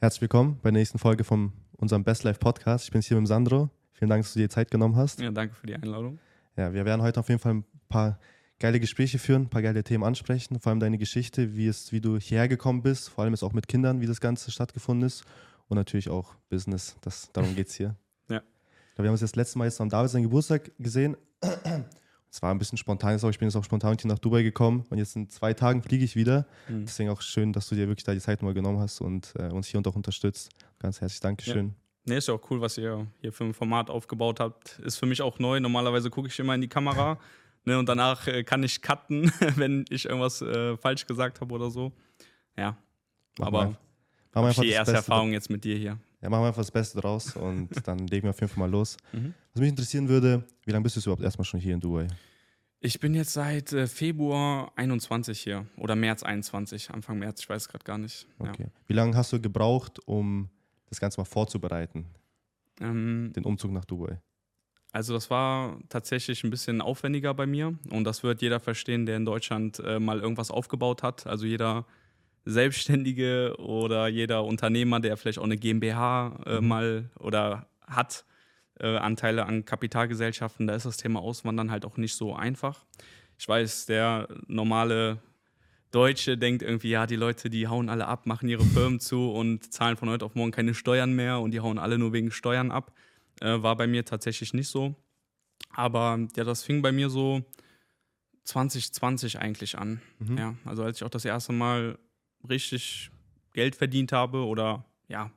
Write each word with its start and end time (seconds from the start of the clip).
Herzlich 0.00 0.20
willkommen 0.20 0.60
bei 0.62 0.70
der 0.70 0.78
nächsten 0.78 1.00
Folge 1.00 1.24
von 1.24 1.52
unserem 1.76 2.04
Best 2.04 2.22
Life 2.22 2.38
Podcast. 2.38 2.84
Ich 2.84 2.92
bin 2.92 3.02
hier 3.02 3.16
mit 3.16 3.26
Sandro. 3.26 3.68
Vielen 3.94 4.08
Dank, 4.08 4.22
dass 4.22 4.32
du 4.32 4.38
dir 4.38 4.48
Zeit 4.48 4.70
genommen 4.70 4.94
hast. 4.94 5.18
Ja, 5.18 5.32
danke 5.32 5.56
für 5.56 5.66
die 5.66 5.74
Einladung. 5.74 6.20
Ja, 6.56 6.72
wir 6.72 6.84
werden 6.84 7.02
heute 7.02 7.18
auf 7.18 7.28
jeden 7.28 7.40
Fall 7.40 7.54
ein 7.54 7.64
paar 7.88 8.20
geile 8.60 8.78
Gespräche 8.78 9.18
führen, 9.18 9.42
ein 9.42 9.50
paar 9.50 9.60
geile 9.60 9.82
Themen 9.82 10.04
ansprechen, 10.04 10.60
vor 10.60 10.70
allem 10.70 10.78
deine 10.78 10.98
Geschichte, 10.98 11.56
wie, 11.56 11.66
es, 11.66 11.90
wie 11.90 12.00
du 12.00 12.16
hierher 12.16 12.46
gekommen 12.46 12.80
bist, 12.80 13.08
vor 13.08 13.24
allem 13.24 13.32
jetzt 13.32 13.42
auch 13.42 13.52
mit 13.52 13.66
Kindern, 13.66 14.00
wie 14.00 14.06
das 14.06 14.20
Ganze 14.20 14.52
stattgefunden 14.52 15.04
ist 15.04 15.24
und 15.66 15.74
natürlich 15.74 16.10
auch 16.10 16.36
Business. 16.48 16.94
Das, 17.00 17.32
darum 17.32 17.56
geht 17.56 17.66
es 17.66 17.74
hier. 17.74 17.96
ja. 18.30 18.40
Wir 18.94 19.04
haben 19.04 19.10
uns 19.10 19.20
das 19.20 19.34
letzte 19.34 19.58
Mal 19.58 19.64
jetzt 19.64 19.80
am 19.80 19.88
David 19.88 20.12
seinen 20.12 20.22
Geburtstag 20.22 20.70
gesehen. 20.78 21.16
Es 22.30 22.42
war 22.42 22.50
ein 22.50 22.58
bisschen 22.58 22.78
spontan, 22.78 23.12
jetzt 23.12 23.24
auch, 23.24 23.30
ich 23.30 23.38
bin 23.38 23.48
jetzt 23.48 23.56
auch 23.56 23.64
spontan 23.64 23.96
hier 23.98 24.08
nach 24.08 24.18
Dubai 24.18 24.42
gekommen 24.42 24.84
und 24.90 24.98
jetzt 24.98 25.16
in 25.16 25.28
zwei 25.30 25.54
Tagen 25.54 25.82
fliege 25.82 26.04
ich 26.04 26.14
wieder. 26.14 26.46
Mhm. 26.68 26.84
Deswegen 26.84 27.10
auch 27.10 27.22
schön, 27.22 27.52
dass 27.52 27.68
du 27.68 27.74
dir 27.74 27.88
wirklich 27.88 28.04
da 28.04 28.12
die 28.12 28.20
Zeit 28.20 28.42
mal 28.42 28.54
genommen 28.54 28.78
hast 28.78 29.00
und 29.00 29.32
äh, 29.38 29.48
uns 29.48 29.66
hier 29.68 29.78
und 29.78 29.88
auch 29.88 29.96
unterstützt. 29.96 30.50
Ganz 30.78 31.00
herzlich 31.00 31.20
Dankeschön. 31.20 31.68
Ja. 31.68 31.74
Nee, 32.04 32.16
ist 32.18 32.28
ja 32.28 32.34
auch 32.34 32.50
cool, 32.50 32.60
was 32.60 32.78
ihr 32.78 33.06
hier 33.20 33.32
für 33.32 33.44
ein 33.44 33.54
Format 33.54 33.90
aufgebaut 33.90 34.40
habt. 34.40 34.78
Ist 34.80 34.96
für 34.96 35.06
mich 35.06 35.20
auch 35.22 35.38
neu. 35.38 35.60
Normalerweise 35.60 36.10
gucke 36.10 36.28
ich 36.28 36.38
immer 36.38 36.54
in 36.54 36.60
die 36.60 36.68
Kamera 36.68 37.18
ne, 37.64 37.78
und 37.78 37.88
danach 37.88 38.26
äh, 38.26 38.44
kann 38.44 38.62
ich 38.62 38.82
cutten, 38.82 39.32
wenn 39.56 39.84
ich 39.88 40.06
irgendwas 40.06 40.42
äh, 40.42 40.76
falsch 40.76 41.06
gesagt 41.06 41.40
habe 41.40 41.54
oder 41.54 41.70
so. 41.70 41.92
Ja. 42.56 42.76
Mach 43.38 43.48
Aber 43.48 43.64
mal, 43.64 43.78
die 44.34 44.68
erste 44.68 44.92
Beste 44.92 44.92
Erfahrung 44.92 45.32
jetzt 45.32 45.50
mit 45.50 45.64
dir 45.64 45.76
hier. 45.76 45.98
Ja, 46.20 46.30
machen 46.30 46.42
wir 46.42 46.48
einfach 46.48 46.62
das 46.62 46.70
Beste 46.70 47.00
draus 47.00 47.36
und 47.36 47.68
dann 47.86 48.06
legen 48.08 48.24
wir 48.24 48.30
auf 48.30 48.40
jeden 48.40 48.52
Fall 48.52 48.60
mal 48.60 48.70
los. 48.70 48.96
Mhm. 49.12 49.34
Was 49.58 49.62
mich 49.62 49.70
interessieren 49.70 50.08
würde, 50.08 50.44
wie 50.66 50.70
lange 50.70 50.84
bist 50.84 50.94
du 50.94 51.00
überhaupt 51.00 51.20
erstmal 51.20 51.44
schon 51.44 51.58
hier 51.58 51.74
in 51.74 51.80
Dubai? 51.80 52.06
Ich 52.78 53.00
bin 53.00 53.12
jetzt 53.12 53.32
seit 53.32 53.72
äh, 53.72 53.88
Februar 53.88 54.70
21 54.76 55.40
hier 55.40 55.66
oder 55.76 55.96
März 55.96 56.22
21, 56.22 56.90
Anfang 56.90 57.18
März, 57.18 57.40
ich 57.40 57.48
weiß 57.48 57.68
gerade 57.68 57.82
gar 57.82 57.98
nicht. 57.98 58.28
Okay. 58.38 58.62
Ja. 58.62 58.70
Wie 58.86 58.92
lange 58.92 59.16
hast 59.16 59.32
du 59.32 59.40
gebraucht, 59.40 59.98
um 60.06 60.48
das 60.88 61.00
Ganze 61.00 61.18
mal 61.18 61.24
vorzubereiten? 61.24 62.06
Ähm, 62.80 63.32
Den 63.34 63.44
Umzug 63.44 63.72
nach 63.72 63.84
Dubai? 63.84 64.20
Also 64.92 65.12
das 65.12 65.28
war 65.28 65.80
tatsächlich 65.88 66.44
ein 66.44 66.50
bisschen 66.50 66.80
aufwendiger 66.80 67.34
bei 67.34 67.46
mir 67.46 67.76
und 67.90 68.04
das 68.04 68.22
wird 68.22 68.40
jeder 68.42 68.60
verstehen, 68.60 69.06
der 69.06 69.16
in 69.16 69.24
Deutschland 69.24 69.80
äh, 69.80 69.98
mal 69.98 70.20
irgendwas 70.20 70.52
aufgebaut 70.52 71.02
hat. 71.02 71.26
Also 71.26 71.46
jeder 71.46 71.84
Selbstständige 72.44 73.56
oder 73.58 74.06
jeder 74.06 74.44
Unternehmer, 74.44 75.00
der 75.00 75.16
vielleicht 75.16 75.40
auch 75.40 75.44
eine 75.44 75.56
GmbH 75.56 76.44
äh, 76.46 76.60
mhm. 76.60 76.68
mal 76.68 77.10
oder 77.18 77.66
hat, 77.88 78.24
äh, 78.80 78.96
Anteile 78.96 79.46
an 79.46 79.64
Kapitalgesellschaften, 79.64 80.66
da 80.66 80.74
ist 80.74 80.86
das 80.86 80.96
Thema 80.96 81.20
Auswandern 81.20 81.70
halt 81.70 81.84
auch 81.84 81.96
nicht 81.96 82.14
so 82.14 82.34
einfach. 82.34 82.84
Ich 83.38 83.48
weiß, 83.48 83.86
der 83.86 84.28
normale 84.46 85.20
Deutsche 85.90 86.36
denkt 86.36 86.62
irgendwie, 86.62 86.90
ja, 86.90 87.06
die 87.06 87.16
Leute, 87.16 87.48
die 87.48 87.66
hauen 87.66 87.88
alle 87.88 88.06
ab, 88.06 88.26
machen 88.26 88.48
ihre 88.48 88.64
Firmen 88.64 89.00
zu 89.00 89.30
und 89.30 89.72
zahlen 89.72 89.96
von 89.96 90.10
heute 90.10 90.24
auf 90.24 90.34
morgen 90.34 90.50
keine 90.50 90.74
Steuern 90.74 91.14
mehr 91.14 91.40
und 91.40 91.52
die 91.52 91.60
hauen 91.60 91.78
alle 91.78 91.98
nur 91.98 92.12
wegen 92.12 92.30
Steuern 92.30 92.70
ab. 92.70 92.92
Äh, 93.40 93.62
war 93.62 93.76
bei 93.76 93.86
mir 93.86 94.04
tatsächlich 94.04 94.52
nicht 94.52 94.68
so. 94.68 94.94
Aber 95.70 96.18
ja, 96.36 96.44
das 96.44 96.62
fing 96.64 96.82
bei 96.82 96.92
mir 96.92 97.08
so 97.08 97.42
2020 98.44 99.38
eigentlich 99.38 99.78
an. 99.78 100.00
Mhm. 100.18 100.38
Ja, 100.38 100.54
also 100.64 100.82
als 100.82 100.98
ich 100.98 101.04
auch 101.04 101.10
das 101.10 101.24
erste 101.24 101.52
Mal 101.52 101.98
richtig 102.48 103.10
Geld 103.52 103.76
verdient 103.76 104.12
habe 104.12 104.44
oder 104.44 104.84
ja, 105.08 105.30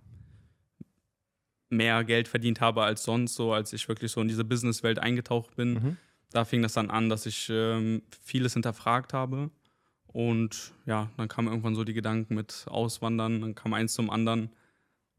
mehr 1.71 2.03
Geld 2.03 2.27
verdient 2.27 2.61
habe 2.61 2.83
als 2.83 3.03
sonst, 3.03 3.35
so 3.35 3.53
als 3.53 3.73
ich 3.73 3.87
wirklich 3.87 4.11
so 4.11 4.21
in 4.21 4.27
diese 4.27 4.43
Businesswelt 4.43 4.99
eingetaucht 4.99 5.55
bin. 5.55 5.73
Mhm. 5.73 5.97
Da 6.31 6.45
fing 6.45 6.61
das 6.61 6.73
dann 6.73 6.89
an, 6.89 7.09
dass 7.09 7.25
ich 7.25 7.49
ähm, 7.49 8.03
vieles 8.23 8.53
hinterfragt 8.53 9.13
habe 9.13 9.49
und 10.13 10.73
ja, 10.85 11.09
dann 11.17 11.27
kamen 11.27 11.47
irgendwann 11.47 11.75
so 11.75 11.83
die 11.83 11.93
Gedanken 11.93 12.35
mit 12.35 12.65
Auswandern, 12.67 13.41
dann 13.41 13.55
kam 13.55 13.73
eins 13.73 13.93
zum 13.93 14.09
anderen. 14.09 14.49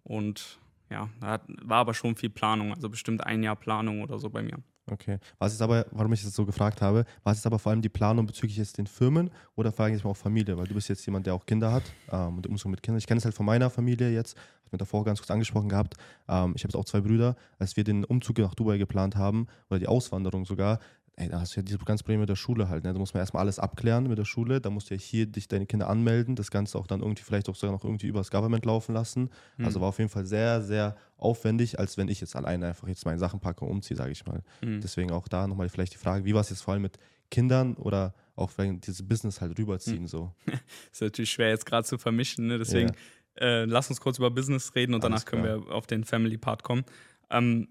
Und 0.03 0.59
ja, 0.91 1.09
da 1.21 1.41
war 1.63 1.79
aber 1.79 1.95
schon 1.95 2.17
viel 2.17 2.31
Planung, 2.31 2.75
also 2.75 2.89
bestimmt 2.91 3.25
ein 3.25 3.43
Jahr 3.43 3.57
Planung 3.57 4.03
oder 4.03 4.19
so 4.19 4.29
bei 4.29 4.43
mir. 4.43 4.59
Okay. 4.91 5.19
Was 5.39 5.53
ist 5.53 5.63
aber, 5.63 5.87
warum 5.93 6.13
ich 6.13 6.23
das 6.23 6.35
so 6.35 6.45
gefragt 6.45 6.83
habe, 6.83 7.05
was 7.23 7.39
ist 7.39 7.47
aber 7.47 7.59
vor 7.59 7.71
allem 7.71 7.83
die 7.83 7.89
Planung 7.89 8.27
bezüglich 8.27 8.57
jetzt 8.57 8.79
den 8.79 8.89
Firmen 8.89 9.31
oder 9.55 9.71
frage 9.71 9.91
ich 9.91 9.99
jetzt 9.99 10.05
mal 10.05 10.11
auch 10.11 10.17
Familie? 10.17 10.57
Weil 10.59 10.67
du 10.67 10.75
bist 10.75 10.89
jetzt 10.89 11.07
jemand, 11.07 11.27
der 11.27 11.35
auch 11.35 11.47
Kinder 11.47 11.73
hat 11.73 11.85
ähm, 12.11 12.37
und 12.37 12.47
Umzug 12.49 12.71
mit 12.71 12.83
Kindern. 12.83 12.99
Ich 12.99 13.07
kenne 13.07 13.19
es 13.19 13.25
halt 13.25 13.35
von 13.35 13.47
meiner 13.47 13.71
Familie 13.71 14.11
jetzt, 14.11 14.37
habe 14.37 14.73
mir 14.73 14.79
davor 14.79 15.05
ganz 15.05 15.21
kurz 15.21 15.31
angesprochen 15.31 15.69
gehabt. 15.69 15.95
Ähm, 16.29 16.55
ich 16.57 16.65
habe 16.65 16.71
jetzt 16.73 16.77
auch 16.77 16.85
zwei 16.85 17.01
Brüder. 17.01 17.37
Als 17.59 17.77
wir 17.77 17.85
den 17.85 18.05
Umzug 18.05 18.39
nach 18.39 18.55
Dubai 18.55 18.77
geplant 18.79 19.15
haben 19.15 19.47
oder 19.71 19.79
die 19.79 19.87
Auswanderung 19.87 20.47
sogar, 20.47 20.81
ey, 21.17 21.29
da 21.29 21.41
hast 21.41 21.55
du 21.55 21.61
ja 21.61 21.63
diese 21.63 21.79
ganze 21.79 22.05
Probleme 22.05 22.21
mit 22.21 22.29
der 22.29 22.37
Schule 22.37 22.69
halt. 22.69 22.85
Ne? 22.85 22.93
Da 22.93 22.99
muss 22.99 23.13
man 23.13 23.21
erstmal 23.21 23.43
alles 23.43 23.59
abklären 23.59 24.09
mit 24.09 24.19
der 24.19 24.25
Schule. 24.25 24.61
Da 24.61 24.71
musst 24.71 24.91
du 24.91 24.95
ja 24.95 25.01
hier 25.01 25.27
dich 25.27 25.47
deine 25.47 25.67
Kinder 25.67 25.89
anmelden, 25.89 26.37
das 26.37 26.51
Ganze 26.51 26.79
auch 26.79 26.87
dann 26.87 27.01
irgendwie 27.01 27.23
vielleicht 27.23 27.49
auch 27.49 27.55
sogar 27.55 27.75
noch 27.75 27.85
irgendwie 27.85 28.07
übers 28.07 28.31
Government 28.31 28.65
laufen 28.65 28.95
lassen. 28.95 29.31
Mhm. 29.59 29.65
Also 29.65 29.81
war 29.81 29.89
auf 29.89 29.99
jeden 29.99 30.11
Fall 30.11 30.25
sehr, 30.25 30.63
sehr 30.63 30.97
aufwendig, 31.19 31.79
als 31.79 31.99
wenn 31.99 32.09
ich 32.09 32.21
jetzt 32.21 32.35
alleine 32.35 32.69
einfach 32.69 32.89
jetzt 32.89 33.05
meine 33.05 33.19
Sachen 33.19 33.41
packe 33.41 33.65
und 33.65 33.71
umziehe, 33.71 33.97
sage 33.97 34.13
ich 34.13 34.25
mal. 34.25 34.43
Mhm. 34.63 34.81
Deswegen 34.81 35.11
auch 35.11 35.29
da 35.29 35.47
nochmal 35.47 35.69
vielleicht 35.69 35.95
die 35.95 35.99
Frage, 35.99 36.25
wie 36.25 36.35
war 36.35 36.41
es 36.41 36.51
jetzt 36.51 36.63
vor 36.63 36.73
allem 36.73 36.83
mit 36.83 36.99
Kindern 37.31 37.75
oder 37.75 38.15
auch 38.35 38.51
wenn 38.57 38.81
dieses 38.81 39.07
Business 39.07 39.41
halt 39.41 39.59
rüberziehen 39.59 40.03
mhm. 40.03 40.09
so? 40.09 40.35
ist 40.93 41.03
natürlich 41.03 41.31
schwer 41.31 41.51
jetzt 41.51 41.67
gerade 41.67 41.87
zu 41.87 41.99
vermischen, 41.99 42.47
ne? 42.47 42.59
deswegen 42.59 42.93
ja. 43.39 43.47
äh, 43.47 43.65
lass 43.67 43.91
uns 43.91 44.01
kurz 44.01 44.19
über 44.19 44.31
Business 44.31 44.75
reden 44.75 44.95
und 44.95 45.05
Alles 45.05 45.25
danach 45.25 45.31
können 45.31 45.43
klar. 45.45 45.69
wir 45.69 45.75
auf 45.75 45.87
den 45.87 46.05
Family 46.05 46.39
Part 46.39 46.63
kommen. 46.63 46.85
Ähm, 47.31 47.69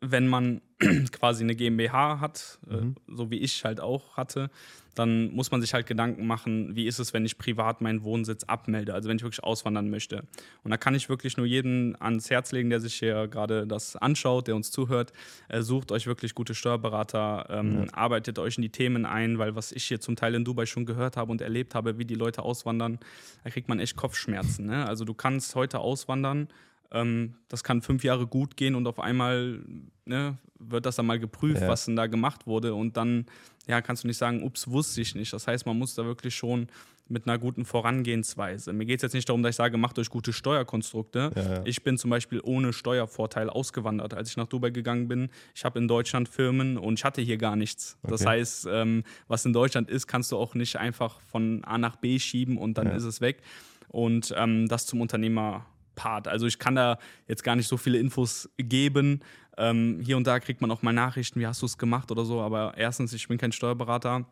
wenn 0.00 0.26
man 0.26 0.60
quasi 1.12 1.44
eine 1.44 1.54
GmbH 1.54 2.20
hat, 2.20 2.58
äh, 2.68 2.76
mhm. 2.76 2.96
äh, 3.08 3.16
so 3.16 3.30
wie 3.30 3.38
ich 3.38 3.64
halt 3.64 3.80
auch 3.80 4.16
hatte, 4.16 4.50
dann 4.94 5.32
muss 5.32 5.50
man 5.50 5.60
sich 5.60 5.72
halt 5.72 5.86
Gedanken 5.86 6.26
machen, 6.26 6.74
wie 6.74 6.86
ist 6.86 6.98
es, 6.98 7.12
wenn 7.14 7.24
ich 7.24 7.38
privat 7.38 7.80
meinen 7.80 8.02
Wohnsitz 8.02 8.44
abmelde, 8.44 8.92
also 8.92 9.08
wenn 9.08 9.16
ich 9.16 9.22
wirklich 9.22 9.44
auswandern 9.44 9.88
möchte. 9.88 10.24
Und 10.64 10.70
da 10.70 10.76
kann 10.76 10.94
ich 10.94 11.08
wirklich 11.08 11.36
nur 11.36 11.46
jeden 11.46 12.00
ans 12.00 12.28
Herz 12.28 12.52
legen, 12.52 12.70
der 12.70 12.80
sich 12.80 12.94
hier 12.94 13.28
gerade 13.28 13.66
das 13.66 13.96
anschaut, 13.96 14.48
der 14.48 14.56
uns 14.56 14.70
zuhört, 14.70 15.12
äh, 15.48 15.62
sucht 15.62 15.92
euch 15.92 16.06
wirklich 16.06 16.34
gute 16.34 16.54
Steuerberater, 16.54 17.46
ähm, 17.50 17.84
ja. 17.84 17.94
arbeitet 17.94 18.38
euch 18.38 18.56
in 18.56 18.62
die 18.62 18.70
Themen 18.70 19.06
ein, 19.06 19.38
weil 19.38 19.54
was 19.54 19.70
ich 19.72 19.84
hier 19.84 20.00
zum 20.00 20.16
Teil 20.16 20.34
in 20.34 20.44
Dubai 20.44 20.66
schon 20.66 20.86
gehört 20.86 21.16
habe 21.16 21.30
und 21.30 21.40
erlebt 21.40 21.74
habe, 21.74 21.98
wie 21.98 22.04
die 22.04 22.14
Leute 22.14 22.42
auswandern, 22.42 22.98
da 23.44 23.50
kriegt 23.50 23.68
man 23.68 23.80
echt 23.80 23.96
Kopfschmerzen. 23.96 24.66
Ne? 24.66 24.86
Also 24.86 25.04
du 25.04 25.14
kannst 25.14 25.54
heute 25.54 25.78
auswandern, 25.78 26.48
ähm, 26.92 27.34
das 27.48 27.64
kann 27.64 27.82
fünf 27.82 28.04
Jahre 28.04 28.26
gut 28.26 28.56
gehen 28.56 28.74
und 28.74 28.86
auf 28.86 28.98
einmal 28.98 29.60
ne, 30.04 30.38
wird 30.58 30.86
das 30.86 30.96
dann 30.96 31.06
mal 31.06 31.18
geprüft, 31.18 31.62
ja. 31.62 31.68
was 31.68 31.86
denn 31.86 31.96
da 31.96 32.06
gemacht 32.06 32.46
wurde. 32.46 32.74
Und 32.74 32.96
dann 32.96 33.26
ja, 33.66 33.80
kannst 33.80 34.04
du 34.04 34.08
nicht 34.08 34.18
sagen, 34.18 34.42
ups, 34.42 34.68
wusste 34.68 35.00
ich 35.00 35.14
nicht. 35.14 35.32
Das 35.32 35.46
heißt, 35.46 35.66
man 35.66 35.78
muss 35.78 35.94
da 35.94 36.04
wirklich 36.04 36.34
schon 36.34 36.68
mit 37.10 37.26
einer 37.26 37.38
guten 37.38 37.64
Vorangehensweise. 37.64 38.72
Mir 38.72 38.86
geht 38.86 38.98
es 38.98 39.02
jetzt 39.02 39.14
nicht 39.14 39.28
darum, 39.28 39.42
dass 39.42 39.50
ich 39.50 39.56
sage, 39.56 39.76
macht 39.76 39.98
euch 39.98 40.10
gute 40.10 40.32
Steuerkonstrukte. 40.32 41.32
Ja, 41.34 41.42
ja. 41.42 41.62
Ich 41.64 41.82
bin 41.82 41.98
zum 41.98 42.10
Beispiel 42.10 42.40
ohne 42.42 42.72
Steuervorteil 42.72 43.50
ausgewandert, 43.50 44.14
als 44.14 44.30
ich 44.30 44.36
nach 44.36 44.46
Dubai 44.46 44.70
gegangen 44.70 45.08
bin. 45.08 45.28
Ich 45.54 45.64
habe 45.64 45.78
in 45.80 45.88
Deutschland 45.88 46.28
Firmen 46.28 46.78
und 46.78 47.00
ich 47.00 47.04
hatte 47.04 47.20
hier 47.20 47.36
gar 47.36 47.56
nichts. 47.56 47.98
Okay. 48.02 48.12
Das 48.12 48.26
heißt, 48.26 48.68
ähm, 48.70 49.02
was 49.26 49.44
in 49.44 49.52
Deutschland 49.52 49.90
ist, 49.90 50.06
kannst 50.06 50.30
du 50.30 50.36
auch 50.36 50.54
nicht 50.54 50.76
einfach 50.76 51.20
von 51.20 51.64
A 51.64 51.78
nach 51.78 51.96
B 51.96 52.18
schieben 52.18 52.58
und 52.58 52.78
dann 52.78 52.86
ist 52.88 53.04
es 53.04 53.20
weg. 53.20 53.42
Und 53.88 54.32
ähm, 54.36 54.68
das 54.68 54.86
zum 54.86 55.00
Unternehmer 55.00 55.66
Part. 56.00 56.28
Also 56.28 56.46
ich 56.46 56.58
kann 56.58 56.74
da 56.74 56.98
jetzt 57.28 57.44
gar 57.44 57.56
nicht 57.56 57.68
so 57.68 57.76
viele 57.76 57.98
Infos 57.98 58.48
geben. 58.56 59.20
Ähm, 59.58 60.00
hier 60.02 60.16
und 60.16 60.26
da 60.26 60.40
kriegt 60.40 60.62
man 60.62 60.70
auch 60.70 60.80
mal 60.80 60.94
Nachrichten, 60.94 61.40
wie 61.40 61.46
hast 61.46 61.60
du 61.60 61.66
es 61.66 61.76
gemacht 61.76 62.10
oder 62.10 62.24
so. 62.24 62.40
Aber 62.40 62.72
erstens, 62.78 63.12
ich 63.12 63.28
bin 63.28 63.36
kein 63.36 63.52
Steuerberater. 63.52 64.24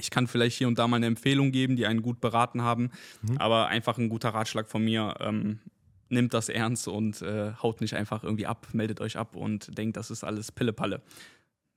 Ich 0.00 0.10
kann 0.10 0.26
vielleicht 0.26 0.58
hier 0.58 0.66
und 0.66 0.80
da 0.80 0.88
mal 0.88 0.96
eine 0.96 1.06
Empfehlung 1.06 1.52
geben, 1.52 1.76
die 1.76 1.86
einen 1.86 2.02
gut 2.02 2.20
beraten 2.20 2.62
haben. 2.62 2.90
Mhm. 3.22 3.38
Aber 3.38 3.68
einfach 3.68 3.98
ein 3.98 4.08
guter 4.08 4.30
Ratschlag 4.30 4.68
von 4.68 4.84
mir. 4.84 5.14
Ähm, 5.20 5.60
nimmt 6.08 6.34
das 6.34 6.48
ernst 6.48 6.88
und 6.88 7.22
äh, 7.22 7.52
haut 7.62 7.80
nicht 7.80 7.94
einfach 7.94 8.24
irgendwie 8.24 8.46
ab, 8.46 8.66
meldet 8.72 9.00
euch 9.00 9.16
ab 9.16 9.36
und 9.36 9.78
denkt, 9.78 9.96
das 9.96 10.10
ist 10.10 10.24
alles 10.24 10.50
Pillepalle. 10.50 11.02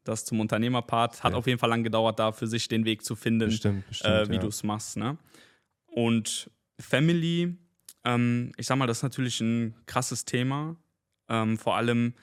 Das 0.05 0.25
zum 0.25 0.39
Unternehmerpart 0.39 1.23
hat 1.23 1.33
ja. 1.33 1.37
auf 1.37 1.45
jeden 1.45 1.59
Fall 1.59 1.69
lang 1.69 1.83
gedauert, 1.83 2.17
da 2.17 2.31
für 2.31 2.47
sich 2.47 2.67
den 2.67 2.83
Weg 2.83 3.05
zu 3.05 3.15
finden, 3.15 3.49
bestimmt, 3.49 3.87
bestimmt, 3.87 4.11
äh, 4.11 4.29
wie 4.29 4.35
ja. 4.35 4.41
du 4.41 4.47
es 4.47 4.63
machst. 4.63 4.97
Ne? 4.97 5.19
Und 5.85 6.49
Family 6.79 7.55
ähm, 8.05 8.51
ich 8.57 8.67
sag 8.67 8.77
mal, 8.77 8.87
das 8.87 8.97
ist 8.97 9.03
natürlich 9.03 9.39
ein 9.41 9.75
krasses 9.85 10.25
Thema. 10.25 10.75
Ähm, 11.29 11.57
vor 11.57 11.77
allem 11.77 12.13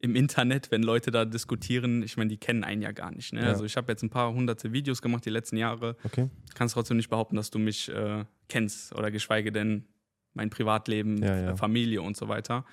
im 0.00 0.14
Internet, 0.14 0.70
wenn 0.70 0.82
Leute 0.82 1.10
da 1.10 1.24
diskutieren, 1.24 2.02
ich 2.02 2.16
meine, 2.16 2.28
die 2.28 2.36
kennen 2.36 2.62
einen 2.62 2.82
ja 2.82 2.92
gar 2.92 3.10
nicht. 3.10 3.32
Ne? 3.32 3.42
Ja. 3.42 3.48
Also 3.48 3.64
ich 3.64 3.76
habe 3.76 3.90
jetzt 3.90 4.02
ein 4.02 4.10
paar 4.10 4.32
hunderte 4.32 4.72
Videos 4.72 5.02
gemacht 5.02 5.24
die 5.24 5.30
letzten 5.30 5.56
Jahre. 5.56 5.96
Okay. 6.04 6.30
Kannst 6.54 6.74
trotzdem 6.74 6.96
nicht 6.96 7.10
behaupten, 7.10 7.36
dass 7.36 7.50
du 7.50 7.58
mich 7.58 7.88
äh, 7.88 8.24
kennst 8.48 8.94
oder 8.94 9.10
geschweige 9.10 9.50
denn 9.50 9.84
mein 10.34 10.50
Privatleben, 10.50 11.20
ja, 11.22 11.40
ja. 11.40 11.56
Familie 11.56 12.02
und 12.02 12.16
so 12.16 12.28
weiter. 12.28 12.64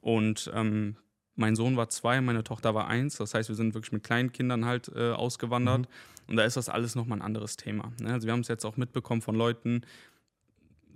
Und 0.00 0.50
ähm, 0.54 0.96
mein 1.34 1.56
Sohn 1.56 1.76
war 1.76 1.88
zwei, 1.88 2.20
meine 2.20 2.44
Tochter 2.44 2.74
war 2.74 2.86
eins. 2.86 3.16
Das 3.16 3.34
heißt, 3.34 3.48
wir 3.48 3.56
sind 3.56 3.74
wirklich 3.74 3.92
mit 3.92 4.04
kleinen 4.04 4.30
Kindern 4.30 4.64
halt 4.64 4.88
äh, 4.94 5.10
ausgewandert. 5.10 5.80
Mhm. 5.80 5.86
Und 6.28 6.36
da 6.36 6.44
ist 6.44 6.56
das 6.56 6.68
alles 6.68 6.94
nochmal 6.94 7.18
ein 7.18 7.22
anderes 7.22 7.56
Thema. 7.56 7.92
Ne? 8.00 8.12
Also 8.12 8.26
wir 8.26 8.32
haben 8.32 8.40
es 8.40 8.48
jetzt 8.48 8.64
auch 8.64 8.76
mitbekommen 8.76 9.22
von 9.22 9.34
Leuten, 9.34 9.82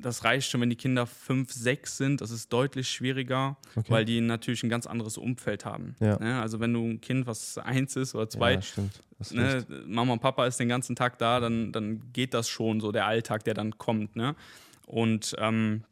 das 0.03 0.25
reicht 0.25 0.51
schon, 0.51 0.61
wenn 0.61 0.71
die 0.71 0.77
Kinder 0.77 1.07
fünf, 1.07 1.53
sechs 1.53 1.97
sind. 1.97 2.21
Das 2.21 2.31
ist 2.31 2.53
deutlich 2.53 2.89
schwieriger, 2.89 3.57
okay. 3.75 3.91
weil 3.91 4.05
die 4.05 4.21
natürlich 4.21 4.63
ein 4.63 4.69
ganz 4.69 4.87
anderes 4.87 5.17
Umfeld 5.17 5.65
haben. 5.65 5.97
Ja. 6.01 6.19
Ne? 6.19 6.41
Also 6.41 6.61
wenn 6.61 6.73
du 6.73 6.85
ein 6.85 7.01
Kind, 7.01 7.27
was 7.27 7.59
eins 7.59 7.97
ist 7.97 8.15
oder 8.15 8.29
zwei, 8.29 8.55
ja, 8.55 8.61
ne? 9.31 9.65
Mama 9.87 10.15
und 10.15 10.21
Papa 10.21 10.47
ist 10.47 10.59
den 10.59 10.69
ganzen 10.69 10.97
Tag 10.97 11.19
da, 11.19 11.41
dann, 11.41 11.73
dann 11.73 12.13
geht 12.13 12.35
das 12.35 12.49
schon 12.49 12.81
so, 12.81 12.93
der 12.93 13.07
Alltag, 13.07 13.45
der 13.45 13.55
dann 13.55 13.79
kommt. 13.79 14.17
Ne? 14.17 14.35
Und 14.87 15.35
ähm, 15.39 15.85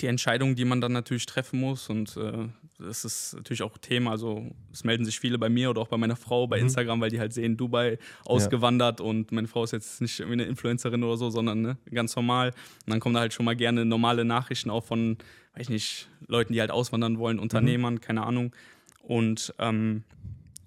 die 0.00 0.06
Entscheidung, 0.06 0.54
die 0.54 0.64
man 0.64 0.80
dann 0.80 0.92
natürlich 0.92 1.26
treffen 1.26 1.60
muss. 1.60 1.88
Und 1.88 2.16
äh, 2.16 2.48
das 2.80 3.04
ist 3.04 3.34
natürlich 3.34 3.62
auch 3.62 3.76
Thema. 3.78 4.12
Also 4.12 4.50
es 4.72 4.84
melden 4.84 5.04
sich 5.04 5.20
viele 5.20 5.38
bei 5.38 5.48
mir 5.48 5.70
oder 5.70 5.80
auch 5.80 5.88
bei 5.88 5.96
meiner 5.96 6.16
Frau 6.16 6.46
bei 6.46 6.58
mhm. 6.58 6.64
Instagram, 6.64 7.00
weil 7.00 7.10
die 7.10 7.20
halt 7.20 7.32
sehen, 7.32 7.56
Dubai 7.56 7.98
ausgewandert 8.24 9.00
ja. 9.00 9.06
und 9.06 9.32
meine 9.32 9.48
Frau 9.48 9.64
ist 9.64 9.72
jetzt 9.72 10.00
nicht 10.00 10.20
irgendwie 10.20 10.40
eine 10.40 10.44
Influencerin 10.44 11.02
oder 11.04 11.16
so, 11.16 11.30
sondern 11.30 11.62
ne, 11.62 11.78
ganz 11.90 12.16
normal. 12.16 12.50
Und 12.86 12.90
dann 12.90 13.00
kommen 13.00 13.14
da 13.14 13.20
halt 13.20 13.32
schon 13.32 13.44
mal 13.44 13.56
gerne 13.56 13.84
normale 13.84 14.24
Nachrichten 14.24 14.70
auch 14.70 14.84
von, 14.84 15.18
weiß 15.54 15.62
ich 15.62 15.68
nicht, 15.68 16.08
Leuten, 16.26 16.52
die 16.52 16.60
halt 16.60 16.70
auswandern 16.70 17.18
wollen, 17.18 17.36
mhm. 17.36 17.42
Unternehmern, 17.42 17.94
mhm. 17.94 18.00
keine 18.00 18.24
Ahnung. 18.24 18.54
Und 19.02 19.54
ähm, 19.58 20.04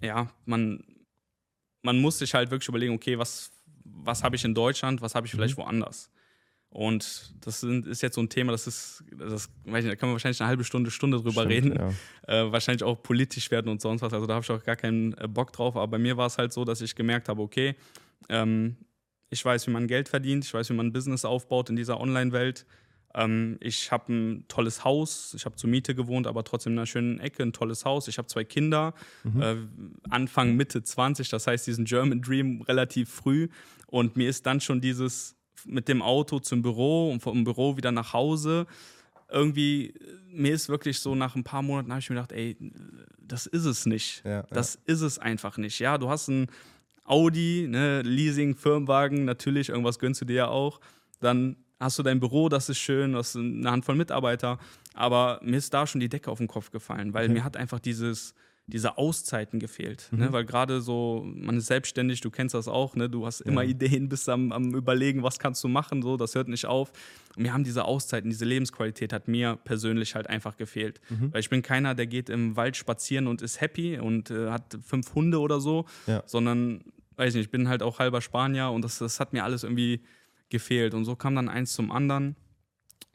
ja, 0.02 0.30
man, 0.46 0.84
man 1.82 2.00
muss 2.00 2.20
sich 2.20 2.34
halt 2.34 2.52
wirklich 2.52 2.68
überlegen, 2.68 2.94
okay, 2.94 3.18
was, 3.18 3.52
was 3.84 4.24
habe 4.24 4.36
ich 4.36 4.46
in 4.46 4.54
Deutschland, 4.54 5.02
was 5.02 5.16
habe 5.16 5.28
ich 5.28 5.32
vielleicht 5.32 5.58
mhm. 5.58 5.64
woanders. 5.64 6.10
Und 6.74 7.36
das 7.42 7.60
sind, 7.60 7.86
ist 7.86 8.02
jetzt 8.02 8.16
so 8.16 8.22
ein 8.22 8.30
Thema, 8.30 8.52
das 8.52 8.66
ist, 8.66 9.04
das, 9.16 9.48
weiß 9.64 9.84
nicht, 9.84 9.94
da 9.94 9.96
kann 9.96 10.10
man 10.10 10.14
wahrscheinlich 10.14 10.42
eine 10.42 10.48
halbe 10.48 10.64
Stunde, 10.64 10.90
Stunde 10.90 11.18
drüber 11.18 11.44
Stimmt, 11.44 11.50
reden. 11.52 11.94
Ja. 12.28 12.46
Äh, 12.46 12.52
wahrscheinlich 12.52 12.82
auch 12.82 13.04
politisch 13.04 13.52
werden 13.52 13.70
und 13.70 13.80
sonst 13.80 14.02
was. 14.02 14.12
Also 14.12 14.26
da 14.26 14.34
habe 14.34 14.44
ich 14.44 14.50
auch 14.50 14.64
gar 14.64 14.76
keinen 14.76 15.14
äh, 15.20 15.28
Bock 15.28 15.54
drauf. 15.54 15.76
Aber 15.76 15.88
bei 15.88 16.00
mir 16.00 16.18
war 16.18 16.26
es 16.26 16.40
halt 16.40 16.52
so, 16.52 16.66
dass 16.66 16.82
ich 16.82 16.96
gemerkt 16.96 17.30
habe, 17.30 17.44
okay, 17.44 17.76
ähm, 18.28 18.76
ich 19.30 19.46
weiß, 19.46 19.68
wie 19.68 19.72
man 19.72 19.86
Geld 19.86 20.10
verdient, 20.10 20.46
ich 20.46 20.54
weiß, 20.54 20.72
wie 20.72 20.74
man 20.74 20.88
ein 20.88 20.94
Business 20.94 21.26
aufbaut 21.26 21.70
in 21.70 21.76
dieser 21.76 22.02
Online-Welt. 22.02 22.66
Ähm, 23.14 23.58
ich 23.60 23.92
habe 23.92 24.12
ein 24.12 24.46
tolles 24.48 24.84
Haus, 24.84 25.36
ich 25.36 25.46
habe 25.46 25.56
zur 25.56 25.70
Miete 25.70 25.94
gewohnt, 25.94 26.26
aber 26.26 26.44
trotzdem 26.44 26.74
in 26.74 26.80
einer 26.80 26.88
schönen 26.88 27.20
Ecke, 27.20 27.44
ein 27.44 27.54
tolles 27.54 27.86
Haus. 27.86 28.08
Ich 28.08 28.18
habe 28.18 28.28
zwei 28.28 28.46
Kinder, 28.46 28.96
mhm. 29.24 29.42
äh, 29.44 29.56
Anfang, 30.10 30.56
Mitte 30.56 30.82
20, 30.82 31.30
das 31.30 31.46
heißt 31.46 31.68
diesen 31.68 31.86
German 31.86 32.24
Dream 32.24 32.64
relativ 32.64 33.12
früh. 33.12 33.50
Und 33.86 34.18
mir 34.18 34.28
ist 34.28 34.48
dann 34.48 34.60
schon 34.60 34.82
dieses 34.82 35.36
mit 35.66 35.88
dem 35.88 36.02
Auto 36.02 36.40
zum 36.40 36.62
Büro 36.62 37.12
und 37.12 37.22
vom 37.22 37.44
Büro 37.44 37.78
wieder 37.78 37.92
nach 37.92 38.14
Hause. 38.14 38.66
Irgendwie, 39.30 39.94
mir 40.30 40.54
ist 40.54 40.70
wirklich 40.70 41.00
so 41.00 41.16
nach 41.16 41.36
ein 41.36 41.44
paar 41.44 41.62
Monaten 41.62 41.92
habe 41.92 42.00
ich 42.00 42.10
mir 42.10 42.16
gedacht, 42.16 42.32
ey, 42.32 42.56
das 43.20 43.46
ist 43.46 43.66
es 43.66 43.86
nicht. 43.86 44.24
Ja, 44.26 44.44
das 44.44 44.76
ja. 44.76 44.94
ist 44.94 45.02
es 45.02 45.20
einfach 45.20 45.58
nicht. 45.58 45.80
Ja, 45.80 45.98
du 45.98 46.10
hast 46.10 46.28
ein 46.28 46.48
Audi, 47.06 47.68
ne, 47.70 48.02
Leasing, 48.02 48.56
Firmenwagen, 48.56 49.26
natürlich, 49.26 49.70
irgendwas 49.70 50.00
gönnst 50.00 50.22
du 50.22 50.26
dir 50.26 50.36
ja 50.36 50.48
auch. 50.48 50.80
Dann 51.20 51.58
hast 51.80 52.00
du 52.00 52.04
dein 52.04 52.20
Büro, 52.20 52.50
das 52.50 52.70
ist 52.70 52.78
schön, 52.78 53.14
du 53.14 53.18
hast 53.18 53.36
eine 53.36 53.70
Handvoll 53.70 53.96
Mitarbeiter. 53.96 54.60
Aber 54.94 55.40
mir 55.44 55.58
ist 55.58 55.74
da 55.74 55.86
schon 55.88 56.00
die 56.00 56.10
Decke 56.10 56.32
auf 56.32 56.38
den 56.38 56.48
Kopf 56.48 56.72
gefallen, 56.72 57.14
weil 57.14 57.26
okay. 57.26 57.34
mir 57.34 57.44
hat 57.44 57.58
einfach 57.58 57.80
dieses, 57.80 58.34
diese 58.66 58.98
Auszeiten 58.98 59.60
gefehlt. 59.60 60.08
Ne? 60.12 60.18
Mhm. 60.18 60.24
Ne? 60.24 60.34
Weil 60.34 60.46
gerade 60.46 60.82
so, 60.82 61.24
man 61.26 61.58
ist 61.58 61.68
selbstständig, 61.68 62.22
du 62.22 62.32
kennst 62.32 62.56
das 62.56 62.68
auch, 62.68 62.96
ne? 62.96 63.10
du 63.10 63.26
hast 63.26 63.42
immer 63.42 63.64
ja. 63.64 63.70
Ideen, 63.70 64.08
bist 64.08 64.30
am, 64.30 64.52
am 64.52 64.74
Überlegen, 64.74 65.22
was 65.22 65.38
kannst 65.38 65.64
du 65.64 65.68
machen, 65.68 66.02
so, 66.02 66.16
das 66.16 66.34
hört 66.36 66.48
nicht 66.48 66.66
auf. 66.66 66.92
Und 67.36 67.44
mir 67.44 67.54
haben 67.54 67.64
diese 67.64 67.84
Auszeiten, 67.84 68.30
diese 68.30 68.46
Lebensqualität 68.46 69.12
hat 69.12 69.28
mir 69.28 69.58
persönlich 69.64 70.16
halt 70.16 70.28
einfach 70.28 70.56
gefehlt. 70.56 71.02
Mhm. 71.10 71.34
Weil 71.34 71.42
ich 71.42 71.50
bin 71.50 71.62
keiner, 71.62 71.94
der 71.94 72.08
geht 72.08 72.30
im 72.30 72.56
Wald 72.56 72.78
spazieren 72.78 73.28
und 73.28 73.42
ist 73.42 73.60
happy 73.60 74.00
und 74.00 74.32
äh, 74.32 74.50
hat 74.50 74.78
fünf 74.82 75.14
Hunde 75.14 75.40
oder 75.40 75.60
so, 75.60 75.86
ja. 76.08 76.24
sondern, 76.26 76.86
weiß 77.18 77.34
nicht, 77.34 77.46
ich 77.46 77.52
bin 77.52 77.68
halt 77.68 77.84
auch 77.84 78.00
halber 78.00 78.22
Spanier 78.22 78.70
und 78.72 78.84
das, 78.84 78.98
das 79.00 79.20
hat 79.20 79.34
mir 79.34 79.44
alles 79.44 79.64
irgendwie 79.64 80.02
gefehlt. 80.50 80.94
Und 80.94 81.04
so 81.04 81.16
kam 81.18 81.36
dann 81.36 81.50
eins 81.50 81.74
zum 81.74 81.92
anderen. 81.92 82.38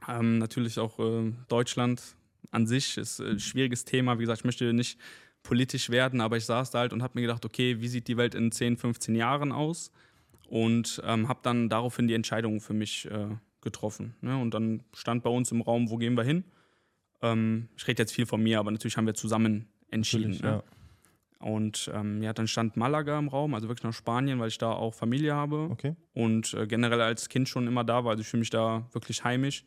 Ähm, 0.07 0.39
natürlich 0.39 0.79
auch 0.79 0.99
äh, 0.99 1.33
Deutschland 1.49 2.03
an 2.51 2.67
sich 2.67 2.97
ist 2.97 3.21
ein 3.21 3.41
schwieriges 3.41 3.85
Thema. 3.85 4.19
Wie 4.19 4.23
gesagt, 4.23 4.41
ich 4.41 4.45
möchte 4.45 4.73
nicht 4.73 4.99
politisch 5.43 5.91
werden, 5.91 6.21
aber 6.21 6.37
ich 6.37 6.45
saß 6.45 6.71
da 6.71 6.81
halt 6.81 6.93
und 6.93 7.03
habe 7.03 7.13
mir 7.15 7.23
gedacht, 7.23 7.45
okay, 7.45 7.81
wie 7.81 7.89
sieht 7.89 8.09
die 8.09 8.17
Welt 8.17 8.35
in 8.35 8.53
10, 8.53 8.77
15 8.77 9.15
Jahren 9.15 9.53
aus? 9.53 9.91
Und 10.49 11.03
ähm, 11.05 11.29
habe 11.29 11.41
dann 11.43 11.69
daraufhin 11.69 12.09
die 12.09 12.15
Entscheidung 12.15 12.61
für 12.61 12.73
mich 12.73 13.11
äh, 13.11 13.29
getroffen. 13.61 14.15
Ne? 14.21 14.39
Und 14.39 14.55
dann 14.55 14.83
stand 14.95 15.23
bei 15.23 15.31
uns 15.31 15.53
im 15.53 15.61
Raum, 15.61 15.91
wo 15.91 15.97
gehen 15.97 16.17
wir 16.17 16.25
hin? 16.25 16.45
Ähm, 17.21 17.69
ich 17.77 17.87
rede 17.87 18.03
jetzt 18.03 18.13
viel 18.13 18.27
von 18.27 18.43
mir, 18.43 18.59
aber 18.59 18.71
natürlich 18.71 18.97
haben 18.97 19.07
wir 19.07 19.15
zusammen 19.15 19.69
entschieden. 19.91 20.31
Ne? 20.31 20.41
Ja. 20.43 20.63
Und 21.41 21.91
ähm, 21.95 22.23
ja, 22.23 22.33
dann 22.33 22.49
stand 22.49 22.77
Malaga 22.77 23.19
im 23.19 23.29
Raum, 23.29 23.55
also 23.55 23.69
wirklich 23.69 23.85
nach 23.85 23.93
Spanien, 23.93 24.41
weil 24.41 24.49
ich 24.49 24.59
da 24.59 24.73
auch 24.73 24.95
Familie 24.95 25.35
habe. 25.35 25.69
Okay. 25.71 25.95
Und 26.15 26.55
äh, 26.55 26.67
generell 26.67 27.01
als 27.01 27.29
Kind 27.29 27.49
schon 27.49 27.67
immer 27.67 27.85
da 27.85 28.05
war. 28.05 28.13
Also 28.13 28.23
ich 28.23 28.29
fühle 28.29 28.41
mich 28.41 28.51
da 28.51 28.87
wirklich 28.93 29.25
heimisch. 29.25 29.65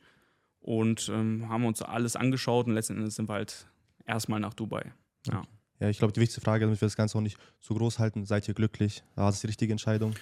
Und 0.59 1.09
ähm, 1.09 1.49
haben 1.49 1.65
uns 1.65 1.81
alles 1.81 2.15
angeschaut 2.15 2.67
und 2.67 2.73
letzten 2.73 2.97
Endes 2.97 3.15
sind 3.15 3.27
wir 3.27 3.33
halt 3.33 3.67
erstmal 4.05 4.39
nach 4.39 4.53
Dubai. 4.53 4.93
Ja. 5.25 5.43
Ja, 5.81 5.89
ich 5.89 5.97
glaube, 5.97 6.13
die 6.13 6.19
wichtigste 6.19 6.41
Frage, 6.41 6.65
damit 6.65 6.79
wir 6.79 6.85
das 6.85 6.95
Ganze 6.95 7.17
auch 7.17 7.21
nicht 7.21 7.37
zu 7.59 7.73
groß 7.73 7.97
halten, 7.97 8.23
seid 8.25 8.47
ihr 8.47 8.53
glücklich? 8.53 9.03
War 9.15 9.31
das 9.31 9.41
die 9.41 9.47
richtige 9.47 9.73
Entscheidung? 9.73 10.13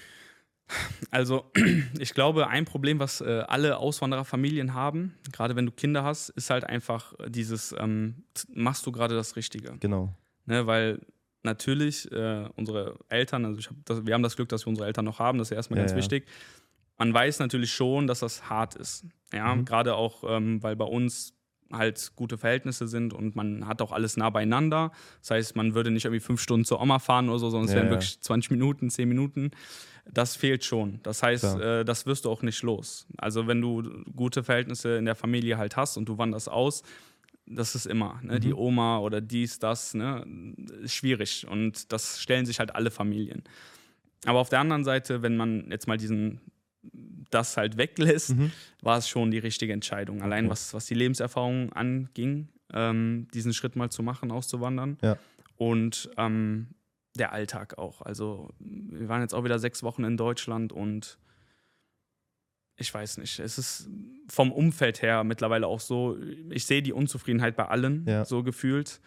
Also, 1.12 1.52
ich 2.00 2.14
glaube, 2.14 2.48
ein 2.48 2.64
Problem, 2.64 3.00
was 3.00 3.20
äh, 3.20 3.44
alle 3.46 3.78
Auswandererfamilien 3.78 4.74
haben, 4.74 5.16
gerade 5.34 5.58
wenn 5.58 5.66
du 5.66 5.74
Kinder 5.74 6.04
hast, 6.04 6.30
ist 6.30 6.50
halt 6.50 6.64
einfach 6.64 7.14
dieses, 7.28 7.76
ähm, 7.78 8.24
machst 8.54 8.86
du 8.86 8.94
gerade 8.94 9.16
das 9.16 9.36
Richtige? 9.36 9.76
Genau. 9.82 10.14
Ne, 10.46 10.66
weil 10.66 11.02
natürlich 11.44 12.10
äh, 12.12 12.48
unsere 12.56 12.98
Eltern, 13.10 13.46
also 13.46 13.62
hab 13.62 13.76
das, 13.86 14.06
wir 14.06 14.14
haben 14.14 14.24
das 14.24 14.38
Glück, 14.38 14.48
dass 14.48 14.66
wir 14.66 14.70
unsere 14.70 14.88
Eltern 14.88 15.06
noch 15.06 15.20
haben, 15.20 15.40
das 15.40 15.48
ist 15.48 15.52
ja 15.52 15.58
erstmal 15.58 15.80
ja, 15.80 15.84
ganz 15.84 15.92
ja. 15.92 15.98
wichtig. 15.98 16.26
Man 16.98 17.14
weiß 17.14 17.40
natürlich 17.40 17.74
schon, 17.74 18.08
dass 18.08 18.20
das 18.20 18.50
hart 18.50 18.76
ist. 18.76 19.06
Ja, 19.34 19.56
mhm. 19.56 19.66
gerade 19.66 19.96
auch, 19.96 20.24
ähm, 20.26 20.64
weil 20.64 20.78
bei 20.78 20.86
uns 20.86 21.34
halt 21.72 22.14
gute 22.16 22.38
Verhältnisse 22.38 22.88
sind 22.88 23.14
und 23.14 23.36
man 23.36 23.68
hat 23.68 23.82
auch 23.82 23.92
alles 23.92 24.18
nah 24.18 24.30
beieinander. 24.30 24.92
Das 25.22 25.32
heißt, 25.32 25.56
man 25.56 25.76
würde 25.76 25.92
nicht 25.92 26.06
irgendwie 26.06 26.20
fünf 26.20 26.42
Stunden 26.42 26.66
zur 26.66 26.82
Oma 26.82 27.00
fahren 27.00 27.30
oder 27.30 27.40
so, 27.40 27.50
sondern 27.50 27.66
es 27.68 27.72
ja, 27.72 27.78
wären 27.78 27.88
ja. 27.88 27.92
wirklich 27.92 28.20
20 28.22 28.52
Minuten, 28.52 28.90
10 28.90 29.08
Minuten. 29.08 29.52
Das 30.12 30.36
fehlt 30.36 30.66
schon. 30.66 31.00
Das 31.04 31.22
heißt, 31.22 31.60
äh, 31.60 31.86
das 31.86 32.06
wirst 32.06 32.26
du 32.26 32.32
auch 32.32 32.42
nicht 32.42 32.64
los. 32.64 33.08
Also 33.18 33.48
wenn 33.48 33.62
du 33.62 34.04
gute 34.16 34.44
Verhältnisse 34.44 34.98
in 34.98 35.06
der 35.06 35.16
Familie 35.16 35.58
halt 35.58 35.78
hast 35.78 35.98
und 35.98 36.10
du 36.10 36.18
wanderst 36.18 36.50
aus, 36.50 36.84
das 37.46 37.76
ist 37.76 37.86
immer, 37.86 38.20
ne? 38.24 38.36
mhm. 38.36 38.40
die 38.42 38.54
Oma 38.54 39.00
oder 39.00 39.22
dies, 39.22 39.60
das, 39.60 39.94
ne? 39.94 40.26
ist 40.82 40.94
schwierig. 40.94 41.48
Und 41.50 41.92
das 41.92 42.20
stellen 42.22 42.46
sich 42.46 42.60
halt 42.60 42.76
alle 42.76 42.92
Familien. 42.92 43.44
Aber 44.26 44.40
auf 44.40 44.50
der 44.50 44.60
anderen 44.60 44.84
Seite, 44.84 45.22
wenn 45.22 45.38
man 45.38 45.70
jetzt 45.72 45.88
mal 45.88 45.98
diesen 45.98 46.42
das 47.30 47.58
halt 47.58 47.78
weglässt, 47.78 48.36
mhm. 48.36 48.52
war 48.82 48.98
es 48.98 49.08
schon 49.08 49.32
die 49.32 49.38
richtige 49.38 49.74
Entscheidung. 49.74 50.22
Allein 50.22 50.46
okay. 50.46 50.52
was, 50.52 50.74
was 50.74 50.86
die 50.86 50.96
Lebenserfahrung 50.96 51.72
anging, 51.74 52.50
ähm, 52.74 53.28
diesen 53.34 53.54
Schritt 53.54 53.76
mal 53.76 53.90
zu 53.90 54.04
machen, 54.04 54.32
auszuwandern. 54.32 54.98
Ja. 55.02 55.18
Und 55.58 56.10
ähm, 56.18 56.68
der 57.18 57.34
Alltag 57.34 57.78
auch. 57.78 58.02
Also 58.02 58.50
wir 58.60 59.10
waren 59.10 59.22
jetzt 59.22 59.34
auch 59.34 59.44
wieder 59.44 59.60
sechs 59.60 59.84
Wochen 59.84 60.04
in 60.04 60.18
Deutschland 60.18 60.72
und 60.72 61.18
ich 62.78 62.94
weiß 62.94 63.18
nicht, 63.18 63.40
es 63.40 63.58
ist 63.58 63.90
vom 64.30 64.54
Umfeld 64.54 65.02
her 65.02 65.26
mittlerweile 65.26 65.68
auch 65.68 65.82
so, 65.82 66.18
ich 66.50 66.66
sehe 66.66 66.82
die 66.82 66.94
Unzufriedenheit 66.94 67.58
bei 67.58 67.68
allen 67.68 68.06
ja. 68.08 68.24
so 68.24 68.42
gefühlt. 68.42 69.02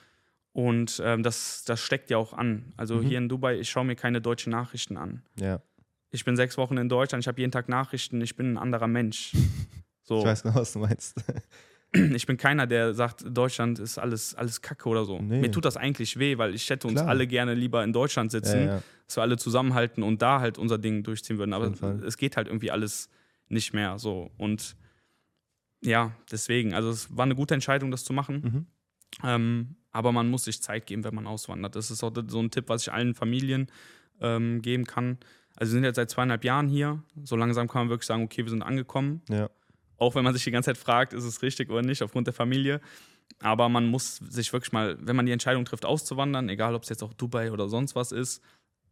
Und 0.54 1.00
ähm, 1.02 1.22
das, 1.22 1.64
das 1.64 1.80
steckt 1.80 2.10
ja 2.10 2.18
auch 2.18 2.34
an. 2.34 2.74
Also 2.76 2.96
mhm. 2.96 3.02
hier 3.02 3.16
in 3.16 3.30
Dubai, 3.30 3.58
ich 3.58 3.70
schaue 3.70 3.86
mir 3.86 3.96
keine 3.96 4.20
deutschen 4.20 4.50
Nachrichten 4.50 4.98
an. 4.98 5.22
Ja 5.40 5.62
ich 6.12 6.24
bin 6.24 6.36
sechs 6.36 6.56
Wochen 6.56 6.76
in 6.76 6.88
Deutschland, 6.88 7.24
ich 7.24 7.28
habe 7.28 7.40
jeden 7.40 7.50
Tag 7.50 7.68
Nachrichten, 7.68 8.20
ich 8.20 8.36
bin 8.36 8.54
ein 8.54 8.58
anderer 8.58 8.88
Mensch. 8.88 9.32
So. 10.04 10.18
Ich 10.18 10.24
weiß 10.24 10.42
genau, 10.42 10.56
was 10.56 10.72
du 10.72 10.80
meinst. 10.80 11.14
Ich 11.94 12.26
bin 12.26 12.38
keiner, 12.38 12.66
der 12.66 12.94
sagt, 12.94 13.22
Deutschland 13.24 13.78
ist 13.78 13.98
alles, 13.98 14.34
alles 14.34 14.62
Kacke 14.62 14.88
oder 14.88 15.04
so. 15.04 15.20
Nee. 15.20 15.40
Mir 15.42 15.50
tut 15.50 15.66
das 15.66 15.76
eigentlich 15.76 16.18
weh, 16.18 16.38
weil 16.38 16.54
ich 16.54 16.68
hätte 16.70 16.88
uns 16.88 16.96
Klar. 16.96 17.08
alle 17.08 17.26
gerne 17.26 17.52
lieber 17.52 17.84
in 17.84 17.92
Deutschland 17.92 18.32
sitzen, 18.32 18.60
ja, 18.60 18.64
ja. 18.64 18.82
dass 19.06 19.16
wir 19.18 19.22
alle 19.22 19.36
zusammenhalten 19.36 20.02
und 20.02 20.22
da 20.22 20.40
halt 20.40 20.56
unser 20.56 20.78
Ding 20.78 21.02
durchziehen 21.02 21.36
würden. 21.36 21.52
Aber 21.52 21.70
es 22.04 22.16
geht 22.16 22.38
halt 22.38 22.48
irgendwie 22.48 22.70
alles 22.70 23.10
nicht 23.48 23.74
mehr 23.74 23.98
so. 23.98 24.30
Und 24.38 24.74
ja, 25.82 26.12
deswegen, 26.30 26.72
also 26.72 26.88
es 26.88 27.14
war 27.14 27.24
eine 27.24 27.34
gute 27.34 27.52
Entscheidung, 27.52 27.90
das 27.90 28.04
zu 28.04 28.14
machen. 28.14 28.40
Mhm. 28.42 28.66
Ähm, 29.22 29.76
aber 29.90 30.12
man 30.12 30.30
muss 30.30 30.44
sich 30.44 30.62
Zeit 30.62 30.86
geben, 30.86 31.04
wenn 31.04 31.14
man 31.14 31.26
auswandert. 31.26 31.76
Das 31.76 31.90
ist 31.90 32.02
auch 32.02 32.12
so 32.26 32.40
ein 32.40 32.50
Tipp, 32.50 32.68
was 32.68 32.82
ich 32.82 32.92
allen 32.92 33.14
Familien 33.14 33.70
ähm, 34.20 34.62
geben 34.62 34.86
kann. 34.86 35.18
Also 35.56 35.72
wir 35.72 35.76
sind 35.76 35.84
jetzt 35.84 35.96
seit 35.96 36.10
zweieinhalb 36.10 36.44
Jahren 36.44 36.68
hier. 36.68 37.02
So 37.24 37.36
langsam 37.36 37.68
kann 37.68 37.82
man 37.82 37.88
wirklich 37.90 38.06
sagen, 38.06 38.24
okay, 38.24 38.42
wir 38.42 38.50
sind 38.50 38.62
angekommen. 38.62 39.22
Ja. 39.28 39.50
Auch 39.96 40.14
wenn 40.14 40.24
man 40.24 40.34
sich 40.34 40.44
die 40.44 40.50
ganze 40.50 40.70
Zeit 40.70 40.78
fragt, 40.78 41.12
ist 41.12 41.24
es 41.24 41.42
richtig 41.42 41.70
oder 41.70 41.82
nicht, 41.82 42.02
aufgrund 42.02 42.26
der 42.26 42.34
Familie. 42.34 42.80
Aber 43.40 43.68
man 43.68 43.86
muss 43.86 44.16
sich 44.16 44.52
wirklich 44.52 44.72
mal, 44.72 44.96
wenn 45.00 45.16
man 45.16 45.26
die 45.26 45.32
Entscheidung 45.32 45.64
trifft, 45.64 45.84
auszuwandern, 45.84 46.48
egal 46.48 46.74
ob 46.74 46.82
es 46.82 46.88
jetzt 46.88 47.02
auch 47.02 47.12
Dubai 47.14 47.52
oder 47.52 47.68
sonst 47.68 47.94
was 47.94 48.12
ist, 48.12 48.42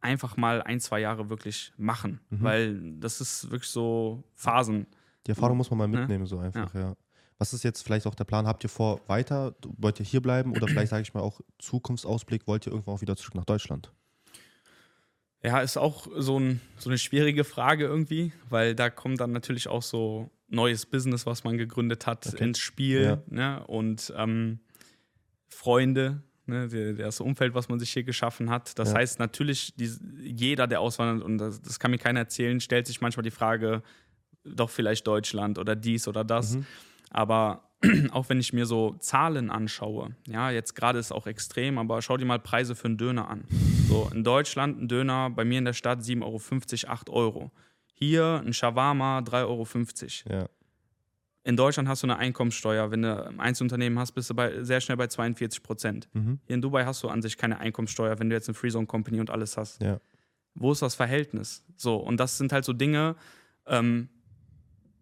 einfach 0.01 0.37
mal 0.37 0.63
ein, 0.63 0.81
zwei 0.81 1.01
Jahre 1.01 1.29
wirklich 1.29 1.73
machen. 1.77 2.21
Mhm. 2.31 2.43
Weil 2.43 2.93
das 2.99 3.21
ist 3.21 3.51
wirklich 3.51 3.71
so 3.71 4.25
Phasen. 4.35 4.87
Die 5.27 5.31
Erfahrung 5.31 5.57
muss 5.57 5.71
man 5.71 5.79
mal 5.79 5.89
mitnehmen, 5.89 6.25
ja. 6.25 6.29
so 6.29 6.39
einfach, 6.39 6.75
ja. 6.75 6.81
ja. 6.81 6.97
Was 7.39 7.55
ist 7.55 7.65
jetzt 7.65 7.83
vielleicht 7.83 8.07
auch 8.07 8.15
der 8.15 8.25
Plan? 8.25 8.47
Habt 8.47 8.65
ihr 8.65 8.71
vor, 8.71 9.01
weiter, 9.07 9.55
wollt 9.79 9.99
ihr 9.99 10.07
hier 10.07 10.21
bleiben 10.21 10.53
oder 10.53 10.69
vielleicht 10.69 10.91
sage 10.91 11.03
ich 11.03 11.15
mal 11.15 11.21
auch 11.21 11.41
Zukunftsausblick, 11.59 12.47
wollt 12.47 12.67
ihr 12.67 12.73
irgendwann 12.73 12.95
auch 12.95 13.01
wieder 13.01 13.17
zurück 13.17 13.35
nach 13.35 13.45
Deutschland? 13.45 13.93
Ja, 15.43 15.61
ist 15.61 15.79
auch 15.79 16.07
so, 16.17 16.39
ein, 16.39 16.61
so 16.79 16.91
eine 16.91 16.99
schwierige 16.99 17.45
Frage 17.45 17.85
irgendwie, 17.85 18.33
weil 18.51 18.75
da 18.75 18.91
kommt 18.91 19.21
dann 19.21 19.33
natürlich 19.33 19.69
auch 19.69 19.83
so 19.83 20.31
neues 20.49 20.85
Business, 20.85 21.25
was 21.25 21.45
man 21.45 21.57
gegründet 21.57 22.07
hat, 22.07 22.27
okay. 22.27 22.45
ins 22.45 22.59
Spiel. 22.59 23.03
Ja. 23.03 23.23
Ne? 23.29 23.67
Und 23.67 24.13
ähm, 24.17 24.61
Freunde, 25.49 26.23
ne? 26.47 26.95
das 26.95 27.21
Umfeld, 27.21 27.55
was 27.55 27.69
man 27.69 27.79
sich 27.79 27.91
hier 27.91 28.03
geschaffen 28.03 28.51
hat. 28.51 28.79
Das 28.79 28.91
ja. 28.91 28.99
heißt 28.99 29.19
natürlich, 29.19 29.75
die, 29.77 29.91
jeder, 30.23 30.67
der 30.67 30.81
auswandert, 30.81 31.25
und 31.25 31.39
das, 31.39 31.63
das, 31.63 31.79
kann 31.79 31.91
mir 31.91 31.99
keiner 31.99 32.21
erzählen, 32.21 32.61
stellt 32.61 32.87
sich 32.87 33.01
manchmal 33.01 33.23
die 33.23 33.31
Frage, 33.31 33.83
doch 34.45 34.71
vielleicht 34.71 35.07
Deutschland 35.07 35.59
oder 35.59 35.75
dies 35.75 36.07
oder 36.07 36.25
das. 36.25 36.57
Mhm. 36.57 36.67
Aber 37.11 37.70
auch 38.13 38.29
wenn 38.29 38.41
ich 38.41 38.53
mir 38.53 38.67
so 38.67 38.97
Zahlen 38.99 39.51
anschaue, 39.51 40.15
ja, 40.27 40.51
jetzt 40.51 40.75
gerade 40.75 40.99
ist 40.99 41.13
auch 41.13 41.27
extrem, 41.27 41.79
aber 41.79 42.03
schau 42.03 42.17
dir 42.17 42.27
mal 42.27 42.39
Preise 42.39 42.75
für 42.75 42.87
einen 42.87 42.99
Döner 42.99 43.29
an. 43.29 43.45
So, 43.89 44.11
in 44.15 44.23
Deutschland 44.23 44.81
ein 44.81 44.89
Döner, 44.89 45.31
bei 45.31 45.45
mir 45.45 45.59
in 45.59 45.65
der 45.65 45.73
Stadt 45.73 46.01
7,50 46.01 46.85
Euro, 46.85 46.93
8 46.93 47.11
Euro. 47.11 47.51
Hier 47.95 48.43
ein 48.45 48.53
Shawarma 48.53 49.21
3,50 49.21 50.31
Ja. 50.31 50.49
In 51.43 51.57
Deutschland 51.57 51.89
hast 51.89 52.03
du 52.03 52.07
eine 52.07 52.19
Einkommenssteuer. 52.19 52.91
Wenn 52.91 53.03
du 53.03 53.27
ein 53.27 53.41
Einzelunternehmen 53.41 53.99
hast, 53.99 54.13
bist 54.13 54.29
du 54.29 54.35
bei, 54.35 54.63
sehr 54.63 54.81
schnell 54.81 54.99
bei 54.99 55.07
42 55.07 55.63
Prozent. 55.63 56.09
Mhm. 56.13 56.39
Hier 56.47 56.55
in 56.55 56.61
Dubai 56.61 56.85
hast 56.85 57.03
du 57.03 57.09
an 57.09 57.23
sich 57.23 57.39
keine 57.39 57.59
Einkommenssteuer, 57.59 58.19
wenn 58.19 58.29
du 58.29 58.37
jetzt 58.37 58.49
eine 58.49 58.55
Freezone 58.55 58.87
Company 58.87 59.21
und 59.21 59.31
alles 59.31 59.57
hast. 59.57 59.83
Ja. 59.83 60.01
Wo 60.55 60.73
ist 60.73 60.83
das 60.83 60.95
Verhältnis? 60.95 61.65
So, 61.77 61.97
und 61.97 62.19
das 62.19 62.37
sind 62.37 62.53
halt 62.53 62.65
so 62.65 62.75
Dinge, 62.75 63.17
ähm, 63.67 64.11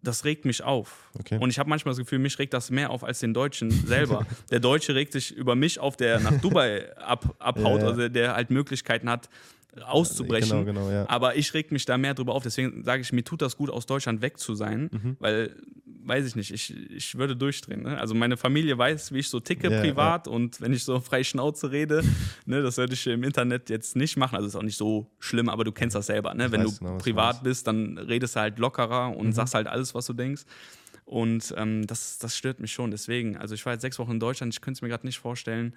das 0.01 0.23
regt 0.25 0.45
mich 0.45 0.63
auf. 0.63 1.09
Okay. 1.19 1.37
Und 1.39 1.49
ich 1.49 1.59
habe 1.59 1.69
manchmal 1.69 1.91
das 1.91 1.99
Gefühl, 1.99 2.19
mich 2.19 2.39
regt 2.39 2.53
das 2.53 2.69
mehr 2.71 2.89
auf 2.89 3.03
als 3.03 3.19
den 3.19 3.33
Deutschen 3.33 3.69
selber. 3.87 4.25
der 4.51 4.59
Deutsche 4.59 4.95
regt 4.95 5.13
sich 5.13 5.35
über 5.35 5.55
mich 5.55 5.79
auf, 5.79 5.97
der 5.97 6.19
nach 6.19 6.33
Dubai 6.41 6.95
ab, 6.97 7.35
abhaut, 7.39 7.79
Ja, 7.81 7.85
ja. 7.85 7.87
also 7.91 8.09
der 8.09 8.35
halt 8.35 8.49
Möglichkeiten 8.49 9.09
hat, 9.09 9.29
auszubrechen. 9.85 10.65
Genau, 10.65 10.85
genau, 10.85 10.91
ja. 10.91 11.07
Aber 11.09 11.35
ich 11.35 11.53
reg 11.53 11.71
mich 11.71 11.85
da 11.85 11.97
mehr 11.97 12.13
drüber 12.13 12.33
auf. 12.33 12.43
Deswegen 12.43 12.83
sage 12.83 13.01
ich, 13.01 13.11
mir 13.13 13.23
tut 13.23 13.41
das 13.41 13.55
gut, 13.57 13.69
aus 13.69 13.85
Deutschland 13.85 14.21
weg 14.21 14.37
zu 14.39 14.55
sein, 14.55 14.89
Mhm. 14.91 15.15
weil, 15.19 15.55
weiß 15.85 16.25
ich 16.25 16.35
nicht, 16.35 16.51
ich, 16.51 16.75
ich 16.91 17.15
würde 17.17 17.35
durchdrehen. 17.35 17.83
Ne? 17.83 17.97
Also 17.99 18.15
meine 18.15 18.35
Familie 18.35 18.77
weiß, 18.77 19.13
wie 19.13 19.19
ich 19.19 19.29
so 19.29 19.39
ticke 19.39 19.71
Ja, 19.71 19.79
privat 19.81 20.27
und 20.27 20.59
wenn 20.59 20.73
ich 20.73 20.83
so 20.83 20.99
frei 20.99 21.23
Schnauze 21.23 21.71
rede, 21.71 22.03
ne, 22.45 22.61
das 22.63 22.77
würde 22.77 22.93
ich 22.93 23.05
im 23.07 23.23
Internet 23.23 23.69
jetzt 23.69 23.95
nicht 23.95 24.17
machen. 24.17 24.35
Also 24.35 24.47
ist 24.47 24.55
auch 24.55 24.63
nicht 24.63 24.77
so 24.77 25.11
schlimm, 25.19 25.49
aber 25.49 25.63
du 25.63 25.71
kennst 25.71 25.95
das 25.95 26.07
selber. 26.07 26.33
Ne? 26.33 26.51
Wenn 26.51 26.63
du 26.63 26.71
genau, 26.75 26.97
privat 26.97 27.43
bist, 27.43 27.67
dann 27.67 27.97
redest 27.97 28.35
du 28.35 28.39
halt 28.39 28.57
lockerer 28.59 29.15
und 29.15 29.27
Mhm. 29.27 29.31
sagst 29.33 29.53
halt 29.53 29.67
alles, 29.67 29.93
was 29.93 30.05
du 30.07 30.13
denkst. 30.13 30.43
Und 31.05 31.53
ähm, 31.57 31.87
das, 31.87 32.17
das 32.19 32.37
stört 32.37 32.59
mich 32.59 32.71
schon. 32.71 32.91
Deswegen, 32.91 33.37
also 33.37 33.55
ich 33.55 33.65
war 33.65 33.73
jetzt 33.73 33.81
sechs 33.81 33.97
Wochen 33.99 34.11
in 34.11 34.19
Deutschland, 34.19 34.53
ich 34.53 34.61
könnte 34.61 34.77
es 34.77 34.81
mir 34.81 34.89
gerade 34.89 35.05
nicht 35.07 35.19
vorstellen, 35.19 35.73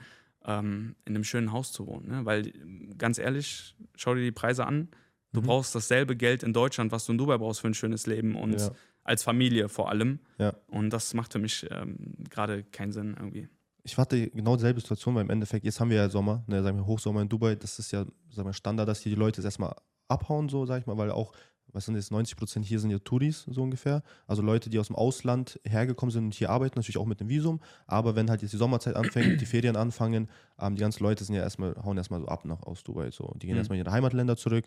ähm, 0.47 0.97
in 1.05 1.15
einem 1.15 1.25
schönen 1.25 1.53
Haus 1.53 1.73
zu 1.73 1.87
wohnen. 1.87 2.09
Ne? 2.09 2.25
Weil, 2.25 2.53
ganz 2.99 3.19
ehrlich, 3.19 3.75
schau 3.97 4.15
dir 4.15 4.23
die 4.23 4.33
Preise 4.33 4.67
an. 4.67 4.89
Du 5.33 5.41
Mhm. 5.41 5.47
brauchst 5.47 5.75
dasselbe 5.75 6.15
Geld 6.17 6.43
in 6.43 6.53
Deutschland, 6.53 6.93
was 6.93 7.07
du 7.07 7.13
in 7.13 7.19
Dubai 7.19 7.39
brauchst 7.39 7.61
für 7.61 7.69
ein 7.69 7.75
schönes 7.75 8.07
Leben 8.07 8.35
und 8.37 8.55
Ja. 8.61 8.71
als 9.05 9.23
Familie 9.23 9.69
vor 9.69 9.89
allem. 9.89 10.19
Ja. 10.39 10.55
Und 10.69 10.91
das 10.91 11.15
macht 11.15 11.33
für 11.33 11.39
mich 11.39 11.67
ähm, 11.71 11.97
gerade 12.29 12.65
keinen 12.65 12.93
Sinn 12.93 13.15
irgendwie. 13.19 13.49
Ich 13.85 13.97
hatte 13.99 14.31
genau 14.31 14.55
dieselbe 14.57 14.81
Situation, 14.81 15.15
weil 15.15 15.23
im 15.23 15.31
Endeffekt, 15.31 15.65
jetzt 15.65 15.81
haben 15.81 15.91
wir 15.91 15.97
ja 15.97 16.09
Sommer, 16.09 16.45
ne, 16.47 16.63
sagen 16.63 16.77
wir 16.77 16.87
Hochsommer 16.87 17.23
in 17.23 17.29
Dubai, 17.29 17.57
das 17.57 17.79
ist 17.79 17.91
ja 17.93 18.05
sagen 18.31 18.49
wir, 18.49 18.53
Standard, 18.53 18.87
dass 18.89 19.01
hier 19.01 19.11
die 19.11 19.19
Leute 19.19 19.41
jetzt 19.41 19.47
erstmal 19.47 19.75
abhauen, 20.09 20.49
so 20.49 20.67
sag 20.67 20.81
ich 20.83 20.87
mal, 20.87 20.97
weil 20.99 21.11
auch, 21.11 21.33
was 21.73 21.87
sind 21.87 21.95
jetzt, 21.95 22.11
90 22.11 22.37
Prozent 22.37 22.65
hier 22.67 22.79
sind 22.79 22.91
ja 22.91 22.99
Touris, 22.99 23.47
so 23.51 23.63
ungefähr. 23.63 24.03
Also 24.27 24.43
Leute, 24.43 24.71
die 24.71 24.79
aus 24.79 24.89
dem 24.89 24.97
Ausland 24.97 25.59
hergekommen 25.65 26.11
sind 26.13 26.25
und 26.27 26.35
hier 26.35 26.51
arbeiten, 26.51 26.79
natürlich 26.79 26.99
auch 26.99 27.07
mit 27.07 27.21
dem 27.21 27.29
Visum, 27.29 27.61
aber 27.87 28.15
wenn 28.15 28.29
halt 28.31 28.43
jetzt 28.43 28.53
die 28.53 28.57
Sommerzeit 28.59 28.95
anfängt, 28.97 29.41
die 29.41 29.47
Ferien 29.47 29.77
anfangen, 29.77 30.29
ähm, 30.61 30.75
die 30.77 30.81
ganzen 30.81 31.03
Leute 31.03 31.25
sind 31.25 31.35
ja 31.35 31.43
erstmal, 31.43 31.75
hauen 31.83 31.97
erstmal 31.97 32.21
so 32.21 32.27
ab 32.29 32.45
nach 32.45 32.63
aus 32.63 32.83
Dubai. 32.85 33.11
So. 33.11 33.33
Die 33.37 33.47
gehen 33.47 33.55
Mhm. 33.55 33.59
erstmal 33.59 33.79
in 33.79 33.85
ihre 33.85 33.93
Heimatländer 33.93 34.37
zurück, 34.37 34.67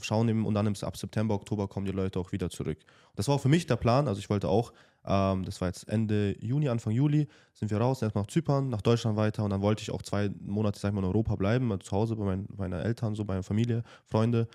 schauen 0.00 0.28
eben 0.28 0.44
und 0.46 0.54
dann 0.54 0.66
ab 0.66 0.96
September, 0.96 1.34
Oktober 1.34 1.68
kommen 1.68 1.86
die 1.86 1.92
Leute 1.92 2.18
auch 2.18 2.32
wieder 2.32 2.50
zurück. 2.50 2.78
Das 3.14 3.28
war 3.28 3.36
auch 3.36 3.40
für 3.40 3.48
mich 3.48 3.66
der 3.66 3.76
Plan, 3.76 4.08
also 4.08 4.18
ich 4.18 4.28
wollte 4.30 4.48
auch, 4.48 4.72
ähm, 5.06 5.44
das 5.44 5.60
war 5.60 5.68
jetzt 5.68 5.88
Ende 5.88 6.36
Juni, 6.40 6.68
Anfang 6.68 6.92
Juli, 6.92 7.28
sind 7.52 7.70
wir 7.70 7.78
raus, 7.78 8.02
erstmal 8.02 8.22
nach 8.24 8.30
Zypern, 8.30 8.68
nach 8.70 8.82
Deutschland 8.82 9.16
weiter 9.16 9.44
und 9.44 9.50
dann 9.50 9.62
wollte 9.62 9.82
ich 9.82 9.90
auch 9.92 10.02
zwei 10.02 10.30
Monate, 10.40 10.80
sag 10.80 10.88
ich 10.90 10.94
mal, 10.94 11.00
in 11.00 11.06
Europa 11.06 11.36
bleiben, 11.36 11.80
zu 11.80 11.92
Hause 11.92 12.16
bei 12.16 12.24
meinen, 12.24 12.48
meinen 12.56 12.80
Eltern, 12.80 13.14
so 13.14 13.24
bei 13.24 13.34
meiner 13.34 13.42
Familie, 13.44 13.82
Freunde. 14.04 14.48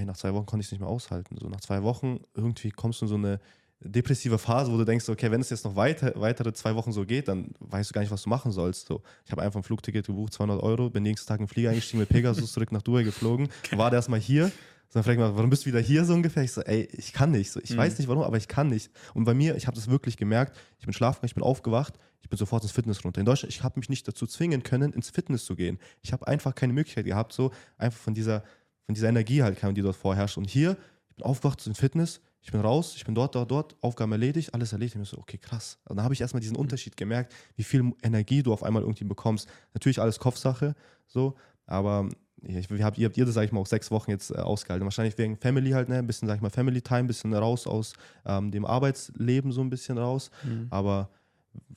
Ey, 0.00 0.06
nach 0.06 0.16
zwei 0.16 0.32
Wochen 0.32 0.46
konnte 0.46 0.62
ich 0.62 0.68
es 0.68 0.72
nicht 0.72 0.80
mehr 0.80 0.88
aushalten. 0.88 1.36
So 1.38 1.48
nach 1.50 1.60
zwei 1.60 1.82
Wochen 1.82 2.20
irgendwie 2.34 2.70
kommst 2.70 3.02
du 3.02 3.04
in 3.04 3.08
so 3.10 3.14
eine 3.16 3.38
depressive 3.80 4.38
Phase, 4.38 4.72
wo 4.72 4.78
du 4.78 4.84
denkst, 4.84 5.08
okay, 5.10 5.30
wenn 5.30 5.40
es 5.42 5.50
jetzt 5.50 5.64
noch 5.64 5.76
weiter, 5.76 6.12
weitere 6.16 6.52
zwei 6.54 6.74
Wochen 6.74 6.92
so 6.92 7.04
geht, 7.04 7.28
dann 7.28 7.52
weißt 7.60 7.90
du 7.90 7.92
gar 7.94 8.00
nicht, 8.00 8.10
was 8.10 8.22
du 8.22 8.30
machen 8.30 8.50
sollst. 8.50 8.86
So, 8.86 9.02
ich 9.26 9.32
habe 9.32 9.42
einfach 9.42 9.60
ein 9.60 9.62
Flugticket 9.62 10.06
gebucht, 10.06 10.32
200 10.32 10.62
Euro, 10.62 10.88
bin 10.90 11.02
nächsten 11.02 11.28
Tag 11.28 11.38
in 11.40 11.44
den 11.46 11.48
Flieger 11.48 11.70
eingestiegen 11.70 11.98
mit 12.00 12.08
Pegasus 12.08 12.52
zurück 12.52 12.72
nach 12.72 12.82
Dubai 12.82 13.02
geflogen, 13.04 13.48
war 13.72 13.92
erstmal 13.92 14.20
hier. 14.20 14.50
Dann 14.92 15.04
fragt 15.04 15.20
mal, 15.20 15.36
warum 15.36 15.50
bist 15.50 15.62
du 15.64 15.66
wieder 15.66 15.78
hier 15.78 16.04
so 16.04 16.14
ungefähr? 16.14 16.42
Ich 16.42 16.50
so, 16.52 16.62
ey, 16.62 16.88
ich 16.92 17.12
kann 17.12 17.30
nicht. 17.30 17.52
So, 17.52 17.60
ich 17.60 17.70
Mhm. 17.70 17.76
weiß 17.76 17.98
nicht 17.98 18.08
warum, 18.08 18.24
aber 18.24 18.36
ich 18.38 18.48
kann 18.48 18.68
nicht. 18.68 18.90
Und 19.14 19.22
bei 19.24 19.34
mir, 19.34 19.54
ich 19.54 19.66
habe 19.68 19.76
das 19.76 19.88
wirklich 19.88 20.16
gemerkt, 20.16 20.56
ich 20.78 20.84
bin 20.84 20.92
schlafen, 20.92 21.24
ich 21.26 21.34
bin 21.34 21.44
aufgewacht, 21.44 21.94
ich 22.22 22.28
bin 22.28 22.36
sofort 22.36 22.64
ins 22.64 22.72
Fitness 22.72 23.04
runter. 23.04 23.20
In 23.20 23.24
Deutschland, 23.26 23.54
ich 23.54 23.62
habe 23.62 23.78
mich 23.78 23.88
nicht 23.88 24.08
dazu 24.08 24.26
zwingen 24.26 24.64
können, 24.64 24.92
ins 24.92 25.08
Fitness 25.10 25.44
zu 25.44 25.54
gehen. 25.54 25.78
Ich 26.02 26.12
habe 26.12 26.26
einfach 26.26 26.56
keine 26.56 26.72
Möglichkeit 26.72 27.04
gehabt, 27.06 27.32
so 27.32 27.52
einfach 27.78 28.00
von 28.00 28.14
dieser, 28.14 28.42
von 28.90 28.94
dieser 28.94 29.08
Energie 29.08 29.40
halt, 29.40 29.56
die 29.76 29.82
dort 29.82 29.94
vorherrscht. 29.94 30.36
Und 30.36 30.50
hier, 30.50 30.76
ich 31.10 31.16
bin 31.16 31.24
aufgewacht 31.24 31.64
ins 31.64 31.78
Fitness, 31.78 32.20
ich 32.42 32.50
bin 32.50 32.60
raus, 32.60 32.94
ich 32.96 33.04
bin 33.04 33.14
dort, 33.14 33.36
dort, 33.36 33.48
dort, 33.48 33.76
Aufgaben 33.82 34.10
erledigt, 34.10 34.52
alles 34.52 34.72
erledigt. 34.72 34.96
Ich 34.96 34.98
bin 34.98 35.04
so, 35.04 35.18
okay, 35.18 35.38
krass. 35.38 35.78
Und 35.84 35.96
dann 35.96 36.04
habe 36.04 36.12
ich 36.12 36.20
erstmal 36.20 36.40
diesen 36.40 36.56
Unterschied 36.56 36.96
gemerkt, 36.96 37.32
wie 37.54 37.62
viel 37.62 37.92
Energie 38.02 38.42
du 38.42 38.52
auf 38.52 38.64
einmal 38.64 38.82
irgendwie 38.82 39.04
bekommst. 39.04 39.48
Natürlich 39.74 40.00
alles 40.00 40.18
Kopfsache, 40.18 40.74
so, 41.06 41.36
aber 41.66 42.08
ich, 42.42 42.68
habt 42.82 42.98
ihr, 42.98 43.06
habt 43.06 43.16
ihr 43.16 43.24
das, 43.24 43.34
sag 43.34 43.44
ich 43.44 43.52
mal, 43.52 43.60
auch 43.60 43.66
sechs 43.66 43.92
Wochen 43.92 44.10
jetzt 44.10 44.32
äh, 44.32 44.38
ausgehalten? 44.38 44.84
Wahrscheinlich 44.84 45.16
wegen 45.18 45.36
Family 45.36 45.70
halt, 45.70 45.88
ne? 45.88 45.98
Ein 45.98 46.08
bisschen, 46.08 46.26
sag 46.26 46.34
ich 46.34 46.42
mal, 46.42 46.50
Family 46.50 46.82
Time, 46.82 47.00
ein 47.00 47.06
bisschen 47.06 47.32
raus 47.32 47.68
aus 47.68 47.92
ähm, 48.26 48.50
dem 48.50 48.64
Arbeitsleben 48.64 49.52
so 49.52 49.60
ein 49.60 49.70
bisschen 49.70 49.98
raus. 49.98 50.32
Aber 50.70 51.10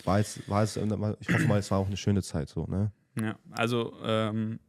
war 0.03 0.17
jetzt, 0.17 0.49
war 0.49 0.63
jetzt, 0.63 0.77
ich 0.77 1.29
hoffe 1.29 1.47
mal, 1.47 1.59
es 1.59 1.69
war 1.69 1.77
auch 1.77 1.87
eine 1.87 1.97
schöne 1.97 2.23
Zeit 2.23 2.49
so, 2.49 2.65
ne? 2.65 2.91
Ja, 3.21 3.35
also 3.51 3.93
ähm, 4.03 4.59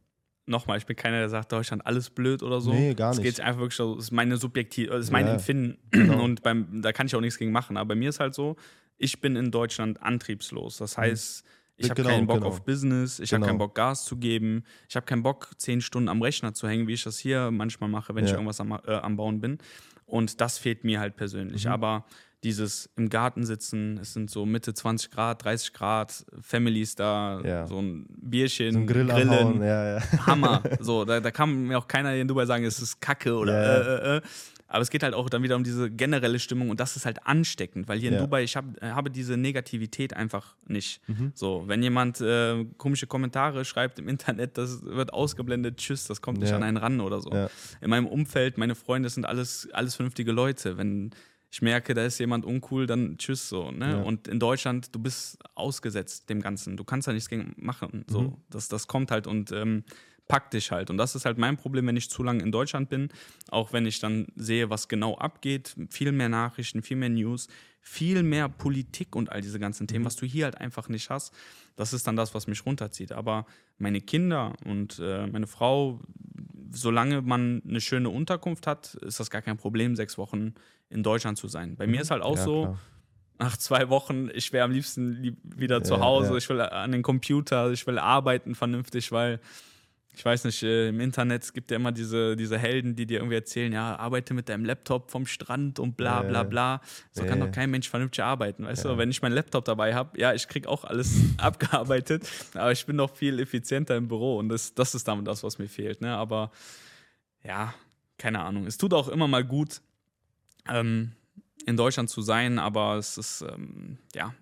nochmal, 0.45 0.77
ich 0.77 0.85
bin 0.85 0.95
keiner, 0.95 1.19
der 1.19 1.29
sagt, 1.29 1.51
Deutschland 1.51 1.85
alles 1.85 2.09
blöd 2.09 2.43
oder 2.43 2.61
so. 2.61 2.71
Nee, 2.73 2.93
gar 2.93 3.11
Es 3.11 3.17
nicht. 3.17 3.25
geht 3.25 3.39
einfach 3.41 3.61
wirklich 3.61 3.75
so, 3.77 3.93
es 3.97 4.05
ist 4.05 4.11
meine 4.11 4.37
subjektiv, 4.37 4.89
es 4.91 5.05
ist 5.05 5.11
mein 5.11 5.25
Ja, 5.27 5.33
Empfinden 5.33 5.77
genau. 5.91 6.23
und 6.23 6.43
beim, 6.43 6.81
da 6.81 6.91
kann 6.91 7.07
ich 7.07 7.15
auch 7.15 7.21
nichts 7.21 7.37
gegen 7.39 7.51
machen. 7.51 7.77
Aber 7.77 7.89
bei 7.89 7.95
mir 7.95 8.09
ist 8.09 8.19
halt 8.19 8.33
so, 8.35 8.55
ich 8.97 9.21
bin 9.21 9.35
in 9.35 9.51
Deutschland 9.51 10.01
antriebslos. 10.01 10.77
Das 10.77 10.97
heißt, 10.97 11.43
ich 11.77 11.89
habe 11.89 12.01
Genau, 12.01 12.09
keinen 12.15 12.27
Bock 12.27 12.37
genau. 12.37 12.47
auf 12.47 12.63
Business, 12.63 13.19
ich 13.19 13.31
habe 13.33 13.41
Genau. 13.41 13.47
keinen 13.47 13.57
Bock 13.57 13.75
Gas 13.75 14.05
zu 14.05 14.15
geben, 14.17 14.63
ich 14.87 14.95
habe 14.95 15.05
keinen 15.05 15.23
Bock 15.23 15.49
zehn 15.57 15.81
Stunden 15.81 16.07
am 16.07 16.21
Rechner 16.21 16.53
zu 16.53 16.67
hängen, 16.69 16.87
wie 16.87 16.93
ich 16.93 17.03
das 17.03 17.17
hier 17.19 17.51
manchmal 17.51 17.89
mache, 17.89 18.15
wenn 18.15 18.23
ich 18.23 18.31
Ja. 18.31 18.37
irgendwas 18.37 18.61
am, 18.61 18.71
äh, 18.71 18.91
am 18.93 19.17
Bauen 19.17 19.41
bin. 19.41 19.57
Und 20.05 20.39
das 20.39 20.57
fehlt 20.59 20.83
mir 20.83 20.99
halt 20.99 21.15
persönlich. 21.17 21.65
Mhm. 21.65 21.71
Aber 21.71 22.05
dieses 22.45 22.89
im 22.95 23.09
Garten 23.09 23.43
sitzen, 23.43 23.97
es 23.97 24.13
sind 24.13 24.29
so 24.29 24.45
Mitte 24.45 24.73
20 24.73 25.09
Grad, 25.09 25.43
30 25.43 25.73
Grad, 25.73 26.25
Families 26.41 26.95
da, 26.95 27.41
Ja. 27.43 27.67
so 27.67 27.79
ein 27.79 28.05
Bierchen, 28.21 28.71
So 28.73 28.79
ein 28.79 28.87
Grill 28.87 29.07
Grillen, 29.07 29.61
ja, 29.61 29.97
ja. 29.97 30.25
Hammer. 30.27 30.61
So, 30.79 31.03
da, 31.05 31.19
da 31.19 31.31
kann 31.31 31.63
mir 31.67 31.77
auch 31.79 31.87
keiner 31.87 32.11
hier 32.11 32.21
in 32.21 32.27
Dubai 32.27 32.45
sagen, 32.45 32.63
es 32.63 32.79
ist 32.79 33.01
Kacke 33.01 33.35
oder 33.35 33.53
äh, 33.53 34.13
äh, 34.13 34.17
äh. 34.17 34.21
Aber 34.67 34.81
es 34.81 34.89
geht 34.89 35.03
halt 35.03 35.13
auch 35.13 35.29
dann 35.29 35.41
wieder 35.43 35.55
um 35.55 35.63
diese 35.63 35.89
generelle 35.89 36.39
Stimmung 36.39 36.69
und 36.69 36.79
das 36.79 36.95
ist 36.95 37.05
halt 37.05 37.25
ansteckend, 37.25 37.87
weil 37.87 37.99
hier 37.99 38.11
in. 38.11 38.17
Dubai, 38.17 38.43
ich 38.43 38.55
hab, 38.55 38.65
habe 38.81 39.09
diese 39.09 39.37
Negativität 39.37 40.13
einfach 40.15 40.55
nicht. 40.67 41.01
Mhm. 41.07 41.31
So, 41.33 41.63
wenn 41.67 41.81
jemand 41.81 42.19
äh, 42.21 42.65
komische 42.77 43.07
Kommentare 43.07 43.63
schreibt 43.65 43.99
im 43.99 44.07
Internet, 44.07 44.57
das 44.57 44.83
wird 44.83 45.13
ausgeblendet, 45.13 45.77
tschüss, 45.77 46.05
das 46.07 46.21
kommt 46.21 46.39
nicht 46.39 46.53
an 46.53 46.63
einen 46.63 46.77
ran 46.77 46.99
oder 46.99 47.21
so. 47.21 47.29
In 47.81 47.89
meinem 47.89 48.07
Umfeld, 48.07 48.57
meine 48.57 48.75
Freunde 48.75 49.09
sind 49.09 49.25
alles, 49.25 49.67
alles 49.71 49.95
vernünftige 49.95 50.31
Leute. 50.31 50.77
Wenn 50.77 51.11
ich 51.55 51.61
merke, 51.61 51.93
da 51.93 52.03
ist 52.03 52.19
jemand 52.19 52.43
uncool, 52.43 52.85
dann 52.85 53.17
tschüss 53.17 53.47
so. 53.47 53.71
Ne? 53.71 53.91
Ja. 53.91 54.01
Und 54.01 54.27
in 54.27 54.41
Deutschland, 54.41 54.93
du 54.93 54.99
bist 54.99 55.37
ausgesetzt 55.55 56.29
dem 56.29 56.41
Ganzen. 56.41 56.75
Du 56.75 56.83
kannst 56.83 57.07
da 57.07 57.13
nichts 57.13 57.29
gegen 57.29 57.53
machen. 57.55 58.03
So. 58.09 58.21
Mhm. 58.23 58.33
Das, 58.49 58.67
das 58.67 58.87
kommt 58.87 59.09
halt 59.09 59.25
und 59.25 59.53
ähm, 59.53 59.85
packt 60.27 60.53
dich 60.53 60.71
halt. 60.71 60.89
Und 60.89 60.97
das 60.97 61.15
ist 61.15 61.23
halt 61.23 61.37
mein 61.37 61.55
Problem, 61.55 61.87
wenn 61.87 61.95
ich 61.95 62.09
zu 62.09 62.23
lange 62.23 62.43
in 62.43 62.51
Deutschland 62.51 62.89
bin. 62.89 63.07
Auch 63.51 63.71
wenn 63.71 63.85
ich 63.85 64.01
dann 64.01 64.27
sehe, 64.35 64.69
was 64.69 64.89
genau 64.89 65.15
abgeht. 65.15 65.77
Viel 65.91 66.11
mehr 66.11 66.27
Nachrichten, 66.27 66.81
viel 66.81 66.97
mehr 66.97 67.07
News, 67.07 67.47
viel 67.79 68.21
mehr 68.21 68.49
Politik 68.49 69.15
und 69.15 69.31
all 69.31 69.39
diese 69.39 69.57
ganzen 69.57 69.87
Themen, 69.87 70.03
was 70.03 70.17
du 70.17 70.25
hier 70.25 70.43
halt 70.43 70.57
einfach 70.57 70.89
nicht 70.89 71.09
hast. 71.09 71.33
Das 71.77 71.93
ist 71.93 72.05
dann 72.05 72.17
das, 72.17 72.35
was 72.35 72.47
mich 72.47 72.65
runterzieht. 72.65 73.13
Aber 73.13 73.45
meine 73.77 74.01
Kinder 74.01 74.51
und 74.65 74.99
äh, 75.01 75.25
meine 75.27 75.47
Frau, 75.47 76.01
solange 76.71 77.21
man 77.21 77.61
eine 77.67 77.81
schöne 77.81 78.09
Unterkunft 78.09 78.67
hat, 78.67 78.95
ist 78.95 79.19
das 79.19 79.29
gar 79.29 79.41
kein 79.41 79.57
Problem, 79.57 79.95
sechs 79.95 80.17
Wochen 80.17 80.53
in 80.89 81.03
Deutschland 81.03 81.37
zu 81.37 81.47
sein. 81.47 81.75
Bei 81.75 81.87
mir 81.87 82.01
ist 82.01 82.11
halt 82.11 82.21
auch 82.21 82.37
Ja, 82.37 82.43
so, 82.43 82.61
klar. 82.63 82.79
nach 83.39 83.57
zwei 83.57 83.89
Wochen, 83.89 84.29
ich 84.33 84.53
wäre 84.53 84.65
am 84.65 84.71
liebsten 84.71 85.13
lieb 85.21 85.37
wieder 85.43 85.83
zu 85.83 85.95
Ja, 85.95 85.99
Hause, 86.01 86.31
ja. 86.31 86.37
ich 86.37 86.49
will 86.49 86.61
an 86.61 86.91
den 86.91 87.01
Computer, 87.01 87.71
ich 87.71 87.85
will 87.87 87.97
arbeiten 87.99 88.55
vernünftig, 88.55 89.11
weil 89.11 89.39
ich 90.15 90.23
weiß 90.23 90.45
nicht, 90.45 90.63
äh, 90.63 90.89
im 90.89 90.99
Internet 90.99 91.53
gibt 91.53 91.71
ja 91.71 91.75
immer 91.77 91.91
diese, 91.91 92.35
diese 92.35 92.57
Helden, 92.57 92.95
die 92.95 93.05
dir 93.05 93.19
irgendwie 93.19 93.35
erzählen, 93.35 93.71
ja, 93.73 93.95
arbeite 93.97 94.33
mit 94.33 94.47
deinem 94.49 94.63
Laptop 94.65 95.11
vom 95.11 95.25
Strand 95.25 95.79
und 95.79 95.97
bla 95.97 96.21
bla 96.23 96.43
bla. 96.43 96.81
So 97.11 97.25
kann 97.25 97.39
doch 97.39 97.51
kein 97.51 97.69
Mensch 97.69 97.89
vernünftig 97.89 98.23
arbeiten, 98.23 98.63
weißt 98.65 98.85
Ja. 98.85 98.91
du? 98.91 98.97
Wenn 98.97 99.11
ich 99.11 99.21
meinen 99.21 99.33
Laptop 99.33 99.65
dabei 99.65 99.93
habe, 99.93 100.19
ja, 100.19 100.33
ich 100.33 100.47
krieg 100.47 100.67
auch 100.67 100.83
alles 100.85 101.13
abgearbeitet, 101.37 102.27
aber 102.53 102.71
ich 102.71 102.85
bin 102.85 102.95
noch 102.95 103.15
viel 103.15 103.39
effizienter 103.39 103.95
im 103.97 104.07
Büro 104.07 104.37
und 104.37 104.49
das, 104.49 104.73
das 104.73 104.95
ist 104.95 105.07
damit 105.07 105.27
das, 105.27 105.43
was 105.43 105.57
mir 105.57 105.67
fehlt, 105.67 106.01
ne? 106.01 106.15
Aber 106.15 106.51
ja, 107.43 107.73
keine 108.17 108.39
Ahnung. 108.39 108.65
Es 108.65 108.77
tut 108.77 108.93
auch 108.93 109.07
immer 109.09 109.27
mal 109.27 109.43
gut, 109.43 109.81
ähm, 110.69 111.11
in 111.65 111.77
Deutschland 111.77 112.09
zu 112.09 112.21
sein, 112.21 112.59
aber 112.59 112.95
es 112.95 113.17
ist, 113.17 113.41
ähm, 113.41 113.97
ja, 114.13 114.33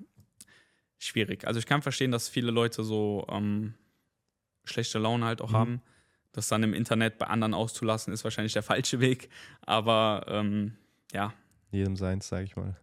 schwierig. 0.99 1.45
Also 1.47 1.59
ich 1.59 1.65
kann 1.65 1.81
verstehen, 1.81 2.11
dass 2.11 2.29
viele 2.29 2.51
Leute 2.51 2.83
so 2.83 3.25
ähm, 3.29 3.73
schlechte 4.65 4.99
Laune 4.99 5.25
halt 5.25 5.41
auch 5.41 5.51
Mhm. 5.51 5.55
haben. 5.55 5.81
Das 6.31 6.47
dann 6.47 6.63
im 6.63 6.73
Internet 6.73 7.17
bei 7.19 7.27
anderen 7.27 7.53
auszulassen, 7.53 8.11
ist 8.13 8.23
wahrscheinlich 8.23 8.53
der 8.53 8.63
falsche 8.63 8.99
Weg. 8.99 9.29
Aber 9.61 10.25
ähm, 10.27 10.73
ja, 11.11 11.33
Jedem 11.71 11.95
seins, 11.95 12.27
sag 12.27 12.43
ich 12.43 12.55
mal. 12.55 12.75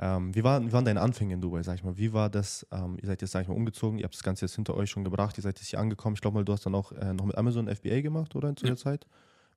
Ähm, 0.00 0.32
wie, 0.34 0.44
war, 0.44 0.64
wie 0.64 0.72
waren 0.72 0.84
deine 0.84 1.00
Anfänge 1.00 1.34
in 1.34 1.40
Dubai, 1.40 1.62
sag 1.62 1.74
ich 1.74 1.82
mal? 1.84 1.96
Wie 1.96 2.12
war 2.12 2.30
das? 2.30 2.66
Ähm, 2.70 2.96
ihr 3.00 3.06
seid 3.06 3.20
jetzt, 3.20 3.32
sag 3.32 3.42
ich 3.42 3.48
mal, 3.48 3.54
umgezogen, 3.54 3.98
ihr 3.98 4.04
habt 4.04 4.14
das 4.14 4.22
Ganze 4.22 4.44
jetzt 4.44 4.54
hinter 4.54 4.74
euch 4.74 4.90
schon 4.90 5.02
gebracht, 5.04 5.36
ihr 5.38 5.42
seid 5.42 5.58
jetzt 5.58 5.68
hier 5.68 5.80
angekommen. 5.80 6.14
Ich 6.14 6.20
glaube 6.20 6.36
mal, 6.36 6.44
du 6.44 6.52
hast 6.52 6.64
dann 6.66 6.74
auch 6.74 6.92
äh, 6.92 7.12
noch 7.12 7.24
mit 7.24 7.36
Amazon 7.36 7.68
FBA 7.68 8.00
gemacht, 8.00 8.36
oder 8.36 8.54
zu 8.54 8.64
ja. 8.64 8.70
der 8.70 8.76
Zeit? 8.76 9.06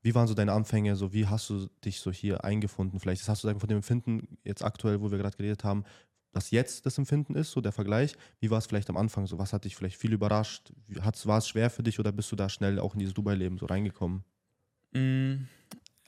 Wie 0.02 0.16
waren 0.16 0.28
so 0.28 0.34
deine 0.34 0.54
Anfänge? 0.54 0.96
So, 0.96 1.14
wie 1.14 1.28
hast 1.28 1.48
du 1.52 1.68
dich 1.86 2.00
so 2.00 2.12
hier 2.12 2.44
eingefunden? 2.44 3.00
Vielleicht 3.00 3.28
hast 3.28 3.44
du 3.44 3.48
sagen, 3.48 3.60
von 3.60 3.70
dem 3.70 3.78
Empfinden 3.78 4.40
jetzt 4.44 4.64
aktuell, 4.64 5.00
wo 5.02 5.12
wir 5.12 5.20
gerade 5.20 5.38
geredet 5.38 5.64
haben, 5.64 5.84
was 6.34 6.52
jetzt 6.52 6.86
das 6.86 6.98
Empfinden 6.98 7.36
ist, 7.36 7.52
so 7.52 7.62
der 7.62 7.72
Vergleich. 7.72 8.14
Wie 8.40 8.50
war 8.50 8.58
es 8.58 8.66
vielleicht 8.66 8.90
am 8.90 8.98
Anfang? 8.98 9.28
So, 9.28 9.38
was 9.38 9.54
hat 9.54 9.66
dich 9.66 9.76
vielleicht 9.76 9.98
viel 9.98 10.14
überrascht? 10.14 10.72
war 10.88 11.38
es 11.38 11.48
schwer 11.48 11.70
für 11.70 11.84
dich 11.84 12.00
oder 12.00 12.12
bist 12.12 12.32
du 12.32 12.36
da 12.36 12.50
schnell 12.50 12.80
auch 12.80 12.94
in 12.94 13.00
dieses 13.00 13.14
Dubai-Leben 13.14 13.58
so 13.58 13.66
reingekommen? 13.66 14.24
Mm, 14.94 15.46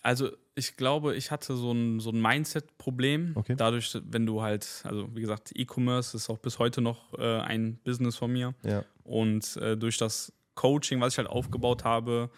also 0.02 0.32
ich 0.56 0.78
glaube, 0.78 1.16
ich 1.16 1.32
hatte 1.32 1.56
so 1.56 1.72
ein, 1.72 2.00
so 2.00 2.12
ein 2.12 2.22
Mindset-Problem. 2.22 3.34
Okay. 3.36 3.56
Dadurch, 3.56 3.98
wenn 4.06 4.26
du 4.26 4.42
halt, 4.42 4.82
also 4.84 5.14
wie 5.16 5.22
gesagt, 5.22 5.52
E-Commerce 5.56 6.16
ist 6.16 6.30
auch 6.30 6.38
bis 6.38 6.60
heute 6.60 6.82
noch 6.82 7.14
äh, 7.18 7.40
ein 7.40 7.80
Business 7.84 8.18
von 8.18 8.32
mir. 8.32 8.54
Ja. 8.64 8.86
Und 9.04 9.58
äh, 9.58 9.76
durch 9.76 9.98
das 9.98 10.32
Coaching, 10.56 11.02
was 11.02 11.14
ich 11.14 11.18
halt 11.18 11.28
aufgebaut 11.28 11.84
habe, 11.84 12.30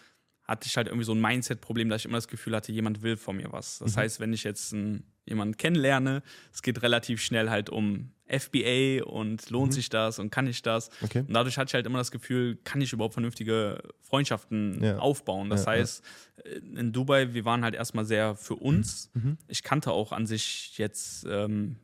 hatte 0.43 0.67
ich 0.67 0.77
halt 0.77 0.87
irgendwie 0.87 1.05
so 1.05 1.13
ein 1.13 1.21
Mindset-Problem, 1.21 1.89
dass 1.89 2.01
ich 2.01 2.05
immer 2.05 2.17
das 2.17 2.27
Gefühl 2.27 2.55
hatte, 2.55 2.71
jemand 2.71 3.01
will 3.01 3.17
von 3.17 3.35
mir 3.35 3.51
was. 3.51 3.79
Das 3.79 3.95
mhm. 3.95 3.99
heißt, 3.99 4.19
wenn 4.19 4.31
ich 4.31 4.43
jetzt 4.43 4.73
einen, 4.73 5.03
jemanden 5.25 5.57
kennenlerne, 5.57 6.23
es 6.53 6.61
geht 6.61 6.81
relativ 6.81 7.21
schnell 7.21 7.49
halt 7.49 7.69
um 7.69 8.11
FBA 8.27 9.03
und 9.03 9.49
lohnt 9.49 9.71
mhm. 9.71 9.75
sich 9.75 9.89
das 9.89 10.17
und 10.19 10.31
kann 10.31 10.47
ich 10.47 10.61
das. 10.61 10.89
Okay. 11.01 11.19
Und 11.19 11.33
dadurch 11.33 11.57
hatte 11.57 11.69
ich 11.69 11.73
halt 11.75 11.85
immer 11.85 11.99
das 11.99 12.11
Gefühl, 12.11 12.57
kann 12.63 12.81
ich 12.81 12.91
überhaupt 12.91 13.13
vernünftige 13.13 13.81
Freundschaften 14.01 14.83
ja. 14.83 14.97
aufbauen. 14.97 15.49
Das 15.49 15.65
ja, 15.65 15.73
heißt, 15.73 16.03
ja. 16.43 16.51
in 16.79 16.91
Dubai, 16.91 17.33
wir 17.33 17.45
waren 17.45 17.63
halt 17.63 17.75
erstmal 17.75 18.05
sehr 18.05 18.35
für 18.35 18.55
uns. 18.55 19.11
Mhm. 19.13 19.37
Ich 19.47 19.61
kannte 19.61 19.91
auch 19.91 20.11
an 20.11 20.25
sich 20.25 20.77
jetzt 20.77 21.25
ähm, 21.29 21.77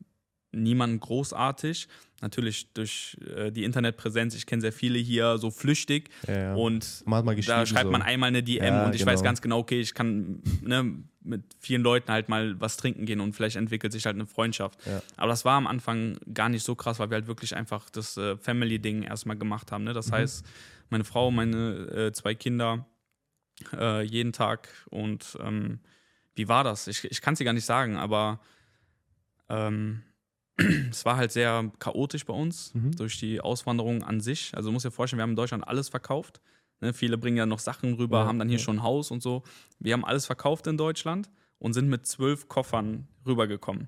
niemanden 0.51 1.00
großartig. 1.00 1.88
Natürlich 2.21 2.71
durch 2.73 3.17
äh, 3.35 3.51
die 3.51 3.63
Internetpräsenz, 3.63 4.35
ich 4.35 4.45
kenne 4.45 4.61
sehr 4.61 4.71
viele 4.71 4.99
hier 4.99 5.37
so 5.37 5.49
flüchtig 5.49 6.09
ja, 6.27 6.39
ja. 6.39 6.53
und 6.53 7.03
da 7.47 7.65
schreibt 7.65 7.89
man 7.89 8.01
einmal 8.01 8.27
eine 8.27 8.43
DM 8.43 8.63
ja, 8.63 8.85
und 8.85 8.93
ich 8.93 9.01
genau. 9.01 9.11
weiß 9.11 9.23
ganz 9.23 9.41
genau, 9.41 9.57
okay, 9.57 9.81
ich 9.81 9.93
kann 9.93 10.41
ne, 10.61 11.03
mit 11.23 11.43
vielen 11.59 11.81
Leuten 11.81 12.11
halt 12.11 12.29
mal 12.29 12.59
was 12.61 12.77
trinken 12.77 13.05
gehen 13.05 13.19
und 13.19 13.33
vielleicht 13.33 13.55
entwickelt 13.55 13.91
sich 13.91 14.05
halt 14.05 14.15
eine 14.15 14.27
Freundschaft. 14.27 14.79
Aber 15.17 15.27
das 15.27 15.45
war 15.45 15.57
am 15.57 15.67
Anfang 15.67 16.17
gar 16.33 16.49
nicht 16.49 16.63
so 16.63 16.75
krass, 16.75 16.99
weil 16.99 17.09
wir 17.09 17.15
halt 17.15 17.27
wirklich 17.27 17.55
einfach 17.55 17.89
das 17.89 18.17
äh, 18.17 18.37
Family-Ding 18.37 19.03
erstmal 19.03 19.37
gemacht 19.37 19.71
haben. 19.71 19.83
Ne? 19.83 19.93
Das 19.93 20.09
mhm. 20.09 20.13
heißt, 20.13 20.45
meine 20.89 21.03
Frau, 21.03 21.31
meine 21.31 21.87
äh, 21.87 22.11
zwei 22.11 22.35
Kinder, 22.35 22.85
äh, 23.73 24.03
jeden 24.03 24.33
Tag 24.33 24.69
und 24.89 25.37
ähm, 25.41 25.79
wie 26.35 26.47
war 26.47 26.63
das? 26.63 26.87
Ich, 26.87 27.03
ich 27.03 27.21
kann 27.21 27.33
es 27.33 27.39
dir 27.39 27.45
gar 27.45 27.53
nicht 27.53 27.65
sagen, 27.65 27.97
aber 27.97 28.39
ähm, 29.49 30.03
es 30.89 31.05
war 31.05 31.17
halt 31.17 31.31
sehr 31.31 31.72
chaotisch 31.79 32.25
bei 32.25 32.34
uns 32.34 32.74
mhm. 32.74 32.96
durch 32.96 33.20
die 33.20 33.41
Auswanderung 33.41 34.03
an 34.03 34.20
sich. 34.20 34.51
Also 34.55 34.70
du 34.70 34.74
musst 34.74 34.86
dir 34.86 34.91
vorstellen, 34.91 35.20
wir 35.20 35.24
haben 35.24 35.31
in 35.31 35.36
Deutschland 35.36 35.67
alles 35.67 35.89
verkauft. 35.89 36.41
Ne, 36.81 36.93
viele 36.93 37.17
bringen 37.17 37.38
ja 37.38 37.46
noch 37.46 37.60
Sachen 37.60 37.93
rüber, 37.93 38.20
ja, 38.20 38.25
haben 38.25 38.39
dann 38.39 38.50
hier 38.50 38.58
ja. 38.58 38.63
schon 38.63 38.77
ein 38.77 38.84
Haus 38.84 39.12
und 39.12 39.22
so. 39.22 39.43
Wir 39.79 39.93
haben 39.93 40.03
alles 40.03 40.25
verkauft 40.25 40.67
in 40.67 40.77
Deutschland 40.77 41.29
und 41.60 41.74
sind 41.74 41.89
mit 41.89 42.08
zwölf 42.08 42.48
Koffern 42.48 43.08
rübergekommen. 43.25 43.88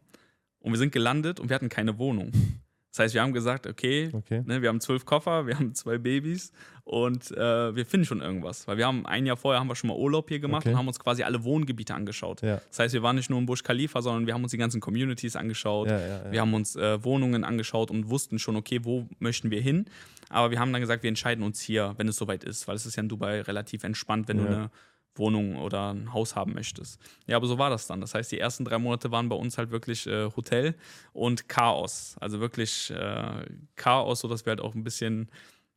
Und 0.59 0.71
wir 0.71 0.77
sind 0.77 0.91
gelandet 0.91 1.39
und 1.39 1.49
wir 1.49 1.55
hatten 1.55 1.69
keine 1.69 1.97
Wohnung. 1.97 2.31
Das 2.93 2.99
heißt, 2.99 3.15
wir 3.15 3.23
haben 3.23 3.33
gesagt, 3.33 3.65
okay, 3.65 4.11
okay. 4.13 4.43
Ne, 4.45 4.61
wir 4.61 4.69
haben 4.69 4.79
zwölf 4.79 5.03
Koffer, 5.03 5.47
wir 5.47 5.57
haben 5.57 5.73
zwei 5.73 5.97
Babys 5.97 6.51
und 6.83 7.31
äh, 7.31 7.75
wir 7.75 7.87
finden 7.87 8.05
schon 8.05 8.21
irgendwas. 8.21 8.67
Weil 8.67 8.77
wir 8.77 8.85
haben 8.85 9.07
ein 9.07 9.25
Jahr 9.25 9.35
vorher 9.35 9.59
haben 9.59 9.67
wir 9.67 9.75
schon 9.75 9.87
mal 9.87 9.97
Urlaub 9.97 10.29
hier 10.29 10.39
gemacht 10.39 10.61
okay. 10.61 10.73
und 10.73 10.77
haben 10.77 10.87
uns 10.87 10.99
quasi 10.99 11.23
alle 11.23 11.43
Wohngebiete 11.43 11.95
angeschaut. 11.95 12.43
Ja. 12.43 12.61
Das 12.69 12.77
heißt, 12.77 12.93
wir 12.93 13.01
waren 13.01 13.15
nicht 13.15 13.31
nur 13.31 13.39
im 13.39 13.47
Busch 13.47 13.63
Khalifa, 13.63 14.03
sondern 14.03 14.27
wir 14.27 14.35
haben 14.35 14.43
uns 14.43 14.51
die 14.51 14.59
ganzen 14.59 14.79
Communities 14.79 15.35
angeschaut. 15.35 15.89
Ja, 15.89 15.99
ja, 15.99 16.31
wir 16.31 16.39
haben 16.39 16.53
uns 16.53 16.75
äh, 16.75 17.03
Wohnungen 17.03 17.43
angeschaut 17.43 17.89
und 17.89 18.11
wussten 18.11 18.37
schon, 18.37 18.55
okay, 18.55 18.81
wo 18.83 19.07
möchten 19.17 19.49
wir 19.49 19.59
hin. 19.59 19.85
Aber 20.29 20.51
wir 20.51 20.59
haben 20.59 20.71
dann 20.71 20.81
gesagt, 20.81 21.01
wir 21.01 21.07
entscheiden 21.07 21.43
uns 21.43 21.61
hier, 21.61 21.95
wenn 21.97 22.07
es 22.07 22.17
soweit 22.17 22.43
ist, 22.43 22.67
weil 22.67 22.75
es 22.75 22.85
ist 22.85 22.95
ja 22.95 23.01
in 23.01 23.09
Dubai 23.09 23.41
relativ 23.41 23.83
entspannt, 23.83 24.27
wenn 24.27 24.37
du 24.37 24.45
eine 24.45 24.69
Wohnung 25.15 25.57
oder 25.57 25.93
ein 25.93 26.13
Haus 26.13 26.35
haben 26.35 26.53
möchtest. 26.53 26.99
Ja, 27.27 27.37
aber 27.37 27.47
so 27.47 27.57
war 27.57 27.69
das 27.69 27.87
dann. 27.87 28.01
Das 28.01 28.15
heißt, 28.15 28.31
die 28.31 28.39
ersten 28.39 28.65
drei 28.65 28.79
Monate 28.79 29.11
waren 29.11 29.29
bei 29.29 29.35
uns 29.35 29.57
halt 29.57 29.71
wirklich 29.71 30.07
äh, 30.07 30.29
Hotel 30.35 30.75
und 31.13 31.47
Chaos. 31.47 32.15
Also 32.19 32.39
wirklich 32.39 32.91
äh, 32.91 33.45
Chaos, 33.75 34.21
sodass 34.21 34.45
wir 34.45 34.51
halt 34.51 34.61
auch 34.61 34.75
ein 34.75 34.83
bisschen, 34.83 35.29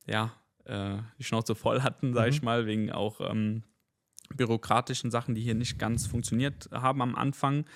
ja, 0.07 0.33
äh, 0.65 0.97
die 1.19 1.25
Schnauze 1.25 1.55
voll 1.55 1.83
hatten, 1.83 2.15
sag 2.15 2.27
mhm. 2.27 2.31
ich 2.31 2.43
mal, 2.43 2.67
wegen 2.67 2.91
auch 2.91 3.21
ähm, 3.21 3.63
bürokratischen 4.35 5.11
Sachen, 5.11 5.35
die 5.35 5.43
hier 5.43 5.55
nicht 5.55 5.79
ganz 5.79 6.07
funktioniert 6.07 6.69
haben 6.73 7.03
am 7.03 7.15
Anfang. 7.15 7.67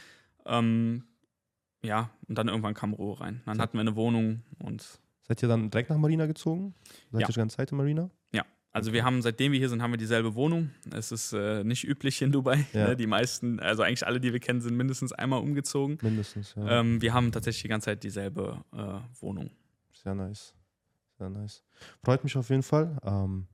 Ähm, 0.47 1.05
ja, 1.83 2.11
und 2.29 2.37
dann 2.37 2.49
irgendwann 2.49 2.75
kam 2.75 2.93
Ruhe 2.93 3.21
rein. 3.21 3.43
Dann 3.47 3.61
hatten 3.61 3.75
wir 3.75 3.81
eine 3.81 3.97
Wohnung 3.97 4.43
und. 4.59 5.01
Seid 5.23 5.43
ihr 5.43 5.49
dann 5.49 5.71
direkt 5.71 5.91
nach 5.91 5.97
Marina 5.97 6.27
gezogen? 6.27 6.75
Seid 7.13 7.21
ja. 7.21 7.29
ihr 7.29 7.33
die 7.33 7.39
ganze 7.39 7.57
Zeit 7.57 7.71
in 7.71 7.79
Marina? 7.79 8.11
Also 8.73 8.93
wir 8.93 9.05
haben, 9.05 9.21
seitdem 9.21 9.53
wir 9.53 9.59
hier 9.59 9.69
sind, 9.69 9.83
haben 9.83 9.91
wir 9.91 9.99
dieselbe 9.99 10.35
Wohnung. 10.37 10.71
Es 10.93 11.11
ist 11.11 11.33
äh, 11.33 11.65
nicht 11.65 11.85
üblich 11.85 12.23
in 12.23 12.33
Dubai. 12.33 12.65
Ja. 12.73 12.89
Ne? 12.89 12.97
Die 12.97 13.07
meisten, 13.07 13.59
also 13.59 13.83
eigentlich 13.83 14.07
alle, 14.07 14.21
die 14.21 14.33
wir 14.33 14.39
kennen, 14.39 14.61
sind 14.61 14.77
mindestens 14.77 15.13
einmal 15.13 15.41
umgezogen. 15.41 15.99
Mindestens, 16.03 16.55
ja. 16.57 16.81
Ähm, 16.81 17.03
wir 17.03 17.13
haben 17.13 17.33
tatsächlich 17.33 17.63
die 17.63 17.69
ganze 17.69 17.87
Zeit 17.87 18.05
dieselbe 18.05 18.65
äh, 18.73 19.21
Wohnung. 19.21 19.51
Sehr 19.93 20.15
nice. 20.15 20.55
Sehr 21.19 21.31
nice. 21.31 21.65
Freut 22.05 22.23
mich 22.23 22.37
auf 22.37 22.49
jeden 22.49 22.63
Fall. 22.63 22.97
Ähm, 23.03 23.49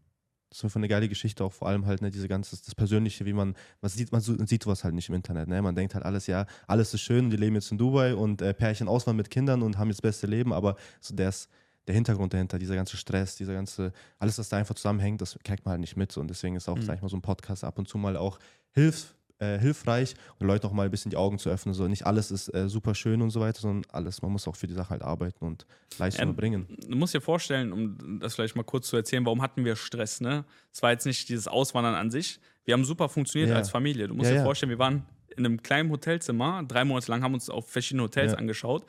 das 0.51 0.63
ist 0.63 0.77
eine 0.77 0.89
geile 0.89 1.09
Geschichte, 1.09 1.45
auch 1.45 1.53
vor 1.53 1.69
allem 1.69 1.87
halt 1.87 2.03
ne, 2.03 2.11
diese 2.11 2.29
ganze, 2.29 2.57
das 2.63 2.75
Persönliche, 2.75 3.25
wie 3.27 3.33
man, 3.33 3.55
man 3.81 3.91
sieht, 3.91 4.13
man 4.13 4.21
sieht 4.21 4.63
sowas 4.63 4.85
halt 4.85 4.95
nicht 4.95 5.09
im 5.09 5.15
Internet. 5.15 5.49
Ne? 5.49 5.61
Man 5.63 5.75
denkt 5.75 5.95
halt 5.95 6.05
alles, 6.05 6.27
ja, 6.27 6.47
alles 6.67 6.95
ist 6.95 7.01
schön, 7.01 7.31
die 7.31 7.37
leben 7.37 7.55
jetzt 7.57 7.73
in 7.73 7.79
Dubai 7.79 8.15
und 8.15 8.43
äh, 8.43 8.55
Pärchen 8.55 8.87
auswandern 8.87 9.17
mit 9.19 9.31
Kindern 9.31 9.63
und 9.63 9.79
haben 9.79 9.89
jetzt 9.89 9.99
das 9.99 10.11
beste 10.11 10.27
Leben, 10.27 10.53
aber 10.53 10.77
so 11.01 11.15
der 11.15 11.31
ist 11.31 11.49
der 11.87 11.95
Hintergrund 11.95 12.35
dahinter, 12.35 12.59
dieser 12.59 12.75
ganze 12.75 12.97
Stress, 12.97 13.37
dieser 13.37 13.55
ganze, 13.55 13.93
alles, 14.19 14.39
was 14.39 14.49
da 14.49 14.57
einfach 14.57 14.75
zusammenhängt, 14.75 15.21
das 15.21 15.39
kriegt 15.45 15.65
man 15.65 15.73
halt 15.73 15.81
nicht 15.81 15.97
mit. 15.97 16.17
Und 16.17 16.29
deswegen 16.29 16.57
ist 16.57 16.69
auch, 16.69 16.77
mhm. 16.77 16.83
sag 16.83 16.97
ich 16.97 17.03
mal, 17.03 17.09
so 17.09 17.17
ein 17.17 17.23
Podcast 17.23 17.65
ab 17.65 17.79
und 17.79 17.89
zu 17.89 17.99
mal 17.99 18.17
auch 18.17 18.39
hilf, 18.73 19.15
äh, 19.39 19.59
hilfreich 19.59 20.15
und 20.39 20.47
Leuten 20.47 20.67
auch 20.67 20.73
mal 20.73 20.85
ein 20.85 20.91
bisschen 20.91 21.11
die 21.11 21.17
Augen 21.17 21.39
zu 21.39 21.51
öffnen. 21.51 21.75
So 21.75 21.87
nicht 21.89 22.07
alles 22.07 22.31
ist 22.31 22.53
äh, 22.55 22.69
super 22.69 22.95
schön 22.95 23.23
und 23.23 23.31
so 23.31 23.41
weiter, 23.41 23.61
sondern 23.61 23.91
alles, 23.93 24.23
man 24.23 24.33
muss 24.33 24.49
auch 24.49 24.57
für 24.57 24.67
die 24.67 24.75
Sache 24.75 24.91
halt 24.91 25.03
arbeiten 25.03 25.45
und 25.45 25.67
Leistung 25.99 26.31
ähm, 26.31 26.37
bringen. 26.37 26.67
Du 26.89 26.97
musst 26.97 27.15
dir 27.15 27.21
vorstellen, 27.21 27.73
um 27.73 28.19
das 28.21 28.35
vielleicht 28.35 28.57
mal 28.57 28.65
kurz 28.65 28.89
zu 28.89 28.97
erzählen, 28.97 29.25
warum 29.25 29.43
hatten 29.43 29.65
wir 29.65 29.77
Stress, 29.77 30.21
ne? 30.21 30.45
Es 30.73 30.83
war 30.83 30.91
jetzt 30.91 31.07
nicht 31.07 31.29
dieses 31.29 31.49
Auswandern 31.49 31.95
an 31.95 32.11
sich. 32.11 32.41
Wir 32.65 32.75
haben 32.75 32.85
super 32.85 33.09
funktioniert 33.09 33.51
ja. 33.51 33.57
als 33.57 33.71
Familie. 33.71 34.09
Du 34.09 34.15
musst 34.15 34.31
ja, 34.31 34.39
dir 34.39 34.43
vorstellen, 34.43 34.71
wir 34.71 34.79
waren 34.79 35.05
in 35.37 35.45
einem 35.45 35.63
kleinen 35.63 35.91
Hotelzimmer, 35.91 36.65
drei 36.67 36.85
Monate 36.85 37.11
lang 37.11 37.23
haben 37.23 37.35
uns 37.35 37.51
auf 37.51 37.69
verschiedene 37.69 38.05
Hotels 38.05 38.33
ja. 38.33 38.39
angeschaut 38.39 38.87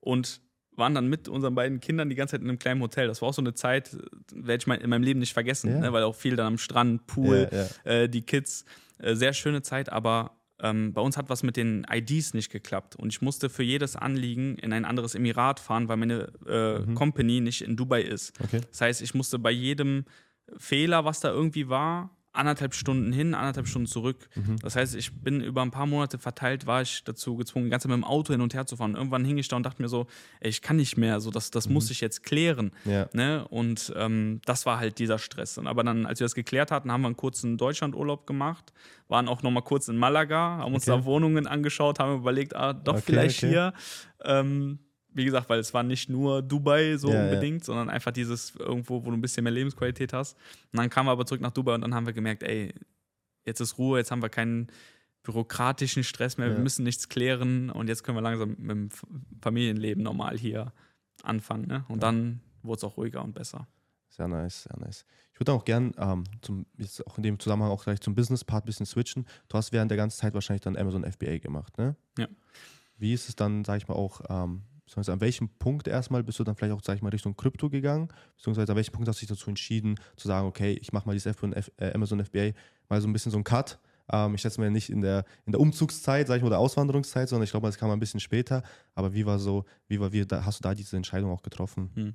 und 0.00 0.40
waren 0.76 0.94
dann 0.94 1.08
mit 1.08 1.28
unseren 1.28 1.54
beiden 1.54 1.80
Kindern 1.80 2.08
die 2.08 2.14
ganze 2.14 2.32
Zeit 2.32 2.42
in 2.42 2.48
einem 2.48 2.58
kleinen 2.58 2.80
Hotel. 2.80 3.06
Das 3.06 3.20
war 3.22 3.28
auch 3.28 3.34
so 3.34 3.42
eine 3.42 3.54
Zeit, 3.54 3.96
werde 4.32 4.62
ich 4.62 4.82
in 4.82 4.90
meinem 4.90 5.02
Leben 5.02 5.20
nicht 5.20 5.32
vergessen, 5.32 5.70
ja. 5.70 5.80
ne? 5.80 5.92
weil 5.92 6.02
auch 6.02 6.14
viel 6.14 6.36
dann 6.36 6.46
am 6.46 6.58
Strand, 6.58 7.06
Pool, 7.06 7.48
ja, 7.50 7.66
ja. 7.84 7.90
Äh, 7.90 8.08
die 8.08 8.22
Kids. 8.22 8.64
Äh, 8.98 9.14
sehr 9.14 9.32
schöne 9.32 9.62
Zeit, 9.62 9.90
aber 9.90 10.36
ähm, 10.62 10.92
bei 10.92 11.00
uns 11.00 11.16
hat 11.16 11.30
was 11.30 11.42
mit 11.42 11.56
den 11.56 11.86
IDs 11.90 12.34
nicht 12.34 12.50
geklappt 12.50 12.96
und 12.96 13.08
ich 13.08 13.22
musste 13.22 13.48
für 13.48 13.62
jedes 13.62 13.96
Anliegen 13.96 14.56
in 14.56 14.72
ein 14.72 14.84
anderes 14.84 15.14
Emirat 15.14 15.58
fahren, 15.58 15.88
weil 15.88 15.96
meine 15.96 16.32
äh, 16.46 16.80
mhm. 16.80 16.94
Company 16.94 17.40
nicht 17.40 17.62
in 17.62 17.76
Dubai 17.76 18.02
ist. 18.02 18.38
Okay. 18.42 18.60
Das 18.70 18.80
heißt, 18.80 19.02
ich 19.02 19.14
musste 19.14 19.38
bei 19.38 19.50
jedem 19.50 20.04
Fehler, 20.58 21.04
was 21.04 21.20
da 21.20 21.30
irgendwie 21.30 21.68
war, 21.68 22.10
anderthalb 22.32 22.74
Stunden 22.74 23.12
hin, 23.12 23.34
anderthalb 23.34 23.66
Stunden 23.66 23.86
zurück. 23.86 24.28
Mhm. 24.34 24.56
Das 24.62 24.76
heißt, 24.76 24.94
ich 24.94 25.12
bin 25.12 25.40
über 25.40 25.62
ein 25.62 25.70
paar 25.70 25.86
Monate 25.86 26.18
verteilt, 26.18 26.66
war 26.66 26.82
ich 26.82 27.02
dazu 27.04 27.36
gezwungen, 27.36 27.66
die 27.66 27.70
ganze 27.70 27.88
Zeit 27.88 27.96
mit 27.96 28.04
dem 28.04 28.08
Auto 28.08 28.32
hin 28.32 28.40
und 28.40 28.54
her 28.54 28.66
zu 28.66 28.76
fahren. 28.76 28.94
Irgendwann 28.94 29.24
hing 29.24 29.38
ich 29.38 29.48
da 29.48 29.56
und 29.56 29.64
dachte 29.64 29.82
mir 29.82 29.88
so, 29.88 30.06
ey, 30.40 30.50
ich 30.50 30.62
kann 30.62 30.76
nicht 30.76 30.96
mehr, 30.96 31.20
so 31.20 31.30
das, 31.30 31.50
das 31.50 31.68
mhm. 31.68 31.74
muss 31.74 31.90
ich 31.90 32.00
jetzt 32.00 32.22
klären. 32.22 32.70
Ja. 32.84 33.08
Ne? 33.12 33.46
Und 33.48 33.92
ähm, 33.96 34.40
das 34.44 34.64
war 34.66 34.78
halt 34.78 34.98
dieser 34.98 35.18
Stress. 35.18 35.58
Aber 35.58 35.82
dann, 35.82 36.06
als 36.06 36.20
wir 36.20 36.24
das 36.24 36.34
geklärt 36.34 36.70
hatten, 36.70 36.92
haben 36.92 37.02
wir 37.02 37.08
einen 37.08 37.16
kurzen 37.16 37.58
Deutschlandurlaub 37.58 38.26
gemacht, 38.26 38.72
waren 39.08 39.28
auch 39.28 39.42
noch 39.42 39.50
mal 39.50 39.62
kurz 39.62 39.88
in 39.88 39.96
Malaga, 39.96 40.58
haben 40.58 40.74
uns 40.74 40.88
okay. 40.88 41.00
da 41.00 41.04
Wohnungen 41.04 41.46
angeschaut, 41.46 41.98
haben 41.98 42.18
überlegt, 42.18 42.54
ah, 42.54 42.72
doch 42.72 42.94
okay, 42.94 43.02
vielleicht 43.06 43.38
okay. 43.38 43.48
hier. 43.48 43.72
Ähm, 44.22 44.78
wie 45.12 45.24
gesagt, 45.24 45.48
weil 45.48 45.58
es 45.58 45.74
war 45.74 45.82
nicht 45.82 46.08
nur 46.08 46.42
Dubai 46.42 46.96
so 46.96 47.10
ja, 47.10 47.24
unbedingt, 47.24 47.62
ja. 47.62 47.66
sondern 47.66 47.90
einfach 47.90 48.12
dieses 48.12 48.54
irgendwo, 48.56 49.04
wo 49.04 49.10
du 49.10 49.16
ein 49.16 49.20
bisschen 49.20 49.44
mehr 49.44 49.52
Lebensqualität 49.52 50.12
hast. 50.12 50.36
Und 50.72 50.78
dann 50.78 50.90
kamen 50.90 51.08
wir 51.08 51.12
aber 51.12 51.26
zurück 51.26 51.40
nach 51.40 51.50
Dubai 51.50 51.74
und 51.74 51.80
dann 51.82 51.94
haben 51.94 52.06
wir 52.06 52.12
gemerkt, 52.12 52.42
ey, 52.42 52.72
jetzt 53.44 53.60
ist 53.60 53.78
Ruhe, 53.78 53.98
jetzt 53.98 54.10
haben 54.10 54.22
wir 54.22 54.28
keinen 54.28 54.68
bürokratischen 55.22 56.04
Stress 56.04 56.38
mehr, 56.38 56.48
ja. 56.48 56.54
wir 56.54 56.62
müssen 56.62 56.82
nichts 56.82 57.08
klären 57.08 57.70
und 57.70 57.88
jetzt 57.88 58.04
können 58.04 58.16
wir 58.16 58.22
langsam 58.22 58.56
mit 58.58 58.70
dem 58.70 58.88
Familienleben 59.42 60.02
normal 60.02 60.38
hier 60.38 60.72
anfangen. 61.22 61.66
Ne? 61.66 61.84
Und 61.88 62.02
dann 62.02 62.40
wurde 62.62 62.78
es 62.78 62.84
auch 62.84 62.96
ruhiger 62.96 63.22
und 63.22 63.34
besser. 63.34 63.66
Sehr 64.08 64.28
nice, 64.28 64.64
sehr 64.64 64.78
nice. 64.78 65.04
Ich 65.32 65.40
würde 65.40 65.52
auch 65.52 65.64
gern 65.64 65.92
ähm, 65.98 66.24
zum, 66.42 66.66
jetzt 66.76 67.06
auch 67.06 67.16
in 67.16 67.22
dem 67.22 67.38
Zusammenhang 67.38 67.70
auch 67.70 67.84
gleich 67.84 68.00
zum 68.00 68.14
Business-Part 68.14 68.64
ein 68.64 68.66
bisschen 68.66 68.86
switchen. 68.86 69.26
Du 69.48 69.56
hast 69.56 69.72
während 69.72 69.90
der 69.90 69.96
ganzen 69.96 70.18
Zeit 70.18 70.34
wahrscheinlich 70.34 70.62
dann 70.62 70.76
Amazon 70.76 71.10
FBA 71.10 71.38
gemacht, 71.38 71.78
ne? 71.78 71.96
Ja. 72.18 72.28
Wie 72.98 73.14
ist 73.14 73.30
es 73.30 73.36
dann, 73.36 73.64
sag 73.64 73.78
ich 73.78 73.88
mal, 73.88 73.94
auch 73.94 74.20
ähm, 74.28 74.62
Beziehungsweise 74.90 75.12
an 75.12 75.20
welchem 75.20 75.48
Punkt 75.50 75.86
erstmal 75.86 76.24
bist 76.24 76.40
du 76.40 76.44
dann 76.44 76.56
vielleicht 76.56 76.72
auch, 76.72 76.80
sag 76.82 76.96
ich 76.96 77.02
mal, 77.02 77.10
Richtung 77.10 77.36
Krypto 77.36 77.70
gegangen? 77.70 78.08
Beziehungsweise 78.36 78.72
an 78.72 78.76
welchem 78.76 78.90
Punkt 78.90 79.08
hast 79.08 79.18
du 79.18 79.20
dich 79.20 79.28
dazu 79.28 79.48
entschieden, 79.48 79.94
zu 80.16 80.26
sagen, 80.26 80.48
okay, 80.48 80.72
ich 80.80 80.92
mache 80.92 81.06
mal 81.06 81.12
dieses 81.12 81.26
F 81.26 81.44
F, 81.44 81.70
äh, 81.76 81.92
Amazon 81.92 82.24
FBA 82.24 82.50
mal 82.88 83.00
so 83.00 83.06
ein 83.06 83.12
bisschen 83.12 83.30
so 83.30 83.38
ein 83.38 83.44
Cut. 83.44 83.78
Ähm, 84.12 84.34
ich 84.34 84.40
schätze 84.40 84.60
mal 84.60 84.68
nicht 84.68 84.90
in 84.90 85.00
der, 85.00 85.24
in 85.46 85.52
der 85.52 85.60
Umzugszeit, 85.60 86.26
sag 86.26 86.38
ich 86.38 86.42
mal, 86.42 86.48
oder 86.48 86.58
Auswanderungszeit, 86.58 87.28
sondern 87.28 87.44
ich 87.44 87.52
glaube, 87.52 87.68
das 87.68 87.78
kam 87.78 87.88
ein 87.88 88.00
bisschen 88.00 88.18
später. 88.18 88.64
Aber 88.96 89.14
wie 89.14 89.24
war 89.26 89.38
so, 89.38 89.64
wie 89.86 90.00
war, 90.00 90.10
wie 90.10 90.26
da, 90.26 90.44
hast 90.44 90.58
du 90.58 90.62
da 90.64 90.74
diese 90.74 90.96
Entscheidung 90.96 91.30
auch 91.30 91.42
getroffen? 91.42 91.90
Hm. 91.94 92.14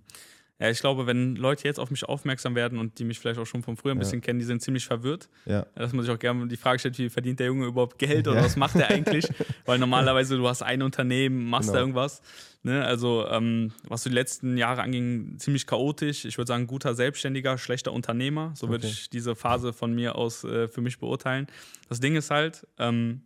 Ja, 0.57 0.69
ich 0.69 0.79
glaube, 0.79 1.05
wenn 1.05 1.35
Leute 1.35 1.65
jetzt 1.65 1.81
auf 1.81 1.91
mich 1.91 2.05
aufmerksam 2.05 2.55
werden 2.55 2.79
und 2.79 2.97
die 2.97 3.03
mich 3.03 3.19
vielleicht 3.19 3.39
auch 3.39 3.45
schon 3.45 3.61
von 3.61 3.75
früher 3.75 3.91
ein 3.91 3.99
bisschen 3.99 4.21
kennen, 4.21 4.39
die 4.39 4.45
sind 4.45 4.61
ziemlich 4.61 4.85
verwirrt. 4.85 5.27
Ja. 5.45 5.65
Dass 5.75 5.91
man 5.91 6.05
sich 6.05 6.13
auch 6.13 6.19
gerne 6.19 6.47
die 6.47 6.55
Frage 6.55 6.79
stellt, 6.79 6.97
wie 6.97 7.09
verdient 7.09 7.41
der 7.41 7.47
Junge 7.47 7.65
überhaupt 7.65 7.99
Geld 7.99 8.25
oder 8.27 8.37
ja. 8.37 8.45
was 8.45 8.55
macht 8.55 8.75
er 8.75 8.89
eigentlich? 8.89 9.27
Weil 9.65 9.79
normalerweise 9.79 10.37
du 10.37 10.47
hast 10.47 10.61
ein 10.61 10.81
Unternehmen, 10.81 11.49
machst 11.49 11.67
genau. 11.67 11.73
da 11.73 11.79
irgendwas. 11.81 12.21
Ne? 12.63 12.85
Also, 12.85 13.27
ähm, 13.27 13.73
was 13.83 14.03
so 14.03 14.09
die 14.09 14.15
letzten 14.15 14.55
Jahre 14.55 14.81
anging, 14.81 15.37
ziemlich 15.39 15.67
chaotisch. 15.67 16.23
Ich 16.23 16.37
würde 16.37 16.47
sagen, 16.47 16.67
guter 16.67 16.95
Selbstständiger, 16.95 17.57
schlechter 17.57 17.91
Unternehmer. 17.91 18.53
So 18.55 18.69
würde 18.69 18.87
okay. 18.87 18.95
ich 18.95 19.09
diese 19.09 19.35
Phase 19.35 19.73
von 19.73 19.93
mir 19.93 20.15
aus 20.15 20.45
äh, 20.45 20.69
für 20.69 20.81
mich 20.81 20.99
beurteilen. 20.99 21.47
Das 21.89 21.99
Ding 21.99 22.15
ist 22.15 22.31
halt, 22.31 22.65
ähm, 22.79 23.23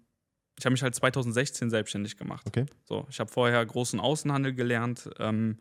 ich 0.57 0.65
habe 0.65 0.73
mich 0.73 0.81
halt 0.81 0.95
2016 0.95 1.69
selbstständig 1.69 2.17
gemacht. 2.17 2.45
Okay. 2.47 2.65
So, 2.85 3.05
ich 3.09 3.19
habe 3.19 3.31
vorher 3.31 3.63
großen 3.63 3.99
Außenhandel 3.99 4.53
gelernt. 4.53 5.09
Ähm, 5.19 5.59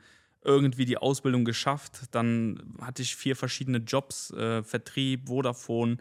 irgendwie 0.48 0.87
die 0.87 0.96
Ausbildung 0.96 1.44
geschafft. 1.44 2.06
Dann 2.11 2.74
hatte 2.80 3.02
ich 3.02 3.14
vier 3.14 3.37
verschiedene 3.37 3.78
Jobs, 3.78 4.30
äh, 4.32 4.62
Vertrieb, 4.64 5.28
Vodafone, 5.28 5.98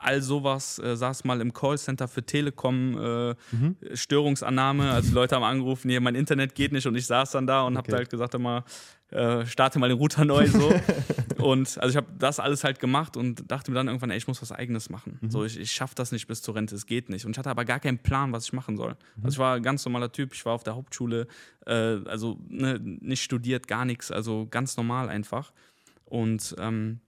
all 0.00 0.22
sowas. 0.22 0.78
Äh, 0.78 0.96
saß 0.96 1.24
mal 1.24 1.40
im 1.40 1.52
Callcenter 1.52 2.08
für 2.08 2.24
Telekom, 2.24 2.98
äh, 2.98 3.34
mhm. 3.52 3.76
Störungsannahme. 3.92 4.90
Also 4.90 5.14
Leute 5.14 5.36
haben 5.36 5.44
angerufen, 5.44 5.90
hier, 5.90 6.00
mein 6.00 6.14
Internet 6.14 6.54
geht 6.54 6.72
nicht 6.72 6.86
und 6.86 6.94
ich 6.96 7.06
saß 7.06 7.32
dann 7.32 7.46
da 7.46 7.62
und 7.62 7.76
okay. 7.76 7.86
habe 7.88 7.96
halt 7.98 8.10
gesagt, 8.10 8.34
immer, 8.34 8.64
äh, 9.10 9.44
starte 9.46 9.78
mal 9.78 9.88
den 9.88 9.98
Router 9.98 10.24
neu 10.24 10.46
so. 10.46 10.72
und 11.42 11.78
also 11.78 11.90
ich 11.90 11.96
habe 11.96 12.06
das 12.18 12.40
alles 12.40 12.64
halt 12.64 12.80
gemacht 12.80 13.16
und 13.16 13.50
dachte 13.50 13.70
mir 13.70 13.76
dann 13.76 13.88
irgendwann, 13.88 14.10
ey, 14.10 14.16
ich 14.16 14.28
muss 14.28 14.40
was 14.40 14.52
eigenes 14.52 14.88
machen. 14.88 15.18
Mhm. 15.20 15.30
So, 15.30 15.44
ich, 15.44 15.58
ich 15.58 15.72
schaffe 15.72 15.94
das 15.94 16.12
nicht 16.12 16.26
bis 16.26 16.42
zur 16.42 16.54
Rente, 16.54 16.74
es 16.74 16.86
geht 16.86 17.08
nicht. 17.08 17.24
Und 17.26 17.32
ich 17.32 17.38
hatte 17.38 17.50
aber 17.50 17.64
gar 17.64 17.80
keinen 17.80 17.98
Plan, 17.98 18.32
was 18.32 18.44
ich 18.44 18.52
machen 18.52 18.76
soll. 18.76 18.96
Mhm. 19.16 19.24
Also 19.24 19.34
ich 19.34 19.38
war 19.38 19.56
ein 19.56 19.62
ganz 19.62 19.84
normaler 19.84 20.12
Typ, 20.12 20.32
ich 20.32 20.44
war 20.46 20.54
auf 20.54 20.62
der 20.62 20.76
Hauptschule, 20.76 21.26
äh, 21.66 21.72
also 21.72 22.38
ne, 22.48 22.78
nicht 22.80 23.22
studiert, 23.22 23.68
gar 23.68 23.84
nichts, 23.84 24.10
also 24.10 24.46
ganz 24.50 24.76
normal 24.76 25.08
einfach. 25.08 25.52
Und 26.04 26.56
ähm, 26.58 27.00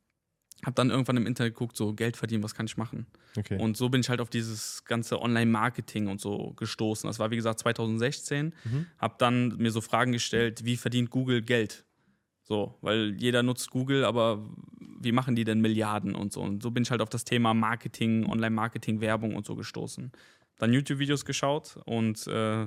habe 0.64 0.74
dann 0.74 0.90
irgendwann 0.90 1.16
im 1.16 1.26
Internet 1.26 1.54
geguckt, 1.54 1.76
so 1.76 1.92
Geld 1.92 2.16
verdienen, 2.16 2.42
was 2.42 2.54
kann 2.54 2.66
ich 2.66 2.76
machen? 2.76 3.06
Okay. 3.36 3.58
Und 3.58 3.76
so 3.76 3.88
bin 3.88 4.00
ich 4.00 4.08
halt 4.08 4.20
auf 4.20 4.30
dieses 4.30 4.84
ganze 4.84 5.20
Online-Marketing 5.20 6.06
und 6.06 6.20
so 6.20 6.52
gestoßen. 6.54 7.08
Das 7.08 7.18
war 7.18 7.30
wie 7.30 7.36
gesagt 7.36 7.58
2016. 7.60 8.54
Mhm. 8.64 8.86
Habe 8.98 9.14
dann 9.18 9.56
mir 9.56 9.72
so 9.72 9.80
Fragen 9.80 10.12
gestellt, 10.12 10.64
wie 10.64 10.76
verdient 10.76 11.10
Google 11.10 11.42
Geld? 11.42 11.84
So, 12.42 12.76
weil 12.80 13.14
jeder 13.18 13.42
nutzt 13.42 13.70
Google, 13.70 14.04
aber 14.04 14.48
wie 15.00 15.12
machen 15.12 15.34
die 15.34 15.44
denn 15.44 15.60
Milliarden 15.60 16.14
und 16.14 16.32
so? 16.32 16.40
Und 16.40 16.62
so 16.62 16.70
bin 16.70 16.84
ich 16.84 16.90
halt 16.90 17.00
auf 17.00 17.08
das 17.08 17.24
Thema 17.24 17.54
Marketing, 17.54 18.26
Online-Marketing, 18.26 19.00
Werbung 19.00 19.34
und 19.34 19.46
so 19.46 19.56
gestoßen. 19.56 20.12
Dann 20.58 20.72
YouTube-Videos 20.72 21.24
geschaut 21.24 21.78
und 21.86 22.26
äh, 22.28 22.66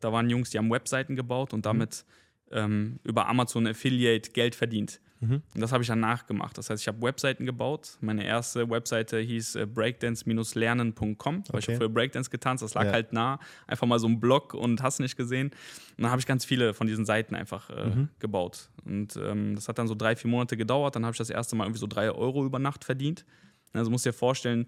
da 0.00 0.12
waren 0.12 0.30
Jungs, 0.30 0.50
die 0.50 0.58
haben 0.58 0.70
Webseiten 0.70 1.16
gebaut 1.16 1.52
und 1.52 1.60
mhm. 1.60 1.62
damit 1.62 2.04
mhm. 2.50 2.56
ähm, 2.56 3.00
über 3.04 3.28
Amazon 3.28 3.66
Affiliate 3.66 4.30
Geld 4.32 4.54
verdient. 4.54 5.00
Mhm. 5.24 5.42
Und 5.54 5.60
das 5.60 5.72
habe 5.72 5.82
ich 5.82 5.88
dann 5.88 6.00
nachgemacht. 6.00 6.56
Das 6.58 6.70
heißt, 6.70 6.82
ich 6.82 6.88
habe 6.88 7.00
Webseiten 7.02 7.46
gebaut. 7.46 7.96
Meine 8.00 8.24
erste 8.24 8.68
Webseite 8.68 9.18
hieß 9.18 9.56
äh, 9.56 9.66
breakdance-lernen.com, 9.66 11.16
weil 11.24 11.42
okay. 11.48 11.58
ich 11.58 11.68
habe 11.68 11.78
für 11.78 11.88
Breakdance 11.88 12.30
getanzt. 12.30 12.62
Das 12.62 12.74
lag 12.74 12.84
ja. 12.84 12.92
halt 12.92 13.12
nah. 13.12 13.38
Einfach 13.66 13.86
mal 13.86 13.98
so 13.98 14.06
ein 14.06 14.20
Blog 14.20 14.54
und 14.54 14.82
hast 14.82 15.00
nicht 15.00 15.16
gesehen. 15.16 15.48
Und 15.96 16.02
dann 16.02 16.10
habe 16.10 16.20
ich 16.20 16.26
ganz 16.26 16.44
viele 16.44 16.74
von 16.74 16.86
diesen 16.86 17.04
Seiten 17.04 17.34
einfach 17.34 17.70
äh, 17.70 17.86
mhm. 17.86 18.08
gebaut. 18.18 18.70
Und 18.84 19.16
ähm, 19.16 19.54
das 19.54 19.68
hat 19.68 19.78
dann 19.78 19.88
so 19.88 19.94
drei, 19.94 20.16
vier 20.16 20.30
Monate 20.30 20.56
gedauert. 20.56 20.96
Dann 20.96 21.04
habe 21.04 21.12
ich 21.12 21.18
das 21.18 21.30
erste 21.30 21.56
Mal 21.56 21.64
irgendwie 21.64 21.80
so 21.80 21.86
drei 21.86 22.10
Euro 22.10 22.44
über 22.44 22.58
Nacht 22.58 22.84
verdient. 22.84 23.24
Also 23.72 23.90
musst 23.90 24.06
dir 24.06 24.12
vorstellen, 24.12 24.66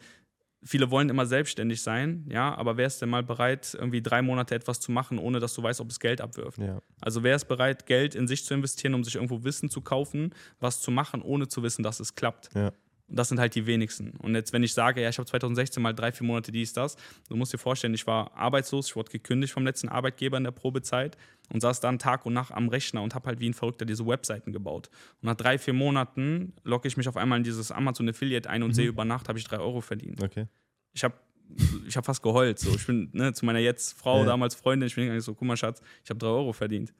viele 0.66 0.90
wollen 0.90 1.08
immer 1.08 1.26
selbstständig 1.26 1.80
sein, 1.82 2.26
ja, 2.28 2.54
aber 2.54 2.76
wer 2.76 2.86
ist 2.86 3.00
denn 3.00 3.08
mal 3.08 3.22
bereit, 3.22 3.76
irgendwie 3.78 4.02
drei 4.02 4.22
Monate 4.22 4.54
etwas 4.54 4.80
zu 4.80 4.92
machen, 4.92 5.18
ohne 5.18 5.40
dass 5.40 5.54
du 5.54 5.62
weißt, 5.62 5.80
ob 5.80 5.90
es 5.90 6.00
Geld 6.00 6.20
abwirft? 6.20 6.58
Ja. 6.58 6.80
Also 7.00 7.22
wer 7.22 7.36
ist 7.36 7.46
bereit, 7.46 7.86
Geld 7.86 8.14
in 8.14 8.26
sich 8.26 8.44
zu 8.44 8.54
investieren, 8.54 8.94
um 8.94 9.04
sich 9.04 9.14
irgendwo 9.14 9.44
Wissen 9.44 9.70
zu 9.70 9.80
kaufen, 9.80 10.34
was 10.60 10.80
zu 10.80 10.90
machen, 10.90 11.22
ohne 11.22 11.48
zu 11.48 11.62
wissen, 11.62 11.82
dass 11.82 12.00
es 12.00 12.14
klappt? 12.14 12.50
Ja. 12.54 12.72
Und 13.08 13.16
das 13.16 13.28
sind 13.28 13.38
halt 13.38 13.54
die 13.54 13.66
wenigsten. 13.66 14.10
Und 14.18 14.34
jetzt, 14.34 14.52
wenn 14.52 14.62
ich 14.62 14.74
sage, 14.74 15.00
ja, 15.00 15.08
ich 15.08 15.18
habe 15.18 15.26
2016 15.26 15.82
mal 15.82 15.92
drei, 15.92 16.10
vier 16.10 16.26
Monate 16.26 16.50
dies, 16.50 16.72
das, 16.72 16.96
du 17.28 17.36
musst 17.36 17.52
dir 17.52 17.58
vorstellen, 17.58 17.94
ich 17.94 18.06
war 18.06 18.36
arbeitslos, 18.36 18.88
ich 18.88 18.96
wurde 18.96 19.12
gekündigt 19.12 19.52
vom 19.52 19.64
letzten 19.64 19.88
Arbeitgeber 19.88 20.36
in 20.36 20.44
der 20.44 20.50
Probezeit 20.50 21.16
und 21.52 21.60
saß 21.60 21.80
dann 21.80 21.98
Tag 21.98 22.26
und 22.26 22.32
Nacht 22.32 22.52
am 22.52 22.68
Rechner 22.68 23.02
und 23.02 23.14
habe 23.14 23.26
halt 23.26 23.38
wie 23.40 23.48
ein 23.48 23.54
Verrückter 23.54 23.84
diese 23.84 24.06
Webseiten 24.06 24.52
gebaut. 24.52 24.90
Und 25.22 25.26
nach 25.26 25.36
drei, 25.36 25.58
vier 25.58 25.74
Monaten 25.74 26.52
locke 26.64 26.88
ich 26.88 26.96
mich 26.96 27.08
auf 27.08 27.16
einmal 27.16 27.38
in 27.38 27.44
dieses 27.44 27.70
Amazon 27.70 28.08
Affiliate 28.08 28.50
ein 28.50 28.62
und 28.62 28.70
mhm. 28.70 28.74
sehe, 28.74 28.88
über 28.88 29.04
Nacht 29.04 29.28
habe 29.28 29.38
ich 29.38 29.44
drei 29.44 29.58
Euro 29.58 29.80
verdient. 29.80 30.22
Okay. 30.22 30.46
Ich 30.92 31.04
habe 31.04 31.14
ich 31.86 31.96
hab 31.96 32.04
fast 32.04 32.22
geheult. 32.22 32.58
So. 32.58 32.74
Ich 32.74 32.86
bin 32.86 33.08
ne, 33.12 33.32
zu 33.32 33.46
meiner 33.46 33.60
jetzt 33.60 33.96
Frau, 33.98 34.20
ja. 34.20 34.26
damals 34.26 34.56
Freundin, 34.56 34.88
ich 34.88 34.96
bin 34.96 35.08
eigentlich 35.08 35.24
so, 35.24 35.34
guck 35.34 35.46
mal, 35.46 35.56
Schatz, 35.56 35.80
ich 36.02 36.10
habe 36.10 36.18
drei 36.18 36.28
Euro 36.28 36.52
verdient. 36.52 36.92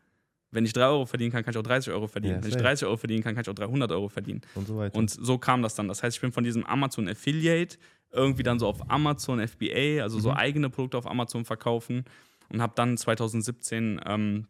Wenn 0.51 0.65
ich 0.65 0.73
3 0.73 0.87
Euro 0.87 1.07
verdienen 1.07 1.33
kann, 1.33 1.45
kann 1.45 1.53
ich 1.53 1.59
auch 1.59 1.63
30 1.63 1.93
Euro 1.93 2.07
verdienen. 2.07 2.37
Ja, 2.37 2.43
Wenn 2.43 2.51
ich 2.51 2.57
30 2.57 2.87
Euro 2.87 2.97
verdienen 2.97 3.23
kann, 3.23 3.35
kann 3.35 3.43
ich 3.43 3.51
auch 3.51 3.55
300 3.55 3.91
Euro 3.93 4.09
verdienen. 4.09 4.43
Und 4.55 4.67
so 4.67 4.77
weiter. 4.77 4.97
Und 4.97 5.11
so 5.11 5.39
kam 5.39 5.63
das 5.63 5.75
dann. 5.75 5.89
Das 5.89 6.03
heißt, 6.03 6.17
ich 6.17 6.21
bin 6.21 6.33
von 6.33 6.45
diesem 6.45 6.65
Amazon 6.65 7.09
Affiliate 7.09 7.77
irgendwie 8.13 8.43
dann 8.43 8.59
so 8.59 8.67
auf 8.67 8.91
Amazon 8.91 9.47
FBA, 9.47 10.03
also 10.03 10.19
mhm. 10.19 10.23
so 10.23 10.33
eigene 10.33 10.71
Produkte 10.71 10.99
auf 10.99 11.07
Amazon 11.07 11.45
verkaufen 11.45 12.05
und 12.49 12.63
habe 12.63 12.73
dann 12.77 12.97
2017 12.97 14.01
ähm, 14.07 14.47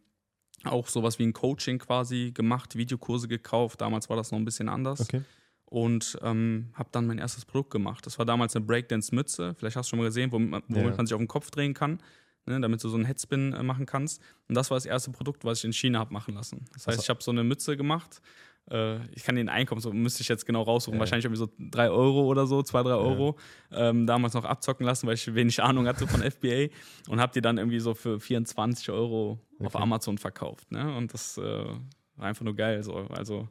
auch 0.65 0.89
sowas 0.89 1.19
wie 1.19 1.25
ein 1.25 1.33
Coaching 1.33 1.79
quasi 1.79 2.33
gemacht, 2.33 2.77
Videokurse 2.77 3.29
gekauft. 3.29 3.81
Damals 3.81 4.09
war 4.09 4.17
das 4.17 4.31
noch 4.31 4.39
ein 4.39 4.45
bisschen 4.45 4.69
anders. 4.69 5.01
Okay. 5.01 5.23
Und 5.65 6.19
ähm, 6.23 6.69
habe 6.75 6.91
dann 6.93 7.07
mein 7.07 7.19
erstes 7.19 7.45
Produkt 7.45 7.71
gemacht. 7.71 8.07
Das 8.07 8.19
war 8.19 8.27
damals 8.27 8.55
eine 8.55 8.65
Breakdance-Mütze. 8.65 9.55
Vielleicht 9.55 9.77
hast 9.77 9.89
du 9.89 9.91
schon 9.91 9.99
mal 9.99 10.05
gesehen, 10.05 10.31
womit 10.31 10.51
man, 10.51 10.63
womit 10.69 10.91
ja. 10.91 10.97
man 10.97 11.07
sich 11.07 11.15
auf 11.15 11.21
den 11.21 11.29
Kopf 11.29 11.51
drehen 11.51 11.75
kann 11.75 11.99
ne, 12.47 12.61
damit 12.61 12.83
du 12.83 12.89
so 12.89 12.97
einen 12.97 13.05
Headspin 13.05 13.53
äh, 13.53 13.63
machen 13.63 13.87
kannst. 13.87 14.23
Und 14.49 14.55
das 14.55 14.71
war 14.71 14.77
das 14.77 14.87
erste 14.87 15.11
Produkt, 15.11 15.45
was 15.45 15.59
ich 15.59 15.65
in 15.65 15.73
China 15.73 15.99
habe 15.99 16.13
machen 16.13 16.35
lassen. 16.35 16.65
Das 16.75 16.87
heißt, 16.87 17.03
ich 17.03 17.09
habe 17.09 17.23
so 17.23 17.31
eine 17.31 17.45
Mütze 17.45 17.77
gemacht. 17.77 18.21
Äh, 18.71 19.05
ich 19.13 19.23
kann 19.23 19.37
den 19.37 19.49
Einkommen, 19.49 19.81
so 19.81 19.93
müsste 19.93 20.23
ich 20.23 20.29
jetzt 20.29 20.47
genau 20.47 20.63
raussuchen, 20.63 20.97
ja. 20.97 21.01
wahrscheinlich 21.01 21.25
irgendwie 21.25 21.39
so 21.39 21.49
3 21.59 21.91
Euro 21.91 22.25
oder 22.25 22.47
so, 22.47 22.63
2, 22.63 22.83
3 22.83 22.91
Euro. 22.91 23.37
Ja. 23.71 23.91
Ähm, 23.91 24.07
damals 24.07 24.35
noch 24.35 24.45
abzocken 24.45 24.87
lassen, 24.87 25.07
weil 25.07 25.15
ich 25.15 25.35
wenig 25.35 25.63
Ahnung 25.63 25.87
hatte 25.87 26.07
von 26.07 26.21
FBA 26.31 26.69
und 27.09 27.21
habe 27.21 27.33
die 27.33 27.41
dann 27.41 27.59
irgendwie 27.59 27.81
so 27.81 27.95
für 27.95 28.19
24 28.19 28.91
Euro 28.91 29.39
okay. 29.57 29.67
auf 29.67 29.77
Amazon 29.77 30.19
verkauft. 30.19 30.71
Ne? 30.73 30.97
Und 30.97 31.15
das 31.15 31.39
äh, 31.39 31.65
war 32.17 32.27
einfach 32.27 32.45
nur 32.45 32.57
geil. 32.57 32.83
So. 32.83 32.95
Also 33.11 33.49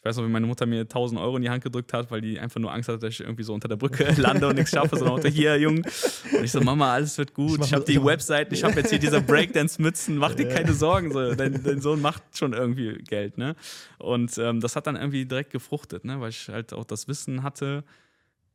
ich 0.00 0.04
weiß 0.06 0.16
noch, 0.16 0.24
wie 0.24 0.30
meine 0.30 0.46
Mutter 0.46 0.64
mir 0.64 0.80
1000 0.80 1.20
Euro 1.20 1.36
in 1.36 1.42
die 1.42 1.50
Hand 1.50 1.62
gedrückt 1.62 1.92
hat, 1.92 2.10
weil 2.10 2.22
die 2.22 2.40
einfach 2.40 2.58
nur 2.58 2.72
Angst 2.72 2.88
hatte, 2.88 3.00
dass 3.00 3.12
ich 3.12 3.20
irgendwie 3.20 3.42
so 3.42 3.52
unter 3.52 3.68
der 3.68 3.76
Brücke 3.76 4.10
lande 4.16 4.48
und 4.48 4.54
nichts 4.54 4.70
schaffe, 4.70 4.96
sondern 4.96 5.16
unter 5.16 5.28
hier, 5.28 5.58
Jung. 5.58 5.84
Und 6.32 6.42
ich 6.42 6.50
so, 6.50 6.62
Mama, 6.62 6.94
alles 6.94 7.18
wird 7.18 7.34
gut. 7.34 7.60
Ich, 7.60 7.66
ich 7.66 7.74
habe 7.74 7.84
die 7.84 8.02
Website, 8.02 8.50
ich 8.50 8.64
habe 8.64 8.76
jetzt 8.76 8.88
hier 8.88 8.98
diese 8.98 9.20
Breakdance-Mützen, 9.20 10.16
mach 10.16 10.34
dir 10.34 10.48
keine 10.48 10.72
Sorgen. 10.72 11.12
So. 11.12 11.34
Dein, 11.34 11.62
dein, 11.62 11.82
Sohn 11.82 12.00
macht 12.00 12.22
schon 12.34 12.54
irgendwie 12.54 12.94
Geld. 12.94 13.36
Ne? 13.36 13.56
Und 13.98 14.38
ähm, 14.38 14.60
das 14.60 14.74
hat 14.74 14.86
dann 14.86 14.96
irgendwie 14.96 15.26
direkt 15.26 15.50
gefruchtet, 15.50 16.06
ne? 16.06 16.18
weil 16.18 16.30
ich 16.30 16.48
halt 16.48 16.72
auch 16.72 16.84
das 16.84 17.06
Wissen 17.06 17.42
hatte. 17.42 17.84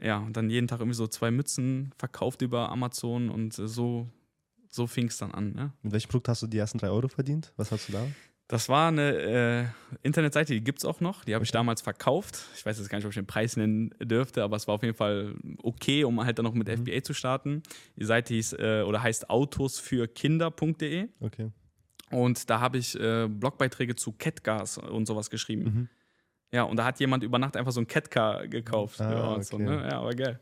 Ja, 0.01 0.17
und 0.17 0.35
dann 0.35 0.49
jeden 0.49 0.67
Tag 0.67 0.79
irgendwie 0.79 0.97
so 0.97 1.05
zwei 1.05 1.29
Mützen 1.29 1.93
verkauft 1.99 2.41
über 2.41 2.71
Amazon 2.71 3.29
und 3.29 3.59
äh, 3.59 3.67
so, 3.67 4.09
so 4.67 4.87
fing 4.87 5.09
es 5.09 5.19
dann 5.19 5.31
an. 5.31 5.53
Ne? 5.53 5.73
Mit 5.83 5.93
welchem 5.93 6.09
Produkt 6.09 6.27
hast 6.29 6.41
du 6.41 6.47
die 6.47 6.57
ersten 6.57 6.79
drei 6.79 6.89
Euro 6.89 7.07
verdient? 7.07 7.53
Was 7.55 7.71
hast 7.71 7.89
du 7.89 7.93
da? 7.93 8.07
Das 8.47 8.69
war 8.69 8.89
eine 8.89 9.11
äh, 9.11 9.65
Internetseite, 10.03 10.53
die 10.53 10.63
gibt 10.63 10.79
es 10.79 10.85
auch 10.85 10.99
noch. 10.99 11.25
Die 11.25 11.33
habe 11.33 11.43
ich 11.43 11.51
damals 11.51 11.81
verkauft. 11.81 12.45
Ich 12.55 12.63
weiß 12.63 12.77
jetzt 12.77 12.89
gar 12.89 12.99
nicht, 12.99 13.05
ob 13.05 13.11
ich 13.11 13.15
den 13.15 13.25
Preis 13.25 13.57
nennen 13.57 13.89
dürfte, 13.99 14.43
aber 14.43 14.55
es 14.55 14.67
war 14.67 14.75
auf 14.75 14.83
jeden 14.83 14.95
Fall 14.95 15.33
okay, 15.63 16.03
um 16.03 16.23
halt 16.23 16.37
dann 16.37 16.43
noch 16.43 16.53
mit 16.53 16.67
mhm. 16.67 16.85
FBA 16.85 17.01
zu 17.01 17.13
starten. 17.15 17.63
Die 17.95 18.05
Seite 18.05 18.35
hieß 18.35 18.53
äh, 18.53 18.83
oder 18.85 19.01
heißt 19.01 19.31
autosfürkinder.de. 19.31 21.07
Okay. 21.21 21.51
Und 22.11 22.49
da 22.49 22.59
habe 22.59 22.77
ich 22.77 22.99
äh, 22.99 23.27
Blogbeiträge 23.27 23.95
zu 23.95 24.11
Catgas 24.11 24.77
und 24.77 25.07
sowas 25.07 25.31
geschrieben. 25.31 25.63
Mhm. 25.63 25.89
Ja, 26.51 26.63
und 26.63 26.77
da 26.77 26.85
hat 26.85 26.99
jemand 26.99 27.23
über 27.23 27.39
Nacht 27.39 27.57
einfach 27.57 27.71
so 27.71 27.81
ein 27.81 27.87
Catcar 27.87 28.47
gekauft. 28.47 29.01
Ah, 29.01 29.11
ja, 29.11 29.31
okay. 29.31 29.41
so, 29.43 29.57
ne? 29.57 29.87
ja, 29.89 29.99
aber 29.99 30.11
geil. 30.11 30.39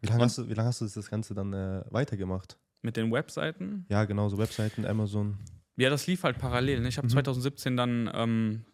Wie 0.00 0.08
lange 0.08 0.24
hast, 0.24 0.36
du, 0.36 0.42
lang 0.42 0.66
hast 0.66 0.82
du 0.82 0.84
das 0.84 1.08
Ganze 1.08 1.34
dann 1.34 1.54
äh, 1.54 1.82
weitergemacht? 1.90 2.58
Mit 2.82 2.98
den 2.98 3.10
Webseiten? 3.10 3.86
Ja, 3.88 4.04
genau, 4.04 4.28
so 4.28 4.36
Webseiten, 4.36 4.84
Amazon. 4.84 5.38
Ja, 5.76 5.90
das 5.90 6.06
lief 6.06 6.22
halt 6.24 6.38
parallel. 6.38 6.80
Ne? 6.80 6.88
Ich 6.88 6.98
habe 6.98 7.06
mhm. 7.06 7.12
2017 7.12 7.76
dann 7.76 8.10
ähm, 8.14 8.64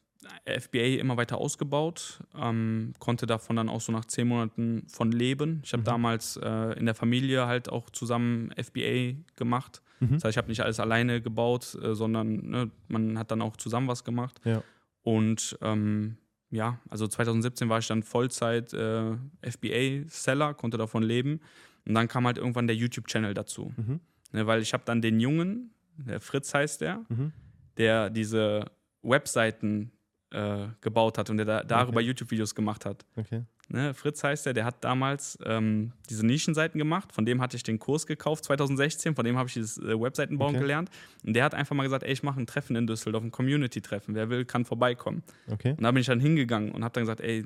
FBA 0.47 1.01
immer 1.01 1.17
weiter 1.17 1.39
ausgebaut, 1.39 2.21
ähm, 2.37 2.93
konnte 2.99 3.27
davon 3.27 3.57
dann 3.57 3.69
auch 3.69 3.81
so 3.81 3.93
nach 3.93 4.05
zehn 4.05 4.29
Monaten 4.29 4.87
von 4.89 5.11
leben. 5.11 5.61
Ich 5.65 5.73
habe 5.73 5.83
mhm. 5.83 5.87
damals 5.87 6.37
äh, 6.37 6.79
in 6.79 6.87
der 6.87 6.95
Familie 6.95 7.47
halt 7.47 7.69
auch 7.69 7.91
zusammen 7.91 8.53
FBA 8.57 9.15
gemacht. 9.37 9.83
Mhm. 10.01 10.15
Das 10.15 10.25
heißt, 10.25 10.33
ich 10.33 10.39
habe 10.39 10.49
nicht 10.49 10.63
alles 10.63 10.81
alleine 10.81 11.21
gebaut, 11.21 11.77
äh, 11.83 11.95
sondern 11.95 12.49
ne, 12.49 12.71
man 12.89 13.19
hat 13.19 13.31
dann 13.31 13.43
auch 13.43 13.57
zusammen 13.57 13.89
was 13.89 14.05
gemacht. 14.05 14.41
Ja. 14.45 14.63
Und 15.03 15.59
ähm, 15.61 16.17
ja, 16.51 16.79
also 16.89 17.09
2017 17.09 17.69
war 17.69 17.79
ich 17.79 17.89
dann 17.89 18.03
Vollzeit 18.03 18.73
äh, 18.75 19.17
FBA-Seller, 19.43 20.55
konnte 20.55 20.77
davon 20.77 21.03
leben. 21.03 21.41
Und 21.87 21.95
dann 21.95 22.07
kam 22.09 22.27
halt 22.27 22.39
irgendwann 22.39 22.67
der 22.67 22.77
YouTube-Channel 22.77 23.35
dazu. 23.35 23.73
Mhm. 23.77 24.01
Ne, 24.33 24.47
weil 24.47 24.63
ich 24.63 24.73
habe 24.73 24.85
dann 24.87 25.03
den 25.03 25.19
Jungen, 25.19 25.73
der 25.97 26.21
Fritz 26.21 26.53
heißt 26.53 26.81
der, 26.81 27.05
mhm. 27.09 27.33
der 27.77 28.11
diese 28.11 28.71
Webseiten 29.03 29.93
äh, 30.33 30.69
gebaut 30.81 31.19
hat 31.19 31.31
und 31.31 31.37
der 31.37 31.47
da, 31.47 31.63
darüber 31.63 31.99
okay. 31.99 32.07
YouTube-Videos 32.07 32.55
gemacht 32.55 32.87
hat. 32.87 33.05
Okay. 33.17 33.43
ne, 33.69 33.93
Fritz 33.95 34.25
heißt 34.25 34.47
der, 34.47 34.55
der 34.55 34.65
hat 34.65 34.83
damals 34.83 35.39
ähm, 35.45 35.93
diese 36.09 36.25
Nischenseiten 36.25 36.79
gemacht. 36.79 37.13
Von 37.13 37.27
dem 37.27 37.41
hatte 37.41 37.57
ich 37.57 37.63
den 37.63 37.79
Kurs 37.79 38.07
gekauft 38.07 38.45
2016, 38.45 39.15
von 39.15 39.25
dem 39.25 39.37
habe 39.37 39.49
ich 39.49 39.55
dieses 39.55 39.79
äh, 39.79 40.01
Webseitenbauen 40.01 40.55
okay. 40.55 40.63
gelernt. 40.63 40.91
Und 41.25 41.35
der 41.35 41.45
hat 41.45 41.55
einfach 41.55 41.77
mal 41.77 41.83
gesagt, 41.83 42.05
ey, 42.05 42.13
ich 42.13 42.23
mache 42.23 42.41
ein 42.41 42.47
Treffen 42.47 42.77
in 42.77 42.87
Düsseldorf, 42.87 43.23
ein 43.23 43.31
Community-Treffen. 43.31 44.15
Wer 44.15 44.31
will, 44.31 44.45
kann 44.45 44.65
vorbeikommen. 44.65 45.23
Okay. 45.51 45.73
Und 45.73 45.83
da 45.83 45.91
bin 45.91 46.01
ich 46.01 46.07
dann 46.07 46.21
hingegangen 46.21 46.73
und 46.73 46.83
habe 46.83 46.93
dann 46.95 47.03
gesagt, 47.03 47.21
ey, 47.21 47.45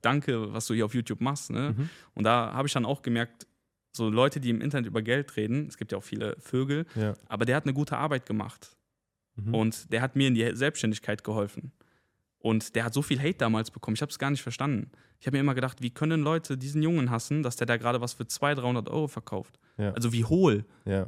danke, 0.00 0.52
was 0.52 0.66
du 0.66 0.74
hier 0.74 0.84
auf 0.84 0.94
YouTube 0.94 1.20
machst. 1.20 1.50
Ne? 1.50 1.74
Mhm. 1.76 1.88
Und 2.14 2.24
da 2.24 2.52
habe 2.52 2.68
ich 2.68 2.74
dann 2.74 2.84
auch 2.84 3.02
gemerkt, 3.02 3.46
so 3.92 4.08
Leute, 4.08 4.40
die 4.40 4.50
im 4.50 4.60
Internet 4.60 4.86
über 4.86 5.02
Geld 5.02 5.36
reden, 5.36 5.66
es 5.68 5.76
gibt 5.76 5.92
ja 5.92 5.98
auch 5.98 6.04
viele 6.04 6.36
Vögel, 6.40 6.86
ja. 6.94 7.14
aber 7.28 7.44
der 7.44 7.56
hat 7.56 7.64
eine 7.64 7.74
gute 7.74 7.96
Arbeit 7.96 8.26
gemacht. 8.26 8.76
Mhm. 9.36 9.54
Und 9.54 9.92
der 9.92 10.02
hat 10.02 10.16
mir 10.16 10.28
in 10.28 10.34
die 10.34 10.54
Selbstständigkeit 10.54 11.24
geholfen. 11.24 11.72
Und 12.38 12.74
der 12.74 12.84
hat 12.84 12.94
so 12.94 13.02
viel 13.02 13.20
Hate 13.20 13.38
damals 13.38 13.70
bekommen. 13.70 13.94
Ich 13.94 14.02
habe 14.02 14.10
es 14.10 14.18
gar 14.18 14.30
nicht 14.30 14.42
verstanden. 14.42 14.90
Ich 15.20 15.26
habe 15.26 15.36
mir 15.36 15.40
immer 15.40 15.54
gedacht, 15.54 15.80
wie 15.80 15.90
können 15.90 16.22
Leute 16.22 16.58
diesen 16.58 16.82
Jungen 16.82 17.10
hassen, 17.10 17.44
dass 17.44 17.54
der 17.54 17.66
da 17.66 17.76
gerade 17.76 18.00
was 18.00 18.14
für 18.14 18.26
200, 18.26 18.64
300 18.64 18.90
Euro 18.90 19.06
verkauft? 19.06 19.60
Ja. 19.78 19.92
Also 19.92 20.12
wie 20.12 20.24
hohl. 20.24 20.64
Ja. 20.84 21.06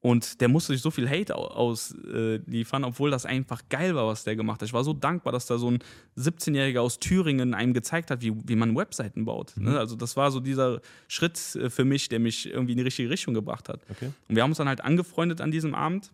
Und 0.00 0.40
der 0.40 0.48
musste 0.48 0.72
sich 0.72 0.82
so 0.82 0.90
viel 0.90 1.08
Hate 1.08 1.34
ausliefern, 1.34 2.84
äh, 2.84 2.86
obwohl 2.86 3.10
das 3.10 3.26
einfach 3.26 3.62
geil 3.68 3.94
war, 3.94 4.06
was 4.06 4.24
der 4.24 4.36
gemacht 4.36 4.60
hat. 4.60 4.68
Ich 4.68 4.72
war 4.72 4.84
so 4.84 4.92
dankbar, 4.92 5.32
dass 5.32 5.46
da 5.46 5.58
so 5.58 5.70
ein 5.70 5.78
17-Jähriger 6.16 6.80
aus 6.80 7.00
Thüringen 7.00 7.54
einem 7.54 7.72
gezeigt 7.72 8.10
hat, 8.10 8.20
wie, 8.22 8.32
wie 8.44 8.56
man 8.56 8.76
Webseiten 8.76 9.24
baut. 9.24 9.56
Mhm. 9.56 9.64
Ne? 9.64 9.78
Also 9.78 9.96
das 9.96 10.16
war 10.16 10.30
so 10.30 10.38
dieser 10.38 10.80
Schritt 11.08 11.56
äh, 11.56 11.70
für 11.70 11.84
mich, 11.84 12.08
der 12.08 12.20
mich 12.20 12.48
irgendwie 12.48 12.72
in 12.72 12.78
die 12.78 12.84
richtige 12.84 13.10
Richtung 13.10 13.34
gebracht 13.34 13.68
hat. 13.68 13.80
Okay. 13.90 14.12
Und 14.28 14.36
wir 14.36 14.42
haben 14.42 14.50
uns 14.50 14.58
dann 14.58 14.68
halt 14.68 14.82
angefreundet 14.82 15.40
an 15.40 15.50
diesem 15.50 15.74
Abend. 15.74 16.12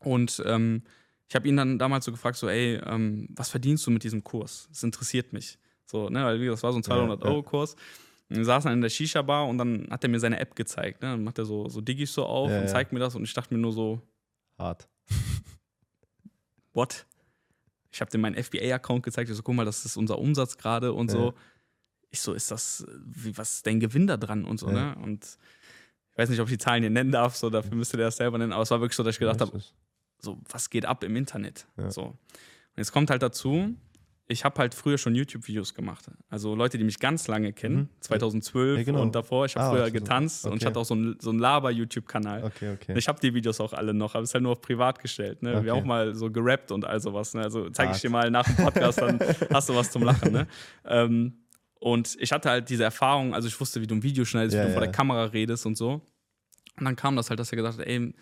Und 0.00 0.42
ähm, 0.44 0.82
ich 1.28 1.34
habe 1.34 1.48
ihn 1.48 1.56
dann 1.56 1.78
damals 1.78 2.04
so 2.04 2.12
gefragt, 2.12 2.36
so, 2.36 2.48
ey, 2.48 2.80
ähm, 2.84 3.28
was 3.30 3.48
verdienst 3.48 3.86
du 3.86 3.90
mit 3.90 4.04
diesem 4.04 4.24
Kurs? 4.24 4.68
Das 4.70 4.82
interessiert 4.82 5.32
mich. 5.32 5.58
So, 5.86 6.10
ne, 6.10 6.24
weil 6.24 6.44
das 6.44 6.62
war 6.62 6.72
so 6.72 6.78
ein 6.78 6.82
200-Euro-Kurs. 6.82 7.76
Wir 8.28 8.44
saßen 8.44 8.68
dann 8.68 8.78
in 8.78 8.82
der 8.82 8.88
Shisha-Bar 8.88 9.46
und 9.46 9.58
dann 9.58 9.86
hat 9.90 10.02
er 10.02 10.10
mir 10.10 10.18
seine 10.18 10.40
App 10.40 10.56
gezeigt. 10.56 11.02
Ne? 11.02 11.10
Dann 11.10 11.24
macht 11.24 11.38
er 11.38 11.44
so, 11.44 11.68
so 11.68 11.80
Digis 11.80 12.12
so 12.12 12.24
auf 12.24 12.50
ja, 12.50 12.60
und 12.60 12.68
zeigt 12.68 12.92
mir 12.92 12.98
das 12.98 13.14
und 13.14 13.22
ich 13.22 13.32
dachte 13.32 13.54
mir 13.54 13.60
nur 13.60 13.72
so. 13.72 14.00
Hart. 14.58 14.88
What? 16.72 17.06
Ich 17.92 18.00
habe 18.00 18.10
dir 18.10 18.18
meinen 18.18 18.42
FBA-Account 18.42 19.04
gezeigt. 19.04 19.30
Ich 19.30 19.36
so, 19.36 19.42
guck 19.42 19.54
mal, 19.54 19.64
das 19.64 19.84
ist 19.84 19.96
unser 19.96 20.18
Umsatz 20.18 20.58
gerade 20.58 20.92
und 20.92 21.10
so. 21.10 21.34
Ich 22.10 22.20
so, 22.20 22.32
ist 22.32 22.50
das, 22.50 22.86
wie, 23.04 23.36
was 23.38 23.56
ist 23.56 23.66
dein 23.66 23.80
Gewinn 23.80 24.06
da 24.06 24.16
dran 24.16 24.44
und 24.44 24.58
so, 24.58 24.70
ne? 24.70 24.96
Und 25.02 25.38
ich 26.12 26.18
weiß 26.18 26.28
nicht, 26.30 26.40
ob 26.40 26.46
ich 26.46 26.54
die 26.54 26.58
Zahlen 26.58 26.82
hier 26.82 26.90
nennen 26.90 27.12
darf, 27.12 27.36
so 27.36 27.50
dafür 27.50 27.74
müsste 27.74 27.96
der 27.96 28.06
das 28.06 28.16
selber 28.16 28.38
nennen, 28.38 28.52
aber 28.52 28.62
es 28.62 28.70
war 28.70 28.80
wirklich 28.80 28.96
so, 28.96 29.02
dass 29.02 29.16
ich 29.16 29.18
gedacht 29.18 29.40
habe, 29.40 29.60
so, 30.18 30.38
was 30.48 30.70
geht 30.70 30.86
ab 30.86 31.04
im 31.04 31.14
Internet? 31.16 31.66
So. 31.88 32.04
Und 32.04 32.16
jetzt 32.76 32.92
kommt 32.92 33.10
halt 33.10 33.22
dazu, 33.22 33.74
ich 34.28 34.44
habe 34.44 34.58
halt 34.58 34.74
früher 34.74 34.98
schon 34.98 35.14
YouTube-Videos 35.14 35.74
gemacht. 35.74 36.10
Also 36.28 36.54
Leute, 36.54 36.78
die 36.78 36.84
mich 36.84 36.98
ganz 36.98 37.28
lange 37.28 37.52
kennen, 37.52 37.76
mhm. 37.76 37.88
2012 38.00 38.78
ja, 38.78 38.84
genau. 38.84 39.02
und 39.02 39.14
davor. 39.14 39.46
Ich 39.46 39.54
habe 39.54 39.66
ah, 39.66 39.70
früher 39.70 39.90
getanzt 39.90 40.44
okay. 40.44 40.52
und 40.52 40.62
ich 40.62 40.66
hatte 40.66 40.80
auch 40.80 40.84
so 40.84 40.94
einen 40.94 41.16
so 41.20 41.30
Laber-YouTube-Kanal. 41.30 42.42
Okay, 42.44 42.72
okay. 42.74 42.98
Ich 42.98 43.06
habe 43.06 43.20
die 43.20 43.34
Videos 43.34 43.60
auch 43.60 43.72
alle 43.72 43.94
noch, 43.94 44.14
aber 44.14 44.24
es 44.24 44.30
ist 44.30 44.34
halt 44.34 44.42
nur 44.42 44.52
auf 44.52 44.60
privat 44.60 44.98
gestellt. 44.98 45.42
Ne? 45.42 45.62
Wir 45.62 45.72
haben 45.72 45.82
auch 45.82 45.84
mal 45.84 46.14
so 46.14 46.30
gerappt 46.30 46.72
und 46.72 46.84
all 46.84 46.98
sowas. 46.98 47.34
Ne? 47.34 47.42
Also 47.42 47.70
zeige 47.70 47.92
ich 47.92 48.00
dir 48.00 48.10
mal 48.10 48.30
nach 48.30 48.44
dem 48.44 48.56
Podcast, 48.56 49.00
dann 49.00 49.20
hast 49.52 49.68
du 49.68 49.76
was 49.76 49.90
zum 49.92 50.02
Lachen. 50.02 50.32
Ne? 50.32 50.48
Ähm, 50.84 51.34
und 51.78 52.16
ich 52.18 52.32
hatte 52.32 52.50
halt 52.50 52.68
diese 52.68 52.82
Erfahrung, 52.82 53.32
also 53.32 53.46
ich 53.46 53.60
wusste, 53.60 53.80
wie 53.80 53.86
du 53.86 53.94
ein 53.94 54.02
Video 54.02 54.24
schneidest, 54.24 54.56
ja, 54.56 54.62
wie 54.62 54.64
du 54.64 54.70
ja. 54.70 54.74
vor 54.74 54.82
der 54.82 54.92
Kamera 54.92 55.24
redest 55.26 55.66
und 55.66 55.76
so. 55.76 56.00
Und 56.78 56.84
dann 56.84 56.96
kam 56.96 57.14
das 57.14 57.30
halt, 57.30 57.38
dass 57.38 57.52
er 57.52 57.56
gesagt 57.56 57.78
hat, 57.78 57.86
ey, 57.86 58.12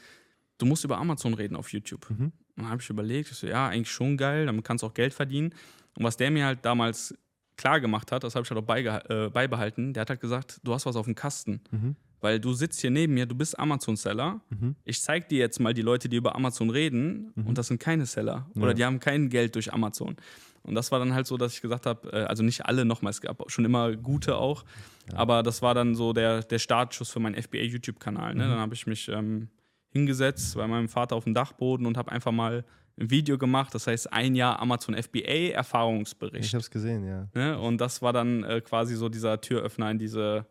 du 0.59 0.67
musst 0.67 0.85
über 0.85 0.99
Amazon 0.99 1.35
reden 1.35 1.57
auf 1.57 1.73
YouTube. 1.73 2.11
Mhm. 2.11 2.25
Und 2.25 2.33
dann 2.57 2.69
habe 2.69 2.83
ich 2.83 2.91
überlegt, 2.91 3.31
ich 3.31 3.37
so, 3.37 3.47
ja, 3.47 3.69
eigentlich 3.69 3.91
schon 3.91 4.17
geil, 4.17 4.47
damit 4.47 4.65
kannst 4.65 4.83
du 4.83 4.87
auch 4.87 4.95
Geld 4.95 5.15
verdienen. 5.15 5.55
Und 5.97 6.05
was 6.05 6.17
der 6.17 6.31
mir 6.31 6.47
halt 6.47 6.65
damals 6.65 7.15
klar 7.57 7.81
gemacht 7.81 8.13
hat, 8.13 8.25
das 8.25 8.35
habe 8.35 8.45
ich 8.45 8.51
halt 8.51 8.69
auch 8.69 9.11
äh, 9.11 9.31
beibehalten, 9.31 9.93
der 9.93 10.03
hat 10.03 10.11
halt 10.11 10.21
gesagt, 10.21 10.61
du 10.65 10.75
hast 10.75 10.87
was 10.87 10.97
auf 10.97 11.07
dem 11.07 11.15
Kasten. 11.15 11.61
Mhm. 11.71 11.97
Weil 12.21 12.41
du 12.41 12.55
sitzt 12.55 12.81
hier 12.81 12.91
neben 12.91 13.15
mir, 13.15 13.27
du 13.27 13.35
bist 13.35 13.59
Amazon-Seller. 13.59 14.41
Mhm. 14.49 14.77
Ich 14.85 15.03
zeig 15.03 15.29
dir 15.29 15.39
jetzt 15.39 15.61
mal 15.61 15.75
die 15.75 15.83
Leute, 15.83 16.09
die 16.09 16.17
über 16.17 16.35
Amazon 16.35 16.71
reden, 16.71 17.33
mhm. 17.35 17.47
und 17.47 17.59
das 17.59 17.67
sind 17.67 17.79
keine 17.79 18.07
Seller. 18.07 18.51
Oder 18.57 18.69
ja. 18.69 18.75
die 18.75 18.85
haben 18.87 18.99
kein 18.99 19.29
Geld 19.29 19.55
durch 19.55 19.73
Amazon. 19.73 20.17
Und 20.63 20.75
das 20.75 20.91
war 20.91 20.99
dann 20.99 21.13
halt 21.13 21.27
so, 21.27 21.37
dass 21.37 21.53
ich 21.53 21.61
gesagt 21.61 21.85
habe, 21.85 22.11
äh, 22.13 22.25
also 22.25 22.43
nicht 22.43 22.65
alle 22.65 22.87
nochmal, 22.87 23.11
es 23.11 23.21
gab 23.21 23.51
schon 23.51 23.67
immer 23.67 23.95
gute 23.95 24.37
auch, 24.37 24.65
ja. 25.13 25.19
aber 25.19 25.43
das 25.43 25.61
war 25.61 25.75
dann 25.75 25.95
so 25.95 26.15
der, 26.15 26.43
der 26.43 26.59
Startschuss 26.59 27.11
für 27.11 27.21
meinen 27.21 27.41
FBA-YouTube-Kanal. 27.41 28.35
Ne? 28.35 28.47
Mhm. 28.47 28.49
Dann 28.49 28.59
habe 28.59 28.75
ich 28.75 28.87
mich 28.87 29.09
ähm, 29.09 29.49
hingesetzt 29.91 30.57
bei 30.57 30.67
meinem 30.67 30.89
Vater 30.89 31.17
auf 31.17 31.25
dem 31.25 31.35
Dachboden 31.35 31.87
und 31.87 31.99
habe 31.99 32.11
einfach 32.11 32.33
mal 32.33 32.65
ein 32.99 33.11
Video 33.11 33.39
gemacht, 33.39 33.75
das 33.75 33.87
heißt 33.87 34.13
ein 34.13 34.35
Jahr 34.35 34.61
Amazon 34.61 34.95
FBA 34.95 35.53
Erfahrungsbericht. 35.53 36.45
Ich 36.45 36.55
habe 36.55 36.61
es 36.61 36.71
gesehen, 36.71 37.07
ja. 37.07 37.29
Ne? 37.35 37.59
Und 37.59 37.81
das 37.81 38.03
war 38.03 38.13
dann 38.13 38.45
äh, 38.45 38.61
quasi 38.61 38.95
so 38.95 39.09
dieser 39.09 39.41
Türöffner 39.41 39.91
in 39.91 39.99
diese 39.99 40.47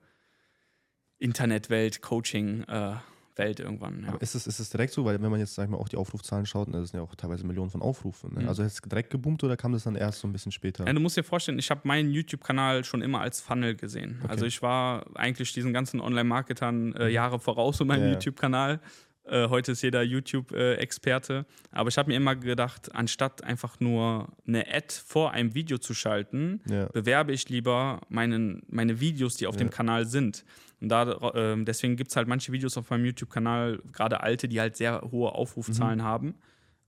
Internetwelt, 1.20 2.02
Coaching. 2.02 2.64
Äh, 2.64 2.96
Welt 3.38 3.60
irgendwann. 3.60 4.04
Ja. 4.04 4.16
ist, 4.20 4.36
es, 4.36 4.48
ist 4.48 4.60
es 4.60 4.70
direkt 4.70 4.94
so, 4.94 5.06
weil 5.06 5.22
wenn 5.22 5.32
man 5.32 5.40
jetzt 5.40 5.56
sag 5.56 5.66
ich 5.66 5.70
mal, 5.70 5.78
auch 5.78 5.90
die 5.90 5.98
Aufrufzahlen 5.98 6.46
schaut, 6.46 6.68
ne, 6.68 6.80
das 6.80 6.92
sind 6.92 7.00
ja 7.00 7.04
auch 7.04 7.16
teilweise 7.16 7.46
Millionen 7.46 7.70
von 7.70 7.82
Aufrufen. 7.82 8.34
Ne? 8.34 8.42
Mhm. 8.42 8.48
Also 8.48 8.64
ist 8.64 8.74
es 8.74 8.82
direkt 8.82 9.10
geboomt 9.10 9.44
oder 9.44 9.58
kam 9.58 9.72
das 9.72 9.84
dann 9.84 9.96
erst 9.96 10.20
so 10.20 10.28
ein 10.28 10.32
bisschen 10.32 10.52
später? 10.52 10.86
Ja, 10.86 10.94
du 10.94 11.00
musst 11.00 11.18
dir 11.18 11.24
vorstellen, 11.24 11.60
ich 11.60 11.70
habe 11.70 11.82
meinen 11.84 12.12
YouTube-Kanal 12.12 12.84
schon 12.84 13.02
immer 13.02 13.22
als 13.22 13.42
Funnel 13.42 13.76
gesehen. 13.76 14.20
Okay. 14.22 14.32
Also 14.32 14.46
ich 14.46 14.62
war 14.62 15.06
eigentlich 15.16 15.54
diesen 15.54 15.74
ganzen 15.74 16.00
Online-Marketern 16.00 16.94
äh, 16.94 17.06
mhm. 17.06 17.12
Jahre 17.12 17.40
voraus 17.40 17.80
mit 17.80 17.88
meinem 17.88 18.06
ja. 18.06 18.12
YouTube-Kanal. 18.14 18.80
Äh, 19.26 19.48
heute 19.50 19.72
ist 19.72 19.82
jeder 19.82 20.04
YouTube-Experte. 20.04 21.46
Aber 21.72 21.90
ich 21.90 21.98
habe 21.98 22.12
mir 22.12 22.18
immer 22.18 22.36
gedacht, 22.36 22.94
anstatt 22.94 23.44
einfach 23.44 23.80
nur 23.80 24.30
eine 24.46 24.68
Ad 24.68 24.94
vor 25.06 25.32
einem 25.32 25.54
Video 25.54 25.78
zu 25.78 25.94
schalten, 25.94 26.62
ja. 26.70 26.88
bewerbe 26.88 27.32
ich 27.32 27.48
lieber 27.50 28.02
meinen, 28.10 28.64
meine 28.68 29.00
Videos, 29.00 29.36
die 29.36 29.48
auf 29.48 29.56
ja. 29.56 29.60
dem 29.60 29.70
Kanal 29.70 30.06
sind. 30.06 30.44
Und 30.82 30.90
da, 30.90 31.12
äh, 31.34 31.64
deswegen 31.64 31.96
gibt 31.96 32.10
es 32.10 32.18
halt 32.18 32.28
manche 32.28 32.52
Videos 32.52 32.78
auf 32.78 32.90
meinem 32.90 33.06
YouTube-Kanal, 33.06 33.82
gerade 33.92 34.22
alte, 34.22 34.50
die 34.50 34.60
halt 34.60 34.76
sehr 34.76 35.02
hohe 35.10 35.32
Aufrufzahlen 35.34 36.00
mhm. 36.00 36.04
haben. 36.04 36.36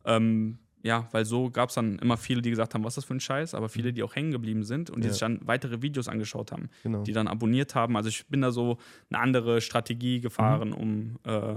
Ähm, 0.04 0.60
ja, 0.84 1.08
weil 1.12 1.26
so 1.26 1.50
gab 1.50 1.70
es 1.70 1.76
dann 1.76 1.98
immer 1.98 2.16
viele, 2.16 2.44
die 2.44 2.52
gesagt 2.52 2.76
haben, 2.76 2.84
was 2.84 2.92
ist 2.92 2.98
das 2.98 3.06
für 3.06 3.16
ein 3.16 3.20
Scheiß, 3.20 3.56
aber 3.56 3.70
viele, 3.70 3.90
mhm. 3.90 3.96
die 3.96 4.04
auch 4.04 4.16
hängen 4.16 4.32
geblieben 4.32 4.64
sind 4.64 4.92
und 4.92 5.02
die 5.02 5.08
ja. 5.08 5.14
sich 5.14 5.20
dann 5.20 5.40
weitere 5.44 5.82
Videos 5.82 6.08
angeschaut 6.08 6.52
haben, 6.52 6.70
genau. 6.84 7.02
die 7.02 7.12
dann 7.12 7.28
abonniert 7.28 7.74
haben. 7.74 7.98
Also 7.98 8.10
ich 8.10 8.28
bin 8.28 8.42
da 8.42 8.52
so 8.52 8.78
eine 9.10 9.20
andere 9.20 9.62
Strategie 9.62 10.20
gefahren, 10.20 10.70
mhm. 10.70 10.76
um 10.76 11.20
äh, 11.24 11.56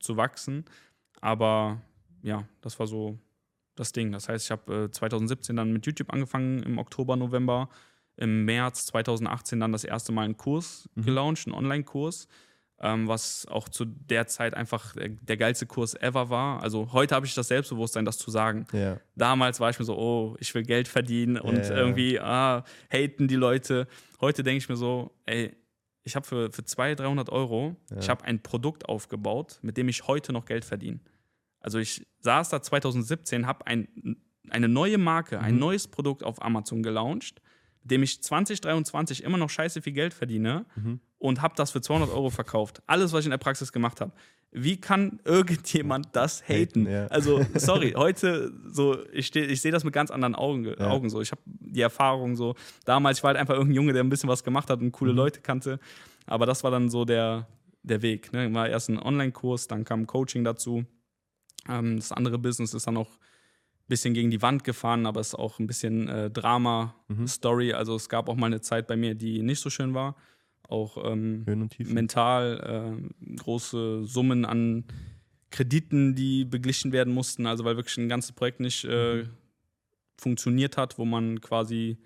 zu 0.00 0.16
wachsen. 0.16 0.64
Aber 1.20 1.80
ja, 2.22 2.44
das 2.60 2.78
war 2.78 2.86
so 2.86 3.18
das 3.78 3.92
Ding. 3.92 4.12
Das 4.12 4.28
heißt, 4.28 4.46
ich 4.46 4.50
habe 4.50 4.84
äh, 4.84 4.90
2017 4.90 5.56
dann 5.56 5.72
mit 5.72 5.86
YouTube 5.86 6.12
angefangen 6.12 6.62
im 6.62 6.78
Oktober, 6.78 7.16
November. 7.16 7.68
Im 8.16 8.44
März 8.44 8.86
2018 8.86 9.60
dann 9.60 9.70
das 9.70 9.84
erste 9.84 10.10
Mal 10.10 10.24
einen 10.24 10.36
Kurs 10.36 10.88
mhm. 10.94 11.02
gelauncht, 11.04 11.46
einen 11.46 11.54
Online-Kurs, 11.54 12.26
ähm, 12.80 13.06
was 13.06 13.46
auch 13.46 13.68
zu 13.68 13.84
der 13.84 14.26
Zeit 14.26 14.54
einfach 14.54 14.92
der, 14.94 15.10
der 15.10 15.36
geilste 15.36 15.66
Kurs 15.66 15.94
ever 15.94 16.28
war. 16.28 16.60
Also 16.60 16.92
heute 16.92 17.14
habe 17.14 17.26
ich 17.26 17.34
das 17.34 17.46
Selbstbewusstsein, 17.46 18.04
das 18.04 18.18
zu 18.18 18.32
sagen. 18.32 18.66
Ja. 18.72 18.98
Damals 19.14 19.60
war 19.60 19.70
ich 19.70 19.78
mir 19.78 19.84
so, 19.84 19.96
oh, 19.96 20.36
ich 20.40 20.52
will 20.52 20.64
Geld 20.64 20.88
verdienen 20.88 21.38
und 21.38 21.58
ja, 21.58 21.76
irgendwie, 21.76 22.18
ah, 22.18 22.64
haten 22.92 23.28
die 23.28 23.36
Leute. 23.36 23.86
Heute 24.20 24.42
denke 24.42 24.58
ich 24.58 24.68
mir 24.68 24.76
so, 24.76 25.12
ey, 25.26 25.54
ich 26.08 26.16
habe 26.16 26.26
für, 26.26 26.50
für 26.50 26.64
200, 26.64 27.00
300 27.00 27.30
Euro, 27.30 27.76
ja. 27.90 27.98
ich 27.98 28.08
habe 28.08 28.24
ein 28.24 28.42
Produkt 28.42 28.88
aufgebaut, 28.88 29.58
mit 29.62 29.76
dem 29.76 29.88
ich 29.88 30.06
heute 30.06 30.32
noch 30.32 30.46
Geld 30.46 30.64
verdiene. 30.64 31.00
Also 31.60 31.78
ich 31.78 32.06
saß 32.20 32.48
da 32.48 32.62
2017, 32.62 33.46
habe 33.46 33.66
ein, 33.66 33.88
eine 34.48 34.68
neue 34.68 34.98
Marke, 34.98 35.36
mhm. 35.36 35.44
ein 35.44 35.58
neues 35.58 35.86
Produkt 35.86 36.24
auf 36.24 36.42
Amazon 36.42 36.82
gelauncht, 36.82 37.42
mit 37.82 37.90
dem 37.90 38.02
ich 38.02 38.22
2023 38.22 39.22
immer 39.22 39.38
noch 39.38 39.50
scheiße 39.50 39.82
viel 39.82 39.92
Geld 39.92 40.14
verdiene 40.14 40.66
mhm. 40.76 41.00
und 41.18 41.42
habe 41.42 41.54
das 41.56 41.70
für 41.70 41.80
200 41.80 42.10
Euro 42.10 42.30
verkauft. 42.30 42.82
Alles, 42.86 43.12
was 43.12 43.20
ich 43.20 43.26
in 43.26 43.30
der 43.30 43.38
Praxis 43.38 43.72
gemacht 43.72 44.00
habe. 44.00 44.12
Wie 44.50 44.80
kann 44.80 45.20
irgendjemand 45.24 46.08
das 46.12 46.42
haten? 46.48 46.86
haten 46.86 46.90
ja. 46.90 47.06
Also, 47.08 47.44
sorry, 47.54 47.92
heute 47.96 48.52
so, 48.66 48.96
ich, 49.12 49.34
ich 49.36 49.60
sehe 49.60 49.72
das 49.72 49.84
mit 49.84 49.92
ganz 49.92 50.10
anderen 50.10 50.34
Augen, 50.34 50.64
ja. 50.64 50.88
Augen 50.88 51.10
so. 51.10 51.20
Ich 51.20 51.30
habe 51.30 51.42
die 51.44 51.82
Erfahrung 51.82 52.34
so. 52.36 52.54
Damals, 52.84 53.18
ich 53.18 53.24
war 53.24 53.28
halt 53.28 53.38
einfach 53.38 53.54
irgendein 53.54 53.76
Junge, 53.76 53.92
der 53.92 54.02
ein 54.02 54.08
bisschen 54.08 54.28
was 54.28 54.44
gemacht 54.44 54.70
hat 54.70 54.80
und 54.80 54.92
coole 54.92 55.12
mhm. 55.12 55.18
Leute 55.18 55.40
kannte. 55.40 55.78
Aber 56.26 56.46
das 56.46 56.64
war 56.64 56.70
dann 56.70 56.88
so 56.88 57.04
der, 57.04 57.46
der 57.82 58.00
Weg. 58.00 58.32
Ne? 58.32 58.52
War 58.54 58.68
erst 58.68 58.88
ein 58.88 58.98
Online-Kurs, 58.98 59.68
dann 59.68 59.84
kam 59.84 60.06
Coaching 60.06 60.44
dazu. 60.44 60.84
Ähm, 61.68 61.96
das 61.96 62.12
andere 62.12 62.38
Business 62.38 62.72
ist 62.72 62.86
dann 62.86 62.96
auch 62.96 63.18
bisschen 63.88 64.14
gegen 64.14 64.30
die 64.30 64.42
Wand 64.42 64.64
gefahren, 64.64 65.06
aber 65.06 65.20
es 65.20 65.28
ist 65.28 65.34
auch 65.34 65.58
ein 65.58 65.66
bisschen 65.66 66.08
äh, 66.08 66.30
Drama-Story. 66.30 67.68
Mhm. 67.68 67.74
Also 67.74 67.96
es 67.96 68.08
gab 68.08 68.28
auch 68.28 68.36
mal 68.36 68.46
eine 68.46 68.60
Zeit 68.60 68.86
bei 68.86 68.96
mir, 68.96 69.14
die 69.14 69.42
nicht 69.42 69.60
so 69.60 69.70
schön 69.70 69.94
war 69.94 70.16
auch 70.68 71.02
ähm, 71.02 71.44
mental 71.78 72.98
äh, 73.26 73.36
große 73.36 74.04
Summen 74.04 74.44
an 74.44 74.84
Krediten, 75.50 76.14
die 76.14 76.44
beglichen 76.44 76.92
werden 76.92 77.12
mussten, 77.12 77.46
also 77.46 77.64
weil 77.64 77.76
wirklich 77.76 77.96
ein 77.96 78.08
ganzes 78.08 78.32
Projekt 78.32 78.60
nicht 78.60 78.84
äh, 78.84 79.22
mhm. 79.22 79.30
funktioniert 80.18 80.76
hat, 80.76 80.98
wo 80.98 81.04
man 81.04 81.40
quasi 81.40 81.98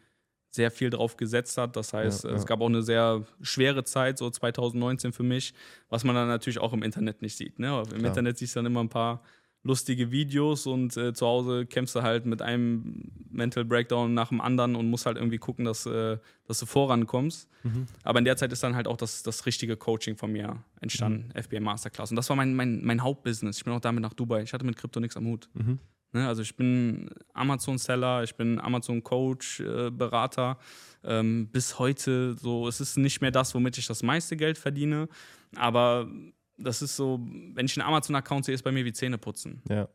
sehr 0.51 0.71
viel 0.71 0.91
drauf 0.91 1.17
gesetzt 1.17 1.59
hat. 1.59 1.77
Das 1.77 1.93
heißt, 1.93 2.25
ja, 2.25 2.31
ja. 2.31 2.37
es 2.37 2.47
gab 2.47 2.61
auch 2.61 2.69
eine 2.69 2.83
sehr 2.83 3.25
schwere 3.41 3.85
Zeit, 3.85 4.19
so 4.19 4.31
2019 4.31 5.13
für 5.13 5.23
mich, 5.23 5.55
was 5.89 6.05
man 6.05 6.15
dann 6.15 6.29
natürlich 6.29 6.59
auch 6.59 6.73
im 6.73 6.83
Internet 6.83 7.21
nicht 7.23 7.37
sieht. 7.37 7.59
Ne? 7.59 7.83
Im 7.91 7.99
Klar. 7.99 8.05
Internet 8.11 8.39
siehst 8.39 8.55
du 8.55 8.59
dann 8.59 8.67
immer 8.67 8.81
ein 8.81 8.91
paar 8.91 9.23
lustige 9.65 10.11
Videos 10.11 10.67
und 10.67 10.97
äh, 10.97 11.13
zu 11.13 11.27
Hause 11.27 11.67
kämpfst 11.67 11.95
du 11.95 12.03
halt 12.03 12.27
mit 12.27 12.43
einem 12.43 13.11
Mental 13.31 13.65
Breakdown 13.65 14.13
nach 14.13 14.29
dem 14.29 14.41
anderen 14.41 14.75
und 14.75 14.91
musst 14.91 15.07
halt 15.07 15.17
irgendwie 15.17 15.39
gucken, 15.39 15.65
dass, 15.65 15.87
äh, 15.87 16.19
dass 16.47 16.59
du 16.59 16.67
vorankommst. 16.67 17.49
Mhm. 17.63 17.87
Aber 18.03 18.19
in 18.19 18.25
der 18.25 18.37
Zeit 18.37 18.53
ist 18.53 18.63
dann 18.63 18.75
halt 18.75 18.89
auch 18.89 18.97
das, 18.97 19.23
das 19.23 19.47
richtige 19.47 19.77
Coaching 19.77 20.17
von 20.17 20.33
mir 20.33 20.65
entstanden, 20.81 21.33
mhm. 21.35 21.43
FBA 21.43 21.61
Masterclass. 21.61 22.11
Und 22.11 22.17
das 22.17 22.29
war 22.29 22.37
mein, 22.37 22.55
mein, 22.55 22.85
mein 22.85 23.03
Hauptbusiness. 23.03 23.59
Ich 23.59 23.65
bin 23.65 23.73
auch 23.73 23.81
damit 23.81 24.03
nach 24.03 24.15
Dubai. 24.15 24.43
Ich 24.43 24.53
hatte 24.53 24.65
mit 24.65 24.77
Krypto 24.77 24.99
nichts 24.99 25.17
am 25.17 25.27
Hut. 25.27 25.49
Mhm. 25.55 25.79
Ne, 26.15 26.29
also 26.29 26.43
ich 26.43 26.57
bin 26.57 27.09
Amazon-Seller, 27.33 28.23
ich 28.23 28.35
bin 28.35 28.61
Amazon-Coach, 28.61 29.61
äh, 29.61 29.91
Berater. 29.91 30.59
Ähm, 31.05 31.49
bis 31.49 31.79
heute 31.79 32.35
so, 32.35 32.69
es 32.69 32.81
ist 32.81 32.99
nicht 32.99 33.21
mehr 33.23 33.31
das, 33.31 33.55
womit 33.55 33.79
ich 33.79 33.87
das 33.87 34.03
meiste 34.03 34.37
Geld 34.37 34.59
verdiene. 34.59 35.09
Aber 35.57 36.09
das 36.57 36.83
ist 36.83 36.97
so, 36.97 37.21
wenn 37.55 37.67
ich 37.67 37.79
einen 37.79 37.89
Amazon-Account 37.89 38.45
sehe, 38.45 38.55
ist 38.55 38.63
bei 38.63 38.73
mir 38.73 38.85
wie 38.85 38.93
Zähne 38.93 39.19
putzen. 39.19 39.63
Ja. 39.69 39.77
ja 39.77 39.89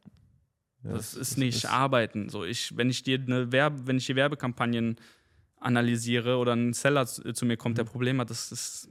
das, 0.84 1.12
das, 1.12 1.16
ist 1.16 1.38
nicht 1.38 1.58
ist 1.58 1.66
arbeiten. 1.66 2.30
So, 2.30 2.44
ich, 2.44 2.76
wenn 2.76 2.90
ich 2.90 3.04
dir 3.04 3.20
eine 3.20 3.52
Werbe, 3.52 3.88
wenn 3.88 3.98
ich 3.98 4.06
die 4.06 4.16
Werbekampagnen 4.16 4.98
analysiere 5.60 6.38
oder 6.38 6.54
ein 6.54 6.74
Seller 6.74 7.06
zu, 7.06 7.34
zu 7.34 7.46
mir 7.46 7.58
kommt, 7.58 7.74
mhm. 7.74 7.78
der 7.78 7.84
Problem 7.86 8.20
hat, 8.20 8.30
das 8.30 8.52
ist. 8.52 8.90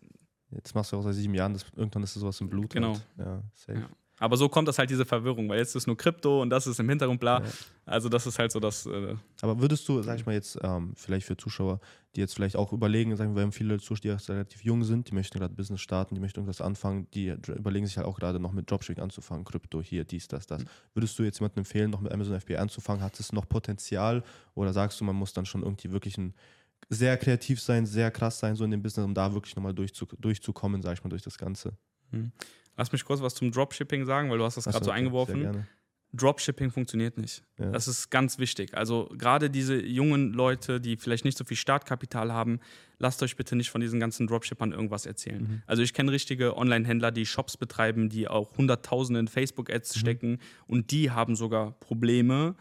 Jetzt 0.50 0.74
machst 0.74 0.92
du 0.92 0.96
auch 0.96 1.02
seit 1.02 1.14
sieben 1.14 1.35
Jahren, 1.35 1.52
das, 1.52 1.64
irgendwann 1.74 2.02
ist 2.02 2.14
das 2.14 2.20
sowas 2.20 2.40
im 2.40 2.48
Blut. 2.48 2.70
Genau. 2.70 2.92
Halt. 2.92 3.07
Ja, 3.18 3.42
safe. 3.55 3.81
Ja. 3.81 3.88
Aber 4.18 4.37
so 4.37 4.48
kommt 4.48 4.66
das 4.66 4.79
halt 4.79 4.88
diese 4.88 5.05
Verwirrung, 5.05 5.48
weil 5.48 5.59
jetzt 5.59 5.76
ist 5.76 5.87
nur 5.87 5.96
Krypto 5.96 6.40
und 6.40 6.48
das 6.48 6.66
ist 6.66 6.81
im 6.81 6.88
Hintergrund 6.88 7.20
bla. 7.20 7.42
Ja. 7.42 7.50
Also 7.85 8.09
das 8.09 8.26
ist 8.26 8.38
halt 8.38 8.50
so 8.50 8.61
das. 8.61 8.87
Äh 8.87 9.14
Aber 9.42 9.61
würdest 9.61 9.87
du, 9.88 10.00
sag 10.02 10.18
ich 10.18 10.24
mal 10.24 10.33
jetzt, 10.33 10.59
ähm, 10.62 10.94
vielleicht 10.96 11.26
für 11.26 11.37
Zuschauer, 11.37 11.81
die 12.14 12.20
jetzt 12.20 12.35
vielleicht 12.35 12.57
auch 12.57 12.72
überlegen, 12.72 13.14
sagen 13.16 13.33
wir, 13.33 13.37
wir 13.37 13.42
haben 13.42 13.52
viele 13.52 13.79
Zuschauer, 13.79 14.16
die 14.16 14.33
relativ 14.33 14.64
jung 14.64 14.85
sind, 14.85 15.11
die 15.11 15.14
möchten 15.14 15.38
gerade 15.38 15.55
Business 15.55 15.83
starten, 15.83 16.14
die 16.14 16.20
möchten 16.20 16.40
irgendwas 16.40 16.62
anfangen, 16.62 17.09
die 17.12 17.29
überlegen 17.48 17.87
sich 17.87 17.98
halt 17.98 18.07
auch 18.07 18.18
gerade 18.18 18.40
noch 18.40 18.52
mit 18.52 18.70
Dropshipping 18.70 19.02
anzufangen, 19.02 19.44
Krypto 19.44 19.83
hier, 19.83 20.05
dies, 20.05 20.29
das, 20.29 20.46
das. 20.46 20.62
Mhm. 20.62 20.68
Würdest 20.94 21.18
du 21.18 21.22
jetzt 21.22 21.38
jemandem 21.38 21.61
empfehlen, 21.61 21.90
noch 21.90 22.00
mit 22.00 22.11
Amazon 22.11 22.40
FBA 22.40 22.57
anzufangen? 22.57 23.02
Hat 23.02 23.20
es 23.20 23.33
noch 23.33 23.46
Potenzial 23.46 24.24
oder 24.55 24.72
sagst 24.72 24.98
du, 24.98 25.05
man 25.05 25.16
muss 25.16 25.35
dann 25.35 25.44
schon 25.44 25.62
irgendwie 25.62 25.92
wirklich 25.92 26.16
ein 26.16 26.33
sehr 26.88 27.18
kreativ 27.18 27.61
sein, 27.61 27.85
sehr 27.85 28.11
krass 28.11 28.38
sein, 28.38 28.57
so 28.57 28.64
in 28.64 28.70
dem 28.70 28.83
Business, 28.83 29.05
um 29.05 29.12
da 29.12 29.35
wirklich 29.35 29.57
nochmal 29.57 29.74
durchzu, 29.74 30.07
durchzukommen, 30.18 30.81
sag 30.81 30.94
ich 30.94 31.05
mal, 31.05 31.11
durch 31.11 31.22
das 31.22 31.37
Ganze? 31.37 31.76
Mhm. 32.12 32.33
Lass 32.76 32.92
mich 32.92 33.04
kurz 33.04 33.20
was 33.20 33.34
zum 33.34 33.50
Dropshipping 33.50 34.04
sagen, 34.04 34.30
weil 34.30 34.38
du 34.38 34.44
hast 34.44 34.56
das 34.56 34.64
gerade 34.64 34.84
so, 34.84 34.90
okay, 34.90 34.98
eingeworfen. 34.98 35.66
Dropshipping 36.12 36.70
funktioniert 36.70 37.18
nicht. 37.18 37.42
Ja. 37.58 37.70
Das 37.70 37.88
ist 37.88 38.10
ganz 38.10 38.38
wichtig. 38.38 38.74
Also 38.74 39.10
gerade 39.18 39.50
diese 39.50 39.80
jungen 39.80 40.32
Leute, 40.32 40.80
die 40.80 40.96
vielleicht 40.96 41.24
nicht 41.24 41.36
so 41.36 41.44
viel 41.44 41.56
Startkapital 41.56 42.32
haben, 42.32 42.60
lasst 42.98 43.22
euch 43.22 43.36
bitte 43.36 43.56
nicht 43.56 43.70
von 43.70 43.80
diesen 43.80 44.00
ganzen 44.00 44.26
Dropshippern 44.26 44.72
irgendwas 44.72 45.04
erzählen. 45.04 45.42
Mhm. 45.42 45.62
Also 45.66 45.82
ich 45.82 45.92
kenne 45.92 46.12
richtige 46.12 46.56
Online-Händler, 46.56 47.10
die 47.10 47.26
Shops 47.26 47.56
betreiben, 47.56 48.08
die 48.08 48.28
auch 48.28 48.56
Hunderttausende 48.56 49.20
in 49.20 49.28
Facebook-Ads 49.28 49.96
mhm. 49.96 50.00
stecken 50.00 50.38
und 50.66 50.90
die 50.90 51.10
haben 51.10 51.36
sogar 51.36 51.72
Probleme, 51.80 52.54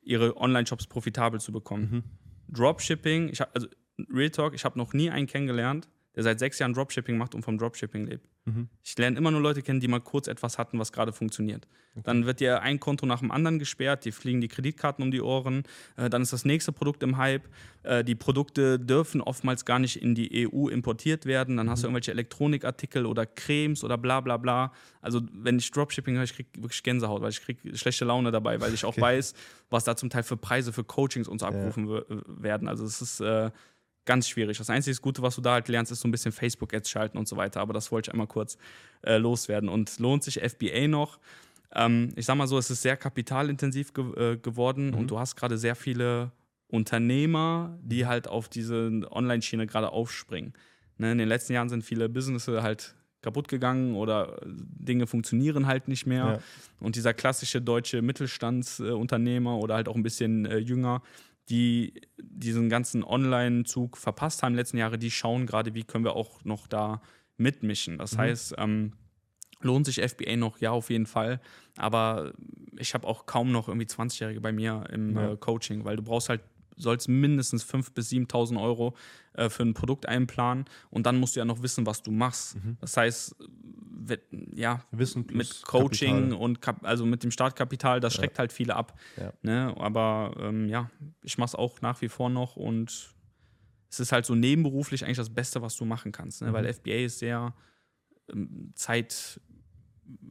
ihre 0.00 0.36
Online-Shops 0.36 0.86
profitabel 0.86 1.40
zu 1.40 1.52
bekommen. 1.52 1.88
Mhm. 1.90 2.02
Dropshipping, 2.48 3.28
ich 3.28 3.40
hab, 3.40 3.54
also 3.54 3.66
Real 4.12 4.30
Talk, 4.30 4.54
ich 4.54 4.64
habe 4.64 4.78
noch 4.78 4.92
nie 4.94 5.10
einen 5.10 5.26
kennengelernt, 5.26 5.88
der 6.14 6.22
seit 6.22 6.38
sechs 6.38 6.58
Jahren 6.58 6.74
Dropshipping 6.74 7.16
macht 7.16 7.34
und 7.34 7.42
vom 7.42 7.58
Dropshipping 7.58 8.06
lebt. 8.06 8.28
Mhm. 8.44 8.68
Ich 8.82 8.96
lerne 8.98 9.16
immer 9.16 9.30
nur 9.30 9.40
Leute 9.40 9.62
kennen, 9.62 9.80
die 9.80 9.88
mal 9.88 10.00
kurz 10.00 10.26
etwas 10.26 10.58
hatten, 10.58 10.78
was 10.78 10.92
gerade 10.92 11.12
funktioniert. 11.12 11.66
Okay. 11.94 12.02
Dann 12.04 12.26
wird 12.26 12.40
dir 12.40 12.62
ein 12.62 12.80
Konto 12.80 13.06
nach 13.06 13.20
dem 13.20 13.30
anderen 13.30 13.58
gesperrt, 13.58 14.04
die 14.04 14.12
fliegen 14.12 14.40
die 14.40 14.48
Kreditkarten 14.48 15.04
um 15.04 15.10
die 15.10 15.20
Ohren, 15.20 15.64
äh, 15.96 16.10
dann 16.10 16.22
ist 16.22 16.32
das 16.32 16.44
nächste 16.44 16.72
Produkt 16.72 17.02
im 17.02 17.18
Hype. 17.18 17.48
Äh, 17.82 18.02
die 18.02 18.14
Produkte 18.14 18.78
dürfen 18.78 19.20
oftmals 19.20 19.64
gar 19.64 19.78
nicht 19.78 20.00
in 20.00 20.14
die 20.14 20.48
EU 20.48 20.68
importiert 20.68 21.26
werden. 21.26 21.56
Dann 21.56 21.66
mhm. 21.66 21.70
hast 21.70 21.82
du 21.82 21.86
mhm. 21.86 21.90
irgendwelche 21.90 22.12
Elektronikartikel 22.12 23.06
oder 23.06 23.26
Cremes 23.26 23.84
oder 23.84 23.98
bla 23.98 24.20
bla 24.20 24.38
bla. 24.38 24.72
Also 25.00 25.20
wenn 25.32 25.58
ich 25.58 25.70
Dropshipping 25.70 26.16
höre, 26.16 26.24
ich 26.24 26.34
kriege 26.34 26.48
wirklich 26.56 26.82
Gänsehaut, 26.82 27.22
weil 27.22 27.30
ich 27.30 27.42
kriege 27.42 27.76
schlechte 27.76 28.04
Laune 28.04 28.30
dabei, 28.30 28.60
weil 28.60 28.72
ich 28.72 28.84
auch 28.84 28.90
okay. 28.90 29.02
weiß, 29.02 29.34
was 29.70 29.84
da 29.84 29.94
zum 29.94 30.10
Teil 30.10 30.22
für 30.22 30.36
Preise 30.36 30.72
für 30.72 30.84
Coachings 30.84 31.28
uns 31.28 31.42
abgerufen 31.42 31.88
ja. 31.88 32.02
werden. 32.26 32.68
Also 32.68 32.84
es 32.84 33.02
ist 33.02 33.20
äh, 33.20 33.50
ganz 34.04 34.28
schwierig. 34.28 34.58
Das 34.58 34.70
einzige 34.70 34.96
Gute, 35.00 35.22
was 35.22 35.36
du 35.36 35.40
da 35.40 35.52
halt 35.52 35.68
lernst, 35.68 35.92
ist 35.92 36.00
so 36.00 36.08
ein 36.08 36.10
bisschen 36.10 36.32
Facebook-Ads 36.32 36.90
schalten 36.90 37.18
und 37.18 37.28
so 37.28 37.36
weiter. 37.36 37.60
Aber 37.60 37.72
das 37.72 37.92
wollte 37.92 38.08
ich 38.08 38.12
einmal 38.12 38.26
kurz 38.26 38.58
äh, 39.02 39.16
loswerden. 39.16 39.68
Und 39.68 39.98
lohnt 39.98 40.24
sich 40.24 40.40
FBA 40.40 40.88
noch? 40.88 41.18
Ähm, 41.74 42.10
ich 42.16 42.26
sag 42.26 42.36
mal 42.36 42.46
so, 42.46 42.58
es 42.58 42.70
ist 42.70 42.82
sehr 42.82 42.96
kapitalintensiv 42.96 43.94
ge 43.94 44.32
äh, 44.32 44.36
geworden 44.36 44.90
mhm. 44.90 44.98
und 44.98 45.10
du 45.10 45.18
hast 45.18 45.36
gerade 45.36 45.56
sehr 45.56 45.74
viele 45.74 46.32
Unternehmer, 46.68 47.78
die 47.82 48.06
halt 48.06 48.28
auf 48.28 48.48
diese 48.48 49.02
Online-Schiene 49.10 49.66
gerade 49.66 49.90
aufspringen. 49.90 50.54
Ne, 50.98 51.12
in 51.12 51.18
den 51.18 51.28
letzten 51.28 51.52
Jahren 51.52 51.68
sind 51.68 51.84
viele 51.84 52.08
Businesses 52.08 52.62
halt 52.62 52.94
kaputt 53.22 53.48
gegangen 53.48 53.94
oder 53.94 54.40
Dinge 54.44 55.06
funktionieren 55.06 55.66
halt 55.66 55.88
nicht 55.88 56.06
mehr. 56.06 56.24
Ja. 56.24 56.38
Und 56.80 56.96
dieser 56.96 57.14
klassische 57.14 57.62
deutsche 57.62 58.02
Mittelstandsunternehmer 58.02 59.58
oder 59.58 59.76
halt 59.76 59.88
auch 59.88 59.94
ein 59.94 60.02
bisschen 60.02 60.44
äh, 60.44 60.58
jünger, 60.58 61.02
die 61.48 62.00
diesen 62.18 62.68
ganzen 62.68 63.04
Online-Zug 63.04 63.96
verpasst 63.96 64.42
haben 64.42 64.52
in 64.52 64.54
den 64.54 64.60
letzten 64.60 64.78
Jahren, 64.78 65.00
die 65.00 65.10
schauen 65.10 65.46
gerade, 65.46 65.74
wie 65.74 65.84
können 65.84 66.04
wir 66.04 66.14
auch 66.14 66.44
noch 66.44 66.66
da 66.66 67.02
mitmischen. 67.36 67.98
Das 67.98 68.14
mhm. 68.14 68.18
heißt, 68.18 68.54
ähm, 68.58 68.92
lohnt 69.60 69.86
sich 69.86 70.00
FBA 70.00 70.36
noch? 70.36 70.58
Ja, 70.58 70.70
auf 70.70 70.90
jeden 70.90 71.06
Fall. 71.06 71.40
Aber 71.76 72.32
ich 72.76 72.94
habe 72.94 73.06
auch 73.06 73.26
kaum 73.26 73.52
noch 73.52 73.68
irgendwie 73.68 73.86
20-Jährige 73.86 74.40
bei 74.40 74.52
mir 74.52 74.84
im 74.90 75.16
ja. 75.16 75.32
äh, 75.32 75.36
Coaching, 75.36 75.84
weil 75.84 75.96
du 75.96 76.02
brauchst 76.02 76.28
halt 76.28 76.42
sollst 76.82 77.08
mindestens 77.08 77.64
5.000 77.64 77.94
bis 77.94 78.10
7.000 78.10 78.60
Euro 78.60 78.94
äh, 79.34 79.48
für 79.48 79.62
ein 79.62 79.74
Produkt 79.74 80.06
einplanen 80.06 80.66
und 80.90 81.06
dann 81.06 81.18
musst 81.18 81.36
du 81.36 81.40
ja 81.40 81.44
noch 81.44 81.62
wissen, 81.62 81.86
was 81.86 82.02
du 82.02 82.10
machst. 82.10 82.56
Mhm. 82.56 82.76
Das 82.80 82.96
heißt, 82.96 83.36
ja, 84.54 84.84
Wissen 84.90 85.26
mit 85.32 85.62
Coaching 85.64 86.16
Kapital. 86.16 86.38
und 86.40 86.60
Kap 86.60 86.84
also 86.84 87.06
mit 87.06 87.22
dem 87.22 87.30
Startkapital, 87.30 88.00
das 88.00 88.14
schreckt 88.14 88.36
ja. 88.36 88.40
halt 88.40 88.52
viele 88.52 88.74
ab. 88.74 88.98
Ja. 89.16 89.32
Ne? 89.42 89.74
Aber 89.78 90.34
ähm, 90.38 90.68
ja, 90.68 90.90
ich 91.22 91.38
mache 91.38 91.48
es 91.48 91.54
auch 91.54 91.80
nach 91.80 92.00
wie 92.02 92.08
vor 92.08 92.30
noch 92.30 92.56
und 92.56 93.14
es 93.92 94.00
ist 94.00 94.12
halt 94.12 94.24
so 94.24 94.34
nebenberuflich 94.34 95.04
eigentlich 95.04 95.18
das 95.18 95.30
Beste, 95.30 95.60
was 95.60 95.76
du 95.76 95.84
machen 95.84 96.12
kannst, 96.12 96.40
ne? 96.40 96.48
Mhm. 96.48 96.52
weil 96.54 96.72
FBA 96.72 97.04
ist 97.04 97.18
sehr 97.18 97.54
ähm, 98.32 98.72
Zeit, 98.74 99.40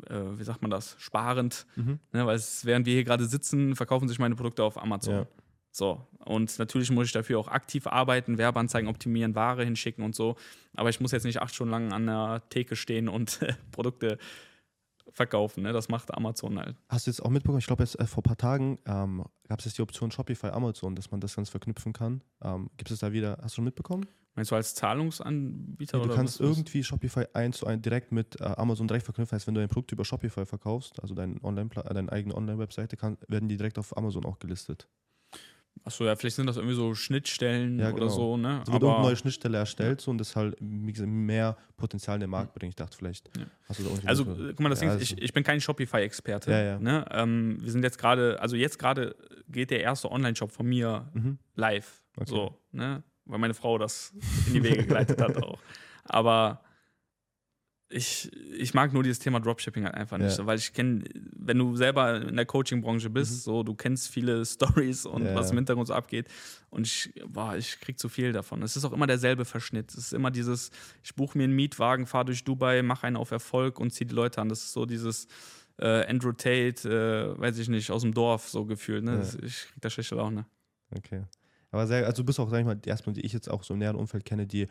äh, 0.08 0.16
wie 0.38 0.44
sagt 0.44 0.62
man 0.62 0.72
das, 0.72 0.96
sparend, 1.00 1.68
mhm. 1.76 2.00
ne? 2.12 2.26
weil 2.26 2.36
es, 2.36 2.66
während 2.66 2.88
wir 2.88 2.94
hier 2.94 3.04
gerade 3.04 3.26
sitzen, 3.26 3.76
verkaufen 3.76 4.08
sich 4.08 4.18
meine 4.18 4.36
Produkte 4.36 4.64
auf 4.64 4.82
Amazon. 4.82 5.14
Ja. 5.14 5.28
So, 5.72 6.06
und 6.26 6.60
natürlich 6.60 6.92
muss 6.92 7.08
ich 7.08 7.12
dafür 7.14 7.40
auch 7.40 7.48
aktiv 7.48 7.88
arbeiten, 7.88 8.38
Werbeanzeigen 8.38 8.90
optimieren, 8.90 9.36
Ware 9.36 9.64
hinschicken 9.64 10.04
und 10.04 10.14
so. 10.14 10.36
Aber 10.76 10.90
ich 10.90 11.00
muss 11.00 11.12
jetzt 11.12 11.24
nicht 11.24 11.42
acht 11.42 11.56
Stunden 11.56 11.72
lang 11.72 11.94
an 11.94 12.08
der 12.08 12.44
Theke 12.50 12.76
stehen 12.76 13.08
und 13.08 13.40
Produkte 13.72 14.18
verkaufen. 15.14 15.64
Ne? 15.64 15.74
Das 15.74 15.90
macht 15.90 16.14
Amazon 16.14 16.60
halt. 16.60 16.76
Hast 16.90 17.08
du 17.08 17.12
jetzt 17.12 17.22
auch 17.22 17.30
mitbekommen? 17.30 17.60
Ich 17.60 17.68
glaube, 17.68 17.84
jetzt 17.84 18.00
äh, 18.00 18.06
vor 18.06 18.22
ein 18.22 18.24
paar 18.24 18.38
Tagen 18.38 18.80
ähm, 18.86 19.24
gab 19.48 19.60
es 19.60 19.66
jetzt 19.66 19.78
die 19.78 19.82
Option 19.82 20.12
Shopify 20.12 20.48
Amazon, 20.48 20.96
dass 20.96 21.12
man 21.12 21.20
das 21.20 21.36
ganz 21.36 21.50
verknüpfen 21.50 21.94
kann. 21.94 22.22
Ähm, 22.44 22.70
Gibt 22.78 22.92
es 22.92 23.00
da 23.00 23.12
wieder, 23.12 23.38
hast 23.42 23.54
du 23.54 23.56
schon 23.58 23.66
mitbekommen? 23.66 24.06
Meinst 24.36 24.52
du 24.52 24.56
als 24.56 24.74
Zahlungsanbieter? 24.76 25.98
Ja, 25.98 26.06
du 26.06 26.16
kannst 26.16 26.40
irgendwie 26.40 26.84
Shopify 26.84 27.26
1 27.34 27.58
zu 27.58 27.68
1 27.68 27.82
direkt 27.82 28.14
mit 28.14 28.40
äh, 28.40 28.44
Amazon 28.44 28.88
direkt 28.88 29.04
verknüpfen. 29.06 29.36
Heißt, 29.36 29.48
wenn 29.48 29.56
du 29.56 29.62
ein 29.62 29.68
Produkt 29.68 29.92
über 29.92 30.06
Shopify 30.06 30.46
verkaufst, 30.46 31.02
also 31.02 31.14
dein 31.14 31.42
Online, 31.44 31.70
äh, 31.76 31.94
deine 31.94 32.12
eigene 32.12 32.36
Online-Webseite, 32.36 32.98
werden 33.28 33.50
die 33.50 33.58
direkt 33.58 33.78
auf 33.78 33.96
Amazon 33.98 34.26
auch 34.26 34.40
gelistet. 34.40 34.88
Achso, 35.84 36.06
ja, 36.06 36.16
vielleicht 36.16 36.36
sind 36.36 36.46
das 36.46 36.58
irgendwie 36.58 36.76
so 36.76 36.94
Schnittstellen 36.94 37.80
ja, 37.80 37.90
genau. 37.90 38.04
oder 38.04 38.10
so, 38.12 38.38
ne? 38.38 38.62
Es 38.66 38.72
wird 38.72 38.84
eine 38.84 39.02
neue 39.02 39.16
Schnittstelle 39.16 39.58
erstellt 39.58 40.00
so, 40.00 40.12
und 40.12 40.20
das 40.20 40.36
halt 40.36 40.56
wie 40.60 40.92
gesagt, 40.92 41.10
mehr 41.10 41.58
Potenzial 41.76 42.18
in 42.18 42.22
den 42.22 42.30
Markt 42.30 42.54
bringt. 42.54 42.72
Ich 42.72 42.76
dachte, 42.76 42.96
vielleicht 42.96 43.32
hast 43.68 43.80
du 43.80 43.84
da 43.84 43.90
irgendwie. 43.90 44.08
Also, 44.08 44.26
guck 44.26 44.60
mal, 44.60 44.70
das 44.70 44.82
ja, 44.82 44.90
Ding 44.92 45.00
ist, 45.00 45.12
ich, 45.12 45.22
ich 45.22 45.34
bin 45.34 45.44
kein 45.44 45.60
Shopify-Experte. 45.60 46.52
Ja, 46.52 46.62
ja. 46.62 46.80
Ne? 46.80 47.06
Ähm, 47.10 47.58
wir 47.62 47.72
sind 47.72 47.84
jetzt 47.84 47.98
gerade, 47.98 48.40
also 48.40 48.56
jetzt 48.56 48.78
gerade 48.78 49.16
geht 49.48 49.72
der 49.72 49.82
erste 49.82 50.12
Online-Shop 50.12 50.52
von 50.52 50.68
mir 50.68 51.10
mhm. 51.14 51.40
live. 51.56 52.04
Okay. 52.16 52.30
So, 52.30 52.62
ne? 52.72 53.04
Weil 53.26 53.40
meine 53.40 53.54
Frau 53.56 53.78
das 53.78 54.14
in 54.48 54.54
die 54.54 54.64
Wege 54.64 54.86
geleitet 54.86 55.20
hat 55.20 55.38
auch. 55.44 55.60
Aber 56.04 56.62
ich, 57.92 58.32
ich 58.58 58.74
mag 58.74 58.94
nur 58.94 59.04
dieses 59.04 59.20
Thema 59.20 59.40
Dropshipping 59.40 59.84
halt 59.84 59.96
einfach 59.96 60.18
nicht, 60.18 60.30
ja. 60.30 60.36
so, 60.36 60.46
weil 60.46 60.58
ich 60.58 60.74
kenne, 60.74 61.04
wenn 61.14 61.58
du 61.58 61.76
selber 61.76 62.22
in 62.22 62.36
der 62.36 62.46
Coaching-Branche 62.46 63.10
bist, 63.10 63.32
mhm. 63.32 63.38
so 63.38 63.64
du 63.64 63.76
kennst 63.76 64.10
viele 64.10 64.46
Stories 64.46 65.06
und 65.06 65.26
ja. 65.26 65.36
was 65.36 65.52
im 65.52 65.58
Hintergrund 65.58 65.88
so 65.88 65.94
abgeht 65.94 66.28
und 66.70 66.88
ich, 66.88 67.14
boah, 67.28 67.56
ich 67.56 67.80
krieg 67.80 68.00
zu 68.00 68.10
viel 68.10 68.32
davon. 68.32 68.64
Es 68.64 68.76
ist 68.76 68.86
auch 68.86 68.94
immer 68.94 69.08
derselbe 69.08 69.46
Verschnitt. 69.46 69.92
Es 69.92 69.98
ist 69.98 70.14
immer 70.14 70.32
dieses, 70.32 70.72
ich 71.04 71.14
buche 71.16 71.38
mir 71.38 71.44
einen 71.44 71.56
Mietwagen, 71.56 72.08
fahre 72.08 72.26
durch 72.26 72.44
Dubai, 72.44 72.82
mache 72.82 73.08
einen 73.08 73.18
auf 73.18 73.32
Erfolg 73.32 73.80
und 73.80 73.92
ziehe 73.92 74.08
die 74.08 74.16
Leute 74.16 74.42
an. 74.42 74.50
Das 74.50 74.62
ist 74.62 74.74
so 74.74 74.86
dieses 74.86 75.28
äh, 75.78 76.06
Andrew 76.08 76.32
Tate, 76.32 77.36
äh, 77.38 77.40
weiß 77.40 77.58
ich 77.58 77.68
nicht, 77.68 77.92
aus 77.92 78.04
dem 78.04 78.14
Dorf 78.14 78.48
so 78.48 78.66
gefühlt. 78.66 79.04
Ne? 79.04 79.12
Ja. 79.12 79.18
Das, 79.18 79.36
ich 79.36 79.68
krieg 79.68 79.82
da 79.82 79.90
schlechte 79.90 80.16
Laune. 80.16 80.46
Okay. 80.96 81.24
Aber 81.72 81.88
sehr, 81.88 82.06
also 82.06 82.22
du 82.22 82.26
bist 82.26 82.40
auch, 82.40 82.50
sag 82.50 82.60
ich 82.60 82.66
mal, 82.66 82.76
die 82.76 82.90
erstmal, 82.90 83.14
die 83.14 83.22
ich 83.22 83.34
jetzt 83.34 83.50
auch 83.50 83.64
so 83.64 83.74
im 83.74 83.80
näheren 83.80 83.96
Umfeld 83.96 84.26
kenne, 84.26 84.46
die 84.46 84.68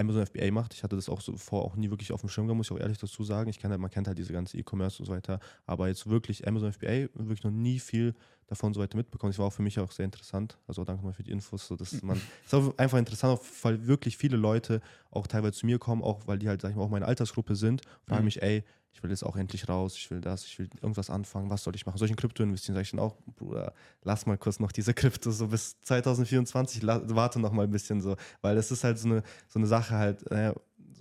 Amazon 0.00 0.26
FBA 0.26 0.50
macht. 0.50 0.74
Ich 0.74 0.82
hatte 0.82 0.96
das 0.96 1.08
auch 1.08 1.20
so 1.20 1.36
vor 1.36 1.64
auch 1.64 1.76
nie 1.76 1.90
wirklich 1.90 2.12
auf 2.12 2.20
dem 2.20 2.28
Schirm, 2.28 2.46
muss 2.48 2.66
ich 2.66 2.72
auch 2.72 2.80
ehrlich 2.80 2.98
dazu 2.98 3.22
sagen. 3.22 3.50
Ich 3.50 3.58
kenne 3.58 3.72
halt, 3.72 3.80
man 3.80 3.90
kennt 3.90 4.08
halt 4.08 4.18
diese 4.18 4.32
ganze 4.32 4.56
E-Commerce 4.58 5.00
und 5.00 5.06
so 5.06 5.12
weiter, 5.12 5.40
aber 5.66 5.88
jetzt 5.88 6.08
wirklich 6.08 6.46
Amazon 6.46 6.72
FBA 6.72 7.08
wirklich 7.14 7.44
noch 7.44 7.50
nie 7.50 7.78
viel 7.78 8.14
davon 8.50 8.74
so 8.74 8.80
weiter 8.80 8.96
mitbekommen. 8.96 9.30
Das 9.30 9.38
war 9.38 9.46
auch 9.46 9.52
für 9.52 9.62
mich 9.62 9.78
auch 9.78 9.92
sehr 9.92 10.04
interessant. 10.04 10.58
Also 10.66 10.84
danke 10.84 11.04
mal 11.04 11.12
für 11.12 11.22
die 11.22 11.30
Infos. 11.30 11.68
So, 11.68 11.76
dass 11.76 12.02
man, 12.02 12.20
ist 12.44 12.52
auch 12.52 12.76
einfach 12.76 12.98
interessant, 12.98 13.40
weil 13.62 13.86
wirklich 13.86 14.16
viele 14.16 14.36
Leute 14.36 14.80
auch 15.10 15.26
teilweise 15.28 15.52
zu 15.52 15.66
mir 15.66 15.78
kommen, 15.78 16.02
auch 16.02 16.26
weil 16.26 16.38
die 16.38 16.48
halt, 16.48 16.60
sag 16.60 16.70
ich 16.70 16.76
mal, 16.76 16.82
auch 16.82 16.90
meine 16.90 17.06
Altersgruppe 17.06 17.54
sind, 17.54 17.82
fragen 18.06 18.22
mhm. 18.22 18.24
mich, 18.24 18.42
ey, 18.42 18.64
ich 18.92 19.02
will 19.02 19.10
jetzt 19.10 19.24
auch 19.24 19.36
endlich 19.36 19.68
raus, 19.68 19.94
ich 19.96 20.10
will 20.10 20.20
das, 20.20 20.44
ich 20.44 20.58
will 20.58 20.68
irgendwas 20.80 21.10
anfangen, 21.10 21.48
was 21.50 21.62
soll 21.62 21.74
ich 21.74 21.86
machen? 21.86 21.98
Soll 21.98 22.06
ich 22.06 22.12
in 22.12 22.16
Krypto 22.16 22.42
investieren? 22.42 22.74
Sag 22.74 22.82
ich 22.82 22.90
dann 22.90 23.00
auch, 23.00 23.16
Bruder, 23.36 23.72
lass 24.02 24.26
mal 24.26 24.36
kurz 24.36 24.58
noch 24.60 24.72
diese 24.72 24.94
Krypto 24.94 25.30
so 25.30 25.48
bis 25.48 25.80
2024, 25.80 26.84
warte 26.84 27.40
noch 27.40 27.52
mal 27.52 27.64
ein 27.64 27.70
bisschen 27.70 28.00
so, 28.00 28.16
weil 28.42 28.56
das 28.56 28.70
ist 28.70 28.84
halt 28.84 28.98
so 28.98 29.08
eine, 29.08 29.22
so 29.48 29.58
eine 29.58 29.66
Sache 29.66 29.94
halt, 29.94 30.30
äh, 30.30 30.52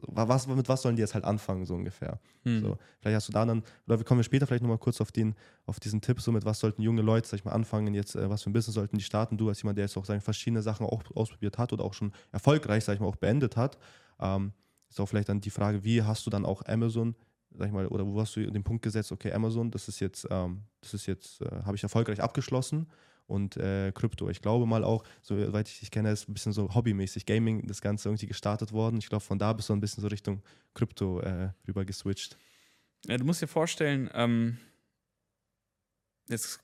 was, 0.02 0.48
mit 0.48 0.70
was 0.70 0.82
sollen 0.82 0.96
die 0.96 1.02
jetzt 1.02 1.14
halt 1.14 1.26
anfangen, 1.26 1.66
so 1.66 1.76
ungefähr. 1.76 2.20
Hm. 2.44 2.62
So, 2.62 2.78
vielleicht 3.00 3.16
hast 3.16 3.28
du 3.28 3.34
da 3.34 3.46
dann, 3.46 3.64
oder 3.86 3.98
wir 3.98 4.06
kommen 4.06 4.24
später 4.24 4.48
vielleicht 4.48 4.64
nochmal 4.64 4.78
kurz 4.78 5.02
auf, 5.02 5.12
den, 5.12 5.36
auf 5.66 5.80
diesen 5.80 6.02
Tipp, 6.02 6.22
so 6.22 6.32
mit 6.32 6.46
was 6.46 6.60
sollten 6.60 6.82
junge 6.82 7.02
Leute, 7.02 7.28
sag 7.28 7.40
ich 7.40 7.46
mal, 7.46 7.52
anfangen, 7.52 7.94
jetzt, 7.94 8.16
äh, 8.16 8.30
was 8.30 8.44
für 8.44 8.50
ein 8.50 8.54
Business 8.54 8.76
sollten 8.76 8.98
die 8.98 9.04
starten, 9.04 9.38
du 9.38 9.50
als 9.50 9.62
jemand, 9.62 9.78
der 9.78 9.86
jetzt 9.86 9.98
auch 9.98 10.06
sagen, 10.06 10.22
verschiedene 10.22 10.62
Sachen 10.62 10.86
auch 10.86 11.04
ausprobiert 11.16 11.58
hat 11.58 11.74
oder 11.74 11.84
auch 11.84 11.94
schon 11.94 12.14
erfolgreich, 12.32 12.86
sag 12.86 12.94
ich 12.94 13.00
mal, 13.00 13.08
auch 13.08 13.18
beendet 13.18 13.58
hat, 13.58 13.78
ähm, 14.20 14.54
ist 14.90 15.00
auch 15.00 15.08
vielleicht 15.08 15.30
dann 15.30 15.42
die 15.42 15.50
Frage, 15.50 15.84
wie 15.84 16.02
hast 16.04 16.26
du 16.26 16.30
dann 16.30 16.46
auch 16.46 16.66
Amazon 16.66 17.16
sag 17.52 17.68
ich 17.68 17.74
mal, 17.74 17.88
oder 17.88 18.06
wo 18.06 18.20
hast 18.20 18.36
du 18.36 18.50
den 18.50 18.64
Punkt 18.64 18.84
gesetzt, 18.84 19.12
okay, 19.12 19.32
Amazon, 19.32 19.72
das 19.72 19.88
ist 19.88 20.00
jetzt, 20.00 20.28
ähm, 20.30 20.64
das 20.82 20.94
ist 20.94 21.06
jetzt, 21.06 21.42
äh, 21.42 21.64
habe 21.64 21.76
ich 21.76 21.84
erfolgreich 21.84 22.22
abgeschlossen 22.22 22.88
und 23.28 23.58
äh, 23.58 23.92
Krypto. 23.94 24.30
Ich 24.30 24.42
glaube 24.42 24.66
mal 24.66 24.84
auch, 24.84 25.04
soweit 25.22 25.70
ich 25.70 25.80
dich 25.80 25.92
kenne, 25.92 26.12
ist 26.12 26.28
ein 26.28 26.34
bisschen 26.34 26.52
so 26.52 26.74
hobbymäßig 26.74 27.26
Gaming 27.26 27.68
das 27.68 27.82
Ganze 27.82 28.10
irgendwie 28.10 28.28
gestartet 28.28 28.72
worden. 28.72 28.98
Ich 28.98 29.10
glaube, 29.10 29.24
von 29.24 29.40
da 29.40 29.54
bist 29.54 29.70
du 29.70 29.74
ein 29.74 29.80
bisschen 29.80 30.02
so 30.02 30.08
Richtung 30.08 30.42
Krypto 30.74 31.20
äh, 31.22 31.50
rüber 31.68 31.86
geswitcht. 31.86 32.38
Ja, 33.06 33.18
du 33.18 33.26
musst 33.26 33.42
dir 33.42 33.48
vorstellen, 33.48 34.10
ähm, 34.14 34.58
jetzt 36.28 36.60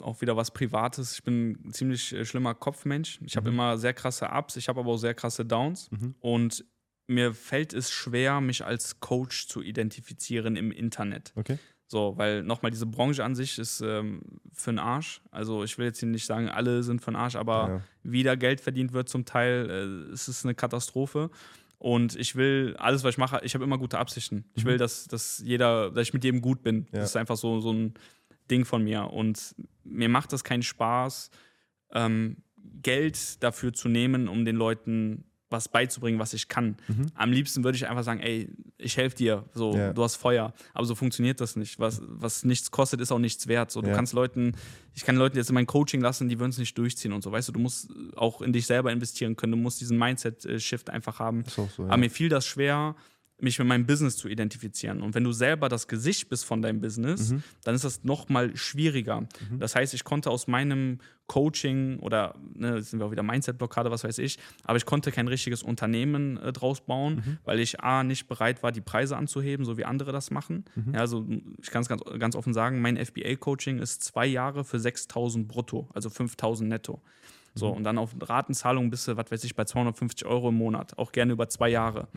auch 0.00 0.20
wieder 0.20 0.36
was 0.36 0.50
Privates. 0.50 1.14
Ich 1.14 1.22
bin 1.22 1.58
ein 1.64 1.72
ziemlich 1.72 2.12
äh, 2.12 2.24
schlimmer 2.24 2.54
Kopfmensch. 2.54 3.20
Ich 3.24 3.34
mhm. 3.34 3.38
habe 3.38 3.48
immer 3.50 3.78
sehr 3.78 3.94
krasse 3.94 4.26
Ups, 4.26 4.56
ich 4.56 4.68
habe 4.68 4.80
aber 4.80 4.92
auch 4.92 4.98
sehr 4.98 5.14
krasse 5.14 5.44
Downs. 5.44 5.90
Mhm. 5.90 6.14
Und 6.20 6.64
mir 7.06 7.34
fällt 7.34 7.72
es 7.72 7.90
schwer, 7.90 8.40
mich 8.40 8.64
als 8.64 9.00
Coach 9.00 9.48
zu 9.48 9.62
identifizieren 9.62 10.56
im 10.56 10.70
Internet. 10.70 11.32
Okay. 11.36 11.58
So, 11.88 12.14
weil 12.16 12.42
nochmal 12.42 12.72
diese 12.72 12.86
Branche 12.86 13.22
an 13.22 13.36
sich 13.36 13.58
ist 13.58 13.80
ähm, 13.80 14.20
für 14.52 14.72
den 14.72 14.80
Arsch. 14.80 15.20
Also 15.30 15.62
ich 15.62 15.78
will 15.78 15.86
jetzt 15.86 16.00
hier 16.00 16.08
nicht 16.08 16.26
sagen, 16.26 16.48
alle 16.48 16.82
sind 16.82 17.00
für 17.00 17.12
den 17.12 17.16
Arsch, 17.16 17.36
aber 17.36 17.68
ja. 17.68 17.82
wie 18.02 18.24
da 18.24 18.34
Geld 18.34 18.60
verdient 18.60 18.92
wird 18.92 19.08
zum 19.08 19.24
Teil, 19.24 20.08
äh, 20.10 20.12
ist 20.12 20.26
es 20.26 20.44
eine 20.44 20.56
Katastrophe. 20.56 21.30
Und 21.78 22.16
ich 22.16 22.34
will, 22.34 22.74
alles, 22.78 23.04
was 23.04 23.14
ich 23.14 23.18
mache, 23.18 23.40
ich 23.44 23.54
habe 23.54 23.62
immer 23.62 23.78
gute 23.78 23.98
Absichten. 23.98 24.46
Ich 24.54 24.64
will, 24.64 24.74
mhm. 24.74 24.78
dass, 24.78 25.06
dass 25.06 25.38
jeder, 25.44 25.90
dass 25.90 26.08
ich 26.08 26.14
mit 26.14 26.24
jedem 26.24 26.40
gut 26.40 26.62
bin. 26.62 26.86
Ja. 26.90 27.00
Das 27.00 27.10
ist 27.10 27.16
einfach 27.16 27.36
so, 27.36 27.60
so 27.60 27.72
ein 27.72 27.94
Ding 28.50 28.64
von 28.64 28.82
mir. 28.82 29.12
Und 29.12 29.54
mir 29.84 30.08
macht 30.08 30.32
das 30.32 30.42
keinen 30.42 30.62
Spaß, 30.62 31.30
ähm, 31.92 32.38
Geld 32.82 33.42
dafür 33.42 33.72
zu 33.72 33.88
nehmen, 33.88 34.26
um 34.26 34.44
den 34.44 34.56
Leuten 34.56 35.24
was 35.50 35.68
beizubringen, 35.68 36.18
was 36.18 36.32
ich 36.32 36.48
kann. 36.48 36.76
Mhm. 36.88 37.06
Am 37.14 37.32
liebsten 37.32 37.62
würde 37.62 37.76
ich 37.76 37.88
einfach 37.88 38.02
sagen, 38.02 38.20
ey, 38.20 38.48
ich 38.78 38.96
helfe 38.96 39.16
dir, 39.16 39.44
so, 39.54 39.76
ja. 39.76 39.92
du 39.92 40.02
hast 40.02 40.16
Feuer. 40.16 40.52
Aber 40.74 40.86
so 40.86 40.94
funktioniert 40.94 41.40
das 41.40 41.56
nicht. 41.56 41.78
Was, 41.78 42.02
was 42.04 42.44
nichts 42.44 42.70
kostet, 42.70 43.00
ist 43.00 43.12
auch 43.12 43.18
nichts 43.18 43.46
wert. 43.46 43.70
So, 43.70 43.80
du 43.80 43.88
ja. 43.88 43.94
kannst 43.94 44.12
Leuten, 44.12 44.56
ich 44.94 45.04
kann 45.04 45.16
Leuten 45.16 45.36
jetzt 45.36 45.48
in 45.48 45.54
mein 45.54 45.66
Coaching 45.66 46.00
lassen, 46.00 46.28
die 46.28 46.38
würden 46.38 46.50
es 46.50 46.58
nicht 46.58 46.76
durchziehen 46.76 47.12
und 47.12 47.22
so. 47.22 47.30
Weißt 47.30 47.48
du, 47.48 47.52
du 47.52 47.60
musst 47.60 47.88
auch 48.16 48.42
in 48.42 48.52
dich 48.52 48.66
selber 48.66 48.90
investieren 48.92 49.36
können. 49.36 49.52
Du 49.52 49.58
musst 49.58 49.80
diesen 49.80 49.98
Mindset-Shift 49.98 50.90
einfach 50.90 51.20
haben. 51.20 51.44
So, 51.46 51.68
ja. 51.78 51.84
Aber 51.84 51.98
mir 51.98 52.10
fiel 52.10 52.28
das 52.28 52.46
schwer, 52.46 52.96
mich 53.38 53.58
mit 53.58 53.68
meinem 53.68 53.86
Business 53.86 54.16
zu 54.16 54.28
identifizieren. 54.28 55.02
Und 55.02 55.14
wenn 55.14 55.24
du 55.24 55.32
selber 55.32 55.68
das 55.68 55.88
Gesicht 55.88 56.28
bist 56.28 56.44
von 56.44 56.62
deinem 56.62 56.80
Business, 56.80 57.32
mhm. 57.32 57.42
dann 57.64 57.74
ist 57.74 57.84
das 57.84 58.02
noch 58.02 58.28
mal 58.28 58.56
schwieriger. 58.56 59.22
Mhm. 59.22 59.58
Das 59.58 59.74
heißt, 59.74 59.92
ich 59.92 60.04
konnte 60.04 60.30
aus 60.30 60.46
meinem 60.46 61.00
Coaching 61.26 61.98
oder 61.98 62.34
ne, 62.54 62.80
sind 62.82 62.98
wir 62.98 63.06
auch 63.06 63.10
wieder 63.10 63.22
Mindset-Blockade, 63.22 63.90
was 63.90 64.04
weiß 64.04 64.18
ich, 64.18 64.38
aber 64.64 64.76
ich 64.76 64.86
konnte 64.86 65.12
kein 65.12 65.28
richtiges 65.28 65.62
Unternehmen 65.62 66.38
äh, 66.38 66.52
draus 66.52 66.80
bauen, 66.80 67.16
mhm. 67.16 67.38
weil 67.44 67.60
ich 67.60 67.80
A, 67.80 68.04
nicht 68.04 68.26
bereit 68.28 68.62
war, 68.62 68.72
die 68.72 68.80
Preise 68.80 69.16
anzuheben, 69.16 69.66
so 69.66 69.76
wie 69.76 69.84
andere 69.84 70.12
das 70.12 70.30
machen. 70.30 70.64
Mhm. 70.74 70.94
Ja, 70.94 71.00
also 71.00 71.26
ich 71.60 71.70
kann 71.70 71.82
es 71.82 71.88
ganz, 71.88 72.02
ganz 72.18 72.36
offen 72.36 72.54
sagen, 72.54 72.80
mein 72.80 72.96
FBA-Coaching 72.96 73.80
ist 73.80 74.02
zwei 74.02 74.26
Jahre 74.26 74.64
für 74.64 74.78
6.000 74.78 75.46
brutto, 75.46 75.88
also 75.92 76.08
5.000 76.08 76.64
netto. 76.64 77.02
So, 77.54 77.70
mhm. 77.70 77.76
und 77.78 77.84
dann 77.84 77.98
auf 77.98 78.14
Ratenzahlung 78.20 78.90
bist 78.90 79.08
du, 79.08 79.16
was 79.16 79.30
weiß 79.30 79.44
ich, 79.44 79.56
bei 79.56 79.64
250 79.64 80.26
Euro 80.26 80.50
im 80.50 80.56
Monat, 80.56 80.96
auch 80.98 81.10
gerne 81.10 81.32
über 81.32 81.48
zwei 81.48 81.68
Jahre. 81.68 82.08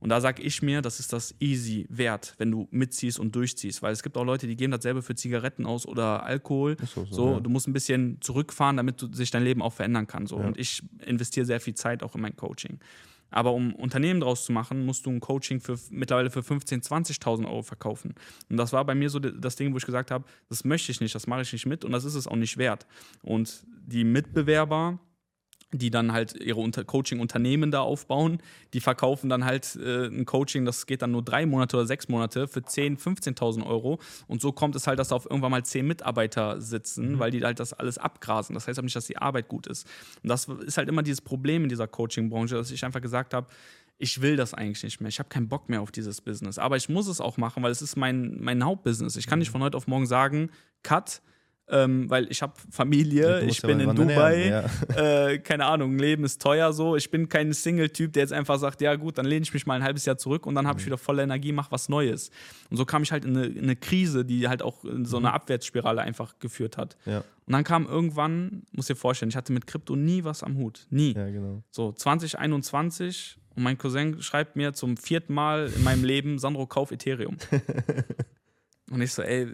Und 0.00 0.10
da 0.10 0.20
sage 0.20 0.42
ich 0.42 0.62
mir, 0.62 0.82
das 0.82 1.00
ist 1.00 1.12
das 1.12 1.34
easy 1.40 1.86
wert, 1.88 2.34
wenn 2.38 2.50
du 2.50 2.68
mitziehst 2.70 3.18
und 3.18 3.34
durchziehst. 3.34 3.82
Weil 3.82 3.92
es 3.92 4.02
gibt 4.02 4.16
auch 4.16 4.24
Leute, 4.24 4.46
die 4.46 4.56
geben 4.56 4.72
dasselbe 4.72 5.02
für 5.02 5.14
Zigaretten 5.14 5.66
aus 5.66 5.86
oder 5.86 6.22
Alkohol. 6.22 6.76
So, 6.80 7.04
so, 7.04 7.12
so 7.12 7.32
ja. 7.32 7.40
du 7.40 7.50
musst 7.50 7.66
ein 7.66 7.72
bisschen 7.72 8.18
zurückfahren, 8.20 8.76
damit 8.76 9.00
du, 9.00 9.12
sich 9.12 9.30
dein 9.30 9.44
Leben 9.44 9.62
auch 9.62 9.72
verändern 9.72 10.06
kann. 10.06 10.26
So. 10.26 10.38
Ja. 10.38 10.46
Und 10.46 10.58
ich 10.58 10.82
investiere 11.04 11.46
sehr 11.46 11.60
viel 11.60 11.74
Zeit 11.74 12.02
auch 12.02 12.14
in 12.14 12.20
mein 12.20 12.36
Coaching. 12.36 12.78
Aber 13.30 13.52
um 13.52 13.74
Unternehmen 13.74 14.20
draus 14.20 14.44
zu 14.44 14.52
machen, 14.52 14.86
musst 14.86 15.06
du 15.06 15.10
ein 15.10 15.20
Coaching 15.20 15.60
für 15.60 15.78
mittlerweile 15.90 16.30
für 16.30 16.40
15.000, 16.40 16.86
20.000 17.20 17.46
Euro 17.46 17.62
verkaufen. 17.62 18.14
Und 18.48 18.56
das 18.56 18.72
war 18.72 18.84
bei 18.84 18.94
mir 18.94 19.10
so 19.10 19.18
das 19.18 19.56
Ding, 19.56 19.72
wo 19.72 19.78
ich 19.78 19.86
gesagt 19.86 20.10
habe, 20.10 20.24
das 20.48 20.64
möchte 20.64 20.92
ich 20.92 21.00
nicht, 21.00 21.14
das 21.14 21.26
mache 21.26 21.42
ich 21.42 21.52
nicht 21.52 21.66
mit 21.66 21.84
und 21.84 21.92
das 21.92 22.04
ist 22.04 22.14
es 22.14 22.26
auch 22.26 22.36
nicht 22.36 22.56
wert. 22.56 22.86
Und 23.22 23.66
die 23.66 24.04
Mitbewerber, 24.04 25.00
die 25.72 25.90
dann 25.90 26.12
halt 26.12 26.34
ihre 26.40 26.60
Unter 26.60 26.84
Coaching-Unternehmen 26.84 27.70
da 27.70 27.80
aufbauen. 27.80 28.38
Die 28.72 28.80
verkaufen 28.80 29.28
dann 29.28 29.44
halt 29.44 29.76
äh, 29.76 30.06
ein 30.06 30.24
Coaching, 30.24 30.64
das 30.64 30.86
geht 30.86 31.02
dann 31.02 31.10
nur 31.10 31.22
drei 31.22 31.44
Monate 31.44 31.76
oder 31.76 31.86
sechs 31.86 32.08
Monate 32.08 32.46
für 32.46 32.60
10.000, 32.60 33.00
15.000 33.36 33.66
Euro. 33.66 33.98
Und 34.28 34.40
so 34.40 34.52
kommt 34.52 34.76
es 34.76 34.86
halt, 34.86 34.98
dass 34.98 35.08
da 35.08 35.16
auf 35.16 35.26
irgendwann 35.28 35.50
mal 35.50 35.64
zehn 35.64 35.86
Mitarbeiter 35.86 36.60
sitzen, 36.60 37.12
mhm. 37.12 37.18
weil 37.18 37.30
die 37.30 37.42
halt 37.42 37.58
das 37.58 37.72
alles 37.72 37.98
abgrasen. 37.98 38.54
Das 38.54 38.68
heißt 38.68 38.78
aber 38.78 38.86
nicht, 38.86 38.96
dass 38.96 39.06
die 39.06 39.18
Arbeit 39.18 39.48
gut 39.48 39.66
ist. 39.66 39.86
Und 40.22 40.28
das 40.28 40.46
ist 40.46 40.78
halt 40.78 40.88
immer 40.88 41.02
dieses 41.02 41.20
Problem 41.20 41.64
in 41.64 41.68
dieser 41.68 41.88
Coaching-Branche, 41.88 42.54
dass 42.54 42.70
ich 42.70 42.84
einfach 42.84 43.00
gesagt 43.00 43.34
habe, 43.34 43.48
ich 43.98 44.20
will 44.20 44.36
das 44.36 44.54
eigentlich 44.54 44.84
nicht 44.84 45.00
mehr. 45.00 45.08
Ich 45.08 45.18
habe 45.18 45.28
keinen 45.28 45.48
Bock 45.48 45.68
mehr 45.68 45.80
auf 45.80 45.90
dieses 45.90 46.20
Business. 46.20 46.58
Aber 46.58 46.76
ich 46.76 46.88
muss 46.88 47.08
es 47.08 47.20
auch 47.20 47.38
machen, 47.38 47.62
weil 47.62 47.72
es 47.72 47.82
ist 47.82 47.96
mein, 47.96 48.38
mein 48.40 48.62
Hauptbusiness. 48.64 49.16
Ich 49.16 49.26
kann 49.26 49.38
nicht 49.38 49.48
mhm. 49.48 49.52
von 49.52 49.62
heute 49.62 49.76
auf 49.76 49.86
morgen 49.86 50.06
sagen, 50.06 50.50
Cut, 50.82 51.22
ähm, 51.68 52.08
weil 52.08 52.30
ich 52.30 52.42
habe 52.42 52.52
Familie, 52.70 53.40
ich 53.42 53.60
bin 53.60 53.80
in 53.80 53.94
Dubai, 53.94 54.48
ja. 54.96 54.96
äh, 55.28 55.38
keine 55.38 55.66
Ahnung, 55.66 55.98
Leben 55.98 56.24
ist 56.24 56.40
teuer 56.40 56.72
so. 56.72 56.94
Ich 56.94 57.10
bin 57.10 57.28
kein 57.28 57.52
Single-Typ, 57.52 58.12
der 58.12 58.22
jetzt 58.22 58.32
einfach 58.32 58.58
sagt, 58.58 58.80
ja 58.80 58.94
gut, 58.94 59.18
dann 59.18 59.26
lehne 59.26 59.42
ich 59.42 59.52
mich 59.52 59.66
mal 59.66 59.74
ein 59.74 59.82
halbes 59.82 60.04
Jahr 60.04 60.16
zurück 60.16 60.46
und 60.46 60.54
dann 60.54 60.66
habe 60.66 60.76
mhm. 60.76 60.80
ich 60.80 60.86
wieder 60.86 60.98
volle 60.98 61.22
Energie, 61.22 61.52
mache 61.52 61.72
was 61.72 61.88
Neues. 61.88 62.30
Und 62.70 62.76
so 62.76 62.84
kam 62.84 63.02
ich 63.02 63.10
halt 63.10 63.24
in 63.24 63.36
eine, 63.36 63.46
in 63.46 63.64
eine, 63.64 63.76
Krise, 63.76 64.24
die 64.24 64.48
halt 64.48 64.62
auch 64.62 64.84
in 64.84 65.04
so 65.04 65.16
eine 65.16 65.28
mhm. 65.28 65.34
Abwärtsspirale 65.34 66.02
einfach 66.02 66.38
geführt 66.38 66.76
hat. 66.76 66.96
Ja. 67.04 67.18
Und 67.18 67.52
dann 67.52 67.64
kam 67.64 67.86
irgendwann, 67.86 68.62
muss 68.72 68.86
dir 68.86 68.96
vorstellen, 68.96 69.30
ich 69.30 69.36
hatte 69.36 69.52
mit 69.52 69.66
Krypto 69.66 69.96
nie 69.96 70.24
was 70.24 70.42
am 70.42 70.56
Hut, 70.56 70.86
nie. 70.90 71.14
Ja, 71.14 71.28
genau. 71.28 71.62
So 71.70 71.92
2021 71.92 73.38
und 73.56 73.62
mein 73.62 73.78
Cousin 73.78 74.22
schreibt 74.22 74.54
mir 74.54 74.72
zum 74.74 74.96
vierten 74.96 75.34
Mal 75.34 75.72
in 75.74 75.82
meinem 75.82 76.04
Leben, 76.04 76.38
Sandro, 76.38 76.66
kauf 76.66 76.92
Ethereum. 76.92 77.38
und 78.90 79.00
ich 79.00 79.12
so, 79.12 79.22
ey, 79.22 79.48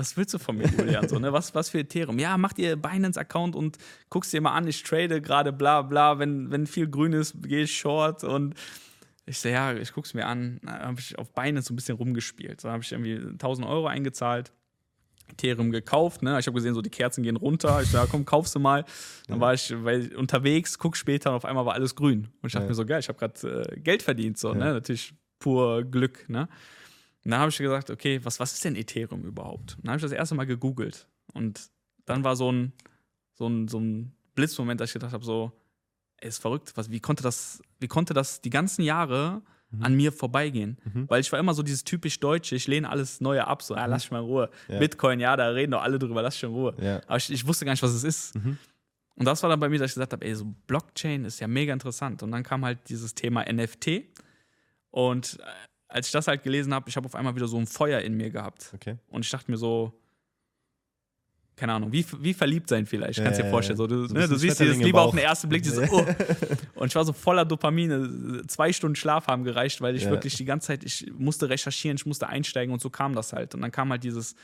was 0.00 0.16
willst 0.16 0.32
du 0.32 0.38
von 0.38 0.56
mir, 0.56 0.66
Julian? 0.66 1.08
So, 1.08 1.18
ne? 1.18 1.32
was, 1.32 1.54
was 1.54 1.68
für 1.68 1.80
Ethereum? 1.80 2.18
Ja, 2.18 2.38
mach 2.38 2.54
dir 2.54 2.76
Binance-Account 2.76 3.54
und 3.54 3.76
guckst 4.08 4.32
dir 4.32 4.40
mal 4.40 4.54
an, 4.54 4.66
ich 4.66 4.82
trade 4.82 5.20
gerade, 5.20 5.52
bla 5.52 5.82
bla. 5.82 6.18
Wenn, 6.18 6.50
wenn 6.50 6.66
viel 6.66 6.88
grün 6.88 7.12
ist, 7.12 7.34
gehe 7.42 7.64
ich 7.64 7.76
short. 7.76 8.24
Und 8.24 8.54
ich 9.26 9.38
so, 9.38 9.50
ja, 9.50 9.74
ich 9.74 9.92
guck's 9.92 10.14
mir 10.14 10.26
an. 10.26 10.58
Da 10.62 10.80
habe 10.80 11.00
ich 11.00 11.18
auf 11.18 11.32
Binance 11.32 11.68
so 11.68 11.74
ein 11.74 11.76
bisschen 11.76 11.96
rumgespielt. 11.96 12.60
So 12.60 12.70
habe 12.70 12.82
ich 12.82 12.90
irgendwie 12.92 13.16
1000 13.16 13.66
Euro 13.66 13.86
eingezahlt. 13.86 14.52
Ethereum 15.30 15.70
gekauft, 15.70 16.22
ne? 16.22 16.40
Ich 16.40 16.46
habe 16.46 16.56
gesehen, 16.56 16.74
so 16.74 16.82
die 16.82 16.90
Kerzen 16.90 17.22
gehen 17.22 17.36
runter. 17.36 17.80
Ich 17.82 17.92
ja, 17.92 18.06
komm, 18.06 18.24
kaufst 18.24 18.54
du 18.54 18.58
mal. 18.58 18.84
Dann 19.28 19.36
ja. 19.36 19.40
war 19.40 19.54
ich 19.54 19.72
weil, 19.84 20.14
unterwegs, 20.16 20.78
guck 20.78 20.96
später 20.96 21.30
und 21.30 21.36
auf 21.36 21.44
einmal 21.44 21.66
war 21.66 21.74
alles 21.74 21.94
grün. 21.94 22.28
Und 22.42 22.48
ich 22.48 22.52
dachte 22.52 22.64
ja. 22.64 22.68
mir 22.68 22.74
so, 22.74 22.84
geil, 22.84 22.98
ich 22.98 23.08
habe 23.08 23.18
gerade 23.18 23.66
äh, 23.70 23.80
Geld 23.80 24.02
verdient, 24.02 24.38
so, 24.38 24.54
ne? 24.54 24.72
Natürlich 24.72 25.14
pur 25.38 25.84
Glück, 25.84 26.28
ne? 26.28 26.48
Und 27.24 27.32
dann 27.32 27.40
habe 27.40 27.50
ich 27.50 27.58
gesagt, 27.58 27.90
okay, 27.90 28.20
was, 28.24 28.40
was 28.40 28.52
ist 28.54 28.64
denn 28.64 28.76
Ethereum 28.76 29.24
überhaupt? 29.24 29.76
Und 29.76 29.84
dann 29.84 29.90
habe 29.90 29.98
ich 29.98 30.02
das 30.02 30.12
erste 30.12 30.34
Mal 30.34 30.46
gegoogelt. 30.46 31.06
Und 31.34 31.70
dann 32.06 32.24
war 32.24 32.34
so 32.34 32.50
ein, 32.50 32.72
so 33.34 33.46
ein, 33.46 33.68
so 33.68 33.78
ein 33.78 34.12
Blitzmoment, 34.34 34.80
dass 34.80 34.90
ich 34.90 34.94
gedacht 34.94 35.12
habe, 35.12 35.24
so, 35.24 35.52
ey, 36.16 36.28
ist 36.28 36.38
verrückt, 36.38 36.72
was, 36.76 36.90
wie, 36.90 37.00
konnte 37.00 37.22
das, 37.22 37.60
wie 37.78 37.88
konnte 37.88 38.14
das 38.14 38.40
die 38.40 38.50
ganzen 38.50 38.82
Jahre 38.82 39.42
mhm. 39.70 39.82
an 39.82 39.94
mir 39.94 40.12
vorbeigehen? 40.12 40.78
Mhm. 40.84 41.10
Weil 41.10 41.20
ich 41.20 41.30
war 41.30 41.38
immer 41.38 41.52
so 41.52 41.62
dieses 41.62 41.84
typisch 41.84 42.20
Deutsche, 42.20 42.56
ich 42.56 42.66
lehne 42.66 42.88
alles 42.88 43.20
Neue 43.20 43.46
ab, 43.46 43.62
so, 43.62 43.74
ja, 43.76 43.84
lass 43.84 44.04
mich 44.04 44.12
mal 44.12 44.20
in 44.20 44.24
Ruhe. 44.24 44.50
Ja. 44.68 44.78
Bitcoin, 44.78 45.20
ja, 45.20 45.36
da 45.36 45.48
reden 45.48 45.72
doch 45.72 45.82
alle 45.82 45.98
drüber, 45.98 46.22
lass 46.22 46.36
mich 46.36 46.44
in 46.44 46.50
Ruhe. 46.50 46.74
Ja. 46.80 47.02
Aber 47.06 47.18
ich, 47.18 47.30
ich, 47.30 47.46
wusste 47.46 47.66
gar 47.66 47.72
nicht, 47.72 47.82
was 47.82 47.92
es 47.92 48.04
ist. 48.04 48.34
Mhm. 48.34 48.56
Und 49.16 49.26
das 49.26 49.42
war 49.42 49.50
dann 49.50 49.60
bei 49.60 49.68
mir, 49.68 49.78
dass 49.78 49.90
ich 49.90 49.94
gesagt 49.94 50.14
habe, 50.14 50.24
ey, 50.24 50.34
so 50.34 50.46
Blockchain 50.66 51.26
ist 51.26 51.40
ja 51.40 51.46
mega 51.46 51.74
interessant. 51.74 52.22
Und 52.22 52.30
dann 52.30 52.42
kam 52.42 52.64
halt 52.64 52.88
dieses 52.88 53.14
Thema 53.14 53.44
NFT. 53.44 54.04
Und 54.90 55.38
äh, 55.40 55.69
als 55.90 56.06
ich 56.06 56.12
das 56.12 56.26
halt 56.26 56.42
gelesen 56.42 56.72
habe, 56.72 56.88
ich 56.88 56.96
habe 56.96 57.06
auf 57.06 57.14
einmal 57.14 57.34
wieder 57.34 57.48
so 57.48 57.58
ein 57.58 57.66
Feuer 57.66 58.00
in 58.00 58.16
mir 58.16 58.30
gehabt. 58.30 58.70
Okay. 58.74 58.96
Und 59.08 59.24
ich 59.24 59.30
dachte 59.30 59.50
mir 59.50 59.56
so, 59.56 59.92
keine 61.60 61.74
Ahnung, 61.74 61.92
wie, 61.92 62.06
wie 62.20 62.32
verliebt 62.32 62.70
sein 62.70 62.86
vielleicht, 62.86 63.18
ja, 63.18 63.24
kannst 63.24 63.38
dir 63.38 63.50
vorstellen. 63.50 63.76
So, 63.76 63.86
du, 63.86 64.06
so 64.06 64.14
ne, 64.14 64.26
du 64.26 64.36
siehst 64.36 64.60
dieses 64.60 64.78
Liebe 64.78 64.98
auf 64.98 65.10
den 65.10 65.20
ersten 65.20 65.48
Blick, 65.48 65.62
dieses, 65.62 65.90
oh. 65.92 66.06
Und 66.74 66.88
ich 66.88 66.94
war 66.94 67.04
so 67.04 67.12
voller 67.12 67.44
Dopamine. 67.44 68.42
Zwei 68.46 68.72
Stunden 68.72 68.96
Schlaf 68.96 69.26
haben 69.26 69.44
gereicht, 69.44 69.82
weil 69.82 69.94
ich 69.94 70.04
ja. 70.04 70.10
wirklich 70.10 70.36
die 70.36 70.46
ganze 70.46 70.68
Zeit, 70.68 70.84
ich 70.84 71.12
musste 71.18 71.50
recherchieren, 71.50 71.96
ich 71.96 72.06
musste 72.06 72.28
einsteigen 72.28 72.72
und 72.72 72.80
so 72.80 72.88
kam 72.88 73.14
das 73.14 73.34
halt. 73.34 73.54
Und 73.54 73.60
dann 73.60 73.70
kam 73.70 73.90
halt 73.90 74.04
dieses 74.04 74.36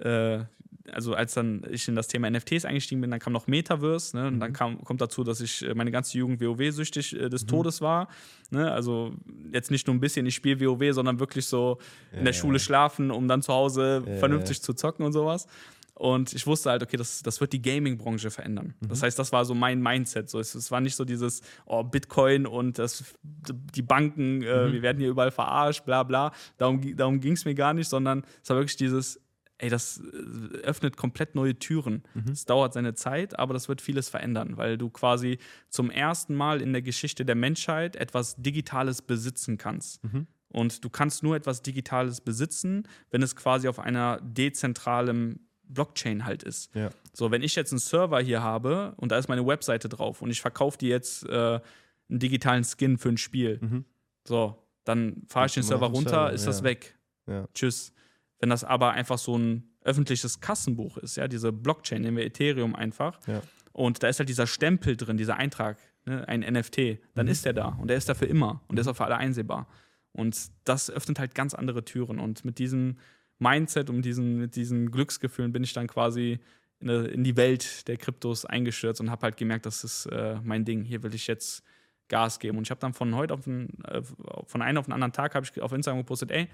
äh, 0.00 0.44
also 0.92 1.14
als 1.14 1.34
dann 1.34 1.62
ich 1.70 1.86
in 1.88 1.94
das 1.94 2.08
Thema 2.08 2.30
NFTs 2.30 2.64
eingestiegen 2.64 3.00
bin, 3.00 3.10
dann 3.10 3.20
kam 3.20 3.32
noch 3.32 3.46
Metaverse, 3.46 4.16
ne? 4.16 4.26
Und 4.26 4.36
mhm. 4.36 4.40
dann 4.40 4.52
kam, 4.52 4.84
kommt 4.84 5.00
dazu, 5.00 5.24
dass 5.24 5.40
ich 5.40 5.66
äh, 5.66 5.74
meine 5.74 5.90
ganze 5.90 6.18
Jugend 6.18 6.40
WoW-süchtig 6.40 7.18
äh, 7.18 7.28
des 7.28 7.44
mhm. 7.44 7.48
Todes 7.48 7.80
war. 7.80 8.08
Ne? 8.50 8.70
Also 8.70 9.12
jetzt 9.52 9.70
nicht 9.70 9.86
nur 9.86 9.96
ein 9.96 10.00
bisschen, 10.00 10.26
ich 10.26 10.34
spiele 10.34 10.60
WoW, 10.60 10.92
sondern 10.92 11.20
wirklich 11.20 11.46
so 11.46 11.78
ja, 12.12 12.18
in 12.18 12.24
der 12.24 12.32
Schule 12.32 12.58
schlafen, 12.58 13.10
um 13.10 13.28
dann 13.28 13.42
zu 13.42 13.52
Hause 13.52 14.02
ja, 14.06 14.16
vernünftig 14.16 14.62
zu 14.62 14.72
zocken 14.74 15.04
und 15.04 15.12
sowas. 15.12 15.46
Und 15.94 16.32
ich 16.32 16.46
wusste 16.46 16.70
halt, 16.70 16.82
okay, 16.82 16.96
das, 16.96 17.22
das 17.22 17.42
wird 17.42 17.52
die 17.52 17.60
Gaming-Branche 17.60 18.30
verändern. 18.30 18.72
Mhm. 18.80 18.88
Das 18.88 19.02
heißt, 19.02 19.18
das 19.18 19.32
war 19.32 19.44
so 19.44 19.54
mein 19.54 19.82
Mindset. 19.82 20.30
So, 20.30 20.40
es, 20.40 20.54
es, 20.54 20.70
war 20.70 20.80
nicht 20.80 20.96
so 20.96 21.04
dieses, 21.04 21.42
oh, 21.66 21.82
Bitcoin 21.82 22.46
und 22.46 22.78
das, 22.78 23.04
die 23.22 23.82
Banken, 23.82 24.42
äh, 24.42 24.66
mhm. 24.66 24.72
wir 24.72 24.82
werden 24.82 24.98
hier 24.98 25.10
überall 25.10 25.30
verarscht, 25.30 25.84
bla 25.84 26.02
bla. 26.02 26.32
Darum, 26.56 26.96
darum 26.96 27.20
ging 27.20 27.34
es 27.34 27.44
mir 27.44 27.54
gar 27.54 27.74
nicht, 27.74 27.88
sondern 27.88 28.24
es 28.42 28.48
war 28.48 28.56
wirklich 28.56 28.76
dieses, 28.76 29.20
ey, 29.60 29.68
das 29.68 30.00
äh, 30.00 30.56
öffnet 30.58 30.96
komplett 30.96 31.34
neue 31.34 31.58
Türen. 31.58 32.02
Mhm. 32.14 32.32
Es 32.32 32.44
mhm. 32.44 32.48
dauert 32.48 32.72
seine 32.72 32.94
Zeit, 32.94 33.38
aber 33.38 33.54
das 33.54 33.68
wird 33.68 33.80
vieles 33.80 34.08
verändern, 34.08 34.56
weil 34.56 34.78
du 34.78 34.90
quasi 34.90 35.38
zum 35.68 35.90
ersten 35.90 36.34
Mal 36.34 36.62
in 36.62 36.72
der 36.72 36.82
Geschichte 36.82 37.24
der 37.24 37.34
Menschheit 37.34 37.96
etwas 37.96 38.36
Digitales 38.36 39.02
besitzen 39.02 39.58
kannst. 39.58 40.02
Mhm. 40.04 40.26
Und 40.48 40.84
du 40.84 40.90
kannst 40.90 41.22
nur 41.22 41.36
etwas 41.36 41.62
Digitales 41.62 42.20
besitzen, 42.20 42.88
wenn 43.10 43.22
es 43.22 43.36
quasi 43.36 43.68
auf 43.68 43.78
einer 43.78 44.20
dezentralen 44.22 45.46
Blockchain 45.62 46.24
halt 46.24 46.42
ist. 46.42 46.74
Ja. 46.74 46.90
So, 47.12 47.30
wenn 47.30 47.42
ich 47.42 47.54
jetzt 47.54 47.72
einen 47.72 47.78
Server 47.78 48.20
hier 48.20 48.42
habe 48.42 48.94
und 48.96 49.12
da 49.12 49.18
ist 49.18 49.28
meine 49.28 49.46
Webseite 49.46 49.88
drauf 49.88 50.22
und 50.22 50.30
ich 50.30 50.40
verkaufe 50.40 50.78
dir 50.78 50.88
jetzt 50.88 51.24
äh, 51.28 51.60
einen 52.08 52.18
digitalen 52.18 52.64
Skin 52.64 52.98
für 52.98 53.10
ein 53.10 53.16
Spiel, 53.16 53.58
mhm. 53.60 53.84
so, 54.26 54.56
dann 54.84 55.22
fahre 55.28 55.46
ich 55.46 55.54
den 55.54 55.62
Server 55.62 55.86
runter, 55.86 56.10
Server, 56.10 56.32
ist 56.32 56.42
ja. 56.42 56.46
das 56.48 56.62
weg. 56.64 56.98
Ja. 57.28 57.46
Tschüss. 57.54 57.92
Wenn 58.40 58.50
das 58.50 58.64
aber 58.64 58.92
einfach 58.92 59.18
so 59.18 59.36
ein 59.38 59.70
öffentliches 59.82 60.40
Kassenbuch 60.40 60.96
ist, 60.98 61.16
ja, 61.16 61.28
diese 61.28 61.52
Blockchain, 61.52 62.02
nehmen 62.02 62.16
wir 62.16 62.26
Ethereum 62.26 62.74
einfach, 62.74 63.20
ja. 63.26 63.42
und 63.72 64.02
da 64.02 64.08
ist 64.08 64.18
halt 64.18 64.28
dieser 64.28 64.46
Stempel 64.46 64.96
drin, 64.96 65.16
dieser 65.16 65.36
Eintrag, 65.36 65.78
ne, 66.06 66.26
ein 66.26 66.40
NFT, 66.40 66.98
dann 67.14 67.26
mhm. 67.26 67.32
ist 67.32 67.44
der 67.44 67.52
da 67.52 67.68
und 67.68 67.88
der 67.88 67.96
ist 67.96 68.08
da 68.08 68.14
für 68.14 68.26
immer 68.26 68.62
und 68.68 68.76
der 68.76 68.82
ist 68.82 68.88
auch 68.88 68.96
für 68.96 69.04
alle 69.04 69.18
einsehbar. 69.18 69.68
Und 70.12 70.50
das 70.64 70.90
öffnet 70.90 71.18
halt 71.18 71.34
ganz 71.34 71.54
andere 71.54 71.84
Türen. 71.84 72.18
Und 72.18 72.44
mit 72.44 72.58
diesem 72.58 72.98
Mindset 73.38 73.90
und 73.90 74.02
diesen, 74.02 74.38
mit 74.38 74.56
diesen 74.56 74.90
Glücksgefühlen 74.90 75.52
bin 75.52 75.62
ich 75.62 75.72
dann 75.72 75.86
quasi 75.86 76.40
in, 76.80 76.88
in 76.88 77.24
die 77.24 77.36
Welt 77.36 77.86
der 77.88 77.96
Kryptos 77.96 78.44
eingestürzt 78.44 79.00
und 79.00 79.10
habe 79.10 79.22
halt 79.22 79.36
gemerkt, 79.36 79.66
das 79.66 79.84
ist 79.84 80.06
äh, 80.06 80.38
mein 80.42 80.64
Ding. 80.64 80.82
Hier 80.82 81.02
will 81.02 81.14
ich 81.14 81.26
jetzt 81.26 81.62
Gas 82.08 82.38
geben. 82.38 82.58
Und 82.58 82.64
ich 82.64 82.70
habe 82.70 82.80
dann 82.80 82.92
von 82.92 83.14
heute 83.14 83.32
auf 83.32 83.44
den, 83.44 83.82
äh, 83.84 84.02
von 84.46 84.62
einem 84.62 84.78
auf 84.78 84.86
den 84.86 84.92
anderen 84.92 85.12
Tag 85.12 85.34
habe 85.34 85.46
ich 85.46 85.62
auf 85.62 85.72
Instagram 85.72 86.00
gepostet, 86.00 86.30
ey, 86.32 86.48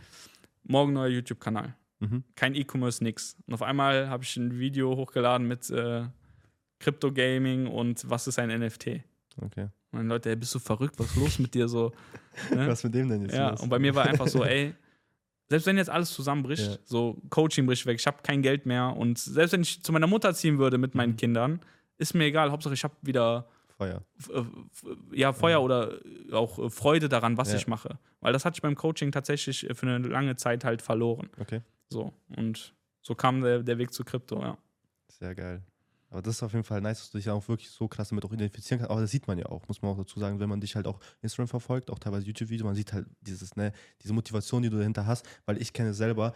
morgen 0.68 0.92
neuer 0.92 1.08
YouTube-Kanal. 1.08 1.74
Mhm. 2.00 2.24
Kein 2.34 2.54
E-Commerce, 2.54 3.02
nix. 3.02 3.36
Und 3.46 3.54
auf 3.54 3.62
einmal 3.62 4.08
habe 4.08 4.24
ich 4.24 4.36
ein 4.36 4.58
Video 4.58 4.96
hochgeladen 4.96 5.46
mit 5.46 5.70
äh, 5.70 6.04
Crypto-Gaming 6.80 7.66
und 7.66 8.08
was 8.08 8.26
ist 8.26 8.38
ein 8.38 8.48
NFT. 8.48 9.00
Okay. 9.40 9.68
Und 9.92 10.00
dann 10.00 10.08
Leute, 10.08 10.30
ey, 10.30 10.36
bist 10.36 10.54
du 10.54 10.58
verrückt? 10.58 10.98
Was 10.98 11.06
ist 11.06 11.16
los 11.16 11.38
mit 11.38 11.54
dir 11.54 11.68
so? 11.68 11.92
Ne? 12.50 12.68
Was 12.68 12.84
mit 12.84 12.94
dem 12.94 13.08
denn 13.08 13.22
jetzt? 13.22 13.34
Ja, 13.34 13.50
los? 13.50 13.62
und 13.62 13.70
bei 13.70 13.78
mir 13.78 13.94
war 13.94 14.04
einfach 14.04 14.28
so, 14.28 14.44
ey, 14.44 14.74
selbst 15.48 15.64
wenn 15.64 15.78
jetzt 15.78 15.88
alles 15.88 16.12
zusammenbricht, 16.12 16.70
ja. 16.70 16.76
so 16.84 17.16
Coaching 17.30 17.64
bricht 17.64 17.86
weg, 17.86 17.98
ich 17.98 18.06
habe 18.06 18.18
kein 18.22 18.42
Geld 18.42 18.66
mehr 18.66 18.94
und 18.94 19.18
selbst 19.18 19.52
wenn 19.52 19.62
ich 19.62 19.82
zu 19.82 19.90
meiner 19.90 20.06
Mutter 20.06 20.34
ziehen 20.34 20.58
würde 20.58 20.76
mit 20.76 20.94
meinen 20.94 21.12
mhm. 21.12 21.16
Kindern, 21.16 21.60
ist 21.96 22.12
mir 22.12 22.24
egal. 22.24 22.50
Hauptsache, 22.50 22.74
ich 22.74 22.84
habe 22.84 22.94
wieder 23.00 23.48
Feuer. 23.76 24.02
Ja, 25.12 25.32
Feuer 25.32 25.52
ja. 25.52 25.58
oder 25.58 25.98
auch 26.32 26.58
äh, 26.58 26.70
Freude 26.70 27.08
daran, 27.08 27.36
was 27.36 27.50
ja. 27.50 27.56
ich 27.56 27.66
mache. 27.66 27.98
Weil 28.20 28.32
das 28.32 28.44
hatte 28.44 28.56
ich 28.56 28.62
beim 28.62 28.74
Coaching 28.74 29.12
tatsächlich 29.12 29.68
äh, 29.68 29.74
für 29.74 29.86
eine 29.86 30.06
lange 30.06 30.36
Zeit 30.36 30.64
halt 30.64 30.82
verloren. 30.82 31.28
Okay. 31.38 31.60
So. 31.88 32.12
Und 32.36 32.74
so 33.02 33.14
kam 33.14 33.42
der, 33.42 33.62
der 33.62 33.78
Weg 33.78 33.92
zu 33.92 34.04
Krypto, 34.04 34.40
ja. 34.40 34.56
Sehr 35.08 35.34
geil. 35.34 35.62
Aber 36.08 36.22
das 36.22 36.36
ist 36.36 36.42
auf 36.42 36.52
jeden 36.52 36.64
Fall 36.64 36.80
nice, 36.80 37.00
dass 37.00 37.10
du 37.10 37.18
dich 37.18 37.28
auch 37.28 37.46
wirklich 37.48 37.68
so 37.68 37.88
krass 37.88 38.08
damit 38.10 38.24
auch 38.24 38.32
identifizieren 38.32 38.78
kannst. 38.78 38.90
Aber 38.90 39.00
das 39.00 39.10
sieht 39.10 39.26
man 39.26 39.38
ja 39.38 39.46
auch, 39.46 39.66
muss 39.68 39.82
man 39.82 39.90
auch 39.90 39.98
dazu 39.98 40.20
sagen, 40.20 40.38
wenn 40.38 40.48
man 40.48 40.60
dich 40.60 40.76
halt 40.76 40.86
auch 40.86 41.00
Instagram 41.20 41.48
verfolgt, 41.48 41.90
auch 41.90 41.98
teilweise 41.98 42.26
YouTube-Videos, 42.26 42.64
man 42.64 42.74
sieht 42.74 42.92
halt 42.92 43.06
dieses, 43.20 43.56
ne, 43.56 43.72
diese 44.02 44.12
Motivation, 44.12 44.62
die 44.62 44.70
du 44.70 44.78
dahinter 44.78 45.06
hast, 45.06 45.26
weil 45.46 45.60
ich 45.60 45.72
kenne 45.72 45.94
selber, 45.94 46.32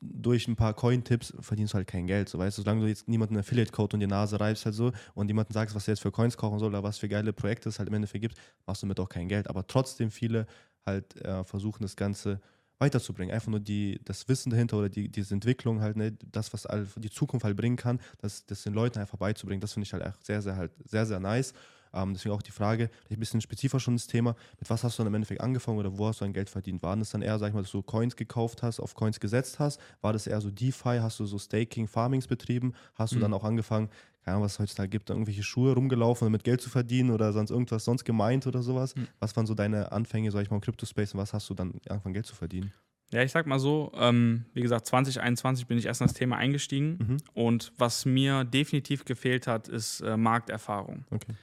durch 0.00 0.48
ein 0.48 0.56
paar 0.56 0.74
Coin-Tipps 0.74 1.34
verdienst 1.40 1.72
du 1.72 1.76
halt 1.76 1.86
kein 1.86 2.06
Geld. 2.06 2.28
So, 2.28 2.38
weißt 2.38 2.58
du, 2.58 2.62
solange 2.62 2.82
du 2.82 2.88
jetzt 2.88 3.08
niemanden 3.08 3.36
Affiliate-Code 3.36 3.96
und 3.96 4.00
die 4.00 4.06
Nase 4.06 4.38
reibst 4.40 4.64
halt 4.64 4.74
so 4.74 4.92
und 5.14 5.28
jemanden 5.28 5.52
sagst, 5.52 5.74
was 5.74 5.88
er 5.88 5.92
jetzt 5.92 6.00
für 6.00 6.12
Coins 6.12 6.36
kaufen 6.36 6.58
soll 6.58 6.68
oder 6.68 6.82
was 6.82 6.98
für 6.98 7.08
geile 7.08 7.32
Projekte 7.32 7.68
es 7.68 7.78
halt 7.78 7.88
im 7.88 7.94
Endeffekt 7.94 8.22
gibt, 8.22 8.36
machst 8.66 8.82
du 8.82 8.86
damit 8.86 9.00
auch 9.00 9.08
kein 9.08 9.28
Geld. 9.28 9.48
Aber 9.48 9.66
trotzdem 9.66 10.10
viele 10.10 10.46
halt 10.86 11.16
äh, 11.22 11.44
versuchen 11.44 11.82
das 11.82 11.96
Ganze 11.96 12.40
weiterzubringen. 12.78 13.34
Einfach 13.34 13.48
nur 13.48 13.60
die, 13.60 14.00
das 14.04 14.28
Wissen 14.28 14.50
dahinter 14.50 14.78
oder 14.78 14.88
die, 14.88 15.08
diese 15.08 15.34
Entwicklung 15.34 15.80
halt, 15.80 15.96
ne, 15.96 16.12
das, 16.32 16.52
was 16.52 16.66
die 16.96 17.10
Zukunft 17.10 17.44
halt 17.44 17.56
bringen 17.56 17.76
kann, 17.76 18.00
das, 18.18 18.44
das 18.46 18.62
den 18.62 18.74
Leuten 18.74 18.98
einfach 18.98 19.18
beizubringen. 19.18 19.60
Das 19.60 19.72
finde 19.72 19.86
ich 19.86 19.92
halt 19.92 20.04
sehr, 20.24 20.42
sehr, 20.42 20.56
halt 20.56 20.72
sehr, 20.84 21.06
sehr 21.06 21.20
nice. 21.20 21.54
Ähm, 21.94 22.12
deswegen 22.12 22.34
auch 22.34 22.42
die 22.42 22.50
Frage, 22.50 22.90
ein 23.10 23.18
bisschen 23.18 23.40
spezifischer 23.40 23.80
schon 23.80 23.94
das 23.94 24.06
Thema, 24.06 24.34
mit 24.58 24.68
was 24.68 24.82
hast 24.82 24.98
du 24.98 25.02
dann 25.02 25.08
im 25.08 25.14
Endeffekt 25.14 25.40
angefangen 25.40 25.78
oder 25.78 25.96
wo 25.96 26.06
hast 26.06 26.20
du 26.20 26.24
dein 26.24 26.32
Geld 26.32 26.50
verdient? 26.50 26.82
Waren 26.82 26.98
das 26.98 27.10
dann 27.10 27.22
eher, 27.22 27.38
sag 27.38 27.48
ich 27.48 27.54
mal, 27.54 27.62
dass 27.62 27.70
du 27.70 27.82
Coins 27.82 28.16
gekauft 28.16 28.62
hast, 28.62 28.80
auf 28.80 28.94
Coins 28.94 29.20
gesetzt 29.20 29.58
hast? 29.58 29.80
War 30.00 30.12
das 30.12 30.26
eher 30.26 30.40
so 30.40 30.50
DeFi? 30.50 30.98
Hast 31.00 31.20
du 31.20 31.26
so 31.26 31.38
Staking, 31.38 31.86
Farmings 31.86 32.26
betrieben? 32.26 32.74
Hast 32.94 33.12
du 33.12 33.16
mhm. 33.18 33.22
dann 33.22 33.34
auch 33.34 33.44
angefangen, 33.44 33.88
keine 34.24 34.36
Ahnung, 34.36 34.46
was 34.46 34.54
es 34.54 34.58
heutzutage 34.58 34.88
gibt, 34.88 35.10
irgendwelche 35.10 35.42
Schuhe 35.42 35.74
rumgelaufen, 35.74 36.26
um 36.26 36.32
damit 36.32 36.44
Geld 36.44 36.60
zu 36.60 36.70
verdienen 36.70 37.10
oder 37.10 37.32
sonst 37.32 37.50
irgendwas 37.50 37.84
sonst 37.84 38.04
gemeint 38.04 38.46
oder 38.46 38.62
sowas? 38.62 38.96
Mhm. 38.96 39.08
Was 39.20 39.36
waren 39.36 39.46
so 39.46 39.54
deine 39.54 39.92
Anfänge, 39.92 40.30
sag 40.30 40.42
ich 40.42 40.50
mal, 40.50 40.56
im 40.56 40.62
Crypto-Space 40.62 41.14
und 41.14 41.20
was 41.20 41.32
hast 41.32 41.48
du 41.50 41.54
dann 41.54 41.74
angefangen, 41.88 42.14
Geld 42.14 42.26
zu 42.26 42.34
verdienen? 42.34 42.72
Ja, 43.12 43.22
ich 43.22 43.30
sag 43.30 43.46
mal 43.46 43.60
so, 43.60 43.92
ähm, 43.94 44.46
wie 44.54 44.62
gesagt, 44.62 44.86
2021 44.86 45.66
bin 45.66 45.78
ich 45.78 45.86
erst 45.86 46.00
in 46.00 46.06
das 46.06 46.14
Thema 46.14 46.36
eingestiegen 46.36 46.98
mhm. 46.98 47.16
und 47.34 47.72
was 47.76 48.06
mir 48.06 48.44
definitiv 48.44 49.04
gefehlt 49.04 49.46
hat, 49.46 49.68
ist 49.68 50.00
äh, 50.00 50.16
Markterfahrung. 50.16 51.04
Okay 51.10 51.34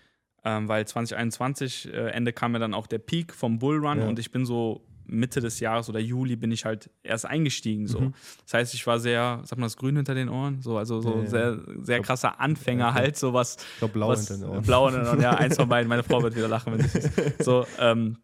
ähm, 0.44 0.68
weil 0.68 0.88
2021 0.88 1.94
äh, 1.94 2.10
Ende 2.10 2.34
kam 2.34 2.54
ja 2.54 2.60
dann 2.60 2.74
auch 2.74 2.88
der 2.88 3.00
Peak 3.00 3.34
vom 3.34 3.60
Bullrun 3.60 4.00
ja. 4.00 4.08
und 4.08 4.20
ich 4.20 4.32
bin 4.32 4.46
so 4.46 4.86
Mitte 5.06 5.42
des 5.42 5.60
Jahres 5.60 5.89
oder 5.89 6.00
Juli 6.00 6.36
bin 6.36 6.52
ich 6.52 6.66
halt 6.66 6.89
erst 7.04 7.26
eingestiegen. 7.26 7.88
So. 7.88 8.00
Mhm. 8.00 8.14
Das 8.46 8.54
heißt, 8.54 8.74
ich 8.74 8.88
war 8.88 9.00
sehr, 9.00 9.42
sag 9.44 9.60
mal, 9.60 9.66
das 9.66 9.78
Grün 9.78 9.98
hinter 9.98 10.16
den 10.16 10.30
Ohren, 10.30 10.62
so, 10.62 10.78
also 10.78 11.02
so 11.02 11.22
ja, 11.22 11.28
sehr, 11.28 11.60
sehr 11.80 11.98
glaub, 11.98 12.06
krasser 12.06 12.39
Anfänger 12.39 12.88
ja, 12.88 12.94
halt, 12.94 13.18
so 13.18 13.34
was. 13.34 13.58
Ich 13.74 13.80
glaube, 13.80 13.94
blau 13.94 14.10
was, 14.10 14.28
hinter 14.28 14.46
den 14.46 14.52
Ohren. 14.52 14.64
Blau 14.64 14.86
hinter 14.89 15.02
den 15.02 15.10
Ohren, 15.10 15.22
ja, 15.22 15.32
eins 15.34 15.58
von 15.58 15.68
beiden. 15.68 15.89
Meine 15.89 16.04
Frau 16.04 16.24
wird 16.24 16.36
wieder 16.36 16.48
lachen, 16.48 16.74
wenn 16.74 16.88
sie 16.88 17.00
es 17.00 17.12
So, 17.46 17.66
ähm, 17.80 18.18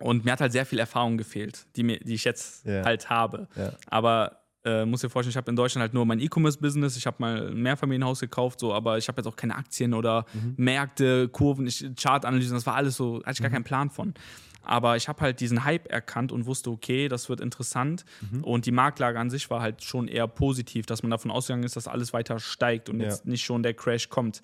und 0.00 0.24
mir 0.24 0.32
hat 0.32 0.40
halt 0.40 0.52
sehr 0.52 0.66
viel 0.66 0.78
Erfahrung 0.78 1.16
gefehlt, 1.18 1.66
die, 1.76 1.82
mir, 1.82 1.98
die 1.98 2.14
ich 2.14 2.24
jetzt 2.24 2.64
halt 2.66 3.10
habe. 3.10 3.48
Aber 3.86 4.42
äh, 4.68 4.86
muss 4.86 5.00
dir 5.00 5.10
vorstellen, 5.10 5.30
ich 5.30 5.36
habe 5.36 5.50
in 5.50 5.56
Deutschland 5.56 5.82
halt 5.82 5.94
nur 5.94 6.04
mein 6.04 6.20
E-Commerce-Business. 6.20 6.96
Ich 6.96 7.06
habe 7.06 7.16
mal 7.20 7.48
ein 7.48 7.62
Mehrfamilienhaus 7.62 8.20
gekauft, 8.20 8.60
so, 8.60 8.74
aber 8.74 8.98
ich 8.98 9.08
habe 9.08 9.20
jetzt 9.20 9.26
auch 9.26 9.36
keine 9.36 9.56
Aktien 9.56 9.94
oder 9.94 10.26
mhm. 10.32 10.54
Märkte, 10.56 11.28
Kurven, 11.28 11.68
Chartanalysen. 11.96 12.54
Das 12.54 12.66
war 12.66 12.74
alles 12.74 12.96
so, 12.96 13.20
hatte 13.20 13.32
ich 13.32 13.40
gar 13.40 13.48
mhm. 13.48 13.54
keinen 13.54 13.64
Plan 13.64 13.90
von. 13.90 14.14
Aber 14.62 14.96
ich 14.96 15.08
habe 15.08 15.20
halt 15.22 15.40
diesen 15.40 15.64
Hype 15.64 15.90
erkannt 15.90 16.30
und 16.30 16.44
wusste, 16.44 16.70
okay, 16.70 17.08
das 17.08 17.28
wird 17.28 17.40
interessant. 17.40 18.04
Mhm. 18.30 18.44
Und 18.44 18.66
die 18.66 18.72
Marktlage 18.72 19.18
an 19.18 19.30
sich 19.30 19.48
war 19.48 19.62
halt 19.62 19.82
schon 19.82 20.08
eher 20.08 20.28
positiv, 20.28 20.84
dass 20.84 21.02
man 21.02 21.10
davon 21.10 21.30
ausgegangen 21.30 21.64
ist, 21.64 21.76
dass 21.76 21.88
alles 21.88 22.12
weiter 22.12 22.38
steigt 22.38 22.90
und 22.90 23.00
ja. 23.00 23.06
jetzt 23.06 23.24
nicht 23.24 23.44
schon 23.44 23.62
der 23.62 23.74
Crash 23.74 24.10
kommt. 24.10 24.42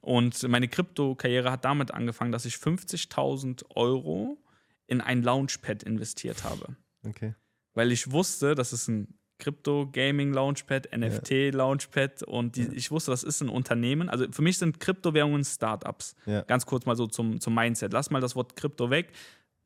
Und 0.00 0.46
meine 0.48 0.68
Krypto-Karriere 0.68 1.50
hat 1.50 1.64
damit 1.64 1.92
angefangen, 1.92 2.30
dass 2.30 2.44
ich 2.44 2.54
50.000 2.54 3.64
Euro 3.74 4.38
in 4.86 5.00
ein 5.00 5.22
Launchpad 5.22 5.82
investiert 5.82 6.44
habe. 6.44 6.76
Okay. 7.02 7.34
Weil 7.72 7.90
ich 7.90 8.12
wusste, 8.12 8.54
das 8.54 8.72
ist 8.72 8.88
ein 8.88 9.18
Crypto 9.44 9.90
Gaming 9.92 10.32
Launchpad, 10.32 10.88
NFT 10.96 11.30
ja. 11.30 11.50
Launchpad 11.50 12.22
und 12.22 12.56
die, 12.56 12.66
ich 12.74 12.90
wusste, 12.90 13.10
das 13.10 13.22
ist 13.22 13.42
ein 13.42 13.50
Unternehmen. 13.50 14.08
Also 14.08 14.24
für 14.30 14.40
mich 14.40 14.56
sind 14.56 14.80
Kryptowährungen 14.80 15.44
Startups. 15.44 16.16
Ja. 16.24 16.40
Ganz 16.42 16.64
kurz 16.64 16.86
mal 16.86 16.96
so 16.96 17.06
zum, 17.06 17.40
zum 17.40 17.54
Mindset. 17.54 17.92
Lass 17.92 18.10
mal 18.10 18.22
das 18.22 18.34
Wort 18.34 18.56
Krypto 18.56 18.88
weg. 18.88 19.12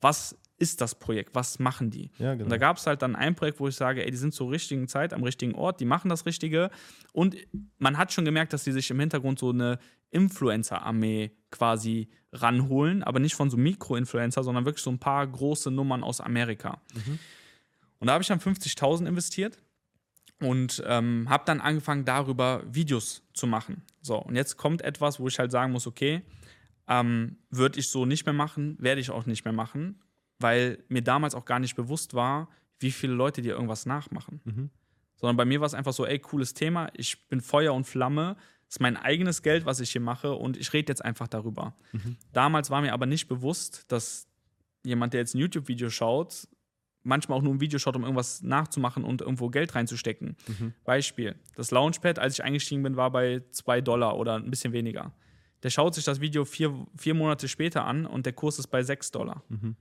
Was 0.00 0.36
ist 0.56 0.80
das 0.80 0.96
Projekt? 0.96 1.36
Was 1.36 1.60
machen 1.60 1.90
die? 1.90 2.10
Ja, 2.18 2.32
genau. 2.32 2.46
Und 2.46 2.50
da 2.50 2.56
gab 2.56 2.78
es 2.78 2.88
halt 2.88 3.02
dann 3.02 3.14
ein 3.14 3.36
Projekt, 3.36 3.60
wo 3.60 3.68
ich 3.68 3.76
sage, 3.76 4.04
ey, 4.04 4.10
die 4.10 4.16
sind 4.16 4.34
zur 4.34 4.50
richtigen 4.50 4.88
Zeit 4.88 5.14
am 5.14 5.22
richtigen 5.22 5.54
Ort, 5.54 5.78
die 5.78 5.84
machen 5.84 6.08
das 6.08 6.26
Richtige. 6.26 6.70
Und 7.12 7.36
man 7.78 7.98
hat 7.98 8.12
schon 8.12 8.24
gemerkt, 8.24 8.52
dass 8.52 8.64
die 8.64 8.72
sich 8.72 8.90
im 8.90 8.98
Hintergrund 8.98 9.38
so 9.38 9.50
eine 9.50 9.78
Influencer-Armee 10.10 11.30
quasi 11.52 12.08
ranholen, 12.32 13.04
aber 13.04 13.20
nicht 13.20 13.36
von 13.36 13.48
so 13.48 13.56
Mikro-Influencer, 13.56 14.42
sondern 14.42 14.64
wirklich 14.64 14.82
so 14.82 14.90
ein 14.90 14.98
paar 14.98 15.24
große 15.24 15.70
Nummern 15.70 16.02
aus 16.02 16.20
Amerika. 16.20 16.80
Mhm. 16.94 17.20
Und 18.00 18.08
da 18.08 18.14
habe 18.14 18.22
ich 18.22 18.28
dann 18.28 18.40
50.000 18.40 19.06
investiert 19.06 19.58
und 20.40 20.82
ähm, 20.86 21.26
habe 21.28 21.44
dann 21.46 21.60
angefangen, 21.60 22.04
darüber 22.04 22.62
Videos 22.70 23.22
zu 23.32 23.46
machen. 23.46 23.82
So, 24.00 24.16
und 24.16 24.36
jetzt 24.36 24.56
kommt 24.56 24.82
etwas, 24.82 25.18
wo 25.18 25.28
ich 25.28 25.38
halt 25.38 25.50
sagen 25.50 25.72
muss, 25.72 25.86
okay, 25.86 26.22
ähm, 26.86 27.36
würde 27.50 27.78
ich 27.78 27.88
so 27.88 28.06
nicht 28.06 28.24
mehr 28.24 28.32
machen, 28.32 28.76
werde 28.80 29.00
ich 29.00 29.10
auch 29.10 29.26
nicht 29.26 29.44
mehr 29.44 29.52
machen, 29.52 30.00
weil 30.38 30.82
mir 30.88 31.02
damals 31.02 31.34
auch 31.34 31.44
gar 31.44 31.58
nicht 31.58 31.76
bewusst 31.76 32.14
war, 32.14 32.48
wie 32.78 32.92
viele 32.92 33.12
Leute 33.12 33.42
dir 33.42 33.54
irgendwas 33.54 33.86
nachmachen. 33.86 34.40
Mhm. 34.44 34.70
Sondern 35.16 35.36
bei 35.36 35.44
mir 35.44 35.60
war 35.60 35.66
es 35.66 35.74
einfach 35.74 35.92
so, 35.92 36.06
ey, 36.06 36.18
cooles 36.18 36.54
Thema, 36.54 36.90
ich 36.94 37.26
bin 37.28 37.40
Feuer 37.40 37.74
und 37.74 37.84
Flamme, 37.84 38.36
das 38.66 38.76
ist 38.76 38.80
mein 38.80 38.96
eigenes 38.96 39.42
Geld, 39.42 39.66
was 39.66 39.80
ich 39.80 39.90
hier 39.90 40.00
mache 40.00 40.34
und 40.34 40.56
ich 40.56 40.72
rede 40.72 40.92
jetzt 40.92 41.04
einfach 41.04 41.26
darüber. 41.26 41.74
Mhm. 41.92 42.16
Damals 42.32 42.70
war 42.70 42.80
mir 42.80 42.92
aber 42.92 43.06
nicht 43.06 43.26
bewusst, 43.26 43.84
dass 43.88 44.28
jemand, 44.84 45.12
der 45.12 45.20
jetzt 45.20 45.34
ein 45.34 45.38
YouTube-Video 45.38 45.90
schaut, 45.90 46.46
manchmal 47.08 47.38
auch 47.38 47.42
nur 47.42 47.54
ein 47.54 47.60
Video 47.60 47.78
schaut, 47.78 47.96
um 47.96 48.02
irgendwas 48.02 48.42
nachzumachen 48.42 49.02
und 49.02 49.22
irgendwo 49.22 49.48
Geld 49.48 49.74
reinzustecken. 49.74 50.36
Mhm. 50.46 50.74
Beispiel: 50.84 51.34
Das 51.56 51.70
Launchpad, 51.70 52.18
als 52.18 52.34
ich 52.34 52.44
eingestiegen 52.44 52.82
bin, 52.82 52.96
war 52.96 53.10
bei 53.10 53.42
2 53.50 53.80
Dollar 53.80 54.16
oder 54.16 54.36
ein 54.36 54.50
bisschen 54.50 54.72
weniger. 54.72 55.12
Der 55.62 55.70
schaut 55.70 55.94
sich 55.94 56.04
das 56.04 56.20
Video 56.20 56.44
vier, 56.44 56.86
vier 56.96 57.14
Monate 57.14 57.48
später 57.48 57.84
an 57.84 58.06
und 58.06 58.26
der 58.26 58.32
Kurs 58.32 58.58
ist 58.58 58.68
bei 58.68 58.82
6 58.82 59.10
Dollar. 59.10 59.42
Mhm 59.48 59.76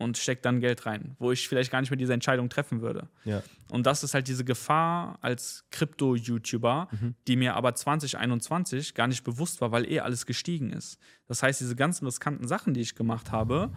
und 0.00 0.16
steckt 0.16 0.46
dann 0.46 0.60
Geld 0.60 0.86
rein, 0.86 1.14
wo 1.18 1.30
ich 1.30 1.46
vielleicht 1.46 1.70
gar 1.70 1.82
nicht 1.82 1.90
mehr 1.90 1.98
diese 1.98 2.14
Entscheidung 2.14 2.48
treffen 2.48 2.80
würde. 2.80 3.08
Ja. 3.24 3.42
Und 3.68 3.84
das 3.84 4.02
ist 4.02 4.14
halt 4.14 4.28
diese 4.28 4.46
Gefahr 4.46 5.18
als 5.20 5.66
Krypto-YouTuber, 5.70 6.88
mhm. 6.90 7.14
die 7.28 7.36
mir 7.36 7.54
aber 7.54 7.74
2021 7.74 8.94
gar 8.94 9.08
nicht 9.08 9.24
bewusst 9.24 9.60
war, 9.60 9.72
weil 9.72 9.90
eh 9.90 10.00
alles 10.00 10.24
gestiegen 10.24 10.72
ist. 10.72 10.98
Das 11.26 11.42
heißt, 11.42 11.60
diese 11.60 11.76
ganzen 11.76 12.06
riskanten 12.06 12.48
Sachen, 12.48 12.72
die 12.72 12.80
ich 12.80 12.94
gemacht 12.94 13.30
habe, 13.30 13.72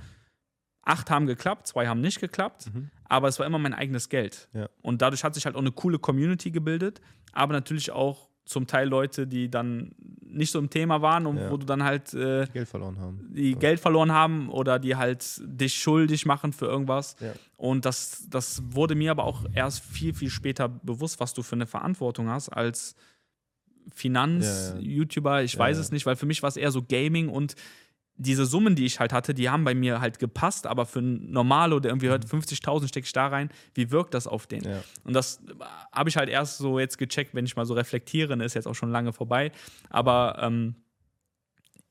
acht 0.83 1.09
haben 1.09 1.25
geklappt, 1.27 1.67
zwei 1.67 1.87
haben 1.87 2.01
nicht 2.01 2.19
geklappt, 2.19 2.69
mhm. 2.73 2.89
aber 3.05 3.27
es 3.27 3.39
war 3.39 3.45
immer 3.45 3.59
mein 3.59 3.73
eigenes 3.73 4.09
Geld. 4.09 4.49
Ja. 4.53 4.69
Und 4.81 5.01
dadurch 5.01 5.23
hat 5.23 5.33
sich 5.33 5.45
halt 5.45 5.55
auch 5.55 5.61
eine 5.61 5.71
coole 5.71 5.99
Community 5.99 6.51
gebildet, 6.51 7.01
aber 7.31 7.53
natürlich 7.53 7.91
auch 7.91 8.29
zum 8.45 8.67
Teil 8.67 8.89
Leute, 8.89 9.25
die 9.25 9.49
dann 9.49 9.95
nicht 10.21 10.51
so 10.51 10.59
im 10.59 10.69
Thema 10.69 11.01
waren 11.01 11.25
und 11.25 11.37
ja. 11.37 11.49
wo 11.49 11.57
du 11.57 11.65
dann 11.65 11.83
halt 11.83 12.13
äh, 12.13 12.45
Geld 12.51 12.67
verloren 12.67 12.99
haben. 12.99 13.29
Die 13.33 13.51
ja. 13.51 13.57
Geld 13.57 13.79
verloren 13.79 14.11
haben 14.11 14.49
oder 14.49 14.79
die 14.79 14.95
halt 14.95 15.41
dich 15.45 15.75
schuldig 15.75 16.25
machen 16.25 16.51
für 16.51 16.65
irgendwas. 16.65 17.15
Ja. 17.19 17.33
Und 17.55 17.85
das, 17.85 18.27
das 18.29 18.61
wurde 18.71 18.95
mir 18.95 19.11
aber 19.11 19.23
auch 19.23 19.45
erst 19.53 19.83
viel, 19.83 20.13
viel 20.13 20.29
später 20.29 20.67
bewusst, 20.67 21.19
was 21.19 21.33
du 21.33 21.43
für 21.43 21.55
eine 21.55 21.67
Verantwortung 21.67 22.29
hast 22.29 22.49
als 22.49 22.95
Finanz-YouTuber. 23.93 25.43
Ich 25.43 25.57
weiß 25.57 25.77
es 25.77 25.91
nicht, 25.91 26.05
weil 26.05 26.15
für 26.15 26.25
mich 26.25 26.41
war 26.41 26.49
es 26.49 26.57
eher 26.57 26.71
so 26.71 26.81
Gaming 26.81 27.29
und 27.29 27.55
diese 28.15 28.45
Summen, 28.45 28.75
die 28.75 28.85
ich 28.85 28.99
halt 28.99 29.11
hatte, 29.11 29.33
die 29.33 29.49
haben 29.49 29.63
bei 29.63 29.73
mir 29.73 29.99
halt 29.99 30.19
gepasst, 30.19 30.67
aber 30.67 30.85
für 30.85 30.99
einen 30.99 31.31
Normalo, 31.31 31.79
der 31.79 31.91
irgendwie 31.91 32.07
hört, 32.07 32.25
50.000 32.25 32.81
mhm. 32.81 32.87
stecke 32.87 33.05
ich 33.05 33.13
da 33.13 33.27
rein, 33.27 33.49
wie 33.73 33.91
wirkt 33.91 34.13
das 34.13 34.27
auf 34.27 34.47
den? 34.47 34.63
Ja. 34.63 34.83
Und 35.03 35.13
das 35.13 35.41
habe 35.91 36.09
ich 36.09 36.17
halt 36.17 36.29
erst 36.29 36.57
so 36.57 36.79
jetzt 36.79 36.97
gecheckt, 36.97 37.33
wenn 37.33 37.45
ich 37.45 37.55
mal 37.55 37.65
so 37.65 37.73
reflektiere, 37.73 38.33
ist 38.43 38.53
jetzt 38.53 38.67
auch 38.67 38.75
schon 38.75 38.91
lange 38.91 39.13
vorbei, 39.13 39.51
aber 39.89 40.37
ähm, 40.41 40.75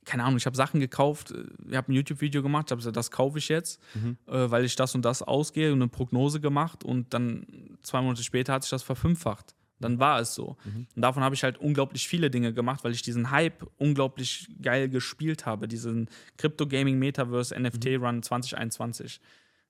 keine 0.05 0.25
Ahnung, 0.25 0.37
ich 0.37 0.47
habe 0.47 0.57
Sachen 0.57 0.81
gekauft, 0.81 1.33
ich 1.69 1.77
habe 1.77 1.93
ein 1.93 1.95
YouTube-Video 1.95 2.43
gemacht, 2.43 2.67
ich 2.67 2.71
habe 2.73 2.81
gesagt, 2.81 2.97
das 2.97 3.11
kaufe 3.11 3.39
ich 3.39 3.49
jetzt, 3.49 3.81
mhm. 3.95 4.17
äh, 4.27 4.51
weil 4.51 4.65
ich 4.65 4.75
das 4.75 4.95
und 4.95 5.05
das 5.05 5.23
ausgehe 5.23 5.73
und 5.73 5.81
eine 5.81 5.89
Prognose 5.89 6.41
gemacht 6.41 6.85
und 6.85 7.15
dann 7.15 7.47
zwei 7.83 8.01
Monate 8.01 8.23
später 8.23 8.53
hat 8.53 8.63
sich 8.63 8.71
das 8.71 8.83
verfünffacht 8.83 9.55
dann 9.83 9.99
war 9.99 10.21
es 10.21 10.35
so. 10.35 10.57
Mhm. 10.65 10.87
Und 10.95 11.03
davon 11.03 11.23
habe 11.23 11.35
ich 11.35 11.43
halt 11.43 11.59
unglaublich 11.59 12.09
viele 12.09 12.31
Dinge 12.31 12.53
gemacht, 12.53 12.85
weil 12.85 12.93
ich 12.93 13.03
diesen 13.03 13.31
Hype 13.31 13.67
unglaublich 13.79 14.49
geil 14.61 14.89
gespielt 14.89 15.47
habe, 15.47 15.69
diesen 15.69 16.09
Crypto 16.37 16.67
Gaming 16.67 16.99
Metaverse 16.99 17.59
NFT 17.59 17.87
mhm. 17.87 18.05
Run 18.05 18.23
2021. 18.23 19.21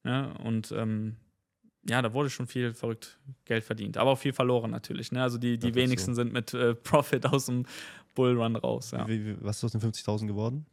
Ja, 0.04 0.32
und 0.44 0.72
ähm, 0.72 1.16
ja, 1.88 2.00
da 2.00 2.12
wurde 2.14 2.30
schon 2.30 2.46
viel 2.46 2.74
verrückt 2.74 3.18
Geld 3.44 3.64
verdient, 3.64 3.96
aber 3.96 4.10
auch 4.10 4.18
viel 4.18 4.32
verloren 4.32 4.70
natürlich. 4.70 5.12
Ne? 5.12 5.22
Also 5.22 5.38
die, 5.38 5.58
die 5.58 5.74
wenigsten 5.74 6.14
so. 6.14 6.22
sind 6.22 6.32
mit 6.32 6.54
äh, 6.54 6.74
Profit 6.74 7.26
aus 7.26 7.46
dem 7.46 7.66
Bullrun 8.14 8.56
raus. 8.56 8.92
Ja. 8.92 9.06
Wie, 9.08 9.24
wie, 9.24 9.36
was 9.40 9.58
ist 9.58 9.64
aus 9.64 9.72
den 9.72 9.80
50.000 9.80 10.26
geworden? 10.26 10.66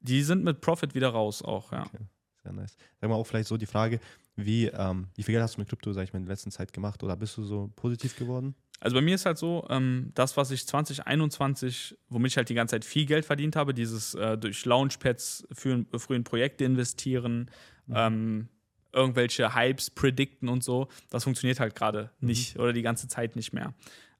Die 0.00 0.22
sind 0.22 0.42
mit 0.42 0.60
Profit 0.60 0.94
wieder 0.94 1.10
raus 1.10 1.42
auch, 1.42 1.70
ja. 1.70 1.86
Okay. 1.86 1.98
Sehr 2.42 2.52
nice. 2.52 2.76
Sag 3.00 3.08
mal 3.08 3.16
auch 3.16 3.26
vielleicht 3.26 3.48
so 3.48 3.56
die 3.56 3.66
Frage, 3.66 4.00
wie, 4.36 4.66
ähm, 4.66 5.08
wie 5.14 5.22
viel 5.22 5.32
Geld 5.32 5.42
hast 5.42 5.56
du 5.56 5.60
mit 5.60 5.68
Krypto, 5.68 5.92
sag 5.92 6.04
ich 6.04 6.12
mal, 6.12 6.18
in 6.18 6.26
der 6.26 6.32
letzten 6.32 6.50
Zeit 6.50 6.72
gemacht 6.72 7.02
oder 7.02 7.16
bist 7.16 7.36
du 7.36 7.44
so 7.44 7.70
positiv 7.76 8.16
geworden? 8.16 8.54
Also 8.80 8.96
bei 8.96 9.02
mir 9.02 9.14
ist 9.14 9.26
halt 9.26 9.38
so, 9.38 9.64
ähm, 9.70 10.10
das, 10.14 10.36
was 10.36 10.50
ich 10.50 10.66
2021, 10.66 11.96
womit 12.08 12.32
ich 12.32 12.36
halt 12.36 12.48
die 12.48 12.54
ganze 12.54 12.72
Zeit 12.74 12.84
viel 12.84 13.06
Geld 13.06 13.24
verdient 13.24 13.54
habe, 13.54 13.74
dieses 13.74 14.14
äh, 14.14 14.36
durch 14.36 14.64
Launchpads 14.64 15.46
für, 15.52 15.84
früh 15.98 16.16
in 16.16 16.24
Projekte 16.24 16.64
investieren, 16.64 17.50
mhm. 17.86 17.94
ähm, 17.94 18.48
irgendwelche 18.92 19.54
Hypes 19.54 19.90
predikten 19.90 20.48
und 20.48 20.64
so, 20.64 20.88
das 21.10 21.24
funktioniert 21.24 21.60
halt 21.60 21.74
gerade 21.74 22.10
mhm. 22.20 22.28
nicht 22.28 22.58
oder 22.58 22.72
die 22.72 22.82
ganze 22.82 23.06
Zeit 23.06 23.36
nicht 23.36 23.52
mehr. 23.52 23.72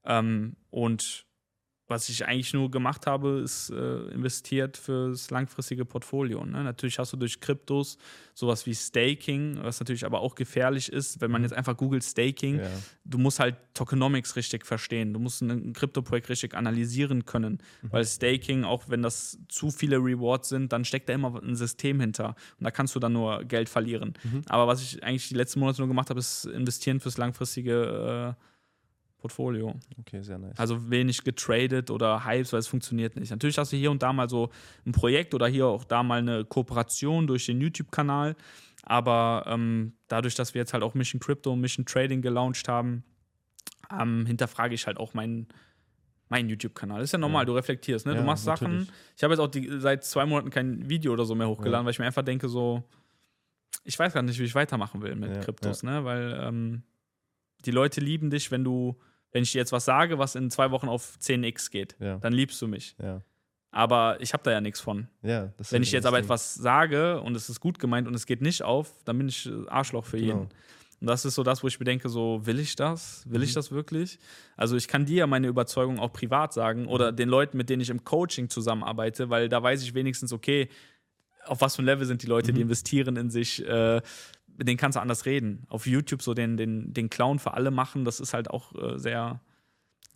Ähm, 0.04 0.56
und 0.70 1.26
was 1.93 2.09
ich 2.09 2.26
eigentlich 2.26 2.53
nur 2.55 2.70
gemacht 2.70 3.07
habe, 3.07 3.40
ist 3.45 3.70
äh, 3.70 3.99
investiert 4.12 4.76
fürs 4.76 5.30
langfristige 5.30 5.84
Portfolio. 5.84 6.45
Ne? 6.45 6.64
Natürlich 6.64 6.99
hast 6.99 7.12
du 7.12 7.16
durch 7.16 7.40
Kryptos 7.40 7.99
sowas 8.34 8.64
wie 8.66 8.74
Staking, 8.74 9.59
was 9.62 9.78
natürlich 9.78 10.07
aber 10.07 10.20
auch 10.20 10.34
gefährlich 10.34 10.90
ist, 10.90 11.20
wenn 11.20 11.30
man 11.30 11.43
mhm. 11.43 11.45
jetzt 11.45 11.53
einfach 11.53 11.76
googelt 11.76 12.03
Staking. 12.03 12.61
Ja. 12.61 12.70
Du 13.05 13.18
musst 13.18 13.40
halt 13.40 13.57
Tokenomics 13.74 14.36
richtig 14.36 14.66
verstehen. 14.66 15.12
Du 15.12 15.20
musst 15.20 15.43
ein 15.43 15.74
Kryptoprojekt 15.74 16.30
richtig 16.30 16.55
analysieren 16.55 17.26
können, 17.26 17.59
mhm. 17.82 17.93
weil 17.93 18.05
Staking, 18.05 18.64
auch 18.64 18.88
wenn 18.88 19.03
das 19.03 19.38
zu 19.49 19.70
viele 19.70 19.99
Rewards 19.99 20.49
sind, 20.49 20.72
dann 20.72 20.84
steckt 20.84 21.09
da 21.09 21.12
immer 21.12 21.43
ein 21.43 21.57
System 21.57 22.01
hinter 22.01 22.34
und 22.59 22.64
da 22.64 22.70
kannst 22.70 22.95
du 22.95 23.01
dann 23.01 23.12
nur 23.12 23.45
Geld 23.45 23.68
verlieren. 23.68 24.14
Mhm. 24.24 24.43
Aber 24.49 24.66
was 24.66 24.82
ich 24.82 25.03
eigentlich 25.05 25.28
die 25.28 25.34
letzten 25.34 25.61
Monate 25.61 25.80
nur 25.82 25.88
gemacht 25.88 26.11
habe, 26.11 26.18
ist 26.18 26.47
investieren 26.47 27.01
fürs 27.01 27.18
langfristige 27.18 28.36
äh, 28.38 28.43
Portfolio. 29.23 29.75
Okay, 30.01 30.20
sehr 30.23 30.39
nice. 30.39 30.59
Also 30.59 30.91
wenig 30.91 31.25
getradet 31.25 31.91
oder 31.91 32.25
Hypes, 32.25 32.53
weil 32.53 32.61
es 32.61 32.66
funktioniert 32.66 33.16
nicht. 33.16 33.31
Natürlich 33.31 33.57
hast 33.57 33.73
du 33.73 33.77
hier 33.77 33.91
und 33.91 34.03
da 34.03 34.12
mal 34.12 34.29
so 34.29 34.51
ein 34.85 34.93
Projekt 34.93 35.33
oder 35.33 35.47
hier 35.47 35.66
auch 35.66 35.85
da 35.85 36.03
mal 36.03 36.18
eine 36.18 36.45
Kooperation 36.45 37.27
durch 37.27 37.47
den 37.47 37.61
YouTube-Kanal. 37.61 38.37
Aber 38.83 39.45
ähm, 39.47 39.95
dadurch, 40.09 40.35
dass 40.35 40.55
wir 40.55 40.61
jetzt 40.61 40.75
halt 40.75 40.83
auch 40.83 40.95
Mission 40.95 41.20
Crypto 41.20 41.53
und 41.53 41.61
Mission 41.61 41.87
Trading 41.87 42.20
gelauncht 42.20 42.68
haben, 42.68 43.05
ähm, 43.99 44.27
hinterfrage 44.27 44.75
ich 44.75 44.87
halt 44.87 44.99
auch 44.99 45.14
meinen 45.14 45.47
mein 46.29 46.49
YouTube-Kanal. 46.49 47.03
Ist 47.03 47.12
ja 47.12 47.18
normal, 47.18 47.43
ja. 47.43 47.45
du 47.45 47.55
reflektierst, 47.55 48.07
ne? 48.07 48.14
Ja, 48.14 48.20
du 48.20 48.25
machst 48.25 48.47
natürlich. 48.47 48.87
Sachen. 48.87 48.95
Ich 49.16 49.23
habe 49.23 49.35
jetzt 49.35 49.41
auch 49.41 49.49
die, 49.49 49.68
seit 49.79 50.03
zwei 50.03 50.25
Monaten 50.25 50.49
kein 50.49 50.89
Video 50.89 51.12
oder 51.12 51.27
so 51.27 51.35
mehr 51.35 51.47
hochgeladen, 51.47 51.83
ja. 51.83 51.85
weil 51.85 51.93
ich 51.93 51.99
mir 51.99 52.07
einfach 52.07 52.25
denke, 52.25 52.49
so, 52.49 52.83
ich 53.85 53.99
weiß 53.99 54.14
gar 54.14 54.23
nicht, 54.23 54.39
wie 54.39 54.45
ich 54.45 54.55
weitermachen 54.55 55.03
will 55.03 55.14
mit 55.14 55.43
Kryptos, 55.43 55.83
ne? 55.83 56.05
Weil 56.05 56.41
ähm, 56.41 56.85
die 57.66 57.70
Leute 57.70 58.01
lieben 58.01 58.31
dich, 58.31 58.51
wenn 58.51 58.64
du 58.64 58.99
wenn 59.33 59.43
ich 59.43 59.53
dir 59.53 59.59
jetzt 59.59 59.72
was 59.72 59.85
sage, 59.85 60.18
was 60.18 60.35
in 60.35 60.51
zwei 60.51 60.70
Wochen 60.70 60.89
auf 60.89 61.16
10x 61.20 61.70
geht, 61.70 61.97
ja. 61.99 62.18
dann 62.18 62.33
liebst 62.33 62.61
du 62.62 62.68
mich. 62.68 62.95
Ja. 63.03 63.22
Aber 63.70 64.20
ich 64.20 64.35
habe 64.35 64.43
da 64.43 64.51
ja 64.51 64.61
nichts 64.61 64.80
von. 64.80 65.09
Ja, 65.22 65.51
wenn 65.70 65.83
ich 65.83 65.93
jetzt 65.93 66.05
aber 66.05 66.18
etwas 66.18 66.55
sage 66.55 67.20
und 67.22 67.35
es 67.35 67.49
ist 67.49 67.59
gut 67.59 67.78
gemeint 67.78 68.07
und 68.07 68.14
es 68.14 68.26
geht 68.26 68.43
nicht 68.43 68.62
auf, 68.62 68.93
dann 69.05 69.16
bin 69.16 69.28
ich 69.28 69.51
Arschloch 69.68 70.05
für 70.05 70.18
genau. 70.18 70.33
jeden. 70.35 70.49
Und 71.01 71.09
das 71.09 71.24
ist 71.24 71.35
so 71.35 71.43
das, 71.43 71.64
wo 71.64 71.66
ich 71.66 71.80
mir 71.80 71.85
denke, 71.85 72.09
so 72.09 72.41
will 72.45 72.61
ich 72.61 72.76
das? 72.76 73.24
Will 73.28 73.39
mhm. 73.39 73.45
ich 73.45 73.55
das 73.55 73.72
wirklich? 73.72 74.20
Also 74.57 74.76
ich 74.76 74.87
kann 74.87 75.05
dir 75.05 75.16
ja 75.16 75.26
meine 75.26 75.49
Überzeugung 75.49 75.99
auch 75.99 76.12
privat 76.12 76.53
sagen 76.53 76.87
oder 76.87 77.11
mhm. 77.11 77.16
den 77.16 77.28
Leuten, 77.28 77.57
mit 77.57 77.70
denen 77.70 77.80
ich 77.80 77.91
im 77.91 78.05
Coaching 78.05 78.51
zusammenarbeite, 78.51 79.30
weil 79.30 79.49
da 79.49 79.61
weiß 79.61 79.83
ich 79.83 79.95
wenigstens, 79.95 80.33
okay, 80.33 80.68
auf 81.45 81.61
was 81.61 81.74
für 81.74 81.83
ein 81.83 81.87
Level 81.87 82.07
sind 82.07 82.22
die 82.22 82.28
Leute, 82.28 82.53
mhm. 82.53 82.57
die 82.57 82.62
investieren 82.62 83.16
in 83.16 83.30
sich, 83.30 83.66
äh, 83.66 84.01
denen 84.66 84.78
kannst 84.78 84.96
du 84.96 85.00
anders 85.00 85.26
reden. 85.26 85.64
Auf 85.68 85.86
YouTube 85.86 86.22
so 86.22 86.34
den, 86.34 86.56
den, 86.56 86.92
den 86.92 87.10
Clown 87.10 87.38
für 87.38 87.54
alle 87.54 87.70
machen, 87.70 88.04
das 88.04 88.20
ist 88.20 88.34
halt 88.34 88.50
auch 88.50 88.74
äh, 88.74 88.98
sehr 88.98 89.40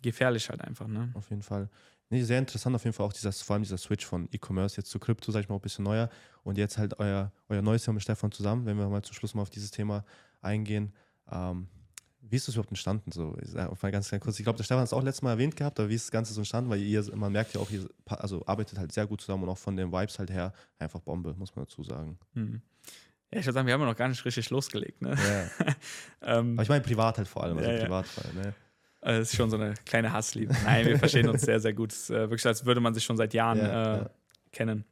gefährlich 0.01 0.49
halt 0.49 0.61
einfach. 0.61 0.87
Ne? 0.87 1.11
Auf 1.13 1.29
jeden 1.29 1.41
Fall. 1.41 1.69
Nee, 2.09 2.23
sehr 2.23 2.39
interessant 2.39 2.75
auf 2.75 2.85
jeden 2.85 2.93
Fall 2.93 3.05
auch 3.05 3.13
dieser, 3.13 3.33
vor 3.33 3.55
allem 3.55 3.63
dieser 3.63 3.77
Switch 3.77 4.05
von 4.05 4.29
E-Commerce 4.31 4.77
jetzt 4.77 4.89
zu 4.89 4.99
Krypto, 4.99 5.31
sag 5.31 5.41
ich 5.41 5.49
mal, 5.49 5.55
ein 5.55 5.61
bisschen 5.61 5.83
neuer. 5.83 6.09
Und 6.43 6.57
jetzt 6.57 6.77
halt 6.77 6.99
euer, 6.99 7.31
euer 7.49 7.61
neues 7.61 7.85
Jahr 7.85 7.93
mit 7.93 8.03
Stefan 8.03 8.31
zusammen, 8.31 8.65
wenn 8.65 8.77
wir 8.77 8.87
mal 8.87 9.01
zum 9.01 9.13
Schluss 9.13 9.33
mal 9.35 9.41
auf 9.41 9.49
dieses 9.49 9.71
Thema 9.71 10.05
eingehen. 10.41 10.93
Ähm, 11.29 11.67
wie 12.29 12.35
ist 12.35 12.47
das 12.47 12.55
überhaupt 12.55 12.71
entstanden? 12.71 13.11
So, 13.11 13.35
auf 13.69 13.81
mal 13.81 13.91
ganz, 13.91 14.09
ganz 14.09 14.23
kurz. 14.23 14.39
Ich 14.39 14.43
glaube, 14.43 14.57
der 14.57 14.63
Stefan 14.63 14.81
hat 14.81 14.87
es 14.87 14.93
auch 14.93 15.03
letztes 15.03 15.21
Mal 15.21 15.31
erwähnt 15.31 15.55
gehabt, 15.55 15.79
aber 15.79 15.89
wie 15.89 15.95
ist 15.95 16.05
das 16.05 16.11
Ganze 16.11 16.33
so 16.33 16.41
entstanden? 16.41 16.69
Weil 16.69 16.81
ihr, 16.81 17.03
man 17.15 17.31
merkt 17.31 17.53
ja 17.53 17.61
auch, 17.61 17.69
ihr 17.69 17.87
also 18.05 18.45
arbeitet 18.45 18.79
halt 18.79 18.91
sehr 18.91 19.05
gut 19.05 19.21
zusammen 19.21 19.43
und 19.43 19.49
auch 19.49 19.57
von 19.57 19.75
den 19.75 19.91
Vibes 19.91 20.19
halt 20.19 20.29
her 20.29 20.53
einfach 20.79 20.99
Bombe, 21.01 21.35
muss 21.37 21.55
man 21.55 21.65
dazu 21.65 21.83
sagen. 21.83 22.17
Mhm. 22.33 22.61
Ja, 23.31 23.39
ich 23.39 23.45
würde 23.45 23.53
sagen, 23.53 23.67
wir 23.67 23.73
haben 23.73 23.81
ja 23.81 23.87
noch 23.87 23.97
gar 23.97 24.07
nicht 24.07 24.23
richtig 24.23 24.49
losgelegt. 24.49 25.01
Ne? 25.01 25.15
Ja. 25.15 25.75
ähm, 26.39 26.53
Aber 26.53 26.63
ich 26.63 26.69
meine 26.69 26.81
privat 26.81 27.17
halt 27.17 27.27
vor 27.27 27.43
allem, 27.43 27.57
also 27.57 27.69
ja, 27.69 27.83
Privatfall. 27.83 28.33
Ne? 28.33 28.53
Das 29.01 29.29
ist 29.29 29.35
schon 29.35 29.49
so 29.49 29.57
eine 29.57 29.73
kleine 29.85 30.11
Hassliebe. 30.11 30.53
Nein, 30.63 30.85
wir 30.85 30.99
verstehen 30.99 31.29
uns 31.29 31.41
sehr, 31.41 31.59
sehr 31.59 31.73
gut. 31.73 31.91
Es 31.91 32.03
ist, 32.03 32.09
äh, 32.09 32.29
wirklich, 32.29 32.45
als 32.45 32.65
würde 32.65 32.81
man 32.81 32.93
sich 32.93 33.03
schon 33.03 33.17
seit 33.17 33.33
Jahren 33.33 33.59
ja, 33.59 33.97
äh, 33.97 34.09
kennen. 34.51 34.85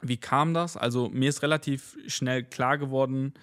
Wie 0.00 0.16
kam 0.16 0.54
das? 0.54 0.76
Also, 0.76 1.08
mir 1.08 1.28
ist 1.28 1.42
relativ 1.42 1.96
schnell 2.06 2.44
klar 2.44 2.78
geworden, 2.78 3.34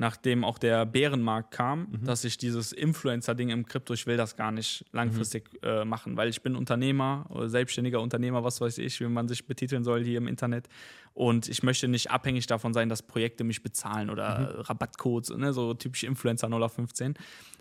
nachdem 0.00 0.44
auch 0.44 0.56
der 0.56 0.86
Bärenmarkt 0.86 1.50
kam, 1.50 1.80
mhm. 1.90 2.04
dass 2.06 2.24
ich 2.24 2.38
dieses 2.38 2.72
Influencer-Ding 2.72 3.50
im 3.50 3.66
Krypto, 3.66 3.92
ich 3.92 4.06
will 4.06 4.16
das 4.16 4.34
gar 4.34 4.50
nicht 4.50 4.86
langfristig 4.92 5.50
mhm. 5.52 5.68
äh, 5.68 5.84
machen, 5.84 6.16
weil 6.16 6.30
ich 6.30 6.42
bin 6.42 6.56
Unternehmer, 6.56 7.26
selbstständiger 7.44 8.00
Unternehmer, 8.00 8.42
was 8.42 8.62
weiß 8.62 8.78
ich, 8.78 8.98
wie 9.00 9.08
man 9.08 9.28
sich 9.28 9.46
betiteln 9.46 9.84
soll 9.84 10.02
hier 10.02 10.16
im 10.16 10.26
Internet. 10.26 10.70
Und 11.12 11.50
ich 11.50 11.62
möchte 11.62 11.86
nicht 11.86 12.10
abhängig 12.10 12.46
davon 12.46 12.72
sein, 12.72 12.88
dass 12.88 13.02
Projekte 13.02 13.44
mich 13.44 13.62
bezahlen 13.62 14.08
oder 14.08 14.38
mhm. 14.38 14.60
Rabattcodes, 14.62 15.36
ne, 15.36 15.52
so 15.52 15.74
typische 15.74 16.06
Influencer 16.06 16.48
0 16.48 16.62
auf 16.62 16.72
15. 16.72 17.12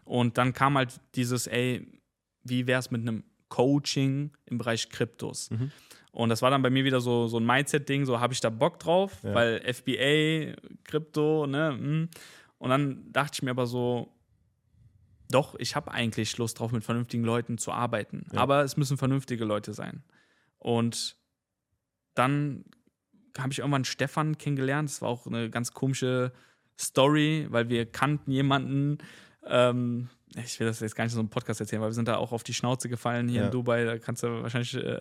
Und 0.06 0.38
dann 0.38 0.54
kam 0.54 0.78
halt 0.78 1.02
dieses, 1.16 1.46
ey, 1.46 1.86
wie 2.46 2.68
wäre 2.68 2.80
es 2.80 2.90
mit 2.90 3.02
einem 3.02 3.26
Coaching 3.50 4.32
im 4.46 4.58
Bereich 4.58 4.90
Kryptos? 4.90 5.50
Mhm. 5.52 5.72
Und 6.12 6.30
das 6.30 6.42
war 6.42 6.50
dann 6.50 6.62
bei 6.62 6.70
mir 6.70 6.86
wieder 6.86 7.02
so, 7.02 7.28
so 7.28 7.38
ein 7.38 7.46
Mindset-Ding, 7.46 8.06
so 8.06 8.20
habe 8.20 8.34
ich 8.34 8.42
da 8.42 8.50
Bock 8.50 8.80
drauf, 8.80 9.18
ja. 9.24 9.34
weil 9.34 9.62
FBA, 9.74 10.56
Krypto, 10.84 11.46
ne? 11.46 11.70
Hm. 11.70 12.10
Und 12.58 12.70
dann 12.70 13.12
dachte 13.12 13.32
ich 13.36 13.44
mir 13.44 13.52
aber 13.52 13.68
so, 13.68 14.12
doch, 15.30 15.56
ich 15.60 15.76
habe 15.76 15.92
eigentlich 15.92 16.38
Lust 16.38 16.60
drauf, 16.60 16.72
mit 16.72 16.84
vernünftigen 16.84 17.24
Leuten 17.24 17.58
zu 17.58 17.72
arbeiten. 17.72 18.26
Ja. 18.34 18.40
Aber 18.40 18.64
es 18.64 18.76
müssen 18.76 18.98
vernünftige 18.98 19.46
Leute 19.46 19.74
sein. 19.74 20.04
Und 20.58 21.16
dann 22.16 22.66
habe 23.38 23.54
ich 23.54 23.60
irgendwann 23.60 23.86
Stefan 23.86 24.38
kennengelernt. 24.38 24.90
Das 24.90 25.02
war 25.02 25.10
auch 25.10 25.28
eine 25.28 25.50
ganz 25.50 25.74
komische 25.74 26.34
Story, 26.78 27.48
weil 27.50 27.70
wir 27.70 27.86
kannten 27.86 28.32
jemanden, 28.32 28.98
ähm, 29.46 30.10
ich 30.36 30.60
will 30.60 30.68
das 30.68 30.80
jetzt 30.80 30.96
gar 30.96 31.04
nicht 31.06 31.14
so 31.14 31.20
im 31.20 31.30
Podcast 31.30 31.60
erzählen, 31.60 31.82
weil 31.82 31.90
wir 31.90 31.94
sind 31.94 32.08
da 32.08 32.18
auch 32.18 32.32
auf 32.32 32.44
die 32.44 32.54
Schnauze 32.54 32.90
gefallen 32.90 33.28
hier 33.28 33.42
ja. 33.42 33.46
in 33.48 33.52
Dubai. 33.52 33.84
Da 33.84 33.98
kannst 33.98 34.24
du 34.24 34.28
wahrscheinlich 34.44 34.76
äh, 34.76 35.00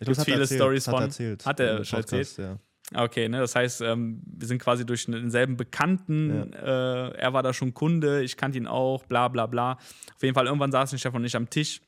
gibt's 0.00 0.24
viele 0.24 0.46
Stories 0.46 0.84
von. 0.84 0.94
Hat, 0.94 1.02
erzählt, 1.02 1.46
hat 1.46 1.60
er 1.60 1.84
schon 1.84 2.00
erzählt? 2.00 2.36
Ja. 2.38 2.58
Okay, 2.92 3.28
ne, 3.28 3.40
das 3.40 3.54
heißt, 3.54 3.80
ähm, 3.80 4.22
wir 4.26 4.46
sind 4.46 4.58
quasi 4.60 4.84
durch 4.84 5.06
denselben 5.06 5.56
Bekannten, 5.56 6.52
ja. 6.52 7.08
äh, 7.08 7.16
er 7.16 7.32
war 7.32 7.42
da 7.42 7.54
schon 7.54 7.72
Kunde, 7.72 8.22
ich 8.22 8.36
kannte 8.36 8.58
ihn 8.58 8.66
auch, 8.66 9.04
bla 9.06 9.28
bla 9.28 9.46
bla. 9.46 9.72
Auf 9.72 10.22
jeden 10.22 10.34
Fall, 10.34 10.46
irgendwann 10.46 10.70
saßen 10.70 10.98
Stefan 10.98 11.22
und 11.22 11.26
ich 11.26 11.34
am 11.34 11.48
Tisch, 11.48 11.80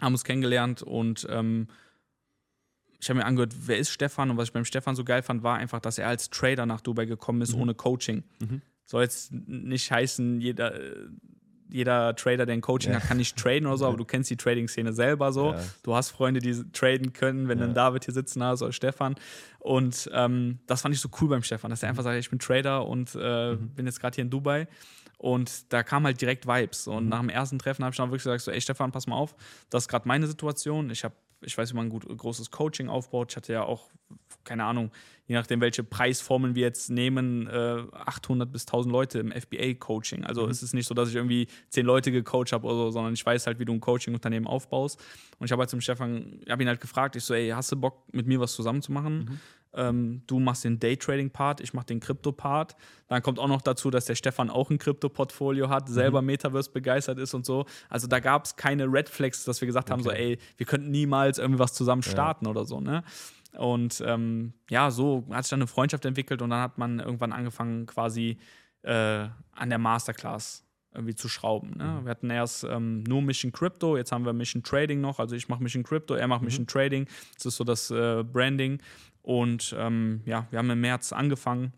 haben 0.00 0.12
uns 0.12 0.22
kennengelernt 0.22 0.82
und 0.82 1.26
ähm, 1.28 1.66
ich 3.00 3.10
habe 3.10 3.18
mir 3.18 3.26
angehört, 3.26 3.54
wer 3.66 3.78
ist 3.78 3.90
Stefan? 3.90 4.30
Und 4.30 4.36
was 4.36 4.48
ich 4.48 4.52
beim 4.52 4.64
Stefan 4.64 4.94
so 4.94 5.02
geil 5.02 5.22
fand, 5.22 5.42
war 5.42 5.58
einfach, 5.58 5.80
dass 5.80 5.98
er 5.98 6.06
als 6.06 6.30
Trader 6.30 6.66
nach 6.66 6.80
Dubai 6.80 7.04
gekommen 7.04 7.42
ist, 7.42 7.56
mhm. 7.56 7.62
ohne 7.62 7.74
Coaching. 7.74 8.22
Mhm. 8.38 8.62
Soll 8.84 9.02
jetzt 9.02 9.32
nicht 9.32 9.90
heißen, 9.90 10.40
jeder, 10.40 10.72
jeder 11.72 12.14
Trader, 12.14 12.46
der 12.46 12.54
ein 12.54 12.60
Coaching 12.60 12.92
ja. 12.92 13.00
hat, 13.00 13.08
kann 13.08 13.16
nicht 13.16 13.36
traden 13.36 13.66
oder 13.66 13.78
so, 13.78 13.86
aber 13.86 13.96
du 13.96 14.04
kennst 14.04 14.30
die 14.30 14.36
Trading-Szene 14.36 14.92
selber 14.92 15.32
so. 15.32 15.52
Ja. 15.52 15.60
Du 15.82 15.94
hast 15.94 16.10
Freunde, 16.10 16.40
die 16.40 16.52
traden 16.72 17.12
können, 17.12 17.48
wenn 17.48 17.58
ja. 17.58 17.66
dann 17.66 17.74
David 17.74 18.04
hier 18.04 18.14
sitzen 18.14 18.42
hast 18.42 18.62
oder 18.62 18.72
Stefan. 18.72 19.16
Und 19.58 20.10
ähm, 20.12 20.58
das 20.66 20.82
fand 20.82 20.94
ich 20.94 21.00
so 21.00 21.08
cool 21.20 21.28
beim 21.28 21.42
Stefan, 21.42 21.70
dass 21.70 21.82
er 21.82 21.88
einfach 21.88 22.02
sagt, 22.02 22.18
ich 22.18 22.30
bin 22.30 22.38
Trader 22.38 22.86
und 22.86 23.16
äh, 23.20 23.52
mhm. 23.52 23.70
bin 23.70 23.86
jetzt 23.86 24.00
gerade 24.00 24.14
hier 24.14 24.22
in 24.22 24.30
Dubai. 24.30 24.68
Und 25.18 25.72
da 25.72 25.82
kam 25.82 26.04
halt 26.04 26.20
direkt 26.20 26.46
Vibes. 26.46 26.88
Und 26.88 27.04
mhm. 27.04 27.10
nach 27.10 27.20
dem 27.20 27.28
ersten 27.28 27.58
Treffen 27.58 27.84
habe 27.84 27.92
ich 27.92 27.96
dann 27.96 28.10
wirklich 28.10 28.24
gesagt: 28.24 28.42
so, 28.42 28.50
ey 28.50 28.60
Stefan, 28.60 28.90
pass 28.90 29.06
mal 29.06 29.16
auf, 29.16 29.34
das 29.70 29.84
ist 29.84 29.88
gerade 29.88 30.06
meine 30.08 30.26
Situation. 30.26 30.90
Ich 30.90 31.04
habe 31.04 31.14
ich 31.42 31.56
weiß, 31.56 31.72
wie 31.72 31.76
man 31.76 31.86
ein 31.86 31.90
gut, 31.90 32.06
großes 32.06 32.50
Coaching 32.50 32.88
aufbaut. 32.88 33.32
Ich 33.32 33.36
hatte 33.36 33.52
ja 33.52 33.64
auch, 33.64 33.90
keine 34.44 34.64
Ahnung, 34.64 34.90
je 35.26 35.34
nachdem, 35.34 35.60
welche 35.60 35.84
Preisformen 35.84 36.54
wir 36.54 36.62
jetzt 36.62 36.90
nehmen, 36.90 37.46
äh, 37.46 37.84
800 37.92 38.50
bis 38.50 38.66
1000 38.66 38.92
Leute 38.92 39.18
im 39.18 39.32
FBA-Coaching. 39.32 40.24
Also 40.24 40.44
mhm. 40.44 40.50
es 40.50 40.62
ist 40.62 40.74
nicht 40.74 40.86
so, 40.86 40.94
dass 40.94 41.08
ich 41.08 41.14
irgendwie 41.14 41.46
10 41.70 41.86
Leute 41.86 42.12
gecoacht 42.12 42.52
habe 42.52 42.66
oder 42.66 42.76
so, 42.76 42.90
sondern 42.90 43.14
ich 43.14 43.24
weiß 43.24 43.46
halt, 43.46 43.58
wie 43.58 43.64
du 43.64 43.72
ein 43.72 43.80
Coaching-Unternehmen 43.80 44.46
aufbaust. 44.46 45.00
Und 45.38 45.46
ich 45.46 45.52
habe 45.52 45.60
halt 45.60 45.70
zum 45.70 45.80
Stefan, 45.80 46.40
ich 46.44 46.50
habe 46.50 46.62
ihn 46.62 46.68
halt 46.68 46.80
gefragt, 46.80 47.16
ich 47.16 47.24
so, 47.24 47.34
ey, 47.34 47.50
hast 47.50 47.70
du 47.72 47.76
Bock, 47.76 48.04
mit 48.12 48.26
mir 48.26 48.40
was 48.40 48.54
zusammen 48.54 48.82
zu 48.82 48.92
machen? 48.92 49.18
Mhm. 49.18 49.40
Ähm, 49.74 50.22
du 50.26 50.38
machst 50.38 50.64
den 50.64 50.78
Daytrading-Part, 50.78 51.60
ich 51.60 51.72
mache 51.72 51.86
den 51.86 52.00
Krypto-Part. 52.00 52.76
Dann 53.08 53.22
kommt 53.22 53.38
auch 53.38 53.48
noch 53.48 53.62
dazu, 53.62 53.90
dass 53.90 54.04
der 54.04 54.14
Stefan 54.14 54.50
auch 54.50 54.70
ein 54.70 54.78
Krypto-Portfolio 54.78 55.68
hat, 55.68 55.88
selber 55.88 56.20
mhm. 56.20 56.26
Metaverse 56.26 56.70
begeistert 56.70 57.18
ist 57.18 57.34
und 57.34 57.46
so. 57.46 57.66
Also 57.88 58.06
da 58.06 58.20
gab 58.20 58.44
es 58.44 58.56
keine 58.56 58.86
Red 58.86 59.08
Flags, 59.08 59.44
dass 59.44 59.60
wir 59.60 59.66
gesagt 59.66 59.88
okay. 59.88 59.92
haben, 59.92 60.02
so, 60.02 60.10
ey, 60.10 60.38
wir 60.56 60.66
könnten 60.66 60.90
niemals 60.90 61.38
irgendwie 61.38 61.58
was 61.58 61.72
zusammen 61.72 62.02
starten 62.02 62.44
ja. 62.46 62.50
oder 62.50 62.64
so, 62.64 62.80
ne? 62.80 63.02
Und 63.58 64.02
ähm, 64.06 64.54
ja, 64.70 64.90
so 64.90 65.26
hat 65.30 65.44
sich 65.44 65.50
dann 65.50 65.60
eine 65.60 65.66
Freundschaft 65.66 66.06
entwickelt 66.06 66.40
und 66.40 66.50
dann 66.50 66.62
hat 66.62 66.78
man 66.78 67.00
irgendwann 67.00 67.32
angefangen, 67.32 67.84
quasi 67.84 68.38
äh, 68.82 69.28
an 69.52 69.68
der 69.68 69.78
Masterclass 69.78 70.64
irgendwie 70.94 71.14
zu 71.14 71.28
schrauben. 71.28 71.76
Ne? 71.76 71.84
Mhm. 71.84 72.04
Wir 72.04 72.10
hatten 72.10 72.30
erst 72.30 72.64
ähm, 72.64 73.02
nur 73.04 73.22
Mission 73.22 73.52
Crypto, 73.52 73.96
jetzt 73.96 74.12
haben 74.12 74.24
wir 74.24 74.32
Mission 74.32 74.62
Trading 74.62 75.00
noch. 75.00 75.18
Also 75.18 75.36
ich 75.36 75.48
mache 75.48 75.62
Mission 75.62 75.82
Crypto, 75.82 76.14
er 76.14 76.28
macht 76.28 76.42
mhm. 76.42 76.46
Mission 76.46 76.66
Trading. 76.66 77.06
Das 77.34 77.46
ist 77.46 77.56
so 77.56 77.64
das 77.64 77.90
äh, 77.90 78.22
Branding. 78.24 78.78
Und 79.22 79.74
ähm, 79.78 80.20
ja, 80.26 80.46
wir 80.50 80.58
haben 80.58 80.70
im 80.70 80.80
März 80.80 81.12
angefangen 81.12 81.72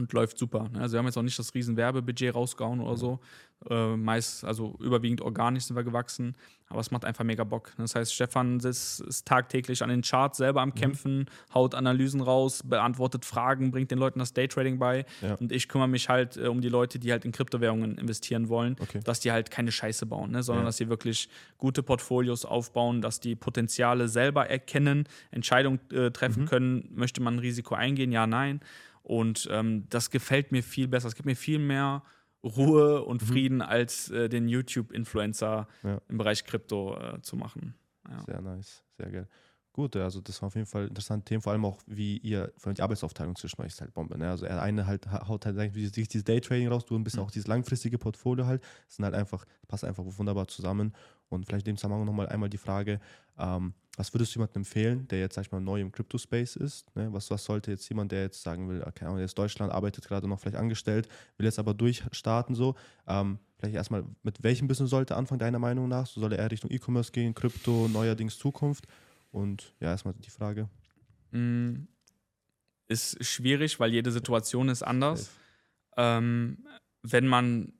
und 0.00 0.12
läuft 0.12 0.38
super. 0.38 0.68
Ne? 0.72 0.80
Also 0.80 0.94
wir 0.94 0.98
haben 0.98 1.06
jetzt 1.06 1.18
auch 1.18 1.22
nicht 1.22 1.38
das 1.38 1.54
riesen 1.54 1.76
Werbebudget 1.76 2.34
rausgehauen 2.34 2.80
oder 2.80 2.96
so. 2.96 3.20
Äh, 3.68 3.94
meist, 3.94 4.42
also 4.42 4.74
überwiegend 4.80 5.20
organisch 5.20 5.64
sind 5.64 5.76
wir 5.76 5.84
gewachsen, 5.84 6.34
aber 6.68 6.80
es 6.80 6.90
macht 6.90 7.04
einfach 7.04 7.24
mega 7.24 7.44
Bock. 7.44 7.72
Das 7.76 7.94
heißt, 7.94 8.14
Stefan 8.14 8.58
ist, 8.60 9.00
ist 9.00 9.26
tagtäglich 9.26 9.82
an 9.82 9.90
den 9.90 10.00
Charts 10.00 10.38
selber 10.38 10.62
am 10.62 10.70
mhm. 10.70 10.74
Kämpfen, 10.76 11.18
mhm. 11.18 11.26
haut 11.54 11.74
Analysen 11.74 12.22
raus, 12.22 12.62
beantwortet 12.64 13.26
Fragen, 13.26 13.70
bringt 13.70 13.90
den 13.90 13.98
Leuten 13.98 14.18
das 14.18 14.32
Daytrading 14.32 14.78
bei 14.78 15.04
ja. 15.20 15.34
und 15.34 15.52
ich 15.52 15.68
kümmere 15.68 15.88
mich 15.88 16.08
halt 16.08 16.38
äh, 16.38 16.46
um 16.46 16.62
die 16.62 16.70
Leute, 16.70 16.98
die 16.98 17.12
halt 17.12 17.26
in 17.26 17.32
Kryptowährungen 17.32 17.98
investieren 17.98 18.48
wollen, 18.48 18.76
okay. 18.80 19.00
dass 19.04 19.20
die 19.20 19.30
halt 19.30 19.50
keine 19.50 19.72
Scheiße 19.72 20.06
bauen, 20.06 20.30
ne? 20.30 20.42
sondern 20.42 20.64
ja. 20.64 20.68
dass 20.68 20.78
sie 20.78 20.88
wirklich 20.88 21.28
gute 21.58 21.82
Portfolios 21.82 22.46
aufbauen, 22.46 23.02
dass 23.02 23.20
die 23.20 23.36
Potenziale 23.36 24.08
selber 24.08 24.48
erkennen, 24.48 25.04
Entscheidungen 25.32 25.80
äh, 25.92 26.10
treffen 26.12 26.44
mhm. 26.44 26.48
können, 26.48 26.88
möchte 26.94 27.20
man 27.20 27.34
ein 27.34 27.40
Risiko 27.40 27.74
eingehen, 27.74 28.10
ja, 28.10 28.26
nein. 28.26 28.60
Und 29.02 29.48
ähm, 29.50 29.86
das 29.88 30.10
gefällt 30.10 30.52
mir 30.52 30.62
viel 30.62 30.88
besser. 30.88 31.08
Es 31.08 31.14
gibt 31.14 31.26
mir 31.26 31.36
viel 31.36 31.58
mehr 31.58 32.02
Ruhe 32.42 33.02
und 33.04 33.22
mhm. 33.22 33.26
Frieden, 33.26 33.62
als 33.62 34.10
äh, 34.10 34.28
den 34.28 34.48
YouTube-Influencer 34.48 35.68
ja. 35.82 36.00
im 36.08 36.18
Bereich 36.18 36.44
Krypto 36.44 36.96
äh, 36.96 37.20
zu 37.22 37.36
machen. 37.36 37.74
Ja. 38.08 38.22
Sehr 38.24 38.40
nice, 38.40 38.82
sehr 38.96 39.10
geil. 39.10 39.28
Gut, 39.72 39.94
also 39.96 40.20
das 40.20 40.42
war 40.42 40.48
auf 40.48 40.54
jeden 40.56 40.66
Fall 40.66 40.88
interessante 40.88 41.26
Themen, 41.26 41.42
vor 41.42 41.52
allem 41.52 41.64
auch, 41.64 41.80
wie 41.86 42.18
ihr, 42.18 42.52
vor 42.56 42.68
allem 42.68 42.74
die 42.74 42.82
Arbeitsaufteilung 42.82 43.36
zwischen 43.36 43.60
euch 43.62 43.68
ist 43.68 43.80
halt 43.80 43.94
Bombe. 43.94 44.18
Ne? 44.18 44.28
Also 44.28 44.44
er 44.44 44.60
eine 44.60 44.86
halt 44.86 45.06
haut 45.10 45.46
halt 45.46 45.74
wie 45.74 45.88
dieses 45.88 46.24
Daytrading 46.24 46.68
raus, 46.68 46.84
du 46.84 46.96
ein 46.96 47.04
bisschen 47.04 47.20
mhm. 47.20 47.26
auch 47.26 47.30
dieses 47.30 47.46
langfristige 47.46 47.96
Portfolio 47.96 48.46
halt. 48.46 48.62
Das 48.86 48.96
sind 48.96 49.04
halt 49.04 49.14
einfach, 49.14 49.44
passt 49.68 49.84
einfach 49.84 50.04
wunderbar 50.04 50.48
zusammen. 50.48 50.92
Und 51.28 51.46
vielleicht 51.46 51.68
in 51.68 51.74
dem 51.74 51.76
Zusammenhang 51.76 52.04
nochmal 52.04 52.28
einmal 52.28 52.50
die 52.50 52.58
Frage, 52.58 52.98
ähm, 53.38 53.74
was 53.96 54.14
würdest 54.14 54.34
du 54.34 54.38
jemandem 54.38 54.60
empfehlen, 54.60 55.08
der 55.08 55.20
jetzt, 55.20 55.34
sag 55.34 55.46
ich 55.46 55.52
mal, 55.52 55.60
neu 55.60 55.80
im 55.80 55.92
Crypto-Space 55.92 56.56
ist? 56.56 56.94
Ne? 56.96 57.12
Was, 57.12 57.30
was 57.30 57.44
sollte 57.44 57.70
jetzt 57.70 57.88
jemand, 57.88 58.12
der 58.12 58.22
jetzt 58.22 58.42
sagen 58.42 58.68
will, 58.68 58.82
okay, 58.86 59.04
der 59.04 59.24
ist 59.24 59.36
Deutschland, 59.36 59.72
arbeitet 59.72 60.06
gerade 60.06 60.28
noch 60.28 60.40
vielleicht 60.40 60.56
angestellt, 60.56 61.08
will 61.36 61.46
jetzt 61.46 61.58
aber 61.58 61.74
durchstarten 61.74 62.54
so, 62.54 62.76
ähm, 63.06 63.38
vielleicht 63.58 63.74
erstmal, 63.74 64.04
mit 64.22 64.42
welchem 64.42 64.68
Business 64.68 64.90
sollte 64.90 65.14
er 65.14 65.16
anfangen, 65.18 65.40
deiner 65.40 65.58
Meinung 65.58 65.88
nach? 65.88 66.06
So 66.06 66.20
soll 66.20 66.32
er 66.32 66.50
Richtung 66.50 66.70
E-Commerce 66.70 67.12
gehen, 67.12 67.34
Krypto, 67.34 67.88
neuerdings 67.88 68.38
Zukunft? 68.38 68.86
Und 69.32 69.74
ja, 69.80 69.90
erstmal 69.90 70.14
die 70.14 70.30
Frage. 70.30 70.68
Mm, 71.32 71.86
ist 72.88 73.24
schwierig, 73.24 73.78
weil 73.78 73.92
jede 73.92 74.10
Situation 74.10 74.68
ist 74.68 74.82
anders. 74.82 75.30
Ähm, 75.96 76.64
wenn 77.02 77.26
man 77.26 77.72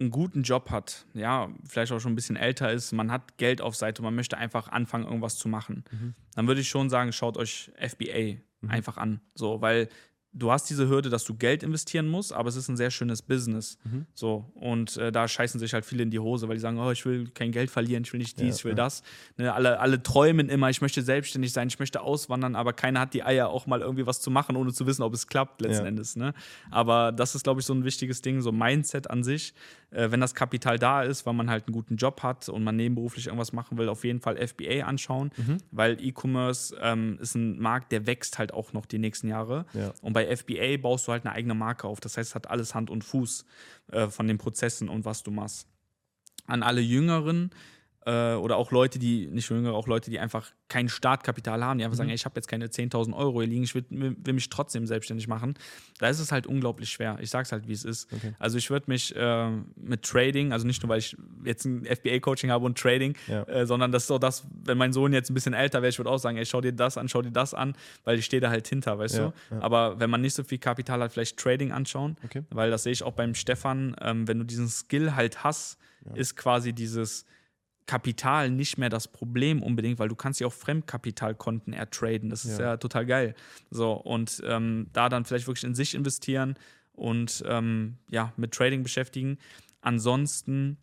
einen 0.00 0.10
guten 0.10 0.42
Job 0.42 0.70
hat, 0.70 1.06
ja, 1.14 1.50
vielleicht 1.68 1.92
auch 1.92 1.98
schon 1.98 2.12
ein 2.12 2.16
bisschen 2.16 2.36
älter 2.36 2.72
ist, 2.72 2.92
man 2.92 3.10
hat 3.10 3.36
Geld 3.36 3.60
auf 3.60 3.74
Seite 3.74 4.02
man 4.02 4.14
möchte 4.14 4.38
einfach 4.38 4.68
anfangen, 4.68 5.04
irgendwas 5.04 5.36
zu 5.36 5.48
machen, 5.48 5.84
mhm. 5.90 6.14
dann 6.34 6.46
würde 6.46 6.60
ich 6.60 6.68
schon 6.68 6.88
sagen, 6.88 7.12
schaut 7.12 7.36
euch 7.36 7.72
FBA 7.76 8.38
mhm. 8.60 8.70
einfach 8.70 8.96
an. 8.96 9.20
So, 9.34 9.60
weil 9.60 9.88
du 10.38 10.52
hast 10.52 10.70
diese 10.70 10.88
Hürde, 10.88 11.10
dass 11.10 11.24
du 11.24 11.34
Geld 11.34 11.62
investieren 11.62 12.08
musst, 12.08 12.32
aber 12.32 12.48
es 12.48 12.56
ist 12.56 12.68
ein 12.68 12.76
sehr 12.76 12.90
schönes 12.90 13.22
Business. 13.22 13.78
Mhm. 13.84 14.06
So, 14.14 14.50
und 14.54 14.96
äh, 14.96 15.12
da 15.12 15.26
scheißen 15.26 15.58
sich 15.58 15.74
halt 15.74 15.84
viele 15.84 16.02
in 16.02 16.10
die 16.10 16.18
Hose, 16.18 16.48
weil 16.48 16.56
die 16.56 16.60
sagen, 16.60 16.78
oh, 16.78 16.90
ich 16.90 17.04
will 17.04 17.28
kein 17.28 17.52
Geld 17.52 17.70
verlieren, 17.70 18.04
ich 18.04 18.12
will 18.12 18.18
nicht 18.18 18.38
dies, 18.38 18.48
ja, 18.48 18.54
ich 18.54 18.64
will 18.64 18.72
ja. 18.72 18.76
das. 18.76 19.02
Ne, 19.36 19.52
alle, 19.52 19.80
alle 19.80 20.02
träumen 20.02 20.48
immer, 20.48 20.70
ich 20.70 20.80
möchte 20.80 21.02
selbstständig 21.02 21.52
sein, 21.52 21.68
ich 21.68 21.78
möchte 21.78 22.00
auswandern, 22.00 22.54
aber 22.54 22.72
keiner 22.72 23.00
hat 23.00 23.14
die 23.14 23.22
Eier 23.22 23.48
auch 23.48 23.66
mal 23.66 23.80
irgendwie 23.80 24.06
was 24.06 24.20
zu 24.20 24.30
machen, 24.30 24.56
ohne 24.56 24.72
zu 24.72 24.86
wissen, 24.86 25.02
ob 25.02 25.14
es 25.14 25.26
klappt 25.26 25.60
letzten 25.60 25.84
ja. 25.84 25.88
Endes. 25.88 26.16
Ne? 26.16 26.34
Aber 26.70 27.12
das 27.12 27.34
ist, 27.34 27.42
glaube 27.42 27.60
ich, 27.60 27.66
so 27.66 27.74
ein 27.74 27.84
wichtiges 27.84 28.22
Ding, 28.22 28.40
so 28.40 28.52
Mindset 28.52 29.10
an 29.10 29.24
sich. 29.24 29.54
Äh, 29.90 30.10
wenn 30.10 30.20
das 30.20 30.34
Kapital 30.34 30.78
da 30.78 31.02
ist, 31.02 31.24
weil 31.24 31.32
man 31.32 31.48
halt 31.48 31.66
einen 31.66 31.72
guten 31.72 31.96
Job 31.96 32.22
hat 32.22 32.48
und 32.48 32.62
man 32.62 32.76
nebenberuflich 32.76 33.26
irgendwas 33.26 33.52
machen 33.52 33.78
will, 33.78 33.88
auf 33.88 34.04
jeden 34.04 34.20
Fall 34.20 34.36
FBA 34.36 34.84
anschauen, 34.84 35.30
mhm. 35.36 35.58
weil 35.70 35.96
E-Commerce 36.00 36.76
ähm, 36.80 37.18
ist 37.20 37.34
ein 37.34 37.58
Markt, 37.58 37.90
der 37.92 38.06
wächst 38.06 38.38
halt 38.38 38.52
auch 38.52 38.72
noch 38.74 38.84
die 38.84 38.98
nächsten 38.98 39.28
Jahre. 39.28 39.64
Und 40.02 40.12
bei 40.12 40.27
FBA 40.36 40.76
baust 40.78 41.06
du 41.06 41.12
halt 41.12 41.24
eine 41.24 41.34
eigene 41.34 41.54
Marke 41.54 41.86
auf. 41.86 42.00
Das 42.00 42.16
heißt, 42.16 42.30
es 42.30 42.34
hat 42.34 42.48
alles 42.48 42.74
Hand 42.74 42.90
und 42.90 43.04
Fuß 43.04 43.44
äh, 43.92 44.08
von 44.08 44.26
den 44.26 44.38
Prozessen 44.38 44.88
und 44.88 45.04
was 45.04 45.22
du 45.22 45.30
machst. 45.30 45.66
An 46.46 46.62
alle 46.62 46.80
Jüngeren, 46.80 47.50
äh, 48.08 48.34
oder 48.36 48.56
auch 48.56 48.72
Leute, 48.72 48.98
die, 48.98 49.26
nicht 49.26 49.50
jüngere, 49.50 49.74
auch 49.74 49.86
Leute, 49.86 50.10
die 50.10 50.18
einfach 50.18 50.50
kein 50.68 50.88
Startkapital 50.88 51.62
haben, 51.62 51.78
die 51.78 51.84
einfach 51.84 51.96
mhm. 51.96 51.98
sagen, 51.98 52.08
ey, 52.08 52.14
ich 52.14 52.24
habe 52.24 52.36
jetzt 52.36 52.48
keine 52.48 52.66
10.000 52.66 53.14
Euro 53.14 53.40
hier 53.40 53.48
liegen, 53.48 53.64
ich 53.64 53.74
will, 53.74 53.84
will, 53.90 54.32
mich 54.32 54.48
trotzdem 54.48 54.86
selbstständig 54.86 55.28
machen. 55.28 55.54
Da 55.98 56.08
ist 56.08 56.18
es 56.18 56.32
halt 56.32 56.46
unglaublich 56.46 56.88
schwer. 56.88 57.18
Ich 57.20 57.28
sage 57.28 57.42
es 57.42 57.52
halt, 57.52 57.68
wie 57.68 57.72
es 57.72 57.84
ist. 57.84 58.10
Okay. 58.12 58.34
Also 58.38 58.56
ich 58.56 58.70
würde 58.70 58.86
mich 58.88 59.14
äh, 59.14 59.50
mit 59.76 60.02
Trading, 60.04 60.52
also 60.52 60.66
nicht 60.66 60.82
nur, 60.82 60.88
weil 60.88 61.00
ich 61.00 61.16
jetzt 61.44 61.66
ein 61.66 61.84
FBA-Coaching 61.84 62.50
habe 62.50 62.64
und 62.64 62.78
Trading, 62.78 63.14
ja. 63.26 63.42
äh, 63.42 63.66
sondern 63.66 63.92
das 63.92 64.04
ist 64.04 64.08
so 64.08 64.18
das, 64.18 64.46
wenn 64.64 64.78
mein 64.78 64.94
Sohn 64.94 65.12
jetzt 65.12 65.30
ein 65.30 65.34
bisschen 65.34 65.52
älter 65.52 65.82
wäre, 65.82 65.90
ich 65.90 65.98
würde 65.98 66.10
auch 66.10 66.18
sagen, 66.18 66.38
ey, 66.38 66.46
schau 66.46 66.62
dir 66.62 66.72
das 66.72 66.96
an, 66.96 67.10
schau 67.10 67.20
dir 67.20 67.32
das 67.32 67.52
an, 67.52 67.74
weil 68.04 68.18
ich 68.18 68.24
stehe 68.24 68.40
da 68.40 68.48
halt 68.48 68.66
hinter, 68.68 68.98
weißt 68.98 69.16
ja, 69.18 69.26
du? 69.50 69.54
Ja. 69.54 69.62
Aber 69.62 70.00
wenn 70.00 70.08
man 70.08 70.22
nicht 70.22 70.34
so 70.34 70.44
viel 70.44 70.58
Kapital 70.58 71.02
hat, 71.02 71.12
vielleicht 71.12 71.36
Trading 71.36 71.72
anschauen, 71.72 72.16
okay. 72.24 72.42
weil 72.50 72.70
das 72.70 72.84
sehe 72.84 72.92
ich 72.92 73.02
auch 73.02 73.12
beim 73.12 73.34
Stefan, 73.34 73.96
ähm, 74.00 74.26
wenn 74.26 74.38
du 74.38 74.44
diesen 74.44 74.68
Skill 74.68 75.14
halt 75.14 75.44
hast, 75.44 75.78
ist 76.14 76.36
quasi 76.36 76.72
dieses 76.72 77.26
Kapital 77.88 78.50
nicht 78.50 78.76
mehr 78.76 78.90
das 78.90 79.08
Problem 79.08 79.62
unbedingt, 79.62 79.98
weil 79.98 80.08
du 80.08 80.14
kannst 80.14 80.40
ja 80.40 80.46
auch 80.46 80.52
Fremdkapitalkonten 80.52 81.72
ertraden. 81.72 82.28
Das 82.28 82.44
ist 82.44 82.60
ja, 82.60 82.66
ja 82.66 82.76
total 82.76 83.06
geil. 83.06 83.34
So, 83.70 83.92
und 83.92 84.42
ähm, 84.46 84.88
da 84.92 85.08
dann 85.08 85.24
vielleicht 85.24 85.48
wirklich 85.48 85.64
in 85.64 85.74
sich 85.74 85.94
investieren 85.94 86.56
und 86.92 87.42
ähm, 87.46 87.96
ja, 88.10 88.32
mit 88.36 88.52
Trading 88.52 88.82
beschäftigen. 88.82 89.38
Ansonsten 89.80 90.76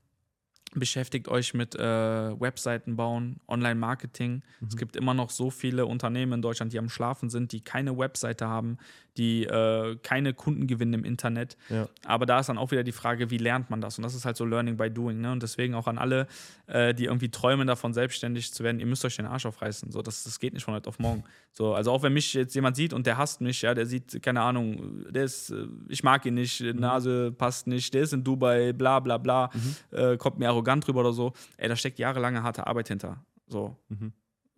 beschäftigt 0.76 1.28
euch 1.28 1.53
mit 1.53 1.76
äh, 1.76 1.80
Webseiten 1.80 2.95
bauen, 2.95 3.39
Online-Marketing. 3.47 4.43
Mhm. 4.59 4.67
Es 4.67 4.78
gibt 4.78 4.95
immer 4.95 5.13
noch 5.13 5.30
so 5.30 5.49
viele 5.49 5.86
Unternehmen 5.86 6.34
in 6.34 6.41
Deutschland, 6.41 6.73
die 6.73 6.80
am 6.80 6.89
Schlafen 6.89 7.30
sind, 7.30 7.51
die 7.51 7.61
keine 7.61 7.97
Webseite 7.97 8.47
haben, 8.47 8.78
die 9.17 9.45
äh, 9.45 9.97
keine 10.03 10.34
Kunden 10.34 10.67
gewinnen 10.67 10.93
im 10.93 11.03
Internet. 11.05 11.57
Ja. 11.69 11.88
Aber 12.05 12.26
da 12.26 12.39
ist 12.39 12.49
dann 12.49 12.57
auch 12.57 12.71
wieder 12.71 12.84
die 12.84 12.91
Frage, 12.91 13.32
wie 13.32 13.38
lernt 13.38 13.69
man 13.69 13.80
das? 13.80 13.97
Und 13.97 14.03
das 14.03 14.13
ist 14.13 14.26
halt 14.26 14.36
so 14.36 14.45
Learning 14.45 14.76
by 14.76 14.91
Doing. 14.91 15.21
Ne? 15.21 15.32
Und 15.32 15.41
deswegen 15.41 15.73
auch 15.73 15.88
an 15.88 15.97
alle, 15.97 16.28
äh, 16.67 16.93
die 16.93 17.05
irgendwie 17.05 17.30
träumen 17.30 17.67
davon, 17.67 17.93
selbstständig 17.93 18.53
zu 18.53 18.63
werden, 18.63 18.80
ihr 18.80 18.86
müsst 18.86 19.05
euch 19.05 19.15
den 19.15 19.26
Arsch 19.26 19.45
aufreißen. 19.45 19.91
So, 19.91 20.01
das, 20.01 20.23
das 20.23 20.39
geht 20.39 20.53
nicht 20.53 20.63
von 20.63 20.73
heute 20.73 20.89
auf 20.89 20.99
morgen. 20.99 21.23
So, 21.53 21.73
also 21.73 21.91
auch 21.91 22.03
wenn 22.03 22.11
mich 22.11 22.34
jetzt 22.34 22.53
jemand 22.53 22.76
sieht 22.76 22.91
und 22.91 23.07
der 23.07 23.17
hasst 23.17 23.39
mich, 23.39 23.61
ja, 23.61 23.73
der 23.73 23.86
sieht, 23.86 24.21
keine 24.21 24.41
Ahnung, 24.41 25.05
der 25.09 25.23
ist, 25.23 25.51
äh, 25.51 25.67
ich 25.88 26.03
mag 26.03 26.26
ihn 26.26 26.34
nicht, 26.34 26.59
mhm. 26.61 26.80
Nase 26.80 27.32
passt 27.32 27.67
nicht, 27.67 27.93
der 27.93 28.03
ist 28.03 28.11
in 28.11 28.26
Dubai, 28.26 28.73
bla 28.73 28.99
bla 28.99 29.17
bla, 29.17 29.49
mhm. 29.53 29.97
äh, 29.97 30.17
kommt 30.17 30.39
mir 30.39 30.49
arrogant 30.49 30.64
drüber 30.66 31.01
oder 31.01 31.13
so. 31.13 31.34
Ey, 31.57 31.70
da 31.70 31.76
steckt 31.76 31.99
jahrelange 31.99 32.43
harte 32.43 32.68
Arbeit 32.68 32.88
hinter. 32.88 33.24
So. 33.47 33.76
Mhm 33.89 34.13